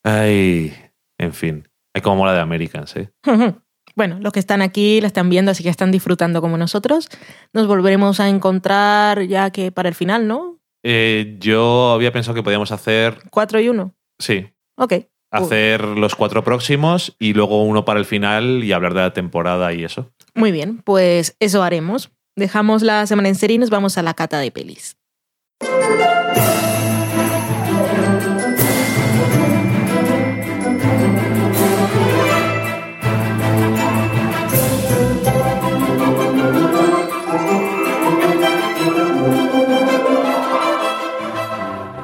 Ay. 0.03 0.73
En 1.17 1.33
fin. 1.33 1.67
Hay 1.95 2.01
como 2.01 2.17
mola 2.17 2.33
de 2.33 2.39
Americans, 2.39 2.95
¿eh? 2.95 3.09
Bueno, 3.95 4.17
los 4.19 4.33
que 4.33 4.39
están 4.39 4.61
aquí 4.61 5.01
la 5.01 5.07
están 5.07 5.29
viendo, 5.29 5.51
así 5.51 5.63
que 5.63 5.69
están 5.69 5.91
disfrutando 5.91 6.41
como 6.41 6.57
nosotros. 6.57 7.09
Nos 7.53 7.67
volveremos 7.67 8.19
a 8.19 8.29
encontrar 8.29 9.23
ya 9.23 9.51
que 9.51 9.71
para 9.71 9.89
el 9.89 9.95
final, 9.95 10.27
¿no? 10.27 10.59
Eh, 10.83 11.37
Yo 11.39 11.91
había 11.91 12.11
pensado 12.11 12.35
que 12.35 12.43
podíamos 12.43 12.71
hacer. 12.71 13.19
Cuatro 13.29 13.59
y 13.59 13.69
uno. 13.69 13.93
Sí. 14.19 14.49
Ok. 14.77 14.93
Hacer 15.31 15.83
los 15.83 16.15
cuatro 16.15 16.43
próximos 16.43 17.15
y 17.17 17.33
luego 17.33 17.63
uno 17.63 17.85
para 17.85 17.99
el 17.99 18.05
final 18.05 18.63
y 18.63 18.71
hablar 18.71 18.93
de 18.93 19.01
la 19.01 19.13
temporada 19.13 19.73
y 19.73 19.83
eso. 19.83 20.11
Muy 20.35 20.51
bien, 20.51 20.77
pues 20.83 21.35
eso 21.39 21.63
haremos. 21.63 22.11
Dejamos 22.35 22.83
la 22.83 23.07
semana 23.07 23.29
en 23.29 23.35
serie 23.35 23.55
y 23.55 23.59
nos 23.59 23.71
vamos 23.71 23.97
a 23.97 24.03
la 24.03 24.13
cata 24.13 24.39
de 24.39 24.51
pelis. 24.51 24.97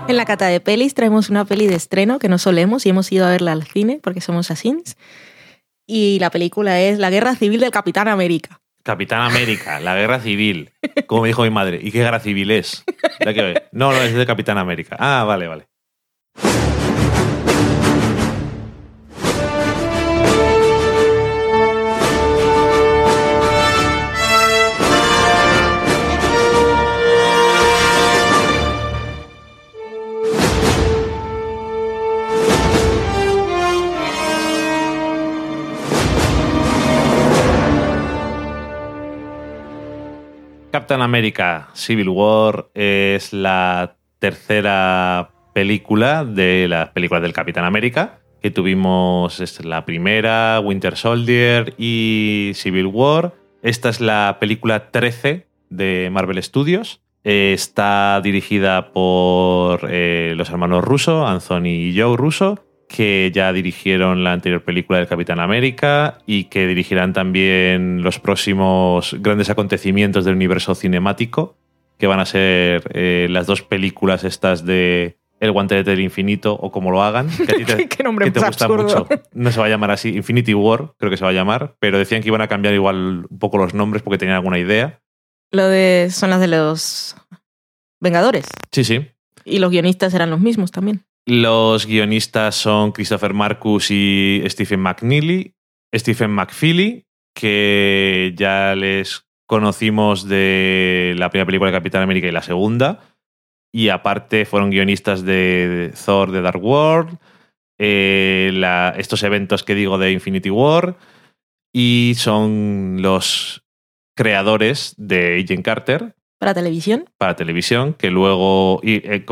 En 0.10 0.18
la 0.18 0.26
cata 0.26 0.47
de 0.47 0.60
pelis 0.60 0.95
traemos 0.95 1.30
una 1.30 1.45
peli 1.45 1.68
de 1.68 1.76
estreno 1.76 2.18
que 2.18 2.30
no 2.30 2.39
solemos 2.39 2.84
y 2.84 2.89
hemos 2.89 3.12
ido 3.12 3.28
a 3.28 3.30
verla 3.30 3.51
al 3.51 3.62
cine 3.62 3.99
porque 4.01 4.22
somos 4.22 4.49
asins. 4.49 4.97
Y 5.86 6.18
la 6.18 6.32
película 6.32 6.82
es 6.82 6.97
La 6.97 7.12
Guerra 7.12 7.36
Civil 7.36 7.60
del 7.60 7.70
Capitán 7.70 8.07
América. 8.07 8.60
Capitán 8.82 9.22
América, 9.22 9.80
la 9.80 9.93
guerra 9.93 10.20
civil. 10.20 10.72
Como 11.05 11.22
me 11.22 11.28
dijo 11.28 11.43
mi 11.43 11.51
madre. 11.51 11.80
¿Y 11.80 11.91
qué 11.91 11.99
guerra 11.99 12.20
civil 12.20 12.49
es? 12.49 12.84
No, 13.72 13.91
no, 13.91 14.01
es 14.01 14.16
de 14.16 14.26
Capitán 14.26 14.57
América. 14.57 14.97
Ah, 14.97 15.26
vale, 15.28 15.47
vale. 15.47 15.68
Captain 40.80 41.01
America 41.01 41.67
Civil 41.73 42.07
War 42.07 42.69
es 42.73 43.34
la 43.34 43.97
tercera 44.17 45.30
película 45.53 46.23
de 46.23 46.67
las 46.69 46.91
películas 46.91 47.21
del 47.21 47.34
Capitán 47.34 47.65
América, 47.65 48.19
que 48.41 48.49
tuvimos 48.49 49.41
es 49.41 49.65
la 49.65 49.84
primera, 49.84 50.61
Winter 50.63 50.95
Soldier 50.95 51.73
y 51.77 52.51
Civil 52.55 52.86
War. 52.86 53.34
Esta 53.61 53.89
es 53.89 53.99
la 53.99 54.38
película 54.39 54.89
13 54.89 55.47
de 55.69 56.07
Marvel 56.13 56.41
Studios. 56.41 57.01
Eh, 57.25 57.51
está 57.53 58.21
dirigida 58.23 58.93
por 58.93 59.86
eh, 59.91 60.32
los 60.38 60.49
hermanos 60.49 60.86
Russo, 60.86 61.27
Anthony 61.27 61.89
y 61.89 61.99
Joe 61.99 62.15
Russo, 62.15 62.63
que 62.90 63.32
ya 63.34 63.54
dirigieron 63.54 64.24
la 64.24 64.34
anterior 64.34 64.64
película 64.64 64.98
del 64.98 65.08
Capitán 65.08 65.40
América 65.40 66.18
y 66.26 66.46
que 66.46 66.66
dirigirán 66.66 67.14
también 67.14 68.02
los 68.02 68.20
próximos 68.20 69.16
grandes 69.20 69.52
acontecimientos 69.52 70.26
del 70.26 70.36
universo 70.36 70.74
cinemático, 70.74 71.56
que 72.00 72.08
van 72.08 72.20
a 72.20 72.26
ser 72.26 72.90
eh, 72.94 73.28
las 73.30 73.46
dos 73.46 73.62
películas 73.62 74.24
estas 74.24 74.66
de 74.66 75.18
El 75.40 75.52
Guantelete 75.52 75.92
del 75.92 76.00
Infinito 76.00 76.54
o 76.54 76.72
como 76.72 76.90
lo 76.90 77.04
hagan. 77.04 77.30
Que 77.30 77.44
a 77.44 77.56
ti 77.56 77.66
te, 77.66 77.88
Qué 77.88 78.04
nombre 78.04 78.26
que 78.26 78.32
te 78.32 78.40
gusta 78.46 78.68
mucho. 78.68 79.08
No 79.34 79.52
se 79.52 79.60
va 79.60 79.68
a 79.68 79.70
llamar 79.70 79.92
así, 79.92 80.10
Infinity 80.10 80.56
War 80.56 80.94
creo 80.98 81.12
que 81.12 81.18
se 81.18 81.24
va 81.24 81.30
a 81.30 81.34
llamar, 81.34 81.76
pero 81.80 82.00
decían 82.00 82.24
que 82.24 82.30
iban 82.30 82.42
a 82.42 82.48
cambiar 82.48 82.74
igual 82.74 83.28
un 83.30 83.40
poco 83.40 83.60
los 83.60 83.76
nombres 83.76 84.02
porque 84.02 84.18
tenían 84.18 84.36
alguna 84.36 84.58
idea. 84.58 85.00
Lo 85.52 85.68
de 85.68 86.10
son 86.12 86.32
las 86.32 86.40
de 86.40 86.48
los 86.48 87.16
Vengadores. 88.00 88.46
Sí, 88.72 88.84
sí. 88.84 89.08
Y 89.46 89.60
los 89.60 89.72
guionistas 89.72 90.14
eran 90.14 90.30
los 90.32 90.40
mismos 90.40 90.72
también. 90.72 91.06
Los 91.26 91.86
guionistas 91.86 92.55
son 92.55 92.91
Christopher 92.91 93.34
Marcus 93.34 93.91
y 93.91 94.41
Stephen 94.47 94.80
McNeely. 94.80 95.53
Stephen 95.95 96.32
McFeely, 96.32 97.05
que 97.36 98.34
ya 98.36 98.76
les 98.76 99.26
conocimos 99.47 100.28
de 100.28 101.15
la 101.17 101.30
primera 101.30 101.45
película 101.45 101.72
de 101.72 101.78
Capitán 101.78 102.03
América 102.03 102.28
y 102.28 102.32
la 102.32 102.41
segunda. 102.43 103.01
Y 103.74 103.89
aparte 103.89 104.45
fueron 104.45 104.72
guionistas 104.72 105.24
de 105.24 105.93
Thor 106.05 106.32
The 106.32 106.41
Dark 106.41 106.63
World, 106.63 107.17
eh, 107.80 108.51
la- 108.53 108.93
estos 108.97 109.22
eventos 109.24 109.63
que 109.63 109.76
digo 109.76 109.97
de 109.97 110.11
Infinity 110.11 110.49
War. 110.49 110.97
Y 111.74 112.13
son 112.17 112.97
los 113.01 113.63
creadores 114.17 114.95
de 114.97 115.39
Agent 115.43 115.63
Carter, 115.63 116.15
Para 116.39 116.53
televisión. 116.55 117.05
para 117.17 117.36
televisión, 117.36 117.93
que 117.93 118.09
luego 118.09 118.80
y, 118.84 118.95
eh, 119.07 119.26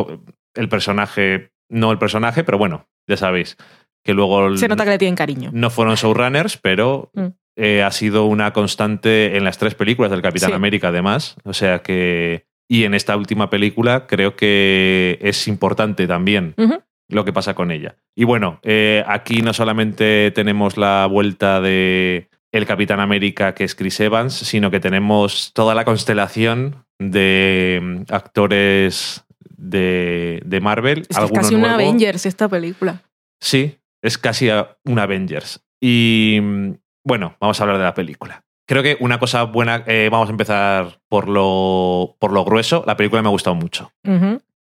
el 0.55 0.69
personaje, 0.69 1.51
no 1.69 1.91
el 1.91 1.97
personaje, 1.97 2.43
pero 2.43 2.57
bueno, 2.57 2.87
ya 3.07 3.17
sabéis, 3.17 3.57
que 4.03 4.13
luego 4.13 4.55
Se 4.57 4.67
nota 4.67 4.83
que 4.85 4.91
le 4.91 4.97
tienen 4.97 5.15
cariño. 5.15 5.49
no 5.53 5.69
fueron 5.69 5.95
showrunners, 5.95 6.57
pero 6.57 7.11
Mm. 7.13 7.27
eh, 7.57 7.83
ha 7.83 7.91
sido 7.91 8.25
una 8.25 8.53
constante 8.53 9.35
en 9.37 9.43
las 9.43 9.57
tres 9.57 9.75
películas 9.75 10.11
del 10.11 10.21
Capitán 10.21 10.49
Sí. 10.51 10.55
América, 10.55 10.89
además. 10.89 11.35
O 11.43 11.53
sea 11.53 11.79
que. 11.79 12.45
Y 12.69 12.83
en 12.83 12.93
esta 12.93 13.15
última 13.15 13.49
película 13.49 14.07
creo 14.07 14.35
que 14.35 15.17
es 15.21 15.47
importante 15.47 16.05
también 16.05 16.53
lo 17.09 17.23
que 17.23 17.31
pasa 17.31 17.53
con 17.55 17.71
ella. 17.71 17.95
Y 18.13 18.25
bueno, 18.25 18.59
eh, 18.61 19.03
aquí 19.07 19.41
no 19.41 19.53
solamente 19.53 20.31
tenemos 20.31 20.75
la 20.77 21.05
vuelta 21.09 21.61
de 21.61 22.27
el 22.51 22.65
Capitán 22.65 22.99
América, 22.99 23.53
que 23.55 23.63
es 23.63 23.73
Chris 23.73 23.99
Evans, 24.01 24.33
sino 24.33 24.69
que 24.69 24.81
tenemos 24.81 25.51
toda 25.53 25.75
la 25.75 25.85
constelación 25.85 26.83
de 26.99 27.79
mm, 27.81 28.13
actores 28.13 29.23
de, 29.57 30.41
de 30.45 30.61
Marvel. 30.61 31.05
Es 31.09 31.17
que 31.17 31.25
es 31.25 31.31
casi 31.31 31.55
una 31.55 31.69
nuevos. 31.69 31.83
Avengers 31.83 32.25
esta 32.25 32.47
película. 32.47 33.01
Sí, 33.39 33.77
es 34.01 34.17
casi 34.17 34.49
un 34.85 34.99
Avengers. 34.99 35.63
Y 35.81 36.39
mm, 36.41 36.71
bueno, 37.03 37.35
vamos 37.39 37.59
a 37.59 37.63
hablar 37.63 37.77
de 37.77 37.83
la 37.83 37.93
película. 37.93 38.43
Creo 38.67 38.83
que 38.83 38.97
una 38.99 39.19
cosa 39.19 39.43
buena, 39.43 39.83
eh, 39.87 40.09
vamos 40.11 40.27
a 40.27 40.31
empezar 40.31 40.99
por 41.07 41.27
lo, 41.29 42.17
por 42.19 42.31
lo 42.31 42.43
grueso. 42.43 42.83
La 42.85 42.97
película 42.97 43.21
me 43.21 43.29
ha 43.29 43.31
gustado 43.31 43.55
mucho. 43.55 43.91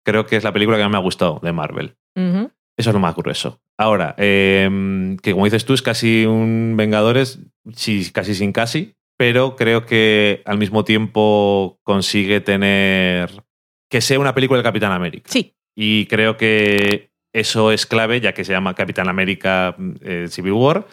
Creo 0.03 0.27
que 0.27 0.35
es 0.35 0.43
la 0.43 0.53
película 0.53 0.77
que 0.77 0.83
más 0.83 0.91
me 0.91 0.97
ha 0.97 1.01
gustado 1.01 1.39
de 1.41 1.51
Marvel. 1.51 1.95
Eso 2.15 2.89
es 2.89 2.93
lo 2.93 2.99
más 2.99 3.15
grueso. 3.15 3.61
Ahora, 3.77 4.13
eh, 4.17 5.17
que 5.23 5.31
como 5.31 5.45
dices 5.45 5.65
tú, 5.65 5.73
es 5.73 5.81
casi 5.81 6.25
un 6.25 6.75
Vengadores, 6.77 7.39
sí, 7.73 8.11
casi 8.11 8.35
sin 8.35 8.51
casi, 8.51 8.95
pero 9.17 9.55
creo 9.55 9.85
que 9.85 10.41
al 10.45 10.57
mismo 10.57 10.83
tiempo 10.83 11.79
consigue 11.83 12.41
tener 12.41 13.44
que 13.89 14.01
sea 14.01 14.19
una 14.19 14.33
película 14.33 14.57
del 14.57 14.63
Capitán 14.63 14.91
América. 14.91 15.29
Sí. 15.31 15.53
Y 15.75 16.05
creo 16.05 16.37
que 16.37 17.11
eso 17.33 17.71
es 17.71 17.85
clave, 17.85 18.21
ya 18.21 18.33
que 18.33 18.45
se 18.45 18.53
llama 18.53 18.75
Capitán 18.75 19.09
América 19.09 19.75
eh, 20.01 20.27
Civil 20.29 20.53
War. 20.53 20.87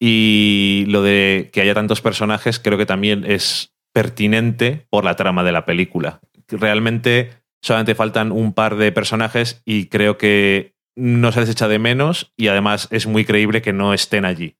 Y 0.00 0.84
lo 0.88 1.02
de 1.02 1.50
que 1.52 1.60
haya 1.60 1.74
tantos 1.74 2.00
personajes 2.00 2.58
creo 2.58 2.78
que 2.78 2.86
también 2.86 3.24
es 3.26 3.74
pertinente 3.92 4.86
por 4.88 5.04
la 5.04 5.16
trama 5.16 5.42
de 5.42 5.52
la 5.52 5.66
película. 5.66 6.20
Realmente 6.48 7.30
solamente 7.62 7.94
faltan 7.94 8.32
un 8.32 8.54
par 8.54 8.76
de 8.76 8.92
personajes 8.92 9.62
y 9.64 9.86
creo 9.86 10.16
que 10.16 10.74
no 10.96 11.32
se 11.32 11.40
les 11.40 11.50
echa 11.50 11.68
de 11.68 11.78
menos 11.78 12.32
y 12.36 12.48
además 12.48 12.88
es 12.90 13.06
muy 13.06 13.24
creíble 13.24 13.62
que 13.62 13.72
no 13.72 13.92
estén 13.92 14.24
allí. 14.24 14.56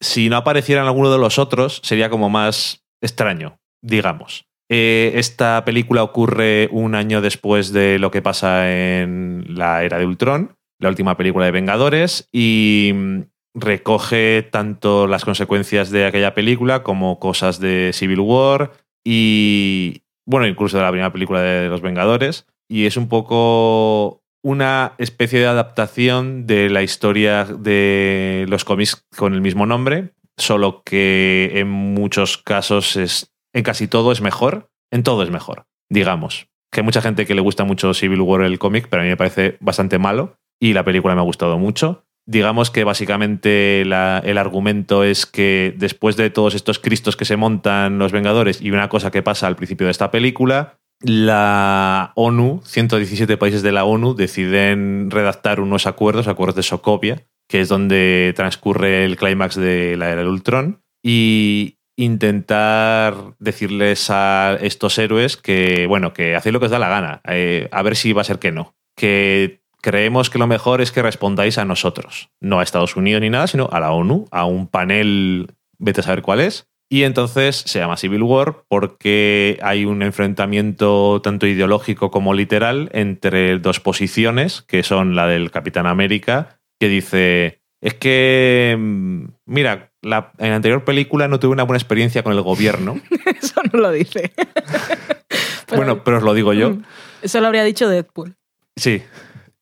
Si 0.00 0.28
no 0.28 0.36
aparecieran 0.36 0.86
alguno 0.86 1.10
de 1.10 1.18
los 1.18 1.38
otros, 1.38 1.80
sería 1.82 2.10
como 2.10 2.28
más 2.28 2.84
extraño, 3.00 3.58
digamos. 3.82 4.46
Eh, 4.68 5.12
esta 5.14 5.64
película 5.64 6.02
ocurre 6.02 6.68
un 6.72 6.94
año 6.94 7.20
después 7.20 7.72
de 7.72 7.98
lo 7.98 8.10
que 8.10 8.22
pasa 8.22 8.70
en 8.70 9.44
la 9.48 9.84
era 9.84 9.98
de 9.98 10.06
Ultron, 10.06 10.56
la 10.78 10.88
última 10.88 11.16
película 11.16 11.44
de 11.44 11.52
Vengadores, 11.52 12.28
y 12.32 12.90
mm, 12.94 13.20
recoge 13.54 14.42
tanto 14.42 15.06
las 15.06 15.24
consecuencias 15.24 15.90
de 15.90 16.06
aquella 16.06 16.34
película 16.34 16.82
como 16.82 17.18
cosas 17.18 17.60
de 17.60 17.92
Civil 17.92 18.20
War 18.20 18.72
y, 19.04 20.02
bueno, 20.26 20.46
incluso 20.46 20.76
de 20.76 20.82
la 20.82 20.90
primera 20.90 21.12
película 21.12 21.40
de 21.40 21.68
Los 21.68 21.80
Vengadores. 21.80 22.46
Y 22.68 22.86
es 22.86 22.96
un 22.96 23.08
poco 23.08 24.22
una 24.42 24.94
especie 24.98 25.40
de 25.40 25.46
adaptación 25.46 26.46
de 26.46 26.68
la 26.70 26.82
historia 26.82 27.44
de 27.44 28.46
los 28.48 28.64
cómics 28.64 29.04
con 29.16 29.34
el 29.34 29.40
mismo 29.40 29.64
nombre, 29.66 30.10
solo 30.36 30.82
que 30.84 31.52
en 31.54 31.68
muchos 31.68 32.38
casos 32.38 32.96
es, 32.96 33.32
en 33.56 33.62
casi 33.62 33.88
todo 33.88 34.12
es 34.12 34.20
mejor, 34.20 34.68
en 34.92 35.02
todo 35.02 35.22
es 35.22 35.30
mejor, 35.30 35.64
digamos. 35.90 36.48
Que 36.70 36.80
hay 36.80 36.84
mucha 36.84 37.00
gente 37.00 37.24
que 37.24 37.34
le 37.34 37.40
gusta 37.40 37.64
mucho 37.64 37.94
Civil 37.94 38.20
War 38.20 38.42
el 38.42 38.58
cómic, 38.58 38.88
pero 38.90 39.00
a 39.00 39.04
mí 39.04 39.08
me 39.08 39.16
parece 39.16 39.56
bastante 39.60 39.98
malo 39.98 40.36
y 40.60 40.74
la 40.74 40.84
película 40.84 41.14
me 41.14 41.22
ha 41.22 41.24
gustado 41.24 41.58
mucho. 41.58 42.04
Digamos 42.28 42.70
que 42.70 42.84
básicamente 42.84 43.80
el 43.80 43.92
argumento 43.92 45.04
es 45.04 45.24
que 45.24 45.74
después 45.78 46.16
de 46.16 46.28
todos 46.28 46.54
estos 46.54 46.78
cristos 46.78 47.16
que 47.16 47.24
se 47.24 47.36
montan 47.36 47.98
los 47.98 48.12
Vengadores 48.12 48.60
y 48.60 48.72
una 48.72 48.90
cosa 48.90 49.10
que 49.10 49.22
pasa 49.22 49.46
al 49.46 49.56
principio 49.56 49.86
de 49.86 49.92
esta 49.92 50.10
película, 50.10 50.78
la 51.00 52.12
ONU, 52.14 52.60
117 52.62 53.38
países 53.38 53.62
de 53.62 53.72
la 53.72 53.84
ONU, 53.84 54.14
deciden 54.14 55.10
redactar 55.10 55.60
unos 55.60 55.86
acuerdos, 55.86 56.28
acuerdos 56.28 56.56
de 56.56 56.62
Sokovia, 56.62 57.26
que 57.48 57.62
es 57.62 57.70
donde 57.70 58.34
transcurre 58.36 59.06
el 59.06 59.16
clímax 59.16 59.56
de 59.56 59.96
la 59.96 60.10
era 60.10 60.20
del 60.20 60.28
Ultron, 60.28 60.82
y 61.02 61.75
intentar 61.96 63.14
decirles 63.38 64.10
a 64.10 64.58
estos 64.60 64.98
héroes 64.98 65.36
que, 65.36 65.86
bueno, 65.86 66.12
que 66.12 66.36
hacéis 66.36 66.52
lo 66.52 66.60
que 66.60 66.66
os 66.66 66.70
da 66.70 66.78
la 66.78 66.88
gana, 66.88 67.20
eh, 67.26 67.68
a 67.72 67.82
ver 67.82 67.96
si 67.96 68.12
va 68.12 68.20
a 68.20 68.24
ser 68.24 68.38
que 68.38 68.52
no. 68.52 68.74
Que 68.96 69.60
creemos 69.80 70.30
que 70.30 70.38
lo 70.38 70.46
mejor 70.46 70.80
es 70.80 70.92
que 70.92 71.02
respondáis 71.02 71.58
a 71.58 71.64
nosotros, 71.64 72.30
no 72.40 72.60
a 72.60 72.62
Estados 72.62 72.96
Unidos 72.96 73.22
ni 73.22 73.30
nada, 73.30 73.46
sino 73.46 73.68
a 73.72 73.80
la 73.80 73.92
ONU, 73.92 74.26
a 74.30 74.44
un 74.44 74.68
panel, 74.68 75.54
vete 75.78 76.00
a 76.00 76.04
saber 76.04 76.22
cuál 76.22 76.40
es, 76.40 76.68
y 76.88 77.02
entonces 77.02 77.56
se 77.56 77.80
llama 77.80 77.96
Civil 77.96 78.22
War 78.22 78.62
porque 78.68 79.58
hay 79.62 79.84
un 79.84 80.02
enfrentamiento 80.02 81.20
tanto 81.22 81.46
ideológico 81.46 82.10
como 82.10 82.32
literal 82.32 82.90
entre 82.92 83.58
dos 83.58 83.80
posiciones, 83.80 84.62
que 84.62 84.82
son 84.82 85.16
la 85.16 85.26
del 85.26 85.50
Capitán 85.50 85.86
América, 85.86 86.60
que 86.78 86.88
dice, 86.88 87.60
es 87.80 87.94
que, 87.94 88.76
mm, 88.78 89.24
mira, 89.46 89.92
la, 90.06 90.32
en 90.38 90.50
la 90.50 90.56
anterior 90.56 90.84
película 90.84 91.28
no 91.28 91.38
tuve 91.40 91.52
una 91.52 91.64
buena 91.64 91.78
experiencia 91.78 92.22
con 92.22 92.32
el 92.32 92.40
gobierno. 92.42 93.00
Eso 93.42 93.60
no 93.72 93.80
lo 93.80 93.90
dice. 93.90 94.32
Pero- 94.36 95.76
bueno, 95.76 96.04
pero 96.04 96.18
os 96.18 96.22
lo 96.22 96.32
digo 96.34 96.52
yo. 96.52 96.70
Mm. 96.70 96.82
Eso 97.22 97.40
lo 97.40 97.46
habría 97.48 97.64
dicho 97.64 97.88
Deadpool. 97.88 98.36
Sí. 98.76 99.02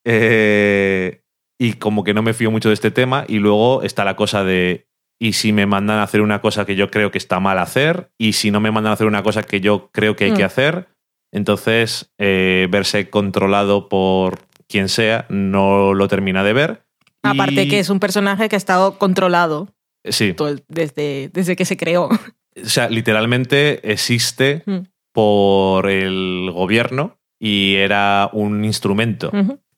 Eh, 0.03 1.21
y 1.59 1.73
como 1.73 2.03
que 2.03 2.13
no 2.13 2.21
me 2.21 2.33
fío 2.33 2.51
mucho 2.51 2.69
de 2.69 2.73
este 2.75 2.91
tema. 2.91 3.25
Y 3.27 3.39
luego 3.39 3.81
está 3.83 4.05
la 4.05 4.15
cosa 4.15 4.43
de. 4.43 4.87
Y 5.19 5.33
si 5.33 5.53
me 5.53 5.65
mandan 5.65 5.97
a 5.99 6.03
hacer 6.03 6.21
una 6.21 6.41
cosa 6.41 6.65
que 6.65 6.75
yo 6.75 6.91
creo 6.91 7.09
que 7.09 7.17
está 7.17 7.39
mal 7.39 7.57
hacer, 7.59 8.11
y 8.17 8.33
si 8.33 8.51
no 8.51 8.59
me 8.59 8.71
mandan 8.71 8.91
a 8.91 8.93
hacer 8.95 9.07
una 9.07 9.23
cosa 9.23 9.43
que 9.43 9.61
yo 9.61 9.89
creo 9.93 10.15
que 10.15 10.25
hay 10.25 10.33
que 10.33 10.43
Mm. 10.43 10.47
hacer, 10.47 10.87
entonces 11.31 12.11
eh, 12.19 12.67
verse 12.69 13.09
controlado 13.09 13.87
por 13.87 14.39
quien 14.67 14.89
sea 14.89 15.25
no 15.29 15.93
lo 15.93 16.07
termina 16.09 16.43
de 16.43 16.53
ver. 16.53 16.85
Aparte 17.23 17.63
Y- 17.63 17.69
que 17.69 17.79
es 17.79 17.89
un 17.89 17.99
personaje 18.01 18.49
que 18.49 18.55
ha 18.55 18.57
estado 18.57 18.97
controlado 18.99 19.69
Sí, 20.09 20.33
todo 20.33 20.49
el- 20.49 20.63
desde, 20.67 21.29
desde 21.33 21.55
que 21.55 21.65
se 21.65 21.77
creó. 21.77 22.05
o 22.05 22.65
sea, 22.69 22.89
literalmente 22.89 23.91
existe 23.91 24.63
Mm. 24.65 24.79
por 25.13 25.89
el 25.89 26.49
gobierno 26.53 27.17
y 27.39 27.75
era 27.75 28.29
un 28.33 28.63
instrumento. 28.65 29.31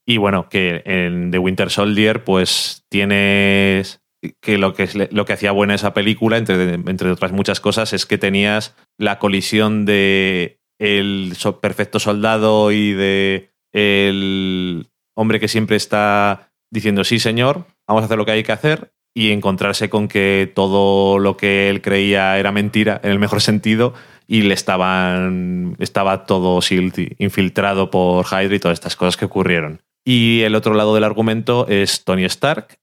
Y 0.05 0.17
bueno, 0.17 0.47
que 0.49 0.81
en 0.85 1.31
The 1.31 1.37
Winter 1.39 1.69
Soldier, 1.69 2.23
pues 2.23 2.83
tienes. 2.89 4.01
que 4.41 4.57
lo 4.57 4.73
que, 4.73 5.09
lo 5.11 5.25
que 5.25 5.33
hacía 5.33 5.51
buena 5.51 5.75
esa 5.75 5.93
película, 5.93 6.37
entre, 6.37 6.73
entre 6.73 7.11
otras 7.11 7.31
muchas 7.31 7.59
cosas, 7.59 7.93
es 7.93 8.05
que 8.05 8.17
tenías 8.17 8.75
la 8.97 9.19
colisión 9.19 9.85
de 9.85 10.59
el 10.79 11.33
perfecto 11.61 11.99
soldado 11.99 12.71
y 12.71 12.93
de 12.93 13.51
el 13.73 14.87
hombre 15.15 15.39
que 15.39 15.47
siempre 15.47 15.75
está 15.77 16.51
diciendo 16.71 17.03
sí 17.03 17.19
señor, 17.19 17.65
vamos 17.87 18.01
a 18.01 18.05
hacer 18.05 18.17
lo 18.17 18.25
que 18.25 18.31
hay 18.31 18.43
que 18.43 18.51
hacer 18.51 18.91
y 19.17 19.31
encontrarse 19.31 19.89
con 19.89 20.07
que 20.07 20.51
todo 20.53 21.17
lo 21.17 21.37
que 21.37 21.71
él 21.71 21.81
creía 21.81 22.37
era 22.37 22.51
mentira 22.51 23.01
en 23.03 23.09
el 23.09 23.17
mejor 23.17 23.41
sentido 23.41 23.95
y 24.27 24.43
le 24.43 24.53
estaban 24.53 25.75
estaba 25.79 26.27
todo 26.27 26.59
infiltrado 27.17 27.89
por 27.89 28.27
Hydra 28.27 28.55
y 28.55 28.59
todas 28.59 28.75
estas 28.75 28.95
cosas 28.95 29.17
que 29.17 29.25
ocurrieron. 29.25 29.81
Y 30.05 30.41
el 30.41 30.53
otro 30.53 30.75
lado 30.75 30.93
del 30.93 31.03
argumento 31.03 31.65
es 31.67 32.03
Tony 32.03 32.25
Stark, 32.25 32.77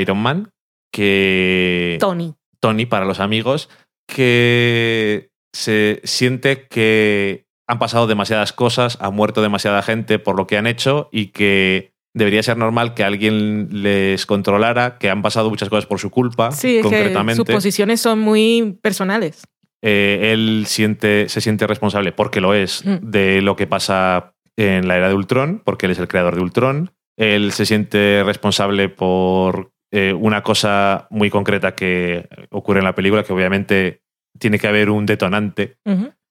Iron 0.00 0.16
Man, 0.16 0.50
que 0.90 1.98
Tony. 2.00 2.32
Tony 2.58 2.86
para 2.86 3.04
los 3.04 3.20
amigos, 3.20 3.68
que 4.08 5.28
se 5.52 6.00
siente 6.04 6.68
que 6.68 7.44
han 7.68 7.78
pasado 7.78 8.06
demasiadas 8.06 8.54
cosas, 8.54 8.96
ha 9.02 9.10
muerto 9.10 9.42
demasiada 9.42 9.82
gente 9.82 10.18
por 10.18 10.38
lo 10.38 10.46
que 10.46 10.56
han 10.56 10.66
hecho 10.66 11.10
y 11.12 11.26
que 11.32 11.92
debería 12.16 12.42
ser 12.42 12.56
normal 12.56 12.94
que 12.94 13.04
alguien 13.04 13.68
les 13.82 14.24
controlara, 14.26 14.96
que 14.98 15.10
han 15.10 15.20
pasado 15.22 15.50
muchas 15.50 15.68
cosas 15.68 15.86
por 15.86 15.98
su 16.00 16.10
culpa, 16.10 16.50
Sí, 16.50 16.76
es 16.78 16.82
que 16.82 16.88
concretamente. 16.88 17.36
sus 17.36 17.44
posiciones 17.44 18.00
son 18.00 18.18
muy 18.20 18.78
personales. 18.82 19.46
Eh, 19.82 20.30
él 20.32 20.64
siente, 20.66 21.28
se 21.28 21.40
siente 21.42 21.66
responsable, 21.66 22.12
porque 22.12 22.40
lo 22.40 22.54
es, 22.54 22.84
Mm. 22.84 22.96
de 23.02 23.42
lo 23.42 23.54
que 23.54 23.66
pasa 23.66 24.34
en 24.56 24.88
la 24.88 24.96
era 24.96 25.08
de 25.08 25.14
Ultron, 25.14 25.60
porque 25.64 25.84
él 25.86 25.92
es 25.92 25.98
el 25.98 26.08
creador 26.08 26.34
de 26.34 26.40
Ultron. 26.42 26.90
Él 27.18 27.52
se 27.52 27.66
siente 27.66 28.22
responsable 28.24 28.88
por 28.88 29.72
eh, 29.92 30.12
una 30.14 30.42
cosa 30.42 31.06
muy 31.10 31.30
concreta 31.30 31.74
que 31.74 32.28
ocurre 32.50 32.78
en 32.80 32.84
la 32.84 32.94
película, 32.94 33.22
que 33.22 33.32
obviamente 33.32 34.00
tiene 34.38 34.58
que 34.58 34.66
haber 34.66 34.90
un 34.90 35.06
detonante. 35.06 35.76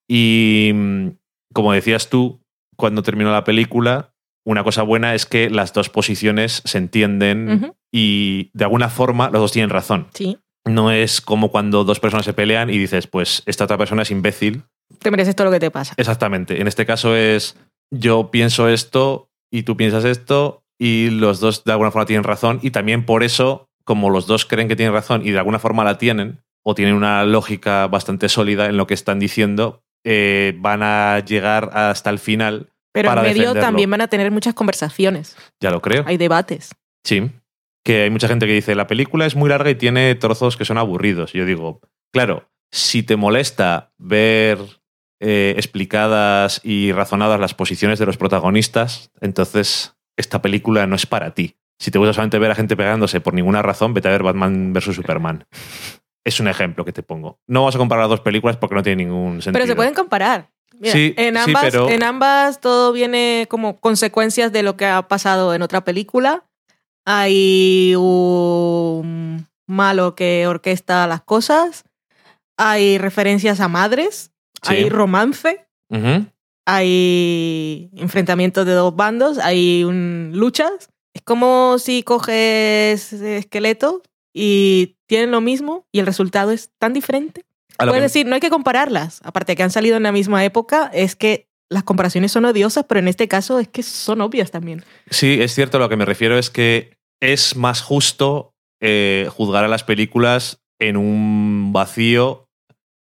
Y 0.08 0.72
mm, 0.74 1.08
como 1.54 1.72
decías 1.74 2.10
tú, 2.10 2.42
cuando 2.76 3.02
terminó 3.04 3.32
la 3.32 3.44
película, 3.44 4.14
una 4.46 4.64
cosa 4.64 4.84
buena 4.84 5.16
es 5.16 5.26
que 5.26 5.50
las 5.50 5.74
dos 5.74 5.90
posiciones 5.90 6.62
se 6.66 6.78
entienden 6.78 7.74
y 7.92 8.52
de 8.54 8.64
alguna 8.64 8.90
forma 8.90 9.30
los 9.30 9.42
dos 9.42 9.52
tienen 9.52 9.70
razón. 9.70 10.08
Sí. 10.14 10.38
No 10.66 10.92
es 10.92 11.20
como 11.20 11.52
cuando 11.52 11.84
dos 11.84 12.00
personas 12.00 12.26
se 12.26 12.34
pelean 12.34 12.70
y 12.70 12.78
dices, 12.78 13.08
pues 13.08 13.44
esta 13.46 13.66
otra 13.66 13.78
persona 13.78 14.04
es 14.04 14.12
imbécil. 14.12 14.64
Te 15.00 15.12
mereces 15.12 15.36
todo 15.36 15.46
lo 15.46 15.52
que 15.52 15.60
te 15.60 15.72
pasa. 15.72 15.94
Exactamente. 15.98 16.62
En 16.62 16.68
este 16.68 16.86
caso 16.86 17.16
es 17.16 17.58
yo 17.92 18.32
pienso 18.32 18.70
esto 18.70 19.30
y 19.52 19.64
tú 19.64 19.78
piensas 19.78 20.06
esto 20.06 20.64
y 20.80 21.10
los 21.10 21.40
dos 21.40 21.64
de 21.64 21.72
alguna 21.72 21.92
forma 21.92 22.06
tienen 22.06 22.24
razón 22.24 22.60
y 22.62 22.72
también 22.72 23.06
por 23.06 23.24
eso, 23.24 23.70
como 23.84 24.10
los 24.10 24.28
dos 24.28 24.46
creen 24.46 24.68
que 24.68 24.76
tienen 24.76 24.94
razón 24.94 25.26
y 25.26 25.32
de 25.32 25.40
alguna 25.40 25.60
forma 25.60 25.84
la 25.84 25.98
tienen 25.98 26.44
o 26.64 26.76
tienen 26.76 26.96
una 26.96 27.24
lógica 27.26 27.88
bastante 27.88 28.30
sólida 28.30 28.66
en 28.66 28.78
lo 28.78 28.88
que 28.88 28.96
están 28.96 29.20
diciendo, 29.20 29.84
eh, 30.04 30.56
van 30.58 30.82
a 30.84 31.20
llegar 31.20 31.72
hasta 31.74 32.10
el 32.10 32.20
final. 32.20 32.72
Pero 32.96 33.10
en 33.12 33.16
medio 33.18 33.30
defenderlo. 33.34 33.62
también 33.62 33.90
van 33.90 34.02
a 34.02 34.08
tener 34.08 34.32
muchas 34.32 34.54
conversaciones. 34.54 35.36
Ya 35.60 35.70
lo 35.70 35.82
creo. 35.82 36.04
Hay 36.08 36.16
debates. 36.16 36.72
Sí. 37.04 37.30
Que 37.84 38.04
hay 38.04 38.10
mucha 38.10 38.30
gente 38.30 38.48
que 38.48 38.54
dice, 38.54 38.74
la 38.74 38.88
película 38.88 39.26
es 39.26 39.36
muy 39.36 39.50
larga 39.50 39.70
y 39.70 39.76
tiene 39.76 40.16
trozos 40.16 40.56
que 40.56 40.64
son 40.64 40.78
aburridos. 40.78 41.34
Yo 41.34 41.46
digo, 41.46 41.82
claro, 42.12 42.50
si 42.72 43.04
te 43.04 43.18
molesta 43.18 43.92
ver 43.98 44.58
eh, 45.20 45.54
explicadas 45.58 46.62
y 46.64 46.94
razonadas 46.94 47.40
las 47.40 47.54
posiciones 47.54 48.00
de 48.00 48.06
los 48.06 48.16
protagonistas, 48.16 49.12
entonces 49.20 49.98
esta 50.18 50.42
película 50.42 50.88
no 50.88 50.96
es 50.96 51.06
para 51.06 51.34
ti. 51.34 51.58
Si 51.78 51.92
te 51.92 52.00
gusta 52.00 52.14
solamente 52.14 52.40
ver 52.40 52.52
a 52.52 52.56
gente 52.56 52.78
pegándose 52.78 53.20
por 53.20 53.34
ninguna 53.34 53.62
razón, 53.62 53.94
vete 53.94 54.08
a 54.08 54.12
ver 54.12 54.24
Batman 54.24 54.72
vs. 54.74 54.96
Superman. 54.96 55.46
Es 56.28 56.40
un 56.40 56.48
ejemplo 56.48 56.84
que 56.84 56.92
te 56.92 57.04
pongo. 57.04 57.40
No 57.46 57.60
vamos 57.60 57.76
a 57.76 57.78
comparar 57.78 58.06
las 58.06 58.10
dos 58.10 58.22
películas 58.22 58.58
porque 58.58 58.74
no 58.74 58.82
tiene 58.82 59.06
ningún 59.06 59.44
sentido. 59.44 59.54
Pero 59.54 59.68
se 59.68 59.76
pueden 59.76 59.94
comparar. 59.94 60.50
Mira, 60.80 60.94
Sí, 60.94 61.14
en, 61.18 61.36
sí, 61.36 61.42
ambas, 61.42 61.64
pero- 61.64 61.90
en 61.90 62.04
ambas 62.04 62.60
todo 62.62 62.92
viene 62.92 63.46
como 63.50 63.78
consecuencias 63.80 64.52
de 64.52 64.64
lo 64.64 64.76
que 64.78 64.86
ha 64.86 65.08
pasado 65.08 65.54
en 65.54 65.62
otra 65.62 65.84
película. 65.84 66.44
Hay 67.06 67.94
un 67.96 69.48
malo 69.68 70.16
que 70.16 70.48
orquesta 70.48 71.06
las 71.08 71.22
cosas. 71.22 71.84
Hay 72.58 72.98
referencias 72.98 73.60
a 73.60 73.68
madres. 73.68 74.32
Sí. 74.64 74.74
Hay 74.74 74.90
romance. 74.90 75.66
Hay 76.68 77.90
enfrentamientos 77.96 78.66
de 78.66 78.74
dos 78.74 78.96
bandos. 78.96 79.38
Hay 79.38 79.84
un- 79.84 80.32
luchas. 80.34 80.90
Es 81.14 81.22
como 81.22 81.78
si 81.80 82.04
coges 82.04 83.14
esqueletos 83.14 84.02
y 84.34 84.98
tienen 85.08 85.32
lo 85.32 85.42
mismo 85.42 85.86
y 85.92 86.00
el 86.00 86.06
resultado 86.06 86.52
es 86.52 86.72
tan 86.80 86.92
diferente. 86.94 87.44
Puedes 87.78 88.02
decir, 88.02 88.26
no 88.26 88.36
hay 88.36 88.42
que 88.42 88.50
compararlas. 88.50 89.22
Aparte 89.24 89.54
de 89.54 89.56
que 89.58 89.64
han 89.64 89.72
salido 89.72 89.98
en 89.98 90.04
la 90.04 90.12
misma 90.12 90.44
época, 90.46 90.90
es 90.94 91.16
que 91.16 91.48
las 91.70 91.84
comparaciones 91.84 92.32
son 92.32 92.46
odiosas, 92.46 92.86
pero 92.88 93.00
en 93.00 93.08
este 93.08 93.28
caso 93.28 93.60
es 93.60 93.68
que 93.68 93.84
son 93.84 94.22
obvias 94.22 94.52
también. 94.52 94.84
Sí, 95.10 95.42
es 95.42 95.54
cierto, 95.54 95.80
lo 95.80 95.90
que 95.90 95.98
me 95.98 96.06
refiero 96.06 96.38
es 96.38 96.50
que 96.50 96.98
es 97.22 97.56
más 97.56 97.82
justo 97.82 98.54
eh, 98.82 99.28
juzgar 99.32 99.64
a 99.64 99.68
las 99.68 99.84
películas 99.84 100.62
en 100.80 100.98
un 100.98 101.74
vacío, 101.74 102.50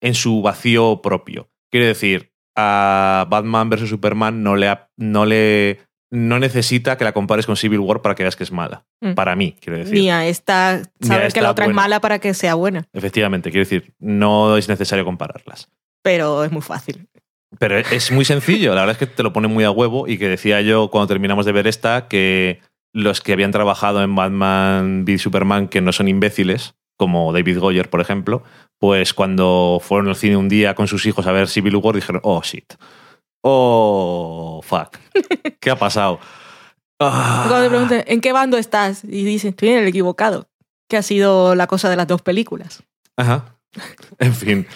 en 0.01 0.15
su 0.15 0.43
vacío 0.43 1.01
propio. 1.03 1.51
Quiere 1.71 1.87
decir, 1.87 2.33
a 2.57 3.27
Batman 3.31 3.71
vs. 3.71 3.89
Superman 3.89 4.43
no 4.43 4.57
le, 4.57 4.77
no 4.97 5.27
le 5.27 5.81
no 6.11 6.39
necesita 6.39 6.99
que 6.99 7.05
la 7.05 7.13
compares 7.13 7.47
con 7.47 7.57
Civil 7.57 7.79
War 7.79 8.03
para 8.03 8.15
que 8.15 8.25
veas 8.25 8.37
que 8.37 8.45
es 8.45 8.53
mala. 8.53 8.85
Mm. 9.01 9.15
Para 9.15 9.37
mí, 9.37 9.57
quiero 9.61 9.79
decir. 9.79 9.95
Ni 9.95 10.11
a 10.11 10.27
esta, 10.27 10.83
saber 11.01 11.27
esta 11.27 11.39
que 11.39 11.43
la 11.43 11.51
otra 11.51 11.67
buena. 11.67 11.81
es 11.81 11.85
mala 11.85 12.01
para 12.01 12.19
que 12.19 12.35
sea 12.35 12.55
buena, 12.55 12.89
Efectivamente, 12.93 13.51
quiero 13.51 13.65
decir, 13.65 13.95
no 13.99 14.57
es 14.57 14.69
necesario 14.69 15.05
compararlas. 15.05 15.69
pero 16.03 16.45
es 16.45 16.53
muy 16.53 16.63
fácil. 16.63 17.09
Pero 17.59 17.79
es 17.79 18.13
muy 18.13 18.25
sencillo, 18.25 18.75
la 18.75 18.83
verdad 18.83 18.93
es 19.01 19.09
que 19.09 19.13
te 19.13 19.23
lo 19.25 19.33
pone 19.33 19.49
muy 19.49 19.65
a 19.65 19.73
huevo 19.73 20.07
y 20.07 20.19
que 20.19 20.29
decía 20.29 20.61
yo 20.61 20.89
cuando 20.89 21.09
terminamos 21.09 21.45
de 21.47 21.53
ver 21.53 21.67
esta 21.67 22.07
que 22.07 22.61
los 22.93 23.21
que 23.21 23.33
habían 23.33 23.51
trabajado 23.51 24.03
en 24.03 24.15
Batman 24.15 25.05
v 25.05 25.19
Superman 25.19 25.67
que 25.67 25.81
no 25.81 25.93
son 25.93 26.07
imbéciles, 26.07 26.75
como 26.97 27.33
David 27.33 27.59
Goyer, 27.59 27.91
por 27.91 28.01
ejemplo, 28.01 28.45
pues 28.79 29.15
cuando 29.15 29.81
fueron 29.83 30.09
al 30.09 30.17
cine 30.17 30.37
un 30.37 30.49
día 30.49 30.75
con 30.75 30.87
sus 30.87 31.07
hijos 31.07 31.27
a 31.27 31.33
ver 31.33 31.49
Civil 31.49 31.77
War 31.77 31.95
dijeron, 31.95 32.21
oh 32.25 32.43
shit, 32.43 32.75
oh 33.43 34.61
fuck, 34.63 34.97
¿qué 35.61 35.71
ha 35.71 35.77
pasado? 35.77 36.19
Ah. 37.03 37.47
Cuando 37.49 37.65
te 37.65 37.71
preguntan, 37.71 38.05
¿en 38.09 38.21
qué 38.21 38.31
bando 38.31 38.59
estás? 38.59 39.05
Y 39.05 39.25
dicen, 39.25 39.51
estoy 39.53 39.71
en 39.71 39.79
el 39.79 39.89
equivocado, 39.89 40.51
que 40.87 40.99
ha 40.99 41.03
sido 41.03 41.55
la 41.55 41.67
cosa 41.67 41.89
de 41.89 41.97
las 41.97 42.07
dos 42.07 42.21
películas. 42.21 42.83
Ajá. 43.17 43.57
En 44.19 44.35
fin. 44.35 44.67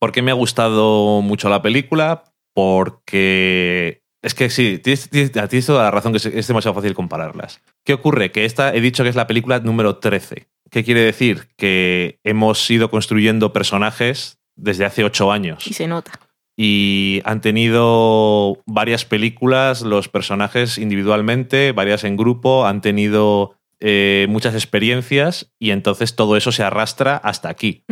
¿Por 0.00 0.10
qué 0.10 0.22
me 0.22 0.32
ha 0.32 0.34
gustado 0.34 1.22
mucho 1.22 1.48
la 1.48 1.62
película? 1.62 2.24
Porque. 2.52 4.02
Es 4.22 4.34
que 4.34 4.50
sí, 4.50 4.78
tienes, 4.82 5.08
tienes- 5.08 5.30
tienes 5.30 5.66
toda 5.66 5.84
la 5.84 5.92
razón 5.92 6.10
que 6.12 6.18
es, 6.18 6.26
es 6.26 6.48
demasiado 6.48 6.74
fácil 6.74 6.94
compararlas. 6.94 7.60
¿Qué 7.84 7.92
ocurre? 7.94 8.32
Que 8.32 8.44
esta 8.44 8.74
he 8.74 8.80
dicho 8.80 9.04
que 9.04 9.10
es 9.10 9.14
la 9.16 9.28
película 9.28 9.60
número 9.60 9.98
13. 9.98 10.48
¿Qué 10.68 10.82
quiere 10.82 11.02
decir? 11.02 11.46
Que 11.56 12.18
hemos 12.24 12.68
ido 12.68 12.90
construyendo 12.90 13.52
personajes 13.52 14.38
desde 14.56 14.84
hace 14.84 15.04
ocho 15.04 15.30
años 15.30 15.64
Y 15.64 15.74
se 15.74 15.86
nota. 15.86 16.10
Y 16.56 17.20
han 17.24 17.42
tenido 17.42 18.62
varias 18.66 19.04
películas, 19.04 19.82
los 19.82 20.08
personajes 20.08 20.78
individualmente, 20.78 21.72
varias 21.72 22.04
en 22.04 22.16
grupo, 22.16 22.66
han 22.66 22.80
tenido 22.80 23.58
eh, 23.78 24.26
muchas 24.30 24.54
experiencias 24.54 25.52
y 25.58 25.70
entonces 25.70 26.16
todo 26.16 26.36
eso 26.36 26.52
se 26.52 26.62
arrastra 26.62 27.16
hasta 27.16 27.50
aquí. 27.50 27.84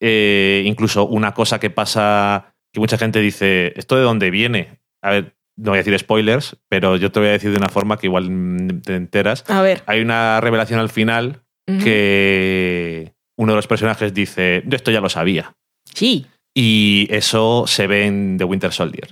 Eh, 0.00 0.62
incluso 0.64 1.06
una 1.06 1.34
cosa 1.34 1.60
que 1.60 1.68
pasa, 1.70 2.54
que 2.72 2.80
mucha 2.80 2.96
gente 2.96 3.20
dice, 3.20 3.74
¿esto 3.76 3.96
de 3.96 4.02
dónde 4.02 4.30
viene? 4.30 4.80
A 5.02 5.10
ver, 5.10 5.36
no 5.56 5.70
voy 5.70 5.78
a 5.78 5.82
decir 5.82 5.98
spoilers, 5.98 6.56
pero 6.68 6.96
yo 6.96 7.12
te 7.12 7.20
voy 7.20 7.28
a 7.28 7.32
decir 7.32 7.50
de 7.50 7.58
una 7.58 7.68
forma 7.68 7.98
que 7.98 8.06
igual 8.06 8.80
te 8.82 8.96
enteras. 8.96 9.44
A 9.48 9.60
ver. 9.60 9.82
Hay 9.86 10.00
una 10.00 10.40
revelación 10.40 10.80
al 10.80 10.88
final 10.88 11.42
que 11.66 13.14
uno 13.36 13.52
de 13.52 13.56
los 13.56 13.66
personajes 13.66 14.12
dice, 14.12 14.62
yo 14.66 14.76
esto 14.76 14.90
ya 14.90 15.00
lo 15.00 15.08
sabía. 15.08 15.54
Sí. 15.84 16.26
Y 16.56 17.08
eso 17.10 17.64
se 17.66 17.86
ve 17.86 18.06
en 18.06 18.38
The 18.38 18.44
Winter 18.44 18.72
Soldier, 18.72 19.08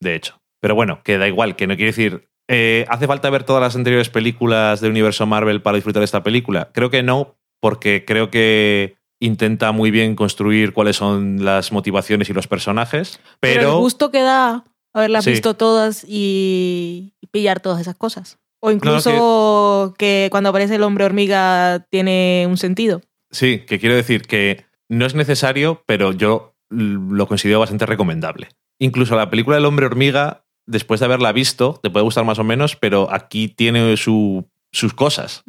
de 0.00 0.14
hecho. 0.14 0.40
Pero 0.60 0.74
bueno, 0.74 1.00
que 1.02 1.18
da 1.18 1.26
igual, 1.28 1.56
que 1.56 1.66
no 1.66 1.74
quiere 1.76 1.90
decir. 1.90 2.28
eh, 2.48 2.84
¿Hace 2.88 3.06
falta 3.06 3.30
ver 3.30 3.44
todas 3.44 3.60
las 3.62 3.74
anteriores 3.76 4.08
películas 4.10 4.80
del 4.80 4.90
universo 4.92 5.26
Marvel 5.26 5.60
para 5.62 5.76
disfrutar 5.76 6.00
de 6.00 6.04
esta 6.06 6.22
película? 6.22 6.70
Creo 6.72 6.90
que 6.90 7.02
no, 7.02 7.34
porque 7.60 8.04
creo 8.06 8.30
que 8.30 8.96
intenta 9.20 9.72
muy 9.72 9.90
bien 9.90 10.14
construir 10.14 10.72
cuáles 10.72 10.96
son 10.96 11.44
las 11.44 11.72
motivaciones 11.72 12.28
y 12.28 12.32
los 12.32 12.46
personajes. 12.46 13.20
Pero, 13.40 13.60
Pero, 13.60 13.72
el 13.72 13.78
gusto 13.78 14.10
que 14.10 14.20
da 14.22 14.64
haberlas 14.92 15.24
Sí. 15.24 15.30
visto 15.32 15.54
todas 15.54 16.04
y 16.06 17.14
y 17.20 17.26
pillar 17.28 17.60
todas 17.60 17.80
esas 17.80 17.96
cosas. 17.96 18.38
O 18.60 18.70
incluso 18.70 19.94
que... 19.98 20.28
cuando 20.30 20.50
aparece 20.50 20.76
el 20.76 20.82
hombre 20.82 21.04
hormiga 21.04 21.86
tiene 21.90 22.46
un 22.48 22.56
sentido. 22.56 23.00
sí, 23.30 23.60
que 23.66 23.78
quiero 23.78 23.94
decir 23.96 24.22
que 24.22 24.64
no 24.88 25.06
es 25.06 25.14
necesario, 25.14 25.82
pero 25.86 26.12
yo 26.12 26.53
lo 26.74 27.26
considero 27.26 27.60
bastante 27.60 27.86
recomendable. 27.86 28.48
Incluso 28.78 29.16
la 29.16 29.30
película 29.30 29.56
del 29.56 29.64
hombre 29.66 29.86
hormiga, 29.86 30.44
después 30.66 31.00
de 31.00 31.06
haberla 31.06 31.32
visto, 31.32 31.78
te 31.82 31.90
puede 31.90 32.04
gustar 32.04 32.24
más 32.24 32.38
o 32.38 32.44
menos, 32.44 32.76
pero 32.76 33.08
aquí 33.12 33.48
tiene 33.48 33.96
su- 33.96 34.48
sus 34.72 34.94
cosas. 34.94 35.42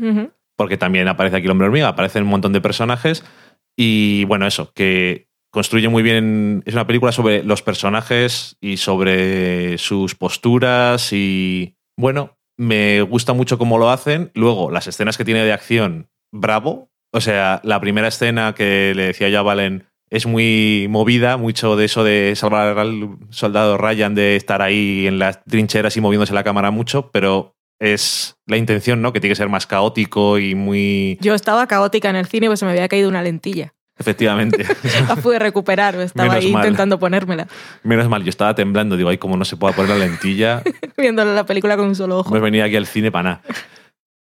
Porque 0.57 0.77
también 0.77 1.07
aparece 1.07 1.37
aquí 1.37 1.45
el 1.45 1.51
hombre 1.51 1.67
hormiga, 1.67 1.87
aparecen 1.89 2.23
un 2.23 2.29
montón 2.29 2.53
de 2.53 2.61
personajes. 2.61 3.25
Y 3.77 4.23
bueno, 4.25 4.47
eso, 4.47 4.71
que 4.73 5.27
construye 5.51 5.89
muy 5.89 6.03
bien. 6.03 6.63
Es 6.65 6.73
una 6.73 6.87
película 6.87 7.11
sobre 7.11 7.43
los 7.43 7.61
personajes 7.61 8.55
y 8.61 8.77
sobre 8.77 9.77
sus 9.77 10.15
posturas. 10.15 11.11
Y 11.11 11.75
bueno, 11.97 12.37
me 12.57 13.01
gusta 13.01 13.33
mucho 13.33 13.57
cómo 13.57 13.77
lo 13.77 13.89
hacen. 13.89 14.31
Luego, 14.33 14.71
las 14.71 14.87
escenas 14.87 15.17
que 15.17 15.25
tiene 15.25 15.43
de 15.43 15.51
acción, 15.53 16.09
bravo. 16.31 16.89
O 17.13 17.21
sea, 17.21 17.61
la 17.63 17.79
primera 17.81 18.07
escena 18.07 18.53
que 18.55 18.93
le 18.95 19.07
decía 19.07 19.29
ya 19.29 19.41
Valen 19.41 19.85
es 20.09 20.25
muy 20.25 20.87
movida, 20.89 21.37
mucho 21.37 21.75
de 21.75 21.85
eso 21.85 22.03
de 22.03 22.33
salvar 22.35 22.77
al 22.77 23.17
soldado 23.29 23.77
Ryan, 23.77 24.15
de 24.15 24.35
estar 24.35 24.61
ahí 24.61 25.07
en 25.07 25.19
las 25.19 25.43
trincheras 25.43 25.97
y 25.97 26.01
moviéndose 26.01 26.33
la 26.33 26.43
cámara 26.43 26.71
mucho, 26.71 27.09
pero 27.11 27.55
es 27.79 28.37
la 28.45 28.57
intención, 28.57 29.01
¿no? 29.01 29.11
Que 29.13 29.19
tiene 29.19 29.31
que 29.31 29.37
ser 29.37 29.49
más 29.49 29.67
caótico 29.67 30.39
y 30.39 30.55
muy. 30.55 31.17
Yo 31.21 31.33
estaba 31.33 31.67
caótica 31.67 32.09
en 32.09 32.15
el 32.15 32.27
cine 32.27 32.47
pues 32.47 32.59
se 32.59 32.65
me 32.65 32.71
había 32.71 32.87
caído 32.87 33.09
una 33.09 33.21
lentilla. 33.23 33.73
Efectivamente. 33.97 34.65
La 35.07 35.15
pude 35.15 35.39
recuperar, 35.39 35.95
estaba 35.95 36.27
Menos 36.29 36.43
ahí 36.43 36.51
mal. 36.51 36.63
intentando 36.65 36.99
ponérmela, 36.99 37.47
Menos 37.83 38.09
mal, 38.09 38.23
yo 38.23 38.29
estaba 38.29 38.53
temblando, 38.53 38.97
digo, 38.97 39.09
ay, 39.09 39.17
como 39.17 39.37
no 39.37 39.45
se 39.45 39.55
puede 39.55 39.73
poner 39.73 39.91
la 39.91 40.05
lentilla, 40.05 40.61
viendo 40.97 41.23
la 41.23 41.45
película 41.45 41.77
con 41.77 41.87
un 41.87 41.95
solo 41.95 42.19
ojo. 42.19 42.33
me 42.33 42.41
venía 42.41 42.65
aquí 42.65 42.75
al 42.75 42.87
cine 42.87 43.09
para 43.09 43.23
nada. 43.23 43.41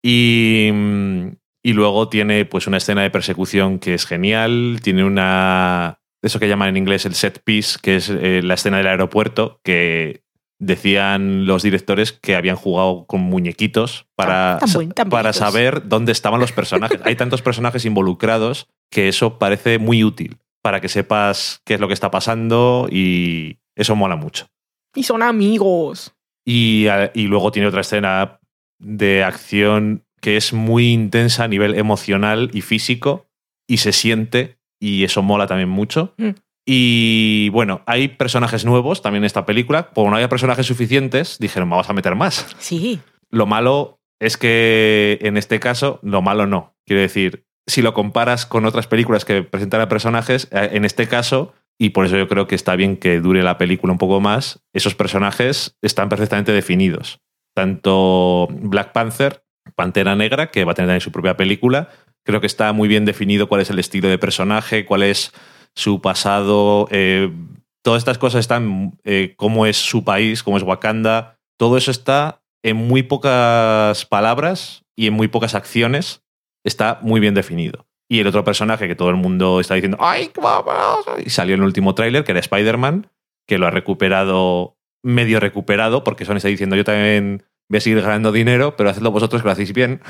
Y, 0.03 0.71
mm, 0.73 1.27
y 1.63 1.73
luego 1.73 2.09
tiene 2.09 2.45
pues 2.45 2.67
una 2.67 2.77
escena 2.77 3.01
de 3.01 3.09
persecución 3.11 3.79
que 3.79 3.93
es 3.93 4.05
genial, 4.05 4.79
tiene 4.81 5.03
una 5.03 5.99
eso 6.21 6.39
que 6.39 6.47
llaman 6.49 6.69
en 6.69 6.77
inglés 6.77 7.05
el 7.05 7.15
set 7.15 7.41
piece, 7.43 7.79
que 7.81 7.95
es 7.95 8.09
eh, 8.09 8.41
la 8.43 8.55
escena 8.55 8.77
del 8.77 8.87
aeropuerto, 8.87 9.61
que 9.63 10.23
decían 10.61 11.45
los 11.45 11.63
directores 11.63 12.11
que 12.11 12.35
habían 12.35 12.57
jugado 12.57 13.05
con 13.05 13.21
muñequitos 13.21 14.07
para, 14.15 14.55
Ah, 14.55 14.59
tan 14.59 14.73
buen- 14.73 14.91
tan 14.91 15.09
para 15.09 15.31
saber 15.31 15.87
dónde 15.87 16.11
estaban 16.11 16.41
los 16.41 16.51
personajes. 16.51 16.99
Hay 17.05 17.15
tantos 17.15 17.41
personajes 17.41 17.85
involucrados 17.85 18.67
que 18.91 19.07
eso 19.07 19.39
parece 19.39 19.79
muy 19.79 20.03
útil 20.03 20.37
para 20.61 20.81
que 20.81 20.89
sepas 20.89 21.61
qué 21.65 21.75
es 21.75 21.79
lo 21.79 21.87
que 21.87 21.93
está 21.93 22.11
pasando 22.11 22.87
y 22.91 23.59
eso 23.75 23.95
mola 23.95 24.17
mucho. 24.17 24.47
Y 24.93 25.03
son 25.03 25.23
amigos. 25.23 26.13
Y, 26.45 26.87
y 27.13 27.27
luego 27.27 27.51
tiene 27.53 27.69
otra 27.69 27.81
escena 27.81 28.39
de 28.79 29.23
acción 29.23 30.03
que 30.21 30.37
es 30.37 30.53
muy 30.53 30.91
intensa 30.91 31.43
a 31.43 31.47
nivel 31.47 31.75
emocional 31.75 32.49
y 32.53 32.61
físico 32.61 33.27
y 33.67 33.77
se 33.77 33.91
siente 33.91 34.57
y 34.79 35.03
eso 35.03 35.21
mola 35.21 35.47
también 35.47 35.69
mucho. 35.69 36.13
Mm. 36.17 36.29
Y 36.65 37.49
bueno, 37.49 37.81
hay 37.85 38.09
personajes 38.09 38.63
nuevos 38.63 39.01
también 39.01 39.23
en 39.23 39.27
esta 39.27 39.45
película. 39.45 39.89
Como 39.89 40.09
no 40.09 40.15
había 40.15 40.29
personajes 40.29 40.67
suficientes, 40.67 41.37
dijeron, 41.39 41.69
vamos 41.69 41.89
a 41.89 41.93
meter 41.93 42.15
más. 42.15 42.45
Sí. 42.59 42.99
Lo 43.31 43.45
malo 43.45 43.99
es 44.19 44.37
que 44.37 45.17
en 45.21 45.37
este 45.37 45.59
caso, 45.59 45.99
lo 46.03 46.21
malo 46.21 46.45
no. 46.45 46.75
Quiero 46.85 47.01
decir, 47.01 47.45
si 47.65 47.81
lo 47.81 47.93
comparas 47.93 48.45
con 48.45 48.65
otras 48.65 48.87
películas 48.87 49.25
que 49.25 49.43
presentan 49.43 49.81
a 49.81 49.89
personajes, 49.89 50.47
eh, 50.51 50.69
en 50.73 50.85
este 50.85 51.07
caso, 51.07 51.53
y 51.79 51.89
por 51.89 52.05
eso 52.05 52.17
yo 52.17 52.27
creo 52.27 52.47
que 52.47 52.55
está 52.55 52.75
bien 52.75 52.97
que 52.97 53.21
dure 53.21 53.41
la 53.41 53.57
película 53.57 53.93
un 53.93 53.99
poco 53.99 54.19
más, 54.19 54.61
esos 54.73 54.95
personajes 54.95 55.77
están 55.81 56.09
perfectamente 56.09 56.51
definidos. 56.51 57.21
Tanto 57.55 58.47
Black 58.51 58.91
Panther, 58.91 59.43
Pantera 59.75 60.15
Negra, 60.15 60.51
que 60.51 60.65
va 60.65 60.71
a 60.73 60.75
tener 60.75 60.87
también 60.87 61.01
su 61.01 61.11
propia 61.11 61.37
película, 61.37 61.89
creo 62.23 62.41
que 62.41 62.47
está 62.47 62.73
muy 62.73 62.87
bien 62.87 63.05
definido 63.05 63.47
cuál 63.47 63.61
es 63.61 63.69
el 63.69 63.79
estilo 63.79 64.09
de 64.09 64.17
personaje, 64.17 64.85
cuál 64.85 65.03
es 65.03 65.33
su 65.75 66.01
pasado, 66.01 66.87
eh, 66.91 67.31
todas 67.83 68.01
estas 68.01 68.17
cosas 68.17 68.41
están, 68.41 68.99
eh, 69.03 69.33
cómo 69.37 69.65
es 69.65 69.77
su 69.77 70.03
país, 70.03 70.43
cómo 70.43 70.57
es 70.57 70.63
Wakanda, 70.63 71.37
todo 71.57 71.77
eso 71.77 71.91
está 71.91 72.41
en 72.63 72.77
muy 72.77 73.03
pocas 73.03 74.05
palabras 74.05 74.83
y 74.95 75.07
en 75.07 75.13
muy 75.13 75.27
pocas 75.27 75.55
acciones, 75.55 76.23
está 76.63 76.99
muy 77.01 77.19
bien 77.19 77.33
definido. 77.33 77.87
Y 78.11 78.19
el 78.19 78.27
otro 78.27 78.43
personaje 78.43 78.87
que 78.87 78.95
todo 78.95 79.09
el 79.09 79.15
mundo 79.15 79.59
está 79.59 79.75
diciendo, 79.75 79.97
¡ay, 79.99 80.31
vamos! 80.41 81.05
Y 81.23 81.29
salió 81.29 81.55
en 81.55 81.61
el 81.61 81.67
último 81.67 81.93
tráiler, 81.93 82.23
que 82.23 82.31
era 82.31 82.39
Spider-Man, 82.39 83.07
que 83.47 83.59
lo 83.59 83.67
ha 83.67 83.71
recuperado, 83.71 84.77
medio 85.03 85.39
recuperado, 85.39 86.03
porque 86.03 86.25
Sony 86.25 86.37
está 86.37 86.47
diciendo, 86.47 86.75
yo 86.75 86.83
también 86.83 87.43
voy 87.69 87.77
a 87.77 87.81
seguir 87.81 88.01
ganando 88.01 88.31
dinero, 88.31 88.75
pero 88.75 88.89
hacedlo 88.89 89.11
vosotros 89.11 89.41
que 89.41 89.47
lo 89.47 89.51
hacéis 89.51 89.73
bien. 89.73 90.01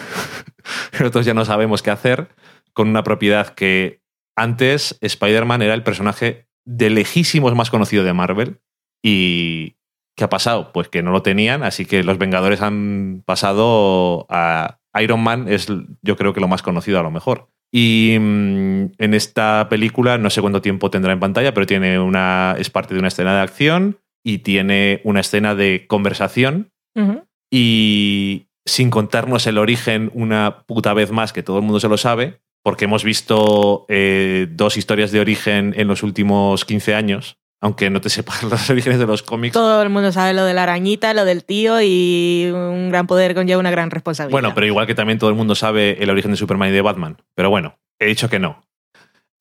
Nosotros 0.93 1.26
ya 1.26 1.34
no 1.34 1.45
sabemos 1.45 1.84
qué 1.84 1.91
hacer 1.91 2.30
con 2.74 2.88
una 2.88 3.03
propiedad 3.03 3.53
que 3.53 4.01
antes 4.36 4.97
Spider-Man 5.01 5.62
era 5.62 5.74
el 5.74 5.84
personaje 5.84 6.47
de 6.66 6.89
lejísimos 6.89 7.55
más 7.55 7.70
conocido 7.70 8.03
de 8.03 8.14
Marvel 8.14 8.62
y 9.03 9.76
¿qué 10.16 10.24
ha 10.24 10.30
pasado? 10.30 10.72
Pues 10.72 10.88
que 10.88 11.03
no 11.03 11.12
lo 11.12 11.22
tenían, 11.22 11.64
así 11.64 11.86
que 11.86 12.03
los 12.03 12.18
Vengadores 12.18 12.62
han 12.62 13.24
pasado 13.26 14.26
a 14.30 14.80
Iron 15.01 15.22
Man, 15.22 15.47
es 15.49 15.68
yo 16.01 16.16
creo 16.16 16.34
que 16.34 16.41
lo 16.41 16.47
más 16.47 16.62
conocido 16.62 16.99
a 16.99 17.03
lo 17.03 17.12
mejor. 17.12 17.49
Y 17.72 18.18
mm, 18.20 18.91
en 18.97 19.14
esta 19.14 19.68
película 19.70 20.18
no 20.18 20.30
sé 20.30 20.41
cuánto 20.41 20.62
tiempo 20.62 20.89
tendrá 20.89 21.12
en 21.12 21.20
pantalla, 21.20 21.53
pero 21.53 21.68
tiene 21.68 21.99
una 21.99 22.55
es 22.57 22.70
parte 22.70 22.93
de 22.93 22.99
una 22.99 23.10
escena 23.10 23.36
de 23.36 23.41
acción 23.41 23.99
y 24.24 24.39
tiene 24.39 25.01
una 25.03 25.20
escena 25.20 25.55
de 25.55 25.86
conversación 25.88 26.72
Ujú. 26.95 27.24
Y 27.52 28.47
sin 28.66 28.89
contarnos 28.89 29.47
el 29.47 29.58
origen 29.58 30.12
una 30.14 30.64
puta 30.66 30.93
vez 30.93 31.12
más, 31.12 31.34
que 31.34 31.43
todo 31.43 31.58
el 31.58 31.64
mundo 31.64 31.80
se 31.80 31.89
lo 31.89 31.97
sabe, 31.97 32.41
porque 32.64 32.86
hemos 32.86 33.04
visto 33.04 33.86
eh, 33.89 34.47
dos 34.52 34.78
historias 34.78 35.12
de 35.12 35.20
origen 35.20 35.74
en 35.78 35.88
los 35.88 36.04
últimos 36.04 36.66
15 36.66 36.93
años, 36.93 37.38
aunque 37.62 37.89
no 37.89 38.02
te 38.02 38.10
sepas 38.10 38.43
los 38.50 38.70
orígenes 38.70 39.00
de 39.00 39.08
los 39.08 39.24
cómics. 39.24 39.54
Todo 39.54 39.82
el 39.82 39.89
mundo 39.89 40.12
sabe 40.12 40.34
lo 40.34 40.45
de 40.45 40.54
la 40.54 40.64
arañita, 40.64 41.14
lo 41.14 41.26
del 41.26 41.43
tío 41.43 41.82
y 41.82 42.50
un 42.54 42.89
gran 42.89 43.08
poder 43.08 43.34
conlleva 43.34 43.60
una 43.60 43.72
gran 43.72 43.91
responsabilidad. 43.91 44.34
Bueno, 44.34 44.54
pero 44.54 44.68
igual 44.68 44.88
que 44.88 44.95
también 44.95 45.20
todo 45.20 45.30
el 45.30 45.36
mundo 45.36 45.56
sabe 45.56 46.02
el 46.02 46.10
origen 46.10 46.32
de 46.32 46.38
Superman 46.38 46.70
y 46.70 46.74
de 46.74 46.82
Batman. 46.82 47.18
Pero 47.36 47.50
bueno, 47.50 47.80
he 48.00 48.06
dicho 48.06 48.30
que 48.30 48.39
no. 48.39 48.62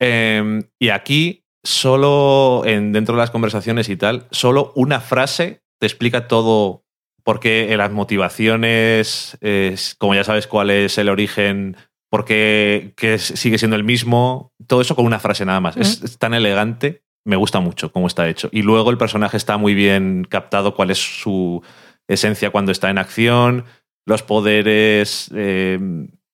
Eh, 0.01 0.63
y 0.79 0.89
aquí, 0.91 1.45
solo 1.65 2.63
en, 2.65 2.93
dentro 2.93 3.15
de 3.15 3.21
las 3.21 3.31
conversaciones 3.31 3.89
y 3.89 3.97
tal, 3.97 4.27
solo 4.31 4.73
una 4.75 5.01
frase 5.01 5.63
te 5.79 5.87
explica 5.87 6.29
todo. 6.29 6.85
Porque 7.29 7.77
las 7.77 7.93
motivaciones, 7.93 9.37
es, 9.43 9.95
como 9.97 10.15
ya 10.15 10.25
sabes 10.25 10.47
cuál 10.47 10.71
es 10.71 10.97
el 10.97 11.11
origen, 11.11 11.77
por 12.11 12.25
qué 12.25 12.95
que 12.97 13.19
sigue 13.19 13.59
siendo 13.59 13.77
el 13.77 13.85
mismo, 13.85 14.55
todo 14.67 14.81
eso 14.81 14.97
con 14.97 15.05
una 15.05 15.19
frase 15.19 15.45
nada 15.45 15.61
más. 15.61 15.77
es, 15.77 16.03
es 16.03 16.17
tan 16.17 16.33
elegante, 16.33 17.03
me 17.27 17.37
gusta 17.37 17.61
mucho 17.61 17.93
cómo 17.93 18.07
está 18.07 18.31
hecho. 18.31 18.49
Y 18.51 18.63
luego 18.63 18.91
el 18.91 18.97
personaje 18.97 19.37
está 19.37 19.59
muy 19.59 19.75
bien 19.75 20.27
captado, 20.27 20.75
cuál 20.75 20.91
es 20.91 20.97
su 20.97 21.63
esencia 22.09 22.49
cuando 22.49 22.73
está 22.73 22.89
en 22.89 22.97
acción, 22.97 23.67
los 24.07 24.23
poderes, 24.23 25.31
eh, 25.35 25.79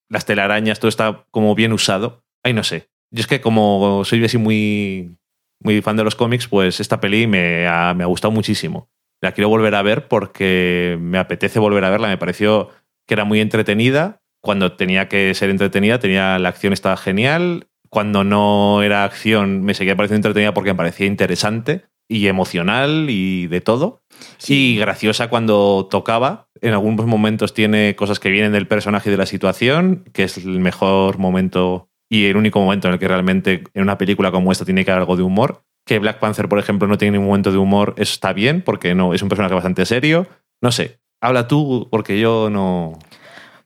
las 0.08 0.26
telarañas, 0.26 0.78
todo 0.78 0.90
está 0.90 1.26
como 1.32 1.56
bien 1.56 1.72
usado. 1.72 2.22
Ay, 2.44 2.52
no 2.52 2.62
sé. 2.62 2.88
Yo 3.10 3.20
es 3.20 3.26
que 3.26 3.40
como 3.40 4.04
soy 4.04 4.24
así 4.24 4.38
muy, 4.38 5.16
muy 5.58 5.82
fan 5.82 5.96
de 5.96 6.04
los 6.04 6.14
cómics, 6.14 6.46
pues 6.46 6.78
esta 6.78 7.00
peli 7.00 7.26
me 7.26 7.66
ha, 7.66 7.94
me 7.94 8.04
ha 8.04 8.06
gustado 8.06 8.30
muchísimo. 8.30 8.88
La 9.24 9.32
quiero 9.32 9.48
volver 9.48 9.74
a 9.74 9.80
ver 9.80 10.06
porque 10.06 10.98
me 11.00 11.16
apetece 11.16 11.58
volver 11.58 11.82
a 11.84 11.88
verla. 11.88 12.08
Me 12.08 12.18
pareció 12.18 12.68
que 13.06 13.14
era 13.14 13.24
muy 13.24 13.40
entretenida. 13.40 14.20
Cuando 14.42 14.72
tenía 14.72 15.08
que 15.08 15.32
ser 15.32 15.48
entretenida, 15.48 15.98
tenía 15.98 16.38
la 16.38 16.50
acción 16.50 16.74
estaba 16.74 16.98
genial. 16.98 17.68
Cuando 17.88 18.22
no 18.22 18.82
era 18.82 19.02
acción, 19.02 19.62
me 19.62 19.72
seguía 19.72 19.96
pareciendo 19.96 20.28
entretenida 20.28 20.52
porque 20.52 20.72
me 20.72 20.76
parecía 20.76 21.06
interesante 21.06 21.86
y 22.06 22.26
emocional 22.26 23.06
y 23.08 23.46
de 23.46 23.62
todo. 23.62 24.02
Y 24.46 24.76
graciosa 24.76 25.28
cuando 25.28 25.88
tocaba. 25.90 26.50
En 26.60 26.74
algunos 26.74 27.06
momentos 27.06 27.54
tiene 27.54 27.96
cosas 27.96 28.20
que 28.20 28.28
vienen 28.28 28.52
del 28.52 28.68
personaje 28.68 29.08
y 29.08 29.12
de 29.12 29.16
la 29.16 29.24
situación, 29.24 30.04
que 30.12 30.24
es 30.24 30.36
el 30.36 30.60
mejor 30.60 31.16
momento 31.16 31.88
y 32.10 32.26
el 32.26 32.36
único 32.36 32.60
momento 32.60 32.88
en 32.88 32.92
el 32.92 33.00
que 33.00 33.08
realmente 33.08 33.64
en 33.72 33.82
una 33.82 33.96
película 33.96 34.30
como 34.30 34.52
esta 34.52 34.66
tiene 34.66 34.84
que 34.84 34.90
haber 34.90 35.00
algo 35.00 35.16
de 35.16 35.22
humor. 35.22 35.64
Que 35.84 35.98
Black 35.98 36.18
Panther, 36.18 36.48
por 36.48 36.58
ejemplo, 36.58 36.88
no 36.88 36.98
tiene 36.98 37.12
ningún 37.12 37.28
momento 37.28 37.52
de 37.52 37.58
humor, 37.58 37.94
eso 37.96 38.12
está 38.14 38.32
bien, 38.32 38.62
porque 38.62 38.94
no, 38.94 39.14
es 39.14 39.22
un 39.22 39.28
personaje 39.28 39.54
bastante 39.54 39.84
serio. 39.84 40.26
No 40.60 40.72
sé, 40.72 40.98
habla 41.20 41.46
tú, 41.46 41.88
porque 41.90 42.18
yo 42.18 42.48
no. 42.50 42.98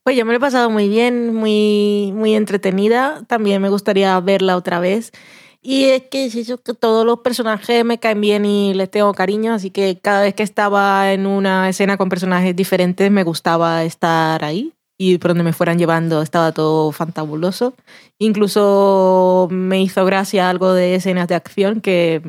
Pues 0.03 0.17
yo 0.17 0.25
me 0.25 0.33
lo 0.33 0.39
he 0.39 0.41
pasado 0.41 0.71
muy 0.71 0.89
bien, 0.89 1.35
muy, 1.35 2.13
muy 2.15 2.35
entretenida. 2.35 3.23
También 3.27 3.61
me 3.63 3.69
gustaría 3.69 4.19
verla 4.21 4.57
otra 4.57 4.81
vez. 4.81 5.13
Y 5.61 5.85
es 5.85 6.05
que 6.11 6.27
es 6.27 6.55
que 6.65 6.75
todos 6.75 7.05
los 7.05 7.21
personajes 7.21 7.85
me 7.85 7.99
caen 7.99 8.21
bien 8.21 8.45
y 8.45 8.75
les 8.75 8.91
tengo 8.91 9.13
cariño, 9.13 9.53
así 9.53 9.71
que 9.71 9.99
cada 10.01 10.23
vez 10.23 10.35
que 10.35 10.45
estaba 10.45 11.13
en 11.13 11.27
una 11.27 11.69
escena 11.69 11.97
con 11.97 12.09
personajes 12.09 12.55
diferentes 12.55 13.11
me 13.11 13.25
gustaba 13.25 13.85
estar 13.85 14.45
ahí 14.45 14.73
y 14.99 15.19
por 15.19 15.31
donde 15.31 15.45
me 15.45 15.53
fueran 15.53 15.79
llevando 15.79 16.21
estaba 16.21 16.53
todo 16.53 16.91
fantabuloso. 16.93 17.75
Incluso 18.19 19.49
me 19.51 19.81
hizo 19.81 20.05
gracia 20.05 20.51
algo 20.51 20.75
de 20.75 20.97
escenas 20.97 21.29
de 21.29 21.37
acción 21.37 21.81
que 21.81 22.21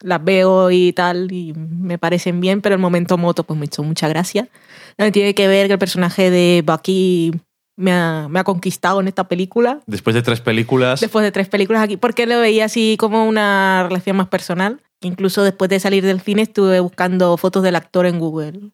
las 0.00 0.22
veo 0.22 0.70
y 0.70 0.92
tal 0.92 1.32
y 1.32 1.54
me 1.54 1.98
parecen 1.98 2.40
bien, 2.40 2.60
pero 2.60 2.74
el 2.74 2.80
momento 2.80 3.16
moto 3.16 3.44
pues 3.44 3.58
me 3.58 3.64
hizo 3.64 3.82
mucha 3.82 4.08
gracia. 4.08 4.48
También 4.96 5.12
tiene 5.12 5.34
que 5.34 5.48
ver 5.48 5.66
que 5.66 5.72
el 5.72 5.78
personaje 5.78 6.30
de 6.30 6.62
Bucky 6.64 7.32
me 7.76 7.92
ha, 7.92 8.28
me 8.28 8.40
ha 8.40 8.44
conquistado 8.44 9.00
en 9.00 9.08
esta 9.08 9.24
película. 9.24 9.80
Después 9.86 10.14
de 10.14 10.22
tres 10.22 10.42
películas. 10.42 11.00
Después 11.00 11.24
de 11.24 11.32
tres 11.32 11.48
películas 11.48 11.82
aquí, 11.82 11.96
porque 11.96 12.26
lo 12.26 12.38
veía 12.40 12.66
así 12.66 12.96
como 12.98 13.26
una 13.26 13.84
relación 13.88 14.16
más 14.16 14.28
personal. 14.28 14.82
Incluso 15.00 15.42
después 15.44 15.70
de 15.70 15.80
salir 15.80 16.04
del 16.04 16.20
cine 16.20 16.42
estuve 16.42 16.80
buscando 16.80 17.36
fotos 17.36 17.62
del 17.62 17.76
actor 17.76 18.06
en 18.06 18.18
Google. 18.18 18.70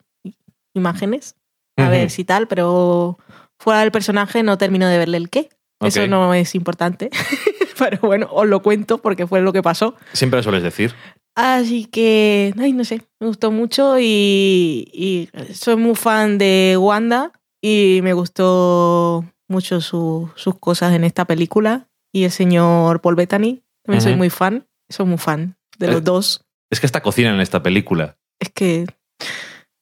Imágenes. 0.74 1.36
A 1.76 1.88
ver 1.88 2.10
si 2.10 2.24
tal, 2.24 2.46
pero 2.48 3.18
fuera 3.58 3.80
del 3.80 3.90
personaje 3.92 4.42
no 4.42 4.58
termino 4.58 4.86
de 4.88 4.98
verle 4.98 5.16
el 5.16 5.30
qué. 5.30 5.48
Eso 5.80 6.06
no 6.06 6.32
es 6.34 6.54
importante. 6.54 7.10
Pero 7.78 7.98
bueno, 8.02 8.28
os 8.30 8.46
lo 8.46 8.62
cuento 8.62 8.98
porque 8.98 9.26
fue 9.26 9.40
lo 9.40 9.52
que 9.52 9.62
pasó. 9.62 9.96
Siempre 10.12 10.38
lo 10.38 10.42
sueles 10.44 10.62
decir. 10.62 10.94
Así 11.34 11.86
que, 11.86 12.54
ay, 12.60 12.72
no 12.72 12.84
sé, 12.84 13.02
me 13.18 13.26
gustó 13.26 13.50
mucho 13.50 13.98
y, 13.98 14.88
y 14.92 15.28
soy 15.54 15.74
muy 15.76 15.96
fan 15.96 16.38
de 16.38 16.76
Wanda 16.78 17.32
y 17.60 17.98
me 18.04 18.12
gustó 18.12 19.24
mucho 19.48 19.80
su- 19.80 20.30
sus 20.36 20.56
cosas 20.60 20.92
en 20.94 21.02
esta 21.02 21.24
película. 21.24 21.88
Y 22.12 22.24
el 22.24 22.30
señor 22.30 23.00
Paul 23.00 23.16
Bettany, 23.16 23.62
también 23.84 24.02
soy 24.02 24.14
muy 24.14 24.30
fan, 24.30 24.68
soy 24.88 25.06
muy 25.06 25.18
fan 25.18 25.56
de 25.78 25.86
Eh. 25.86 25.92
los 25.92 26.04
dos. 26.04 26.44
Es 26.70 26.78
que 26.78 26.86
hasta 26.86 27.00
cocinan 27.02 27.34
en 27.34 27.40
esta 27.40 27.62
película. 27.62 28.18
Es 28.38 28.50
que 28.50 28.86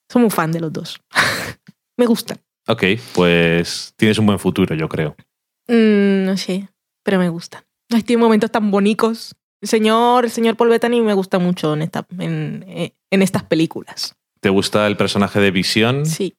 soy 0.08 0.22
muy 0.22 0.30
fan 0.30 0.52
de 0.52 0.60
los 0.60 0.72
dos. 0.72 1.00
me 2.00 2.06
gustan. 2.06 2.38
Ok, 2.66 2.84
pues 3.14 3.92
tienes 3.96 4.18
un 4.18 4.26
buen 4.26 4.38
futuro, 4.38 4.74
yo 4.74 4.88
creo. 4.88 5.14
Mm, 5.68 6.24
no 6.24 6.36
sé, 6.36 6.68
pero 7.04 7.18
me 7.18 7.28
gustan. 7.28 7.62
Ay, 7.92 8.02
tiene 8.02 8.22
momentos 8.22 8.50
tan 8.50 8.70
bonitos. 8.70 9.34
El 9.60 9.68
señor, 9.68 10.24
el 10.24 10.30
señor 10.30 10.56
Paul 10.56 10.70
Bettany 10.70 11.02
me 11.02 11.12
gusta 11.12 11.38
mucho 11.38 11.74
en, 11.74 11.82
esta, 11.82 12.06
en, 12.18 12.64
eh, 12.66 12.94
en 13.10 13.22
estas 13.22 13.44
películas. 13.44 14.16
¿Te 14.40 14.48
gusta 14.48 14.86
el 14.86 14.96
personaje 14.96 15.38
de 15.38 15.50
Visión? 15.50 16.06
Sí. 16.06 16.34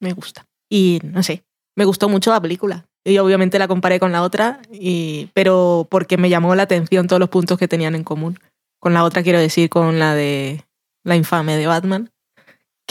Me 0.00 0.12
gusta. 0.14 0.46
Y 0.70 1.00
no 1.04 1.22
sé, 1.22 1.44
me 1.76 1.84
gustó 1.84 2.08
mucho 2.08 2.30
la 2.30 2.40
película. 2.40 2.86
Y 3.04 3.18
obviamente 3.18 3.58
la 3.58 3.68
comparé 3.68 4.00
con 4.00 4.12
la 4.12 4.22
otra, 4.22 4.62
y, 4.72 5.28
pero 5.34 5.86
porque 5.90 6.16
me 6.16 6.30
llamó 6.30 6.54
la 6.54 6.62
atención 6.62 7.08
todos 7.08 7.20
los 7.20 7.28
puntos 7.28 7.58
que 7.58 7.68
tenían 7.68 7.94
en 7.94 8.04
común. 8.04 8.38
Con 8.80 8.94
la 8.94 9.04
otra 9.04 9.22
quiero 9.22 9.38
decir 9.38 9.68
con 9.68 9.98
la 9.98 10.14
de 10.14 10.64
la 11.04 11.16
infame 11.16 11.56
de 11.56 11.66
Batman, 11.66 12.10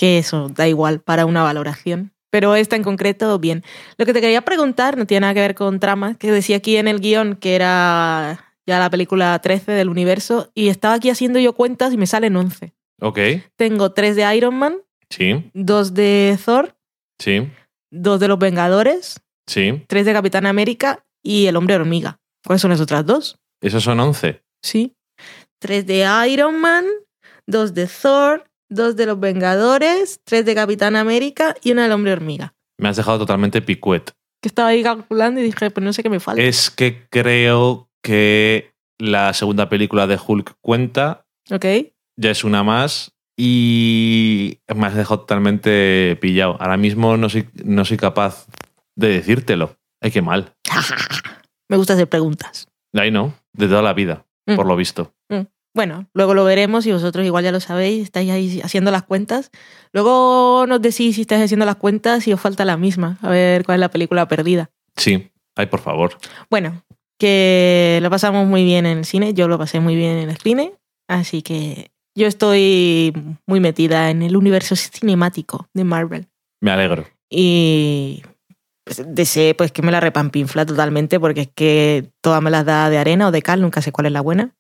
que 0.02 0.18
eso 0.18 0.50
da 0.50 0.68
igual 0.68 1.00
para 1.00 1.28
una 1.28 1.44
valoración. 1.44 2.12
Pero 2.32 2.56
esta 2.56 2.76
en 2.76 2.82
concreto, 2.82 3.38
bien. 3.38 3.64
Lo 4.00 4.06
que 4.08 4.14
te 4.14 4.20
quería 4.22 4.42
preguntar 4.42 4.98
no 4.98 5.06
tiene 5.06 5.22
nada 5.22 5.36
que 5.36 5.42
ver 5.42 5.54
con 5.54 5.80
trama, 5.80 6.16
que 6.16 6.32
decía 6.32 6.58
aquí 6.58 6.78
en 6.78 6.88
el 6.88 7.02
guion 7.02 7.36
que 7.36 7.54
era 7.54 8.56
ya 8.66 8.80
la 8.80 8.90
película 8.90 9.38
13 9.40 9.74
del 9.74 9.90
universo, 9.90 10.50
y 10.56 10.70
estaba 10.70 10.96
aquí 10.96 11.12
haciendo 11.12 11.38
yo 11.38 11.54
cuentas 11.54 11.94
y 11.94 11.98
me 11.98 12.08
salen 12.08 12.36
11. 12.36 12.74
Ok, 13.00 13.20
Tengo 13.58 13.92
tres 13.92 14.16
de 14.16 14.36
Iron 14.36 14.56
Man, 14.56 14.78
sí, 15.12 15.52
dos 15.54 15.94
de 15.94 16.36
Thor, 16.44 16.76
sí, 17.20 17.52
dos 17.92 18.20
de 18.20 18.28
los 18.28 18.40
Vengadores, 18.40 19.22
sí. 19.46 19.84
tres 19.88 20.08
de 20.08 20.14
Capitán 20.14 20.48
América 20.48 21.06
y 21.22 21.46
el 21.46 21.58
Hombre 21.58 21.76
Hormiga. 21.76 22.20
¿Cuáles 22.44 22.62
son 22.64 22.72
las 22.72 22.82
otras 22.82 23.06
dos? 23.06 23.38
Esos 23.62 23.84
son 23.84 24.00
11. 24.00 24.42
Sí. 24.64 24.96
Tres 25.60 25.86
de 25.86 26.08
Iron 26.28 26.60
Man, 26.60 26.86
dos 27.46 27.76
de 27.76 27.86
Thor, 27.88 28.51
dos 28.72 28.96
de 28.96 29.06
los 29.06 29.20
Vengadores, 29.20 30.22
tres 30.24 30.46
de 30.46 30.56
Capitán 30.56 30.96
América 30.96 31.56
y 31.62 31.72
una 31.74 31.84
del 31.84 31.92
Hombre 31.92 32.14
Hormiga. 32.14 32.56
Me 32.80 32.90
has 32.90 32.96
dejado 32.98 33.20
totalmente 33.20 33.62
picuet. 33.62 34.12
Que 34.42 34.48
estaba 34.48 34.70
ahí 34.70 34.82
calculando 34.82 35.40
y 35.40 35.44
dije, 35.44 35.70
pues 35.70 35.84
no 35.84 35.94
sé 35.94 36.02
qué 36.02 36.10
me 36.10 36.20
falta. 36.20 36.42
Es 36.42 36.72
que 36.72 37.06
creo 37.10 37.90
que 38.02 38.74
la 38.98 39.34
segunda 39.34 39.70
película 39.70 40.08
de 40.08 40.18
Hulk 40.26 40.56
cuenta, 40.62 41.28
¿Ok? 41.52 41.66
ya 42.18 42.32
es 42.32 42.44
una 42.44 42.64
más 42.64 43.12
y 43.38 44.60
me 44.74 44.88
has 44.88 44.96
dejado 44.96 45.22
totalmente 45.22 46.18
pillado. 46.22 46.58
Ahora 46.60 46.78
mismo 46.78 47.18
no 47.18 47.30
soy, 47.30 47.48
no 47.64 47.86
soy 47.86 47.98
capaz 47.98 48.48
de 48.96 49.10
decírtelo. 49.10 49.78
Ay, 50.02 50.12
qué 50.12 50.22
mal. 50.22 50.54
me 51.70 51.78
gusta 51.78 51.94
hacer 51.94 52.10
preguntas. 52.10 52.68
Ahí 52.94 53.12
no, 53.12 53.34
de 53.54 53.68
toda 53.68 53.82
la 53.82 53.94
vida, 53.94 54.26
Mm. 54.48 54.56
por 54.56 54.66
lo 54.66 54.76
visto. 54.76 55.14
Bueno, 55.74 56.08
luego 56.14 56.34
lo 56.34 56.44
veremos 56.44 56.86
y 56.86 56.92
vosotros 56.92 57.26
igual 57.26 57.46
ya 57.46 57.52
lo 57.52 57.62
sabéis, 57.62 58.04
estáis 58.04 58.30
ahí 58.30 58.62
haciendo 58.62 58.92
las 58.92 59.04
cuentas. 59.04 59.52
Luego 59.94 60.66
nos 60.68 60.82
decís 60.82 61.16
si 61.16 61.22
estáis 61.22 61.44
haciendo 61.44 61.66
las 61.66 61.78
cuentas 61.78 62.28
y 62.28 62.34
os 62.34 62.42
falta 62.42 62.66
la 62.66 62.76
misma, 62.78 63.18
a 63.22 63.30
ver 63.30 63.64
cuál 63.64 63.76
es 63.76 63.80
la 63.80 63.92
película 63.92 64.28
perdida. 64.28 64.70
Sí, 64.98 65.32
ay, 65.56 65.68
por 65.68 65.80
favor. 65.80 66.18
Bueno, 66.50 66.84
que 67.18 68.00
lo 68.02 68.10
pasamos 68.10 68.48
muy 68.48 68.66
bien 68.66 68.86
en 68.86 68.98
el 69.00 69.06
cine, 69.06 69.34
yo 69.34 69.48
lo 69.48 69.58
pasé 69.58 69.80
muy 69.80 69.96
bien 69.96 70.18
en 70.18 70.30
el 70.30 70.38
cine, 70.38 70.74
así 71.08 71.42
que 71.42 71.92
yo 72.18 72.28
estoy 72.28 73.14
muy 73.48 73.62
metida 73.62 74.10
en 74.10 74.24
el 74.24 74.36
universo 74.36 74.76
cinemático 74.76 75.70
de 75.74 75.86
Marvel 75.86 76.28
Me 76.60 76.72
alegro. 76.72 77.06
y 77.30 78.24
pues, 78.84 79.04
deseo 79.08 79.56
pues 79.56 79.72
que 79.72 79.82
me 79.82 79.92
la 79.94 80.02
repampinfla 80.02 80.66
totalmente 80.66 81.20
porque 81.20 81.42
es 81.42 81.50
que 81.54 82.10
todas 82.22 82.42
me 82.42 82.50
las 82.52 82.66
da 82.66 82.90
de 82.90 82.98
arena 82.98 83.28
o 83.28 83.32
de 83.32 83.42
cal, 83.42 83.62
nunca 83.62 83.82
sé 83.82 83.94
cuál 83.94 84.08
es 84.08 84.12
la 84.12 84.22
buena, 84.22 84.54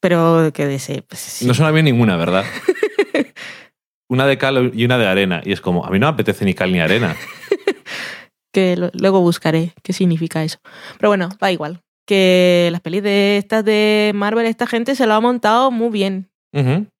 pero 0.00 0.50
que 0.52 0.66
deseo 0.66 1.02
pues, 1.08 1.20
sí. 1.20 1.46
No 1.46 1.54
suena 1.54 1.70
bien 1.72 1.84
ninguna, 1.86 2.16
¿verdad? 2.16 2.44
una 4.08 4.26
de 4.26 4.38
cal 4.38 4.70
y 4.74 4.84
una 4.84 4.98
de 4.98 5.06
arena. 5.06 5.42
Y 5.44 5.52
es 5.52 5.60
como, 5.60 5.84
a 5.84 5.90
mí 5.90 5.98
no 5.98 6.06
me 6.06 6.12
apetece 6.12 6.44
ni 6.44 6.54
cal 6.54 6.72
ni 6.72 6.80
arena. 6.80 7.16
que 8.52 8.76
lo- 8.76 8.90
luego 8.94 9.20
buscaré 9.20 9.74
qué 9.82 9.92
significa 9.92 10.42
eso. 10.44 10.58
Pero 10.98 11.10
bueno, 11.10 11.28
da 11.40 11.52
igual. 11.52 11.82
Que 12.06 12.68
las 12.72 12.80
pelis 12.80 13.02
de 13.02 13.36
estas 13.36 13.64
de 13.64 14.12
Marvel, 14.14 14.46
esta 14.46 14.66
gente 14.66 14.94
se 14.94 15.06
lo 15.06 15.14
ha 15.14 15.20
montado 15.20 15.70
muy 15.70 15.90
bien. 15.90 16.30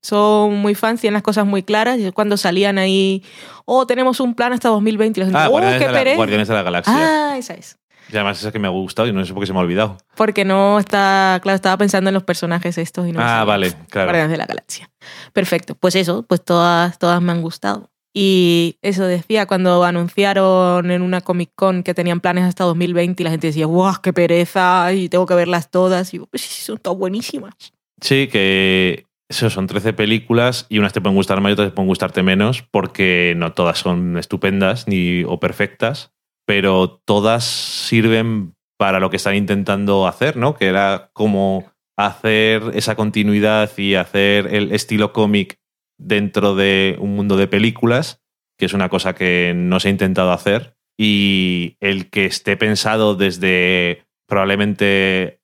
Son 0.02 0.54
muy 0.54 0.76
fans, 0.76 1.00
tienen 1.00 1.14
las 1.14 1.22
cosas 1.24 1.44
muy 1.44 1.64
claras. 1.64 1.98
Y 1.98 2.12
cuando 2.12 2.36
salían 2.36 2.78
ahí, 2.78 3.24
oh, 3.64 3.86
tenemos 3.88 4.20
un 4.20 4.34
plan 4.34 4.52
hasta 4.52 4.68
2020. 4.68 5.18
y 5.18 5.20
la 5.22 5.26
gente, 5.26 5.40
Ah, 5.40 5.48
oh, 5.48 5.50
Guardianes, 5.50 5.80
qué 5.80 5.86
de 5.92 6.04
la. 6.04 6.14
Guardianes 6.14 6.48
de 6.48 6.54
la 6.54 6.62
Galaxia. 6.62 6.94
Ah, 6.96 7.36
esa 7.38 7.54
es. 7.54 7.76
Y 8.10 8.16
además 8.16 8.40
esa 8.40 8.52
que 8.52 8.58
me 8.58 8.68
ha 8.68 8.70
gustado 8.70 9.08
y 9.08 9.12
no 9.12 9.24
sé 9.24 9.32
por 9.32 9.42
qué 9.42 9.46
se 9.46 9.52
me 9.52 9.58
ha 9.58 9.62
olvidado. 9.62 9.98
Porque 10.16 10.44
no 10.44 10.78
está, 10.78 11.40
claro, 11.42 11.56
estaba 11.56 11.76
pensando 11.76 12.08
en 12.08 12.14
los 12.14 12.24
personajes 12.24 12.78
estos 12.78 13.06
y 13.06 13.12
no 13.12 13.20
ah, 13.20 13.44
vale, 13.44 13.72
claro. 13.90 14.06
Guardianes 14.06 14.30
de 14.30 14.36
la 14.38 14.46
Galaxia. 14.46 14.90
Perfecto. 15.32 15.74
Pues 15.74 15.94
eso, 15.94 16.22
pues 16.22 16.44
todas, 16.44 16.98
todas 16.98 17.20
me 17.20 17.32
han 17.32 17.42
gustado. 17.42 17.90
Y 18.14 18.78
eso 18.82 19.04
decía 19.04 19.46
cuando 19.46 19.84
anunciaron 19.84 20.90
en 20.90 21.02
una 21.02 21.20
Comic 21.20 21.50
Con 21.54 21.82
que 21.82 21.94
tenían 21.94 22.20
planes 22.20 22.44
hasta 22.44 22.64
2020 22.64 23.22
y 23.22 23.24
la 23.24 23.30
gente 23.30 23.48
decía, 23.48 23.66
¡guau, 23.66 23.94
qué 24.02 24.12
pereza! 24.12 24.92
Y 24.92 25.08
tengo 25.08 25.26
que 25.26 25.34
verlas 25.34 25.70
todas. 25.70 26.12
Y 26.14 26.16
yo, 26.16 26.26
pues 26.26 26.42
sí, 26.42 26.62
son 26.62 26.78
todas 26.78 26.98
buenísimas. 26.98 27.54
Sí, 28.00 28.28
que 28.28 29.04
eso 29.28 29.50
son 29.50 29.66
13 29.66 29.92
películas 29.92 30.66
y 30.68 30.78
unas 30.78 30.92
te 30.92 31.00
pueden 31.00 31.16
gustar 31.16 31.40
más 31.40 31.50
y 31.50 31.52
otras 31.52 31.68
te 31.68 31.74
pueden 31.74 31.88
gustarte 31.88 32.22
menos 32.22 32.62
porque 32.62 33.34
no 33.36 33.52
todas 33.52 33.78
son 33.78 34.16
estupendas 34.16 34.88
ni 34.88 35.22
o 35.24 35.38
perfectas, 35.38 36.12
pero 36.48 37.02
todas 37.04 37.44
sirven 37.44 38.54
para 38.78 39.00
lo 39.00 39.10
que 39.10 39.18
están 39.18 39.34
intentando 39.34 40.06
hacer, 40.06 40.38
¿no? 40.38 40.54
Que 40.54 40.68
era 40.68 41.10
como 41.12 41.70
hacer 41.94 42.62
esa 42.72 42.96
continuidad 42.96 43.70
y 43.76 43.96
hacer 43.96 44.54
el 44.54 44.72
estilo 44.72 45.12
cómic 45.12 45.60
dentro 45.98 46.54
de 46.54 46.96
un 47.00 47.14
mundo 47.14 47.36
de 47.36 47.48
películas, 47.48 48.22
que 48.56 48.64
es 48.64 48.72
una 48.72 48.88
cosa 48.88 49.14
que 49.14 49.52
no 49.54 49.78
se 49.78 49.88
ha 49.88 49.90
intentado 49.90 50.32
hacer 50.32 50.74
y 50.98 51.76
el 51.80 52.08
que 52.08 52.24
esté 52.24 52.56
pensado 52.56 53.14
desde 53.14 54.06
probablemente 54.26 55.42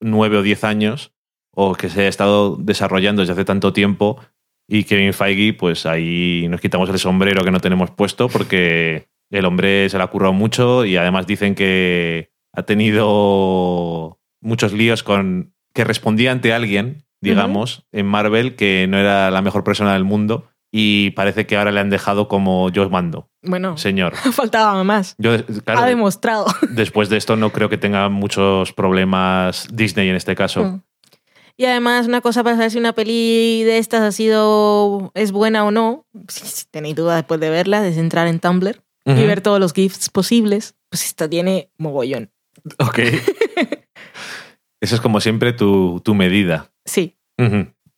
nueve 0.00 0.38
o 0.38 0.42
diez 0.42 0.64
años 0.64 1.12
o 1.54 1.74
que 1.74 1.90
se 1.90 2.00
haya 2.00 2.08
estado 2.08 2.56
desarrollando 2.56 3.20
desde 3.20 3.34
hace 3.34 3.44
tanto 3.44 3.74
tiempo 3.74 4.22
y 4.66 4.84
Kevin 4.84 5.12
Feige, 5.12 5.52
pues 5.52 5.84
ahí 5.84 6.46
nos 6.48 6.62
quitamos 6.62 6.88
el 6.88 6.98
sombrero 6.98 7.44
que 7.44 7.50
no 7.50 7.60
tenemos 7.60 7.90
puesto 7.90 8.30
porque 8.30 9.06
el 9.30 9.44
hombre 9.44 9.88
se 9.88 9.98
le 9.98 10.04
ha 10.04 10.08
currado 10.08 10.32
mucho 10.32 10.84
y 10.84 10.96
además 10.96 11.26
dicen 11.26 11.54
que 11.54 12.30
ha 12.52 12.62
tenido 12.62 14.18
muchos 14.40 14.72
líos 14.72 15.02
con 15.02 15.54
que 15.74 15.84
respondía 15.84 16.32
ante 16.32 16.52
alguien, 16.52 17.04
digamos, 17.20 17.86
en 17.92 18.06
Marvel 18.06 18.56
que 18.56 18.86
no 18.88 18.98
era 18.98 19.30
la 19.30 19.42
mejor 19.42 19.64
persona 19.64 19.92
del 19.92 20.04
mundo 20.04 20.48
y 20.72 21.10
parece 21.10 21.46
que 21.46 21.56
ahora 21.56 21.72
le 21.72 21.80
han 21.80 21.90
dejado 21.90 22.28
como 22.28 22.70
yo 22.70 22.88
mando, 22.90 23.30
Bueno, 23.42 23.76
señor. 23.76 24.14
faltaba 24.32 24.82
más. 24.84 25.14
Yo, 25.18 25.44
claro, 25.64 25.80
ha 25.80 25.86
demostrado. 25.86 26.46
después 26.70 27.08
de 27.08 27.16
esto 27.16 27.36
no 27.36 27.50
creo 27.50 27.68
que 27.68 27.78
tenga 27.78 28.08
muchos 28.08 28.72
problemas 28.72 29.68
Disney 29.72 30.08
en 30.08 30.16
este 30.16 30.34
caso. 30.34 30.64
Mm. 30.64 30.82
Y 31.58 31.64
además, 31.64 32.06
una 32.06 32.20
cosa 32.20 32.44
para 32.44 32.56
saber 32.56 32.70
si 32.70 32.78
una 32.78 32.92
peli 32.92 33.62
de 33.64 33.78
estas 33.78 34.02
ha 34.02 34.12
sido. 34.12 35.10
es 35.14 35.32
buena 35.32 35.64
o 35.64 35.70
no, 35.70 36.04
si 36.28 36.46
si 36.46 36.66
tenéis 36.70 36.96
dudas 36.96 37.16
después 37.16 37.40
de 37.40 37.50
verla, 37.50 37.86
es 37.86 37.96
entrar 37.96 38.26
en 38.26 38.40
Tumblr 38.40 38.85
Y 39.06 39.24
ver 39.24 39.40
todos 39.40 39.60
los 39.60 39.72
GIFs 39.72 40.10
posibles. 40.10 40.74
Pues 40.88 41.04
esta 41.04 41.28
tiene 41.28 41.70
mogollón. 41.78 42.32
Ok. 42.78 42.98
Eso 44.80 44.94
es 44.94 45.00
como 45.00 45.20
siempre 45.20 45.52
tu, 45.52 46.00
tu 46.04 46.14
medida. 46.14 46.72
Sí. 46.84 47.16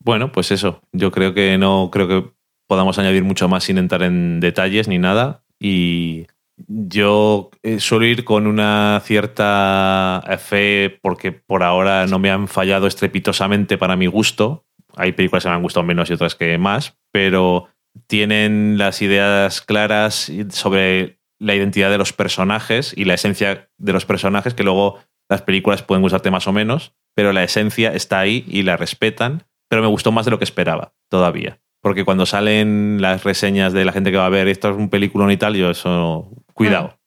Bueno, 0.00 0.32
pues 0.32 0.50
eso. 0.50 0.80
Yo 0.92 1.10
creo 1.10 1.34
que 1.34 1.58
no 1.58 1.90
creo 1.92 2.08
que 2.08 2.30
podamos 2.66 2.98
añadir 2.98 3.24
mucho 3.24 3.48
más 3.48 3.64
sin 3.64 3.78
entrar 3.78 4.02
en 4.02 4.40
detalles 4.40 4.88
ni 4.88 4.98
nada. 4.98 5.44
Y 5.60 6.26
yo 6.66 7.50
eh, 7.62 7.80
suelo 7.80 8.06
ir 8.06 8.24
con 8.24 8.46
una 8.46 9.00
cierta 9.04 10.22
fe 10.38 10.98
porque 11.02 11.32
por 11.32 11.62
ahora 11.62 12.06
no 12.06 12.18
me 12.18 12.30
han 12.30 12.48
fallado 12.48 12.86
estrepitosamente 12.86 13.78
para 13.78 13.96
mi 13.96 14.06
gusto. 14.06 14.64
Hay 14.96 15.12
películas 15.12 15.44
que 15.44 15.50
me 15.50 15.56
han 15.56 15.62
gustado 15.62 15.84
menos 15.84 16.10
y 16.10 16.14
otras 16.14 16.34
que 16.34 16.58
más, 16.58 16.96
pero 17.12 17.68
tienen 18.06 18.78
las 18.78 19.02
ideas 19.02 19.60
claras 19.60 20.30
sobre 20.50 21.18
la 21.38 21.54
identidad 21.54 21.90
de 21.90 21.98
los 21.98 22.12
personajes 22.12 22.92
y 22.96 23.04
la 23.04 23.14
esencia 23.14 23.70
de 23.78 23.92
los 23.92 24.04
personajes 24.04 24.54
que 24.54 24.64
luego 24.64 24.98
las 25.28 25.42
películas 25.42 25.82
pueden 25.82 26.02
gustarte 26.02 26.30
más 26.30 26.46
o 26.48 26.52
menos, 26.52 26.94
pero 27.14 27.32
la 27.32 27.44
esencia 27.44 27.92
está 27.92 28.20
ahí 28.20 28.44
y 28.48 28.62
la 28.62 28.76
respetan, 28.76 29.44
pero 29.68 29.82
me 29.82 29.88
gustó 29.88 30.12
más 30.12 30.24
de 30.24 30.30
lo 30.30 30.38
que 30.38 30.44
esperaba 30.44 30.94
todavía. 31.08 31.60
Porque 31.80 32.04
cuando 32.04 32.26
salen 32.26 32.98
las 33.00 33.24
reseñas 33.24 33.72
de 33.72 33.84
la 33.84 33.92
gente 33.92 34.10
que 34.10 34.16
va 34.16 34.26
a 34.26 34.30
ver 34.30 34.48
esto 34.48 34.70
es 34.70 34.76
un 34.76 34.88
peliculón 34.88 35.30
y 35.30 35.36
tal, 35.36 35.54
yo 35.54 35.70
eso, 35.70 36.28
cuidado. 36.54 36.97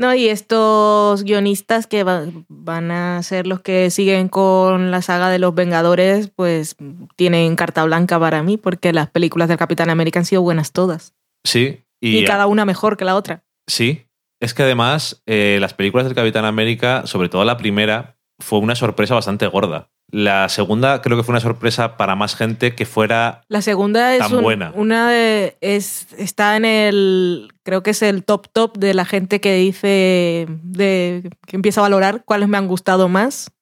No, 0.00 0.14
y 0.14 0.28
estos 0.28 1.24
guionistas 1.24 1.86
que 1.86 2.04
va- 2.04 2.24
van 2.48 2.90
a 2.90 3.22
ser 3.22 3.46
los 3.46 3.60
que 3.60 3.90
siguen 3.90 4.28
con 4.28 4.90
la 4.90 5.02
saga 5.02 5.28
de 5.28 5.38
los 5.38 5.54
Vengadores, 5.54 6.30
pues 6.34 6.74
tienen 7.16 7.54
carta 7.54 7.84
blanca 7.84 8.18
para 8.18 8.42
mí, 8.42 8.56
porque 8.56 8.94
las 8.94 9.10
películas 9.10 9.48
del 9.48 9.58
Capitán 9.58 9.90
América 9.90 10.18
han 10.18 10.24
sido 10.24 10.40
buenas 10.40 10.72
todas. 10.72 11.12
Sí, 11.44 11.84
Y, 12.00 12.18
y, 12.20 12.24
cada 12.24 12.46
una 12.46 12.64
mejor 12.64 12.96
que 12.96 13.04
la 13.04 13.14
otra. 13.14 13.44
sí. 13.68 14.06
Es 14.42 14.54
que 14.54 14.62
además 14.62 15.22
eh, 15.26 15.58
las 15.60 15.74
películas 15.74 16.06
del 16.06 16.14
Capitán 16.14 16.46
América, 16.46 17.02
sobre 17.06 17.28
todo 17.28 17.44
la 17.44 17.58
primera, 17.58 18.16
fue 18.38 18.58
una 18.58 18.74
sorpresa 18.74 19.14
bastante 19.14 19.46
gorda. 19.46 19.90
La 20.12 20.48
segunda 20.48 21.00
creo 21.02 21.16
que 21.16 21.22
fue 21.22 21.32
una 21.32 21.40
sorpresa 21.40 21.96
para 21.96 22.16
más 22.16 22.34
gente 22.34 22.74
que 22.74 22.84
fuera... 22.86 23.42
La 23.48 23.62
segunda 23.62 24.14
es 24.14 24.20
Tan 24.20 24.34
un- 24.36 24.42
buena. 24.42 24.72
una 24.74 25.08
de 25.10 25.56
es 25.60 26.08
está 26.18 26.56
en 26.56 26.64
el 26.64 27.52
creo 27.62 27.82
que 27.82 27.90
es 27.90 28.02
el 28.02 28.24
top 28.24 28.48
top 28.52 28.76
de 28.78 28.94
la 28.94 29.04
gente 29.04 29.40
que 29.40 29.54
dice 29.56 30.46
de 30.62 31.30
que 31.46 31.56
empieza 31.56 31.80
a 31.80 31.82
valorar 31.82 32.24
cuáles 32.24 32.48
me 32.48 32.56
han 32.58 32.66
gustado 32.66 33.08
más. 33.08 33.52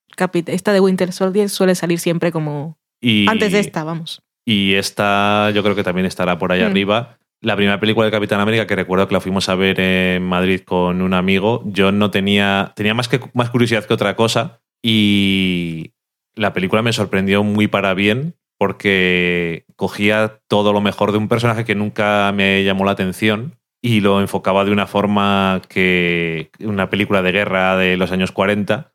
Esta 0.46 0.72
de 0.72 0.80
Winter 0.80 1.12
Soldier 1.12 1.48
suele 1.48 1.74
salir 1.74 1.98
siempre 2.00 2.32
como 2.32 2.76
Y, 3.00 3.28
antes 3.28 3.52
de 3.52 3.60
esta, 3.60 3.84
vamos. 3.84 4.22
Y 4.44 4.74
esta 4.74 5.50
yo 5.50 5.62
creo 5.62 5.76
que 5.76 5.84
también 5.84 6.06
estará 6.06 6.38
por 6.38 6.50
ahí 6.50 6.62
Mm. 6.62 6.66
arriba. 6.66 7.18
La 7.40 7.54
primera 7.54 7.78
película 7.78 8.06
de 8.06 8.10
Capitán 8.10 8.40
América, 8.40 8.66
que 8.66 8.74
recuerdo 8.74 9.06
que 9.06 9.14
la 9.14 9.20
fuimos 9.20 9.48
a 9.48 9.54
ver 9.54 9.78
en 9.78 10.24
Madrid 10.24 10.62
con 10.64 11.02
un 11.02 11.14
amigo, 11.14 11.62
yo 11.66 11.92
no 11.92 12.10
tenía, 12.10 12.72
tenía 12.74 12.94
más, 12.94 13.06
que, 13.06 13.20
más 13.34 13.50
curiosidad 13.50 13.84
que 13.84 13.94
otra 13.94 14.16
cosa 14.16 14.58
y 14.82 15.92
la 16.34 16.52
película 16.52 16.82
me 16.82 16.92
sorprendió 16.92 17.42
muy 17.44 17.68
para 17.68 17.94
bien 17.94 18.34
porque 18.58 19.64
cogía 19.76 20.40
todo 20.48 20.72
lo 20.72 20.80
mejor 20.80 21.12
de 21.12 21.18
un 21.18 21.28
personaje 21.28 21.64
que 21.64 21.74
nunca 21.74 22.32
me 22.34 22.64
llamó 22.64 22.84
la 22.84 22.92
atención 22.92 23.56
y 23.80 24.00
lo 24.00 24.20
enfocaba 24.20 24.64
de 24.64 24.72
una 24.72 24.86
forma 24.86 25.62
que 25.68 26.50
una 26.60 26.90
película 26.90 27.22
de 27.22 27.32
guerra 27.32 27.76
de 27.76 27.96
los 27.96 28.10
años 28.10 28.32
40 28.32 28.92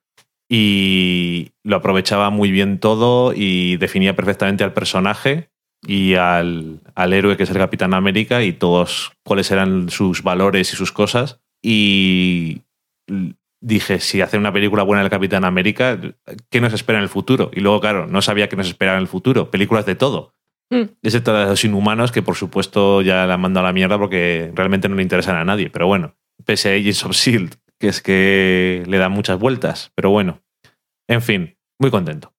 y 0.50 1.52
lo 1.64 1.78
aprovechaba 1.78 2.30
muy 2.30 2.52
bien 2.52 2.80
todo 2.80 3.34
y 3.34 3.78
definía 3.78 4.16
perfectamente 4.16 4.64
al 4.64 4.74
personaje 4.74 5.50
y 5.86 6.16
al, 6.16 6.82
al 6.96 7.14
héroe 7.14 7.38
que 7.38 7.44
es 7.44 7.50
el 7.50 7.58
Capitán 7.58 7.94
América 7.94 8.44
y 8.44 8.54
todos 8.54 9.14
cuáles 9.24 9.50
eran 9.52 9.90
sus 9.90 10.24
valores 10.24 10.74
y 10.74 10.76
sus 10.76 10.92
cosas. 10.92 11.40
Y 11.62 12.62
dije, 13.64 14.00
si 14.00 14.22
hace 14.22 14.38
una 14.38 14.52
película 14.52 14.84
buena 14.84 15.02
del 15.02 15.10
Capitán 15.10 15.46
América, 15.46 16.00
¿qué 16.50 16.62
nos 16.62 16.74
espera 16.74 17.00
en 17.00 17.04
el 17.04 17.10
futuro? 17.10 17.50
Y 17.54 17.62
luego, 17.62 17.80
claro, 17.80 18.06
no 18.08 18.22
sabía 18.22 18.50
qué 18.50 18.56
nos 18.56 18.68
esperaba 18.68 18.98
en 18.98 19.04
el 19.04 19.08
futuro. 19.08 19.50
Películas 19.50 19.86
de 19.86 19.96
todo. 19.96 20.36
Mm. 20.70 20.84
Excepto 21.02 21.34
de 21.34 21.46
los 21.46 21.64
inhumanos, 21.64 22.12
que 22.12 22.22
por 22.22 22.36
supuesto 22.36 23.02
ya 23.02 23.26
la 23.26 23.36
han 23.36 23.42
mandado 23.42 23.66
a 23.66 23.70
la 23.70 23.74
mierda 23.74 23.98
porque 23.98 24.52
realmente 24.54 24.90
no 24.90 24.96
le 24.96 25.02
interesan 25.02 25.38
a 25.38 25.46
nadie. 25.46 25.70
Pero 25.70 25.88
bueno, 25.88 26.16
pese 26.46 26.70
a 26.70 26.76
Agents 26.76 27.06
of 27.06 27.12
S.H.I.E.L.D., 27.12 27.58
que 27.80 27.88
es 27.88 28.02
que 28.02 28.84
le 28.86 28.98
dan 28.98 29.12
muchas 29.12 29.40
vueltas. 29.40 29.92
Pero 29.96 30.10
bueno, 30.10 30.42
en 31.08 31.22
fin, 31.22 31.58
muy 31.80 31.90
contento. 31.90 32.34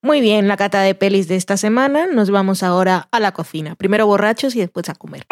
Muy 0.00 0.20
bien, 0.20 0.46
la 0.46 0.56
cata 0.56 0.80
de 0.82 0.94
pelis 0.94 1.26
de 1.26 1.34
esta 1.34 1.56
semana. 1.56 2.06
Nos 2.06 2.30
vamos 2.30 2.62
ahora 2.62 3.08
a 3.10 3.18
la 3.18 3.32
cocina. 3.32 3.74
Primero 3.74 4.06
borrachos 4.06 4.54
y 4.54 4.60
después 4.60 4.88
a 4.88 4.94
comer. 4.94 5.24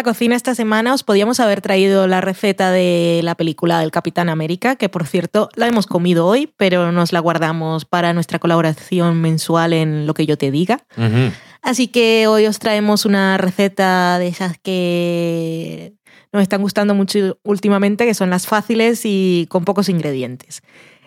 La 0.00 0.04
cocina 0.04 0.34
esta 0.34 0.54
semana 0.54 0.94
os 0.94 1.02
podíamos 1.02 1.40
haber 1.40 1.60
traído 1.60 2.06
la 2.06 2.22
receta 2.22 2.70
de 2.70 3.20
la 3.22 3.34
película 3.34 3.80
del 3.80 3.90
Capitán 3.90 4.30
América, 4.30 4.76
que 4.76 4.88
por 4.88 5.06
cierto 5.06 5.50
la 5.56 5.66
hemos 5.66 5.86
comido 5.86 6.26
hoy, 6.26 6.50
pero 6.56 6.90
nos 6.90 7.12
la 7.12 7.20
guardamos 7.20 7.84
para 7.84 8.14
nuestra 8.14 8.38
colaboración 8.38 9.20
mensual 9.20 9.74
en 9.74 10.06
Lo 10.06 10.14
que 10.14 10.24
yo 10.24 10.38
te 10.38 10.50
diga. 10.50 10.86
Así 11.60 11.88
que 11.88 12.26
hoy 12.28 12.46
os 12.46 12.58
traemos 12.58 13.04
una 13.04 13.36
receta 13.36 14.18
de 14.18 14.28
esas 14.28 14.56
que 14.56 15.92
nos 16.32 16.40
están 16.40 16.62
gustando 16.62 16.94
mucho 16.94 17.36
últimamente, 17.42 18.06
que 18.06 18.14
son 18.14 18.30
las 18.30 18.46
fáciles 18.46 19.02
y 19.04 19.48
con 19.50 19.66
pocos 19.66 19.90
ingredientes. 19.90 20.62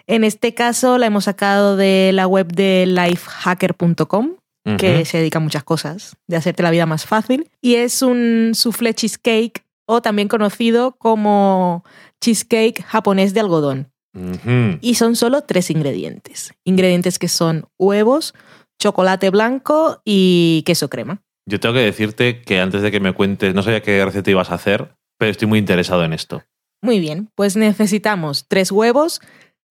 En 0.06 0.24
este 0.24 0.53
caso 0.53 0.99
la 0.99 1.07
hemos 1.07 1.24
sacado 1.24 1.78
de 1.78 2.11
la 2.14 2.28
web 2.28 2.53
de 2.53 2.86
lifehacker.com, 2.86 4.36
que 4.77 5.06
se 5.06 5.18
dedica 5.18 5.40
a 5.40 5.41
muchas 5.41 5.64
cosas, 5.64 6.15
de 6.27 6.38
hacerte 6.38 6.64
la 6.64 6.72
vida 6.72 6.85
más 6.85 7.06
fácil. 7.06 7.49
Y 7.61 7.76
es 7.76 8.02
un 8.02 8.52
soufflé 8.53 8.94
cheesecake, 8.94 9.65
o 9.85 10.02
también 10.02 10.27
conocido 10.27 10.94
como 10.94 11.84
cheesecake 12.22 12.84
japonés 12.84 13.34
de 13.34 13.40
algodón. 13.41 13.91
Y 14.81 14.95
son 14.95 15.15
solo 15.15 15.41
tres 15.41 15.72
ingredientes. 15.72 16.53
Ingredientes 16.64 17.18
que 17.18 17.27
son 17.27 17.68
huevos, 17.80 18.34
chocolate 18.80 19.30
blanco 19.31 20.02
y 20.06 20.64
queso 20.65 20.90
crema. 20.90 21.22
Yo 21.45 21.60
tengo 21.60 21.73
que 21.76 21.81
decirte 21.81 22.41
que 22.41 22.60
antes 22.60 22.81
de 22.81 22.91
que 22.91 22.99
me 22.99 23.14
cuentes, 23.14 23.53
no 23.53 23.64
sabía 23.64 23.81
qué 23.81 24.06
receta 24.06 24.31
ibas 24.31 24.52
a 24.52 24.56
hacer, 24.56 24.95
pero 25.18 25.31
estoy 25.31 25.48
muy 25.48 25.60
interesado 25.60 26.03
en 26.03 26.14
esto. 26.14 26.44
Muy 26.81 26.99
bien, 26.99 27.30
pues 27.35 27.56
necesitamos 27.56 28.45
tres 28.48 28.72
huevos, 28.72 29.19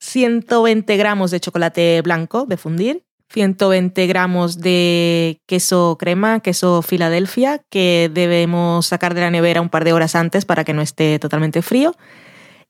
120 0.01 0.97
gramos 0.97 1.31
de 1.31 1.40
chocolate 1.40 2.02
blanco 2.02 2.47
de 2.47 2.56
fundir, 2.56 3.05
120 3.32 4.06
gramos 4.06 4.59
de 4.60 5.40
queso 5.46 5.96
crema, 5.98 6.40
queso 6.40 6.82
Filadelfia, 6.82 7.62
que 7.70 8.10
debemos 8.12 8.86
sacar 8.86 9.14
de 9.14 9.22
la 9.22 9.30
nevera 9.30 9.60
un 9.60 9.68
par 9.70 9.84
de 9.84 9.92
horas 9.92 10.14
antes 10.14 10.44
para 10.44 10.64
que 10.64 10.74
no 10.74 10.82
esté 10.82 11.18
totalmente 11.18 11.62
frío. 11.62 11.94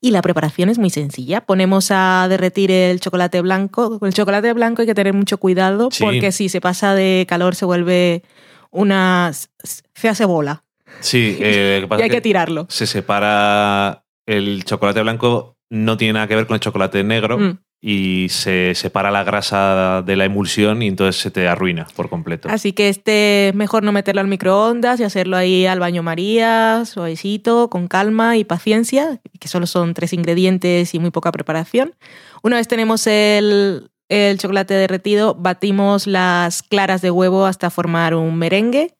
Y 0.00 0.10
la 0.10 0.22
preparación 0.22 0.68
es 0.68 0.78
muy 0.78 0.90
sencilla. 0.90 1.42
Ponemos 1.42 1.90
a 1.90 2.26
derretir 2.28 2.70
el 2.72 2.98
chocolate 3.00 3.40
blanco. 3.40 3.98
Con 4.00 4.08
el 4.08 4.14
chocolate 4.14 4.52
blanco 4.52 4.82
hay 4.82 4.86
que 4.86 4.94
tener 4.94 5.14
mucho 5.14 5.38
cuidado 5.38 5.90
Sí. 5.92 6.02
porque 6.02 6.32
si 6.32 6.48
se 6.48 6.60
pasa 6.60 6.94
de 6.94 7.24
calor 7.28 7.54
se 7.54 7.64
vuelve 7.64 8.22
una... 8.70 9.30
se 9.32 10.08
hace 10.08 10.24
bola 10.24 10.64
Sí, 11.00 11.36
eh, 11.40 11.86
y 11.98 12.02
hay 12.02 12.10
que 12.10 12.20
tirarlo. 12.20 12.66
se 12.68 12.86
separa 12.86 14.04
el 14.26 14.64
chocolate 14.64 15.02
blanco, 15.02 15.56
no 15.70 15.96
tiene 15.96 16.14
nada 16.14 16.26
que 16.26 16.36
ver 16.36 16.46
con 16.46 16.54
el 16.54 16.60
chocolate 16.60 17.02
negro 17.04 17.38
Mm. 17.38 17.58
Y 17.84 18.28
se 18.30 18.76
separa 18.76 19.10
la 19.10 19.24
grasa 19.24 20.02
de 20.06 20.14
la 20.14 20.24
emulsión 20.24 20.82
y 20.82 20.86
entonces 20.86 21.20
se 21.20 21.32
te 21.32 21.48
arruina 21.48 21.88
por 21.96 22.08
completo. 22.08 22.48
Así 22.48 22.72
que 22.72 22.88
este 22.88 23.48
es 23.48 23.54
mejor 23.56 23.82
no 23.82 23.90
meterlo 23.90 24.20
al 24.20 24.28
microondas 24.28 25.00
y 25.00 25.04
hacerlo 25.04 25.36
ahí 25.36 25.66
al 25.66 25.80
baño 25.80 26.04
María, 26.04 26.84
suavecito, 26.86 27.68
con 27.68 27.88
calma 27.88 28.36
y 28.36 28.44
paciencia, 28.44 29.20
que 29.40 29.48
solo 29.48 29.66
son 29.66 29.94
tres 29.94 30.12
ingredientes 30.12 30.94
y 30.94 31.00
muy 31.00 31.10
poca 31.10 31.32
preparación. 31.32 31.96
Una 32.44 32.56
vez 32.56 32.68
tenemos 32.68 33.08
el, 33.08 33.90
el 34.08 34.38
chocolate 34.38 34.74
derretido, 34.74 35.34
batimos 35.34 36.06
las 36.06 36.62
claras 36.62 37.02
de 37.02 37.10
huevo 37.10 37.46
hasta 37.46 37.68
formar 37.68 38.14
un 38.14 38.36
merengue 38.36 38.94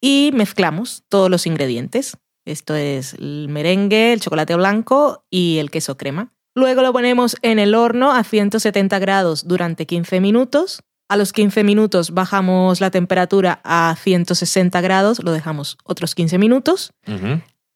y 0.00 0.32
mezclamos 0.34 1.04
todos 1.08 1.30
los 1.30 1.46
ingredientes. 1.46 2.16
Esto 2.44 2.74
es 2.74 3.14
el 3.14 3.46
merengue, 3.48 4.12
el 4.12 4.20
chocolate 4.20 4.56
blanco 4.56 5.24
y 5.30 5.58
el 5.58 5.70
queso 5.70 5.96
crema. 5.96 6.32
Luego 6.54 6.82
lo 6.82 6.92
ponemos 6.92 7.36
en 7.42 7.58
el 7.58 7.74
horno 7.74 8.12
a 8.12 8.24
170 8.24 8.98
grados 8.98 9.46
durante 9.46 9.86
15 9.86 10.20
minutos. 10.20 10.80
A 11.08 11.16
los 11.16 11.32
15 11.32 11.64
minutos 11.64 12.10
bajamos 12.10 12.80
la 12.80 12.90
temperatura 12.90 13.60
a 13.64 13.96
160 13.98 14.80
grados, 14.80 15.22
lo 15.22 15.32
dejamos 15.32 15.78
otros 15.84 16.14
15 16.14 16.36
minutos 16.36 16.92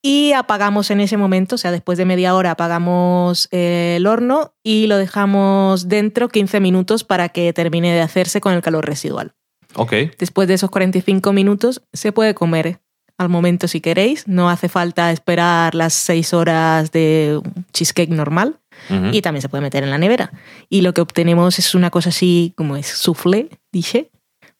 y 0.05 0.33
apagamos 0.33 0.91
en 0.91 0.99
ese 0.99 1.15
momento, 1.15 1.55
o 1.55 1.57
sea, 1.57 1.71
después 1.71 1.97
de 1.97 2.03
media 2.03 2.35
hora 2.35 2.51
apagamos 2.51 3.47
eh, 3.51 3.95
el 3.97 4.05
horno 4.05 4.53
y 4.61 4.87
lo 4.87 4.97
dejamos 4.97 5.87
dentro 5.87 6.27
15 6.27 6.59
minutos 6.59 7.05
para 7.05 7.29
que 7.29 7.53
termine 7.53 7.93
de 7.93 8.01
hacerse 8.01 8.41
con 8.41 8.53
el 8.53 8.61
calor 8.61 8.85
residual. 8.85 9.33
Ok. 9.75 9.93
Después 10.19 10.49
de 10.49 10.55
esos 10.55 10.69
45 10.69 11.31
minutos 11.31 11.81
se 11.93 12.11
puede 12.11 12.35
comer 12.35 12.81
al 13.17 13.29
momento 13.29 13.67
si 13.69 13.79
queréis, 13.79 14.27
no 14.27 14.49
hace 14.49 14.67
falta 14.67 15.09
esperar 15.11 15.73
las 15.73 15.93
6 15.93 16.33
horas 16.33 16.91
de 16.91 17.41
cheesecake 17.71 18.09
normal 18.09 18.59
Y 19.11 19.21
también 19.21 19.41
se 19.41 19.49
puede 19.49 19.61
meter 19.61 19.83
en 19.83 19.89
la 19.89 19.97
nevera. 19.97 20.31
Y 20.69 20.81
lo 20.81 20.93
que 20.93 21.01
obtenemos 21.01 21.59
es 21.59 21.75
una 21.75 21.89
cosa 21.89 22.09
así 22.09 22.53
como 22.55 22.75
es 22.75 22.87
soufflé, 22.87 23.49
dije, 23.71 24.11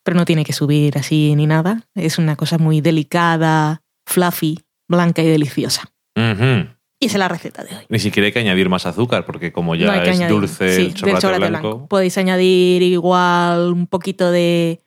pero 0.04 0.18
no 0.18 0.26
tiene 0.26 0.44
que 0.45 0.54
subir 0.54 0.98
así 0.98 1.36
ni 1.36 1.48
nada. 1.48 1.82
Es 1.95 2.18
una 2.18 2.36
cosa 2.36 2.58
muy 2.58 2.82
delicada, 2.82 3.82
fluffy, 4.06 4.60
blanca 4.88 5.22
y 5.22 5.28
deliciosa. 5.28 5.91
Y 6.16 7.08
esa 7.08 7.16
es 7.18 7.20
la 7.20 7.28
receta 7.28 7.64
de 7.64 7.76
hoy. 7.76 7.84
Ni 7.90 8.00
siquiera 8.00 8.28
hay 8.28 8.32
que 8.32 8.40
añadir 8.40 8.70
más 8.70 8.86
azúcar 8.86 9.26
porque 9.26 9.52
como 9.52 9.76
ya 9.76 9.88
No 9.88 9.94
es 9.94 10.08
añadir. 10.08 10.30
dulce 10.30 10.76
Sí, 10.76 10.82
el 10.86 10.94
chocolate, 10.94 11.50
blanco. 11.50 11.88
Podéis 11.88 12.18
añadir 12.18 12.82
igual 12.82 13.74
un 13.74 13.88
poquito 13.88 14.32
de 14.32 14.80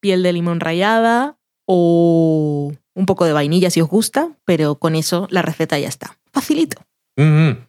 piel 0.00 0.22
de 0.22 0.32
limón 0.32 0.60
rallada 0.60 1.36
o 1.66 2.72
un 2.94 3.06
poco 3.06 3.26
de 3.26 3.32
vainilla 3.34 3.70
si 3.70 3.80
os 3.82 3.88
gusta, 3.88 4.30
pero 4.46 4.76
con 4.76 4.94
eso 4.96 5.26
la 5.30 5.42
receta 5.42 5.78
ya 5.78 5.88
está. 5.88 6.16
Facilito. 6.32 6.80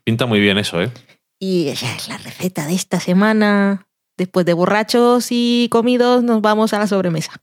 Pinta 0.04 0.26
muy 0.28 0.40
bien 0.40 0.58
eso, 0.58 0.82
¿eh? 0.82 0.92
Y 1.40 1.70
esa 1.70 1.96
es 1.96 2.10
la 2.10 2.18
receta 2.18 2.68
de 2.68 2.76
esta 2.76 3.00
semana. 3.00 3.88
Después 4.18 4.46
de 4.46 4.54
borrachos 4.54 5.28
y 5.32 5.70
comidos, 5.72 6.22
nos 6.24 6.42
vamos 6.42 6.74
a 6.74 6.80
la 6.80 6.88
sobremesa. 6.88 7.42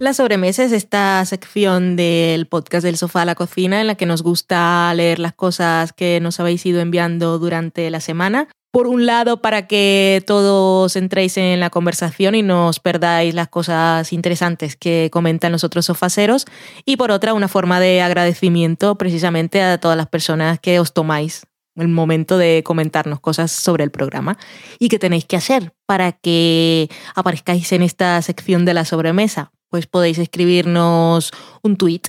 La 0.00 0.14
sobremesa 0.14 0.64
es 0.64 0.72
esta 0.72 1.22
sección 1.26 1.94
del 1.94 2.46
podcast 2.46 2.84
del 2.84 2.96
sofá 2.96 3.20
a 3.20 3.24
la 3.26 3.34
cocina 3.34 3.82
en 3.82 3.86
la 3.86 3.96
que 3.96 4.06
nos 4.06 4.22
gusta 4.22 4.94
leer 4.94 5.18
las 5.18 5.34
cosas 5.34 5.92
que 5.92 6.20
nos 6.20 6.40
habéis 6.40 6.64
ido 6.64 6.80
enviando 6.80 7.38
durante 7.38 7.90
la 7.90 8.00
semana. 8.00 8.48
Por 8.72 8.86
un 8.86 9.04
lado, 9.04 9.42
para 9.42 9.66
que 9.66 10.24
todos 10.26 10.96
entréis 10.96 11.36
en 11.36 11.60
la 11.60 11.68
conversación 11.68 12.34
y 12.34 12.40
no 12.40 12.68
os 12.68 12.80
perdáis 12.80 13.34
las 13.34 13.48
cosas 13.48 14.14
interesantes 14.14 14.74
que 14.74 15.10
comentan 15.12 15.52
los 15.52 15.64
otros 15.64 15.84
sofaceros. 15.84 16.46
Y 16.86 16.96
por 16.96 17.10
otra, 17.10 17.34
una 17.34 17.48
forma 17.48 17.78
de 17.78 18.00
agradecimiento 18.00 18.96
precisamente 18.96 19.60
a 19.60 19.76
todas 19.76 19.98
las 19.98 20.08
personas 20.08 20.58
que 20.60 20.80
os 20.80 20.94
tomáis 20.94 21.42
el 21.76 21.88
momento 21.88 22.38
de 22.38 22.62
comentarnos 22.64 23.20
cosas 23.20 23.52
sobre 23.52 23.84
el 23.84 23.90
programa. 23.90 24.38
¿Y 24.78 24.88
qué 24.88 24.98
tenéis 24.98 25.26
que 25.26 25.36
hacer 25.36 25.74
para 25.84 26.12
que 26.12 26.88
aparezcáis 27.14 27.70
en 27.72 27.82
esta 27.82 28.22
sección 28.22 28.64
de 28.64 28.72
la 28.72 28.86
sobremesa? 28.86 29.52
Pues 29.70 29.86
podéis 29.86 30.18
escribirnos 30.18 31.30
un 31.62 31.76
tweet 31.76 32.02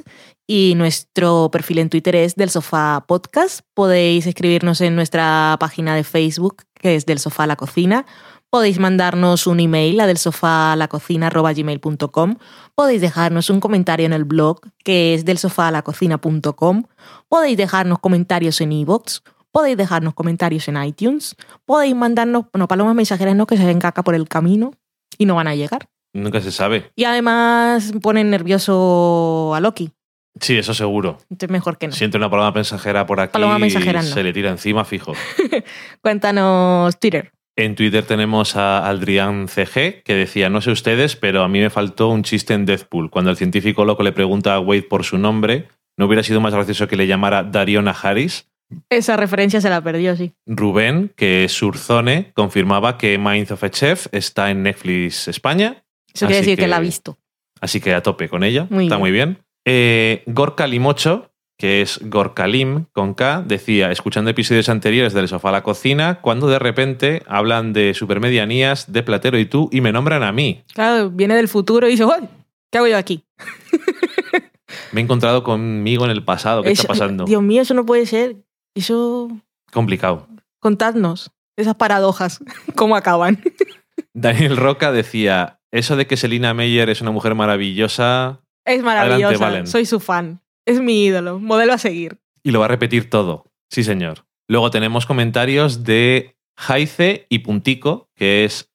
y 0.47 0.73
nuestro 0.75 1.49
perfil 1.51 1.77
en 1.77 1.89
Twitter 1.89 2.15
es 2.15 2.35
del 2.35 2.49
sofá 2.49 3.05
podcast. 3.07 3.61
Podéis 3.73 4.25
escribirnos 4.27 4.81
en 4.81 4.95
nuestra 4.95 5.55
página 5.59 5.95
de 5.95 6.03
Facebook, 6.03 6.63
que 6.73 6.95
es 6.95 7.05
del 7.05 7.19
sofá 7.19 7.43
a 7.43 7.47
la 7.47 7.55
cocina. 7.55 8.05
Podéis 8.49 8.79
mandarnos 8.79 9.47
un 9.47 9.61
email 9.61 10.01
a 10.01 10.07
del 10.07 10.17
sofá 10.17 10.73
a 10.73 10.75
la 10.75 10.89
cocina 10.89 11.29
gmail.com. 11.29 12.35
Podéis 12.75 12.99
dejarnos 12.99 13.49
un 13.49 13.61
comentario 13.61 14.05
en 14.05 14.11
el 14.11 14.25
blog, 14.25 14.59
que 14.83 15.13
es 15.13 15.23
del 15.23 15.37
sofá 15.37 15.69
a 15.69 15.71
la 15.71 15.83
cocina.com. 15.83 16.83
Podéis 17.29 17.57
dejarnos 17.57 17.99
comentarios 17.99 18.59
en 18.59 18.73
iVoox. 18.73 19.21
Podéis 19.53 19.77
dejarnos 19.77 20.15
comentarios 20.15 20.67
en 20.67 20.83
iTunes. 20.83 21.35
Podéis 21.65 21.95
mandarnos, 21.95 22.47
no, 22.53 22.67
palomas 22.67 22.95
mensajeras 22.95 23.35
no, 23.35 23.45
que 23.45 23.55
se 23.55 23.65
ven 23.65 23.79
caca 23.79 24.03
por 24.03 24.15
el 24.15 24.27
camino 24.27 24.73
y 25.17 25.27
no 25.27 25.35
van 25.35 25.47
a 25.47 25.55
llegar. 25.55 25.87
Nunca 26.13 26.41
se 26.41 26.51
sabe. 26.51 26.91
Y 26.95 27.05
además 27.05 27.93
ponen 28.01 28.29
nervioso 28.29 29.53
a 29.55 29.59
Loki. 29.59 29.91
Sí, 30.39 30.57
eso 30.57 30.73
seguro. 30.73 31.17
Entonces 31.29 31.49
mejor 31.49 31.77
que 31.77 31.87
no. 31.87 31.93
Siente 31.93 32.17
una 32.17 32.29
paloma 32.29 32.51
mensajera 32.51 33.05
por 33.05 33.19
aquí 33.19 33.33
Paloma 33.33 33.59
mensajera 33.59 34.01
y 34.01 34.05
no. 34.05 34.13
se 34.13 34.23
le 34.23 34.33
tira 34.33 34.49
encima 34.49 34.85
fijo. 34.85 35.13
Cuéntanos 36.01 36.97
Twitter. 36.99 37.31
En 37.57 37.75
Twitter 37.75 38.05
tenemos 38.05 38.55
a 38.55 38.87
Adrián 38.87 39.47
CG 39.47 40.03
que 40.03 40.15
decía, 40.15 40.49
no 40.49 40.61
sé 40.61 40.71
ustedes, 40.71 41.15
pero 41.15 41.43
a 41.43 41.49
mí 41.49 41.59
me 41.59 41.69
faltó 41.69 42.07
un 42.07 42.23
chiste 42.23 42.53
en 42.53 42.65
Deathpool. 42.65 43.09
Cuando 43.09 43.29
el 43.29 43.37
científico 43.37 43.83
loco 43.83 44.03
le 44.03 44.13
pregunta 44.13 44.55
a 44.55 44.59
Wade 44.59 44.83
por 44.83 45.03
su 45.03 45.17
nombre, 45.17 45.67
¿no 45.97 46.05
hubiera 46.05 46.23
sido 46.23 46.39
más 46.39 46.53
gracioso 46.53 46.87
que 46.87 46.95
le 46.95 47.07
llamara 47.07 47.43
Dariona 47.43 47.91
Harris? 47.91 48.47
Esa 48.89 49.17
referencia 49.17 49.59
se 49.59 49.69
la 49.69 49.81
perdió, 49.81 50.15
sí. 50.15 50.33
Rubén, 50.45 51.11
que 51.17 51.43
es 51.43 51.51
Surzone, 51.51 52.31
confirmaba 52.33 52.97
que 52.97 53.17
Minds 53.17 53.51
of 53.51 53.63
a 53.65 53.69
Chef 53.69 54.07
está 54.13 54.49
en 54.49 54.63
Netflix 54.63 55.27
España. 55.27 55.83
Eso 56.13 56.25
quiere 56.27 56.39
Así 56.41 56.49
decir 56.51 56.59
que... 56.59 56.67
la 56.67 56.77
ha 56.77 56.81
visto. 56.81 57.17
Así 57.59 57.79
que 57.79 57.93
a 57.93 58.01
tope 58.03 58.27
con 58.29 58.43
ella. 58.43 58.67
Muy 58.69 58.85
está 58.85 58.95
bien. 58.95 58.99
muy 59.01 59.11
bien. 59.11 59.37
Eh, 59.65 60.23
Gorka 60.25 60.65
Limocho, 60.67 61.31
que 61.57 61.81
es 61.81 61.99
Gorkalim 62.03 62.85
con 62.91 63.13
K, 63.13 63.43
decía, 63.45 63.91
escuchando 63.91 64.31
episodios 64.31 64.67
anteriores 64.69 65.13
del 65.13 65.27
sofá 65.27 65.49
a 65.49 65.51
la 65.51 65.63
cocina, 65.63 66.19
cuando 66.21 66.47
de 66.47 66.57
repente 66.57 67.21
hablan 67.27 67.71
de 67.71 67.93
supermedianías, 67.93 68.91
de 68.91 69.03
Platero 69.03 69.37
y 69.37 69.45
tú, 69.45 69.69
y 69.71 69.81
me 69.81 69.91
nombran 69.91 70.23
a 70.23 70.31
mí. 70.31 70.63
Claro, 70.73 71.11
viene 71.11 71.35
del 71.35 71.47
futuro 71.47 71.87
y 71.87 71.91
dice, 71.91 72.03
"Uy, 72.05 72.27
¿qué 72.71 72.79
hago 72.79 72.87
yo 72.87 72.97
aquí? 72.97 73.23
Me 74.91 75.01
he 75.01 75.03
encontrado 75.03 75.43
conmigo 75.43 76.05
en 76.05 76.11
el 76.11 76.23
pasado. 76.23 76.63
¿Qué 76.63 76.71
Eso- 76.71 76.83
está 76.83 76.93
pasando? 76.93 77.25
Dios 77.25 77.41
mío, 77.43 77.61
eso 77.61 77.73
no 77.73 77.85
puede 77.85 78.05
ser. 78.05 78.37
Eso... 78.75 79.29
Complicado. 79.71 80.27
Contadnos 80.59 81.31
esas 81.57 81.75
paradojas, 81.75 82.39
cómo 82.75 82.95
acaban. 82.95 83.41
Daniel 84.13 84.57
Roca 84.57 84.91
decía, 84.91 85.59
eso 85.71 85.95
de 85.95 86.07
que 86.07 86.17
Selina 86.17 86.53
Meyer 86.53 86.89
es 86.89 87.01
una 87.01 87.11
mujer 87.11 87.33
maravillosa 87.35 88.41
Es 88.65 88.83
maravillosa, 88.83 89.15
Adelante, 89.27 89.43
Valen. 89.43 89.67
soy 89.67 89.85
su 89.85 89.99
fan. 89.99 90.41
Es 90.65 90.79
mi 90.81 91.05
ídolo, 91.05 91.39
modelo 91.39 91.73
a 91.73 91.77
seguir. 91.77 92.19
y 92.43 92.51
lo 92.51 92.59
va 92.59 92.65
a 92.65 92.69
repetir 92.69 93.09
todo. 93.09 93.45
Sí, 93.69 93.83
señor. 93.83 94.25
Luego 94.47 94.69
tenemos 94.71 95.05
comentarios 95.05 95.83
de 95.83 96.35
Jaice 96.57 97.25
y 97.29 97.39
Puntico, 97.39 98.09
que 98.15 98.43
es 98.45 98.69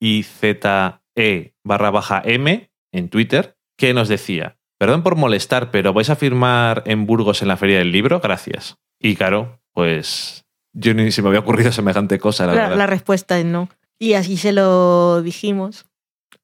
H-A-I-Z-E 0.00 1.54
barra 1.64 1.90
baja 1.90 2.22
M 2.24 2.70
en 2.92 3.08
Twitter, 3.08 3.56
que 3.76 3.94
nos 3.94 4.08
decía, 4.08 4.56
perdón 4.78 5.02
por 5.02 5.16
molestar, 5.16 5.70
pero 5.70 5.92
¿vais 5.92 6.10
a 6.10 6.16
firmar 6.16 6.82
en 6.86 7.06
Burgos 7.06 7.42
en 7.42 7.48
la 7.48 7.56
Feria 7.56 7.78
del 7.78 7.92
Libro? 7.92 8.20
Gracias. 8.20 8.78
Y 9.00 9.16
claro, 9.16 9.60
pues 9.72 10.44
yo 10.72 10.94
ni 10.94 11.10
se 11.12 11.22
me 11.22 11.28
había 11.28 11.40
ocurrido 11.40 11.72
semejante 11.72 12.18
cosa, 12.18 12.46
la, 12.46 12.54
La, 12.54 12.62
verdad. 12.62 12.76
la 12.78 12.86
respuesta 12.86 13.38
es 13.38 13.44
no. 13.44 13.68
Y 14.00 14.14
así 14.14 14.38
se 14.38 14.52
lo 14.52 15.22
dijimos. 15.22 15.84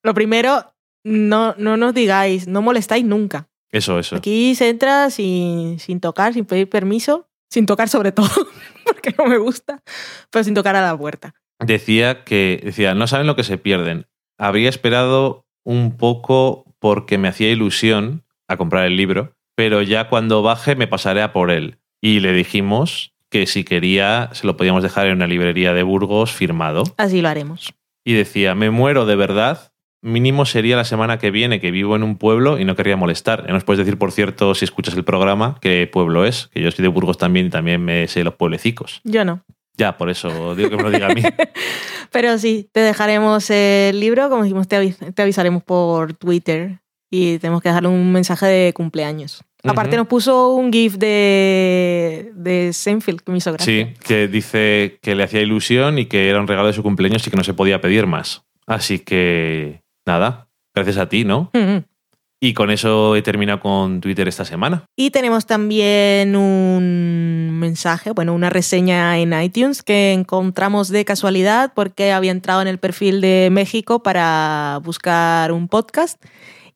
Lo 0.02 0.12
primero, 0.12 0.74
no, 1.04 1.54
no 1.56 1.76
nos 1.78 1.94
digáis, 1.94 2.46
no 2.46 2.60
molestáis 2.60 3.04
nunca. 3.04 3.48
Eso, 3.72 3.98
eso. 3.98 4.16
Aquí 4.16 4.54
se 4.54 4.68
entra 4.68 5.10
sin, 5.10 5.80
sin 5.80 6.00
tocar, 6.00 6.34
sin 6.34 6.44
pedir 6.44 6.68
permiso, 6.68 7.28
sin 7.50 7.64
tocar 7.64 7.88
sobre 7.88 8.12
todo, 8.12 8.28
porque 8.84 9.14
no 9.18 9.26
me 9.26 9.38
gusta, 9.38 9.82
pero 10.30 10.44
sin 10.44 10.54
tocar 10.54 10.76
a 10.76 10.82
la 10.82 10.96
puerta. 10.96 11.34
decía 11.58 12.24
que 12.24 12.60
decía, 12.62 12.94
no 12.94 13.06
saben 13.06 13.26
lo 13.26 13.36
que 13.36 13.44
se 13.44 13.56
pierden. 13.56 14.06
Habría 14.38 14.68
esperado 14.68 15.46
un 15.64 15.96
poco 15.96 16.74
porque 16.78 17.16
me 17.16 17.28
hacía 17.28 17.50
ilusión 17.50 18.24
a 18.48 18.58
comprar 18.58 18.84
el 18.84 18.98
libro, 18.98 19.32
pero 19.56 19.80
ya 19.80 20.10
cuando 20.10 20.42
baje 20.42 20.76
me 20.76 20.86
pasaré 20.86 21.22
a 21.22 21.32
por 21.32 21.50
él. 21.50 21.78
Y 22.02 22.20
le 22.20 22.32
dijimos 22.32 23.14
que 23.30 23.46
si 23.46 23.64
quería 23.64 24.30
se 24.32 24.46
lo 24.46 24.56
podíamos 24.56 24.82
dejar 24.82 25.06
en 25.08 25.14
una 25.16 25.26
librería 25.26 25.72
de 25.72 25.82
Burgos 25.82 26.32
firmado. 26.32 26.84
Así 26.96 27.20
lo 27.22 27.28
haremos. 27.28 27.72
Y 28.04 28.12
decía, 28.14 28.54
me 28.54 28.70
muero 28.70 29.04
de 29.06 29.16
verdad. 29.16 29.72
Mínimo 30.02 30.44
sería 30.44 30.76
la 30.76 30.84
semana 30.84 31.18
que 31.18 31.32
viene, 31.32 31.58
que 31.58 31.72
vivo 31.72 31.96
en 31.96 32.04
un 32.04 32.16
pueblo 32.16 32.60
y 32.60 32.64
no 32.64 32.76
querría 32.76 32.96
molestar. 32.96 33.50
Nos 33.50 33.64
puedes 33.64 33.78
decir, 33.84 33.98
por 33.98 34.12
cierto, 34.12 34.54
si 34.54 34.64
escuchas 34.64 34.94
el 34.94 35.02
programa, 35.04 35.58
qué 35.60 35.88
pueblo 35.92 36.24
es, 36.24 36.48
que 36.48 36.62
yo 36.62 36.70
soy 36.70 36.82
de 36.82 36.88
Burgos 36.88 37.18
también 37.18 37.46
y 37.46 37.50
también 37.50 37.84
me 37.84 38.06
sé 38.06 38.22
los 38.22 38.34
pueblecicos. 38.34 39.00
Yo 39.02 39.24
no. 39.24 39.42
Ya, 39.76 39.98
por 39.98 40.08
eso 40.08 40.54
digo 40.54 40.70
que 40.70 40.76
me 40.76 40.82
lo 40.84 40.90
diga 40.90 41.08
a 41.08 41.14
mí. 41.14 41.22
Pero 42.12 42.38
sí, 42.38 42.68
te 42.72 42.80
dejaremos 42.80 43.50
el 43.50 43.98
libro, 43.98 44.28
como 44.30 44.42
dijimos, 44.44 44.68
te, 44.68 44.76
avis- 44.80 45.12
te 45.14 45.22
avisaremos 45.22 45.62
por 45.64 46.14
Twitter 46.14 46.78
y 47.10 47.38
tenemos 47.38 47.60
que 47.62 47.68
dejarle 47.70 47.88
un 47.88 48.12
mensaje 48.12 48.46
de 48.46 48.72
cumpleaños. 48.72 49.42
Aparte 49.66 49.96
nos 49.96 50.06
puso 50.06 50.50
un 50.54 50.72
GIF 50.72 50.94
de, 50.96 52.32
de 52.34 52.72
Seinfeld 52.72 53.20
que 53.20 53.32
me 53.32 53.38
hizo 53.38 53.52
gracia. 53.52 53.72
Sí, 53.72 53.94
que 54.04 54.28
dice 54.28 54.98
que 55.02 55.14
le 55.14 55.24
hacía 55.24 55.40
ilusión 55.40 55.98
y 55.98 56.06
que 56.06 56.28
era 56.28 56.40
un 56.40 56.46
regalo 56.46 56.68
de 56.68 56.72
su 56.72 56.82
cumpleaños 56.82 57.26
y 57.26 57.30
que 57.30 57.36
no 57.36 57.44
se 57.44 57.54
podía 57.54 57.80
pedir 57.80 58.06
más. 58.06 58.44
Así 58.66 58.98
que, 58.98 59.82
nada, 60.04 60.48
gracias 60.74 60.96
a 60.98 61.08
ti, 61.08 61.24
¿no? 61.24 61.50
Y 62.38 62.52
con 62.52 62.70
eso 62.70 63.16
he 63.16 63.22
terminado 63.22 63.60
con 63.60 64.00
Twitter 64.00 64.28
esta 64.28 64.44
semana. 64.44 64.84
Y 64.94 65.10
tenemos 65.10 65.46
también 65.46 66.36
un 66.36 67.58
mensaje, 67.58 68.10
bueno, 68.10 68.34
una 68.34 68.50
reseña 68.50 69.18
en 69.18 69.32
iTunes 69.40 69.82
que 69.82 70.12
encontramos 70.12 70.88
de 70.88 71.06
casualidad 71.06 71.72
porque 71.74 72.12
había 72.12 72.32
entrado 72.32 72.60
en 72.60 72.68
el 72.68 72.78
perfil 72.78 73.22
de 73.22 73.48
México 73.50 74.02
para 74.02 74.80
buscar 74.84 75.50
un 75.50 75.66
podcast 75.68 76.22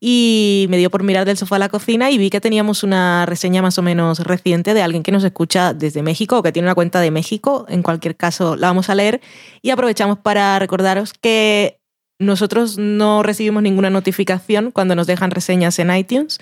y 0.01 0.67
me 0.71 0.79
dio 0.79 0.91
por 0.91 1.03
mirar 1.03 1.27
del 1.27 1.37
sofá 1.37 1.57
a 1.57 1.59
la 1.59 1.69
cocina 1.69 2.11
y 2.11 2.17
vi 2.17 2.31
que 2.31 2.41
teníamos 2.41 2.83
una 2.83 3.27
reseña 3.27 3.61
más 3.61 3.77
o 3.77 3.83
menos 3.83 4.21
reciente 4.21 4.73
de 4.73 4.83
alguien 4.83 5.03
que 5.03 5.13
nos 5.13 5.23
escucha 5.23 5.75
desde 5.75 6.03
México 6.03 6.39
o 6.39 6.43
que 6.43 6.53
tiene 6.53 6.67
una 6.67 6.75
cuenta 6.75 7.01
de 7.01 7.11
México. 7.11 7.67
En 7.69 7.83
cualquier 7.83 8.17
caso, 8.17 8.57
la 8.57 8.69
vamos 8.69 8.89
a 8.89 8.95
leer 8.95 9.21
y 9.61 9.71
aprovechamos 9.71 10.19
para 10.19 10.59
recordaros 10.59 11.13
que 11.13 11.81
nosotros 12.19 12.79
no 12.79 13.23
recibimos 13.23 13.63
ninguna 13.63 13.91
notificación 13.91 14.71
cuando 14.71 14.95
nos 14.95 15.07
dejan 15.07 15.31
reseñas 15.31 15.79
en 15.79 15.95
iTunes 15.95 16.39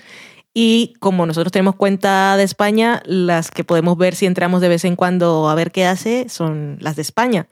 y 0.53 0.93
como 0.99 1.25
nosotros 1.25 1.51
tenemos 1.51 1.75
cuenta 1.75 2.35
de 2.35 2.43
España, 2.43 3.01
las 3.05 3.51
que 3.51 3.63
podemos 3.63 3.97
ver 3.97 4.15
si 4.15 4.25
entramos 4.25 4.61
de 4.61 4.69
vez 4.69 4.83
en 4.83 4.95
cuando 4.95 5.47
a 5.47 5.55
ver 5.55 5.71
qué 5.71 5.85
hace 5.85 6.27
son 6.27 6.77
las 6.79 6.95
de 6.95 7.01
España. 7.01 7.47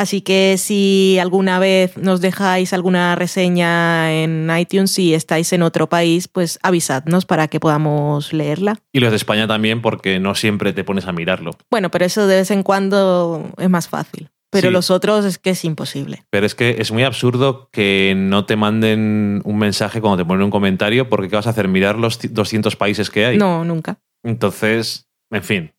Así 0.00 0.22
que 0.22 0.56
si 0.56 1.18
alguna 1.20 1.58
vez 1.58 1.98
nos 1.98 2.22
dejáis 2.22 2.72
alguna 2.72 3.16
reseña 3.16 4.10
en 4.22 4.50
iTunes 4.58 4.98
y 4.98 5.12
estáis 5.12 5.52
en 5.52 5.60
otro 5.60 5.90
país, 5.90 6.26
pues 6.26 6.58
avisadnos 6.62 7.26
para 7.26 7.48
que 7.48 7.60
podamos 7.60 8.32
leerla. 8.32 8.78
Y 8.94 9.00
los 9.00 9.10
de 9.10 9.16
España 9.16 9.46
también, 9.46 9.82
porque 9.82 10.18
no 10.18 10.34
siempre 10.34 10.72
te 10.72 10.84
pones 10.84 11.04
a 11.06 11.12
mirarlo. 11.12 11.50
Bueno, 11.70 11.90
pero 11.90 12.06
eso 12.06 12.26
de 12.26 12.36
vez 12.36 12.50
en 12.50 12.62
cuando 12.62 13.50
es 13.58 13.68
más 13.68 13.88
fácil. 13.88 14.30
Pero 14.48 14.68
Sí. 14.68 14.72
los 14.72 14.90
otros 14.90 15.26
es 15.26 15.36
que 15.36 15.50
es 15.50 15.62
imposible. 15.66 16.24
Pero 16.30 16.46
es 16.46 16.54
que 16.54 16.76
es 16.78 16.90
muy 16.92 17.02
absurdo 17.04 17.68
que 17.70 18.14
no 18.16 18.46
te 18.46 18.56
manden 18.56 19.42
un 19.44 19.58
mensaje 19.58 20.00
cuando 20.00 20.16
te 20.16 20.26
ponen 20.26 20.44
un 20.44 20.50
comentario, 20.50 21.10
porque 21.10 21.28
¿qué 21.28 21.36
vas 21.36 21.46
a 21.46 21.50
hacer? 21.50 21.68
¿Mirar 21.68 21.96
los 21.98 22.18
200 22.22 22.74
países 22.74 23.10
que 23.10 23.26
hay? 23.26 23.36
No, 23.36 23.66
nunca. 23.66 23.98
Entonces, 24.24 25.06
en 25.30 25.42
fin, 25.42 25.72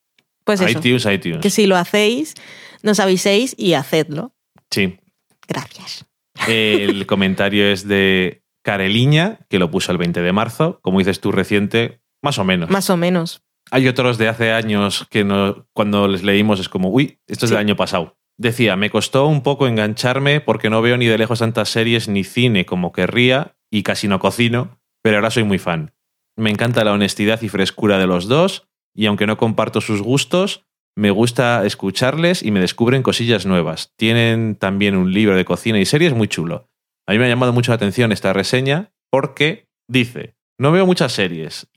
Pues 0.44 0.62
eso. 0.62 0.70
iTunes, 0.78 1.06
iTunes. 1.08 1.40
que 1.42 1.50
si 1.50 1.66
lo 1.66 1.76
hacéis, 1.76 2.36
nos 2.84 3.00
aviséis 3.00 3.56
y 3.58 3.74
hacedlo. 3.74 4.34
Sí. 4.70 5.00
Gracias. 5.48 6.06
El 6.48 7.06
comentario 7.08 7.66
es 7.68 7.88
de 7.88 8.44
Careliña, 8.64 9.40
que 9.50 9.60
lo 9.60 9.70
puso 9.72 9.92
el 9.92 9.98
20 9.98 10.22
de 10.22 10.32
marzo. 10.34 10.80
Como 10.82 11.00
dices 11.00 11.20
tú, 11.20 11.32
reciente, 11.32 12.02
más 12.22 12.38
o 12.38 12.44
menos. 12.44 12.70
Más 12.70 12.90
o 12.90 12.98
menos. 12.98 13.44
Hay 13.70 13.88
otros 13.88 14.18
de 14.18 14.28
hace 14.28 14.52
años 14.52 15.06
que 15.10 15.24
no, 15.24 15.68
cuando 15.74 16.08
les 16.08 16.24
leímos 16.24 16.60
es 16.60 16.70
como, 16.70 16.90
uy, 16.90 17.20
esto 17.28 17.46
es 17.46 17.50
Sí. 17.50 17.56
del 17.56 17.60
año 17.66 17.76
pasado. 17.76 18.18
Decía, 18.38 18.76
me 18.76 18.90
costó 18.90 19.28
un 19.28 19.44
poco 19.44 19.68
engancharme 19.68 20.42
porque 20.42 20.70
no 20.70 20.82
veo 20.82 20.98
ni 20.98 21.06
de 21.06 21.18
lejos 21.18 21.40
tantas 21.40 21.70
series 21.70 22.08
ni 22.08 22.24
cine 22.24 22.66
como 22.66 22.92
querría 22.92 23.56
y 23.70 23.84
casi 23.84 24.08
no 24.08 24.20
cocino, 24.20 24.80
pero 25.04 25.18
ahora 25.18 25.30
soy 25.32 25.44
muy 25.44 25.60
fan. 25.60 25.94
Me 26.36 26.50
encanta 26.50 26.84
la 26.84 26.94
honestidad 26.94 27.42
y 27.42 27.50
frescura 27.50 27.98
de 28.00 28.08
los 28.08 28.28
dos 28.28 28.68
y 28.96 29.06
aunque 29.06 29.28
no 29.28 29.38
comparto 29.38 29.80
sus 29.80 30.02
gustos, 30.02 30.66
me 30.96 31.12
gusta 31.12 31.66
escucharles 31.66 32.44
y 32.44 32.52
me 32.52 32.60
descubren 32.60 33.04
cosillas 33.04 33.46
nuevas. 33.46 33.94
Tienen 33.98 34.56
también 34.56 34.96
un 34.96 35.14
libro 35.14 35.36
de 35.36 35.46
cocina 35.46 35.80
y 35.80 35.86
series 35.86 36.14
muy 36.14 36.28
chulo. 36.28 36.70
A 37.08 37.14
mí 37.14 37.20
me 37.20 37.26
ha 37.26 37.30
llamado 37.30 37.54
mucho 37.54 37.72
la 37.72 37.76
atención 37.76 38.12
esta 38.12 38.34
reseña 38.34 38.92
porque 39.10 39.68
dice, 39.90 40.36
no 40.60 40.72
veo 40.72 40.86
muchas 40.86 41.12
series 41.14 41.68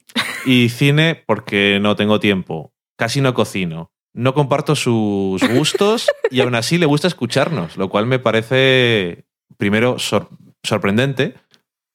y 0.46 0.68
cine 0.68 1.22
porque 1.26 1.78
no 1.80 1.96
tengo 1.96 2.20
tiempo, 2.20 2.72
casi 2.98 3.20
no 3.20 3.34
cocino, 3.34 3.90
no 4.14 4.34
comparto 4.34 4.76
sus 4.76 5.42
gustos 5.48 6.08
y 6.30 6.40
aún 6.40 6.54
así 6.54 6.78
le 6.78 6.86
gusta 6.86 7.08
escucharnos, 7.08 7.76
lo 7.76 7.88
cual 7.88 8.06
me 8.06 8.18
parece, 8.18 9.24
primero, 9.56 9.98
sor- 9.98 10.28
sorprendente, 10.62 11.34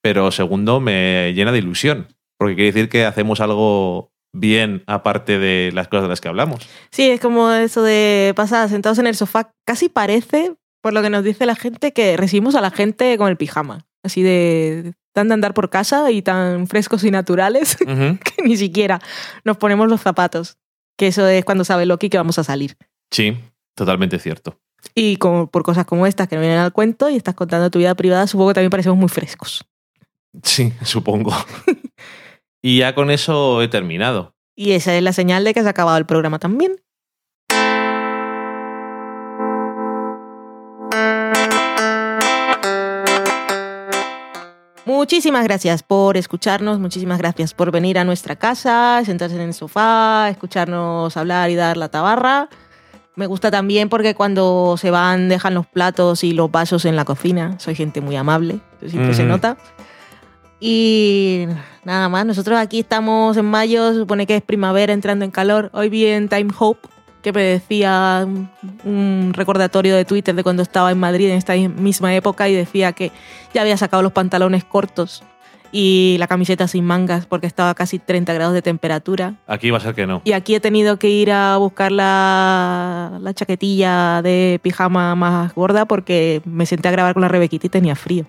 pero 0.01 0.31
segundo, 0.31 0.79
me 0.79 1.31
llena 1.33 1.51
de 1.51 1.59
ilusión, 1.59 2.07
porque 2.37 2.55
quiere 2.55 2.71
decir 2.71 2.89
que 2.89 3.05
hacemos 3.05 3.39
algo 3.39 4.11
bien 4.34 4.84
aparte 4.88 5.39
de 5.39 5.72
las 5.73 5.88
cosas 5.88 6.03
de 6.03 6.10
las 6.10 6.22
que 6.22 6.27
hablamos. 6.27 6.68
Sí, 6.91 7.10
es 7.10 7.19
como 7.19 7.51
eso 7.51 7.81
de 7.84 8.34
pasar 8.35 8.69
sentados 8.69 8.99
en 8.99 9.07
el 9.07 9.15
sofá. 9.15 9.51
Casi 9.65 9.89
parece, 9.89 10.56
por 10.81 10.93
lo 10.93 11.01
que 11.01 11.10
nos 11.10 11.23
dice 11.23 11.45
la 11.45 11.56
gente, 11.56 11.93
que 11.93 12.18
recibimos 12.18 12.56
a 12.56 12.61
la 12.61 12.72
gente 12.72 13.18
con 13.18 13.30
el 13.30 13.38
pijama. 13.38 13.85
Así 14.03 14.22
de 14.23 14.93
tan 15.14 15.27
de 15.27 15.34
andar 15.34 15.53
por 15.53 15.69
casa 15.69 16.11
y 16.11 16.22
tan 16.22 16.68
frescos 16.68 17.03
y 17.03 17.11
naturales 17.11 17.76
que 17.77 18.43
ni 18.43 18.56
siquiera 18.57 19.01
nos 19.43 19.57
ponemos 19.57 19.89
los 19.89 20.01
zapatos. 20.01 20.57
Que 20.97 21.07
eso 21.07 21.27
es 21.27 21.45
cuando 21.45 21.64
sabe 21.64 21.85
Loki 21.85 22.10
que 22.10 22.18
vamos 22.18 22.39
a 22.39 22.43
salir. 22.43 22.77
Sí, 23.11 23.38
totalmente 23.76 24.19
cierto. 24.19 24.60
Y 24.95 25.18
como, 25.18 25.47
por 25.47 25.64
cosas 25.64 25.85
como 25.85 26.06
estas 26.06 26.27
que 26.27 26.35
no 26.35 26.41
vienen 26.41 26.60
al 26.60 26.73
cuento 26.73 27.10
y 27.10 27.15
estás 27.15 27.35
contando 27.35 27.69
tu 27.69 27.80
vida 27.80 27.95
privada, 27.95 28.27
supongo 28.27 28.49
que 28.49 28.56
también 28.56 28.69
parecemos 28.69 28.97
muy 28.97 29.10
frescos. 29.10 29.65
Sí, 30.43 30.73
supongo. 30.84 31.34
y 32.61 32.80
ya 32.80 32.95
con 32.95 33.11
eso 33.11 33.61
he 33.61 33.68
terminado. 33.68 34.36
Y 34.56 34.72
esa 34.72 34.95
es 34.95 35.03
la 35.03 35.14
señal 35.14 35.44
de 35.44 35.53
que 35.53 35.61
se 35.61 35.68
ha 35.68 35.72
acabado 35.72 35.98
el 35.98 36.06
programa 36.06 36.40
también. 36.40 36.81
Muchísimas 44.86 45.44
gracias 45.44 45.84
por 45.84 46.18
escucharnos, 46.18 46.80
muchísimas 46.80 47.19
gracias 47.19 47.53
por 47.53 47.72
venir 47.72 47.99
a 47.99 48.03
nuestra 48.03 48.36
casa, 48.36 49.02
sentarse 49.06 49.36
en 49.36 49.41
el 49.41 49.53
sofá, 49.53 50.30
escucharnos 50.30 51.15
hablar 51.15 51.52
y 51.52 51.56
dar 51.56 51.77
la 51.77 51.90
tabarra. 51.90 52.49
Me 53.15 53.27
gusta 53.27 53.52
también 53.52 53.88
porque 53.88 54.15
cuando 54.15 54.76
se 54.77 54.91
van 54.91 55.30
dejan 55.30 55.53
los 55.53 55.68
platos 55.68 56.23
y 56.23 56.34
los 56.34 56.52
vasos 56.52 56.86
en 56.86 56.95
la 56.95 57.06
cocina. 57.06 57.60
Soy 57.60 57.76
gente 57.76 58.02
muy 58.02 58.15
amable, 58.15 58.61
siempre 58.86 59.14
se 59.14 59.23
nota. 59.23 59.57
Y 60.60 61.45
nada 61.86 62.10
más, 62.10 62.26
nosotros 62.26 62.57
aquí 62.60 62.80
estamos 62.80 63.38
en 63.38 63.45
mayo, 63.45 63.94
se 63.94 63.99
supone 63.99 64.27
que 64.27 64.36
es 64.36 64.41
primavera 64.41 64.94
entrando 64.94 65.26
en 65.26 65.31
calor. 65.31 65.69
Hoy 65.73 65.90
vi 65.90 66.06
en 66.06 66.27
Time 66.27 66.52
Hope 66.57 66.88
que 67.22 67.34
me 67.34 67.41
decía 67.41 68.27
un, 68.86 69.31
recordatorio 69.34 69.95
de 69.95 70.06
Twitter 70.06 70.36
de 70.36 70.44
cuando 70.44 70.64
estaba 70.64 70.91
en 70.91 70.99
Madrid 70.99 71.30
en 71.30 71.38
esta 71.38 71.53
misma 71.56 72.15
época 72.15 72.48
y 72.48 72.53
decía 72.53 72.94
que 72.94 73.11
ya 73.53 73.61
había 73.61 73.77
sacado 73.77 74.02
los 74.03 74.14
pantalones 74.14 74.64
cortos 74.64 75.23
y 75.72 76.15
la 76.18 76.27
camiseta 76.27 76.68
sin 76.68 76.86
mangas 76.86 77.26
porque 77.26 77.45
estaba 77.45 77.72
a 77.72 77.76
casi 77.76 77.99
30 77.99 78.34
grados 78.34 78.53
de 78.53 78.61
temperatura. 78.61 79.36
Aquí 79.48 79.69
va 79.69 79.77
a 79.77 79.81
ser 79.81 79.94
que 79.95 80.07
no. 80.07 80.22
Y 80.23 80.31
aquí 80.31 80.56
he 80.56 80.60
tenido 80.60 80.98
que 80.98 81.10
ir 81.10 81.31
a 81.31 81.57
buscar 81.57 81.91
la, 81.91 83.18
la 83.22 83.34
chaquetilla 83.34 84.22
de 84.22 84.60
pijama 84.64 85.14
más 85.15 85.53
gorda 85.53 85.86
porque 85.86 86.41
me 86.45 86.65
senté 86.65 86.88
a 86.88 86.91
grabar 86.91 87.14
con 87.14 87.22
la 87.22 87.27
Rebequita 87.27 87.68
y 87.68 87.69
tenía 87.69 87.95
frío. 87.95 88.26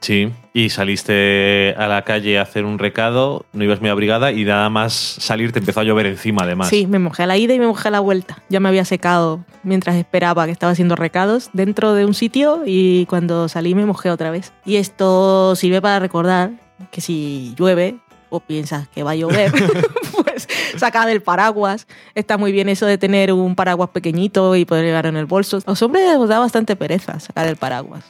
Sí, 0.00 0.32
y 0.54 0.70
saliste 0.70 1.74
a 1.76 1.88
la 1.88 2.02
calle 2.02 2.38
a 2.38 2.42
hacer 2.42 2.64
un 2.64 2.78
recado, 2.78 3.44
no 3.52 3.64
ibas 3.64 3.80
muy 3.80 3.90
abrigada 3.90 4.32
y 4.32 4.44
nada 4.44 4.70
más 4.70 4.92
salir 4.92 5.52
te 5.52 5.58
empezó 5.58 5.80
a 5.80 5.84
llover 5.84 6.06
encima 6.06 6.42
además. 6.44 6.68
Sí, 6.68 6.86
me 6.86 6.98
mojé 6.98 7.24
a 7.24 7.26
la 7.26 7.36
ida 7.36 7.54
y 7.54 7.58
me 7.58 7.66
mojé 7.66 7.88
a 7.88 7.90
la 7.90 8.00
vuelta. 8.00 8.42
Ya 8.48 8.60
me 8.60 8.68
había 8.68 8.84
secado 8.84 9.44
mientras 9.64 9.96
esperaba 9.96 10.46
que 10.46 10.52
estaba 10.52 10.72
haciendo 10.72 10.94
recados 10.94 11.50
dentro 11.52 11.94
de 11.94 12.04
un 12.04 12.14
sitio 12.14 12.62
y 12.64 13.06
cuando 13.06 13.48
salí 13.48 13.74
me 13.74 13.86
mojé 13.86 14.10
otra 14.10 14.30
vez. 14.30 14.52
Y 14.64 14.76
esto 14.76 15.56
sirve 15.56 15.82
para 15.82 15.98
recordar 15.98 16.52
que 16.90 17.00
si 17.00 17.54
llueve 17.58 17.96
o 18.30 18.40
piensas 18.40 18.88
que 18.88 19.02
va 19.02 19.12
a 19.12 19.16
llover, 19.16 19.52
pues 20.22 20.48
saca 20.76 21.06
del 21.06 21.22
paraguas. 21.22 21.88
Está 22.14 22.38
muy 22.38 22.52
bien 22.52 22.68
eso 22.68 22.86
de 22.86 22.98
tener 22.98 23.32
un 23.32 23.56
paraguas 23.56 23.90
pequeñito 23.90 24.54
y 24.54 24.64
poder 24.64 24.84
llevar 24.84 25.06
en 25.06 25.16
el 25.16 25.26
bolso. 25.26 25.58
A 25.66 25.70
los 25.70 25.82
hombres 25.82 26.04
os 26.16 26.28
da 26.28 26.38
bastante 26.38 26.76
pereza 26.76 27.18
sacar 27.18 27.48
el 27.48 27.56
paraguas. 27.56 28.04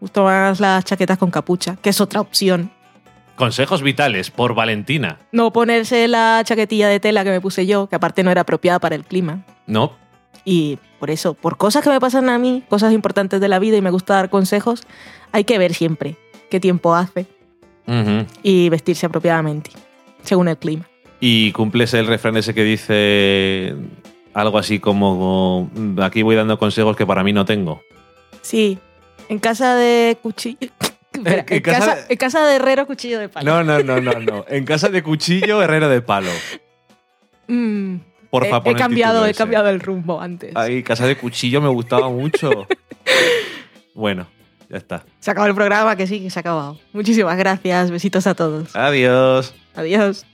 Gusto 0.00 0.24
más 0.24 0.60
las 0.60 0.84
chaquetas 0.84 1.18
con 1.18 1.30
capucha, 1.30 1.76
que 1.76 1.90
es 1.90 2.00
otra 2.00 2.20
opción. 2.20 2.70
Consejos 3.36 3.82
vitales 3.82 4.30
por 4.30 4.54
Valentina. 4.54 5.18
No 5.32 5.52
ponerse 5.52 6.08
la 6.08 6.42
chaquetilla 6.44 6.88
de 6.88 7.00
tela 7.00 7.24
que 7.24 7.30
me 7.30 7.40
puse 7.40 7.66
yo, 7.66 7.86
que 7.88 7.96
aparte 7.96 8.22
no 8.22 8.30
era 8.30 8.42
apropiada 8.42 8.78
para 8.78 8.94
el 8.94 9.04
clima. 9.04 9.44
No, 9.66 9.92
Y 10.44 10.78
por 10.98 11.10
eso, 11.10 11.34
por 11.34 11.56
cosas 11.56 11.82
que 11.84 11.90
me 11.90 12.00
pasan 12.00 12.28
a 12.28 12.38
mí, 12.38 12.62
cosas 12.68 12.92
importantes 12.92 13.40
de 13.40 13.48
la 13.48 13.58
vida 13.58 13.76
y 13.76 13.82
me 13.82 13.90
gusta 13.90 14.14
dar 14.14 14.30
consejos, 14.30 14.82
hay 15.32 15.44
que 15.44 15.58
ver 15.58 15.74
siempre 15.74 16.16
qué 16.50 16.60
tiempo 16.60 16.94
hace 16.94 17.26
y 18.42 18.68
vestirse 18.68 19.06
apropiadamente, 19.06 19.70
según 20.22 20.48
el 20.48 20.56
clima. 20.56 20.86
Y 21.18 21.52
cumples 21.52 21.92
el 21.94 22.06
refrán 22.06 22.36
ese 22.36 22.54
que 22.54 22.62
dice 22.64 23.74
algo 24.32 24.58
así 24.58 24.78
como 24.78 25.70
aquí 26.00 26.22
voy 26.22 26.36
dando 26.36 26.58
consejos 26.58 26.96
que 26.96 27.04
para 27.06 27.24
mí 27.24 27.32
no 27.32 27.44
tengo. 27.44 27.82
Sí, 28.42 28.78
en 29.30 29.38
casa 29.38 29.74
de 29.76 30.18
cuchillo... 30.22 30.58
Espera, 31.12 31.44
En 31.48 31.54
en, 31.56 31.60
casa 31.62 31.78
casa, 31.80 31.94
de- 31.96 32.06
en 32.12 32.16
casa 32.18 32.46
de 32.46 32.56
herrero, 32.56 32.86
cuchillo 32.86 33.18
de 33.18 33.28
palo. 33.28 33.50
No, 33.50 33.64
no, 33.64 33.82
no, 33.82 34.00
no, 34.00 34.20
no. 34.20 34.44
En 34.48 34.64
casa 34.64 34.88
de 34.90 35.02
cuchillo, 35.02 35.60
herrero 35.62 35.88
de 35.88 36.02
palo. 36.02 36.30
Mm, 37.48 37.96
Porfa, 38.30 38.62
he, 38.64 38.70
he 38.70 38.74
cambiado, 38.76 39.26
he 39.26 39.30
ese. 39.30 39.38
cambiado 39.38 39.68
el 39.70 39.80
rumbo 39.80 40.20
antes. 40.20 40.54
Ay, 40.54 40.82
casa 40.84 41.06
de 41.06 41.16
cuchillo 41.16 41.60
me 41.60 41.68
gustaba 41.68 42.08
mucho. 42.08 42.66
Bueno, 43.92 44.28
ya 44.70 44.76
está. 44.78 45.04
Se 45.18 45.30
acabó 45.32 45.46
el 45.48 45.54
programa, 45.54 45.96
que 45.96 46.06
sí, 46.06 46.20
que 46.22 46.30
se 46.30 46.38
ha 46.38 46.40
acabado. 46.40 46.78
Muchísimas 46.92 47.36
gracias, 47.36 47.90
besitos 47.90 48.26
a 48.28 48.34
todos. 48.34 48.74
Adiós. 48.76 49.52
Adiós. 49.74 50.24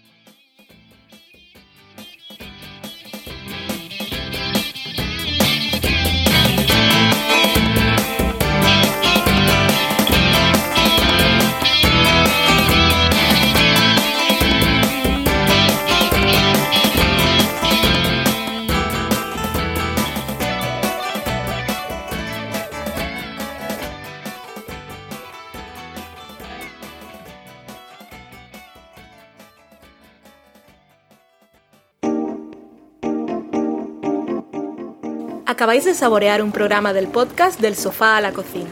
Acabáis 35.56 35.86
de 35.86 35.94
saborear 35.94 36.42
un 36.42 36.52
programa 36.52 36.92
del 36.92 37.08
podcast 37.08 37.58
Del 37.58 37.76
sofá 37.76 38.18
a 38.18 38.20
la 38.20 38.32
cocina. 38.32 38.68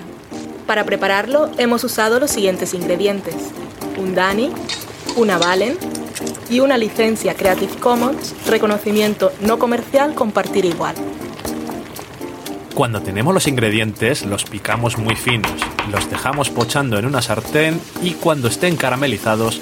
Para 0.66 0.84
prepararlo 0.84 1.50
hemos 1.56 1.82
usado 1.82 2.20
los 2.20 2.30
siguientes 2.30 2.74
ingredientes. 2.74 3.34
Un 3.96 4.14
Dani, 4.14 4.52
una 5.16 5.38
Valen 5.38 5.78
y 6.50 6.60
una 6.60 6.76
licencia 6.76 7.32
Creative 7.32 7.76
Commons, 7.76 8.34
reconocimiento 8.46 9.32
no 9.40 9.58
comercial, 9.58 10.14
compartir 10.14 10.66
igual. 10.66 10.94
Cuando 12.74 13.00
tenemos 13.00 13.32
los 13.32 13.48
ingredientes, 13.48 14.26
los 14.26 14.44
picamos 14.44 14.98
muy 14.98 15.16
finos, 15.16 15.54
los 15.90 16.10
dejamos 16.10 16.50
pochando 16.50 16.98
en 16.98 17.06
una 17.06 17.22
sartén 17.22 17.80
y 18.02 18.10
cuando 18.10 18.48
estén 18.48 18.76
caramelizados, 18.76 19.58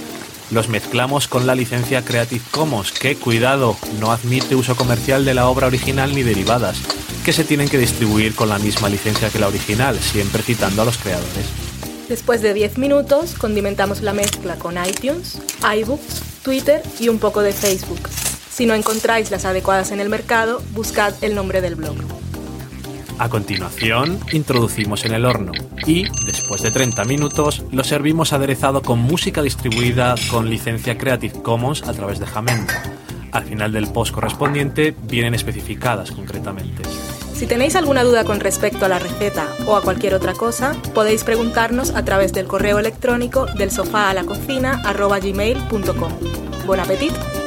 los 0.53 0.69
mezclamos 0.69 1.29
con 1.29 1.47
la 1.47 1.55
licencia 1.55 2.05
Creative 2.05 2.45
Commons, 2.51 2.93
que, 2.93 3.16
cuidado, 3.16 3.77
no 3.99 4.12
admite 4.12 4.55
uso 4.55 4.77
comercial 4.77 5.24
de 5.24 5.35
la 5.35 5.49
obra 5.49 5.66
original 5.66 6.15
ni 6.15 6.23
derivadas, 6.23 6.79
que 7.24 7.33
se 7.33 7.45
tienen 7.45 7.69
que 7.69 7.79
distribuir 7.79 8.35
con 8.35 8.49
la 8.49 8.59
misma 8.59 8.89
licencia 8.89 9.31
que 9.31 9.39
la 9.39 9.49
original, 9.49 9.99
siempre 9.99 10.43
citando 10.43 10.83
a 10.83 10.85
los 10.85 10.99
creadores. 10.99 11.47
Después 12.09 12.43
de 12.43 12.53
10 12.53 12.77
minutos, 12.77 13.35
condimentamos 13.35 14.03
la 14.03 14.12
mezcla 14.12 14.57
con 14.57 14.77
iTunes, 14.77 15.41
iBooks, 15.62 16.23
Twitter 16.43 16.83
y 17.01 17.09
un 17.09 17.19
poco 17.19 17.41
de 17.41 17.53
Facebook. 17.53 18.09
Si 18.51 18.66
no 18.66 18.74
encontráis 18.74 19.31
las 19.31 19.47
adecuadas 19.47 19.91
en 19.93 20.01
el 20.01 20.11
mercado, 20.11 20.62
buscad 20.73 21.15
el 21.23 21.35
nombre 21.35 21.62
del 21.62 21.77
blog. 21.77 21.97
A 23.23 23.28
continuación, 23.28 24.19
introducimos 24.32 25.05
en 25.05 25.15
el 25.15 25.24
horno 25.24 25.53
y, 25.86 26.09
después 26.27 26.61
de 26.61 26.73
30 26.73 27.05
minutos, 27.05 27.62
lo 27.70 27.85
servimos 27.85 28.32
aderezado 28.32 28.82
con 28.82 28.99
música 28.99 29.43
distribuida 29.43 30.16
con 30.28 30.51
licencia 30.51 30.99
Creative 30.99 31.40
Commons 31.40 31.85
a 31.85 31.93
través 31.93 32.19
de 32.19 32.27
Jamendo. 32.27 32.73
Al 33.31 33.44
final 33.44 33.70
del 33.70 33.86
post 33.86 34.12
correspondiente 34.12 34.93
vienen 35.05 35.35
especificadas 35.35 36.11
concretamente. 36.11 36.82
Si 37.32 37.47
tenéis 37.47 37.77
alguna 37.77 38.03
duda 38.03 38.24
con 38.24 38.40
respecto 38.40 38.86
a 38.86 38.89
la 38.89 38.99
receta 38.99 39.47
o 39.69 39.77
a 39.77 39.82
cualquier 39.82 40.15
otra 40.15 40.32
cosa, 40.32 40.74
podéis 40.93 41.23
preguntarnos 41.23 41.90
a 41.90 42.05
través 42.05 42.32
del 42.32 42.49
correo 42.49 42.81
electrónico 42.81 43.47
del 43.57 43.70
sofá 43.70 44.11
a 44.11 44.15
la 44.15 44.24
cocina 44.24 44.82
gmail.com. 44.82 46.12
Buen 46.66 46.81
apetito. 46.81 47.41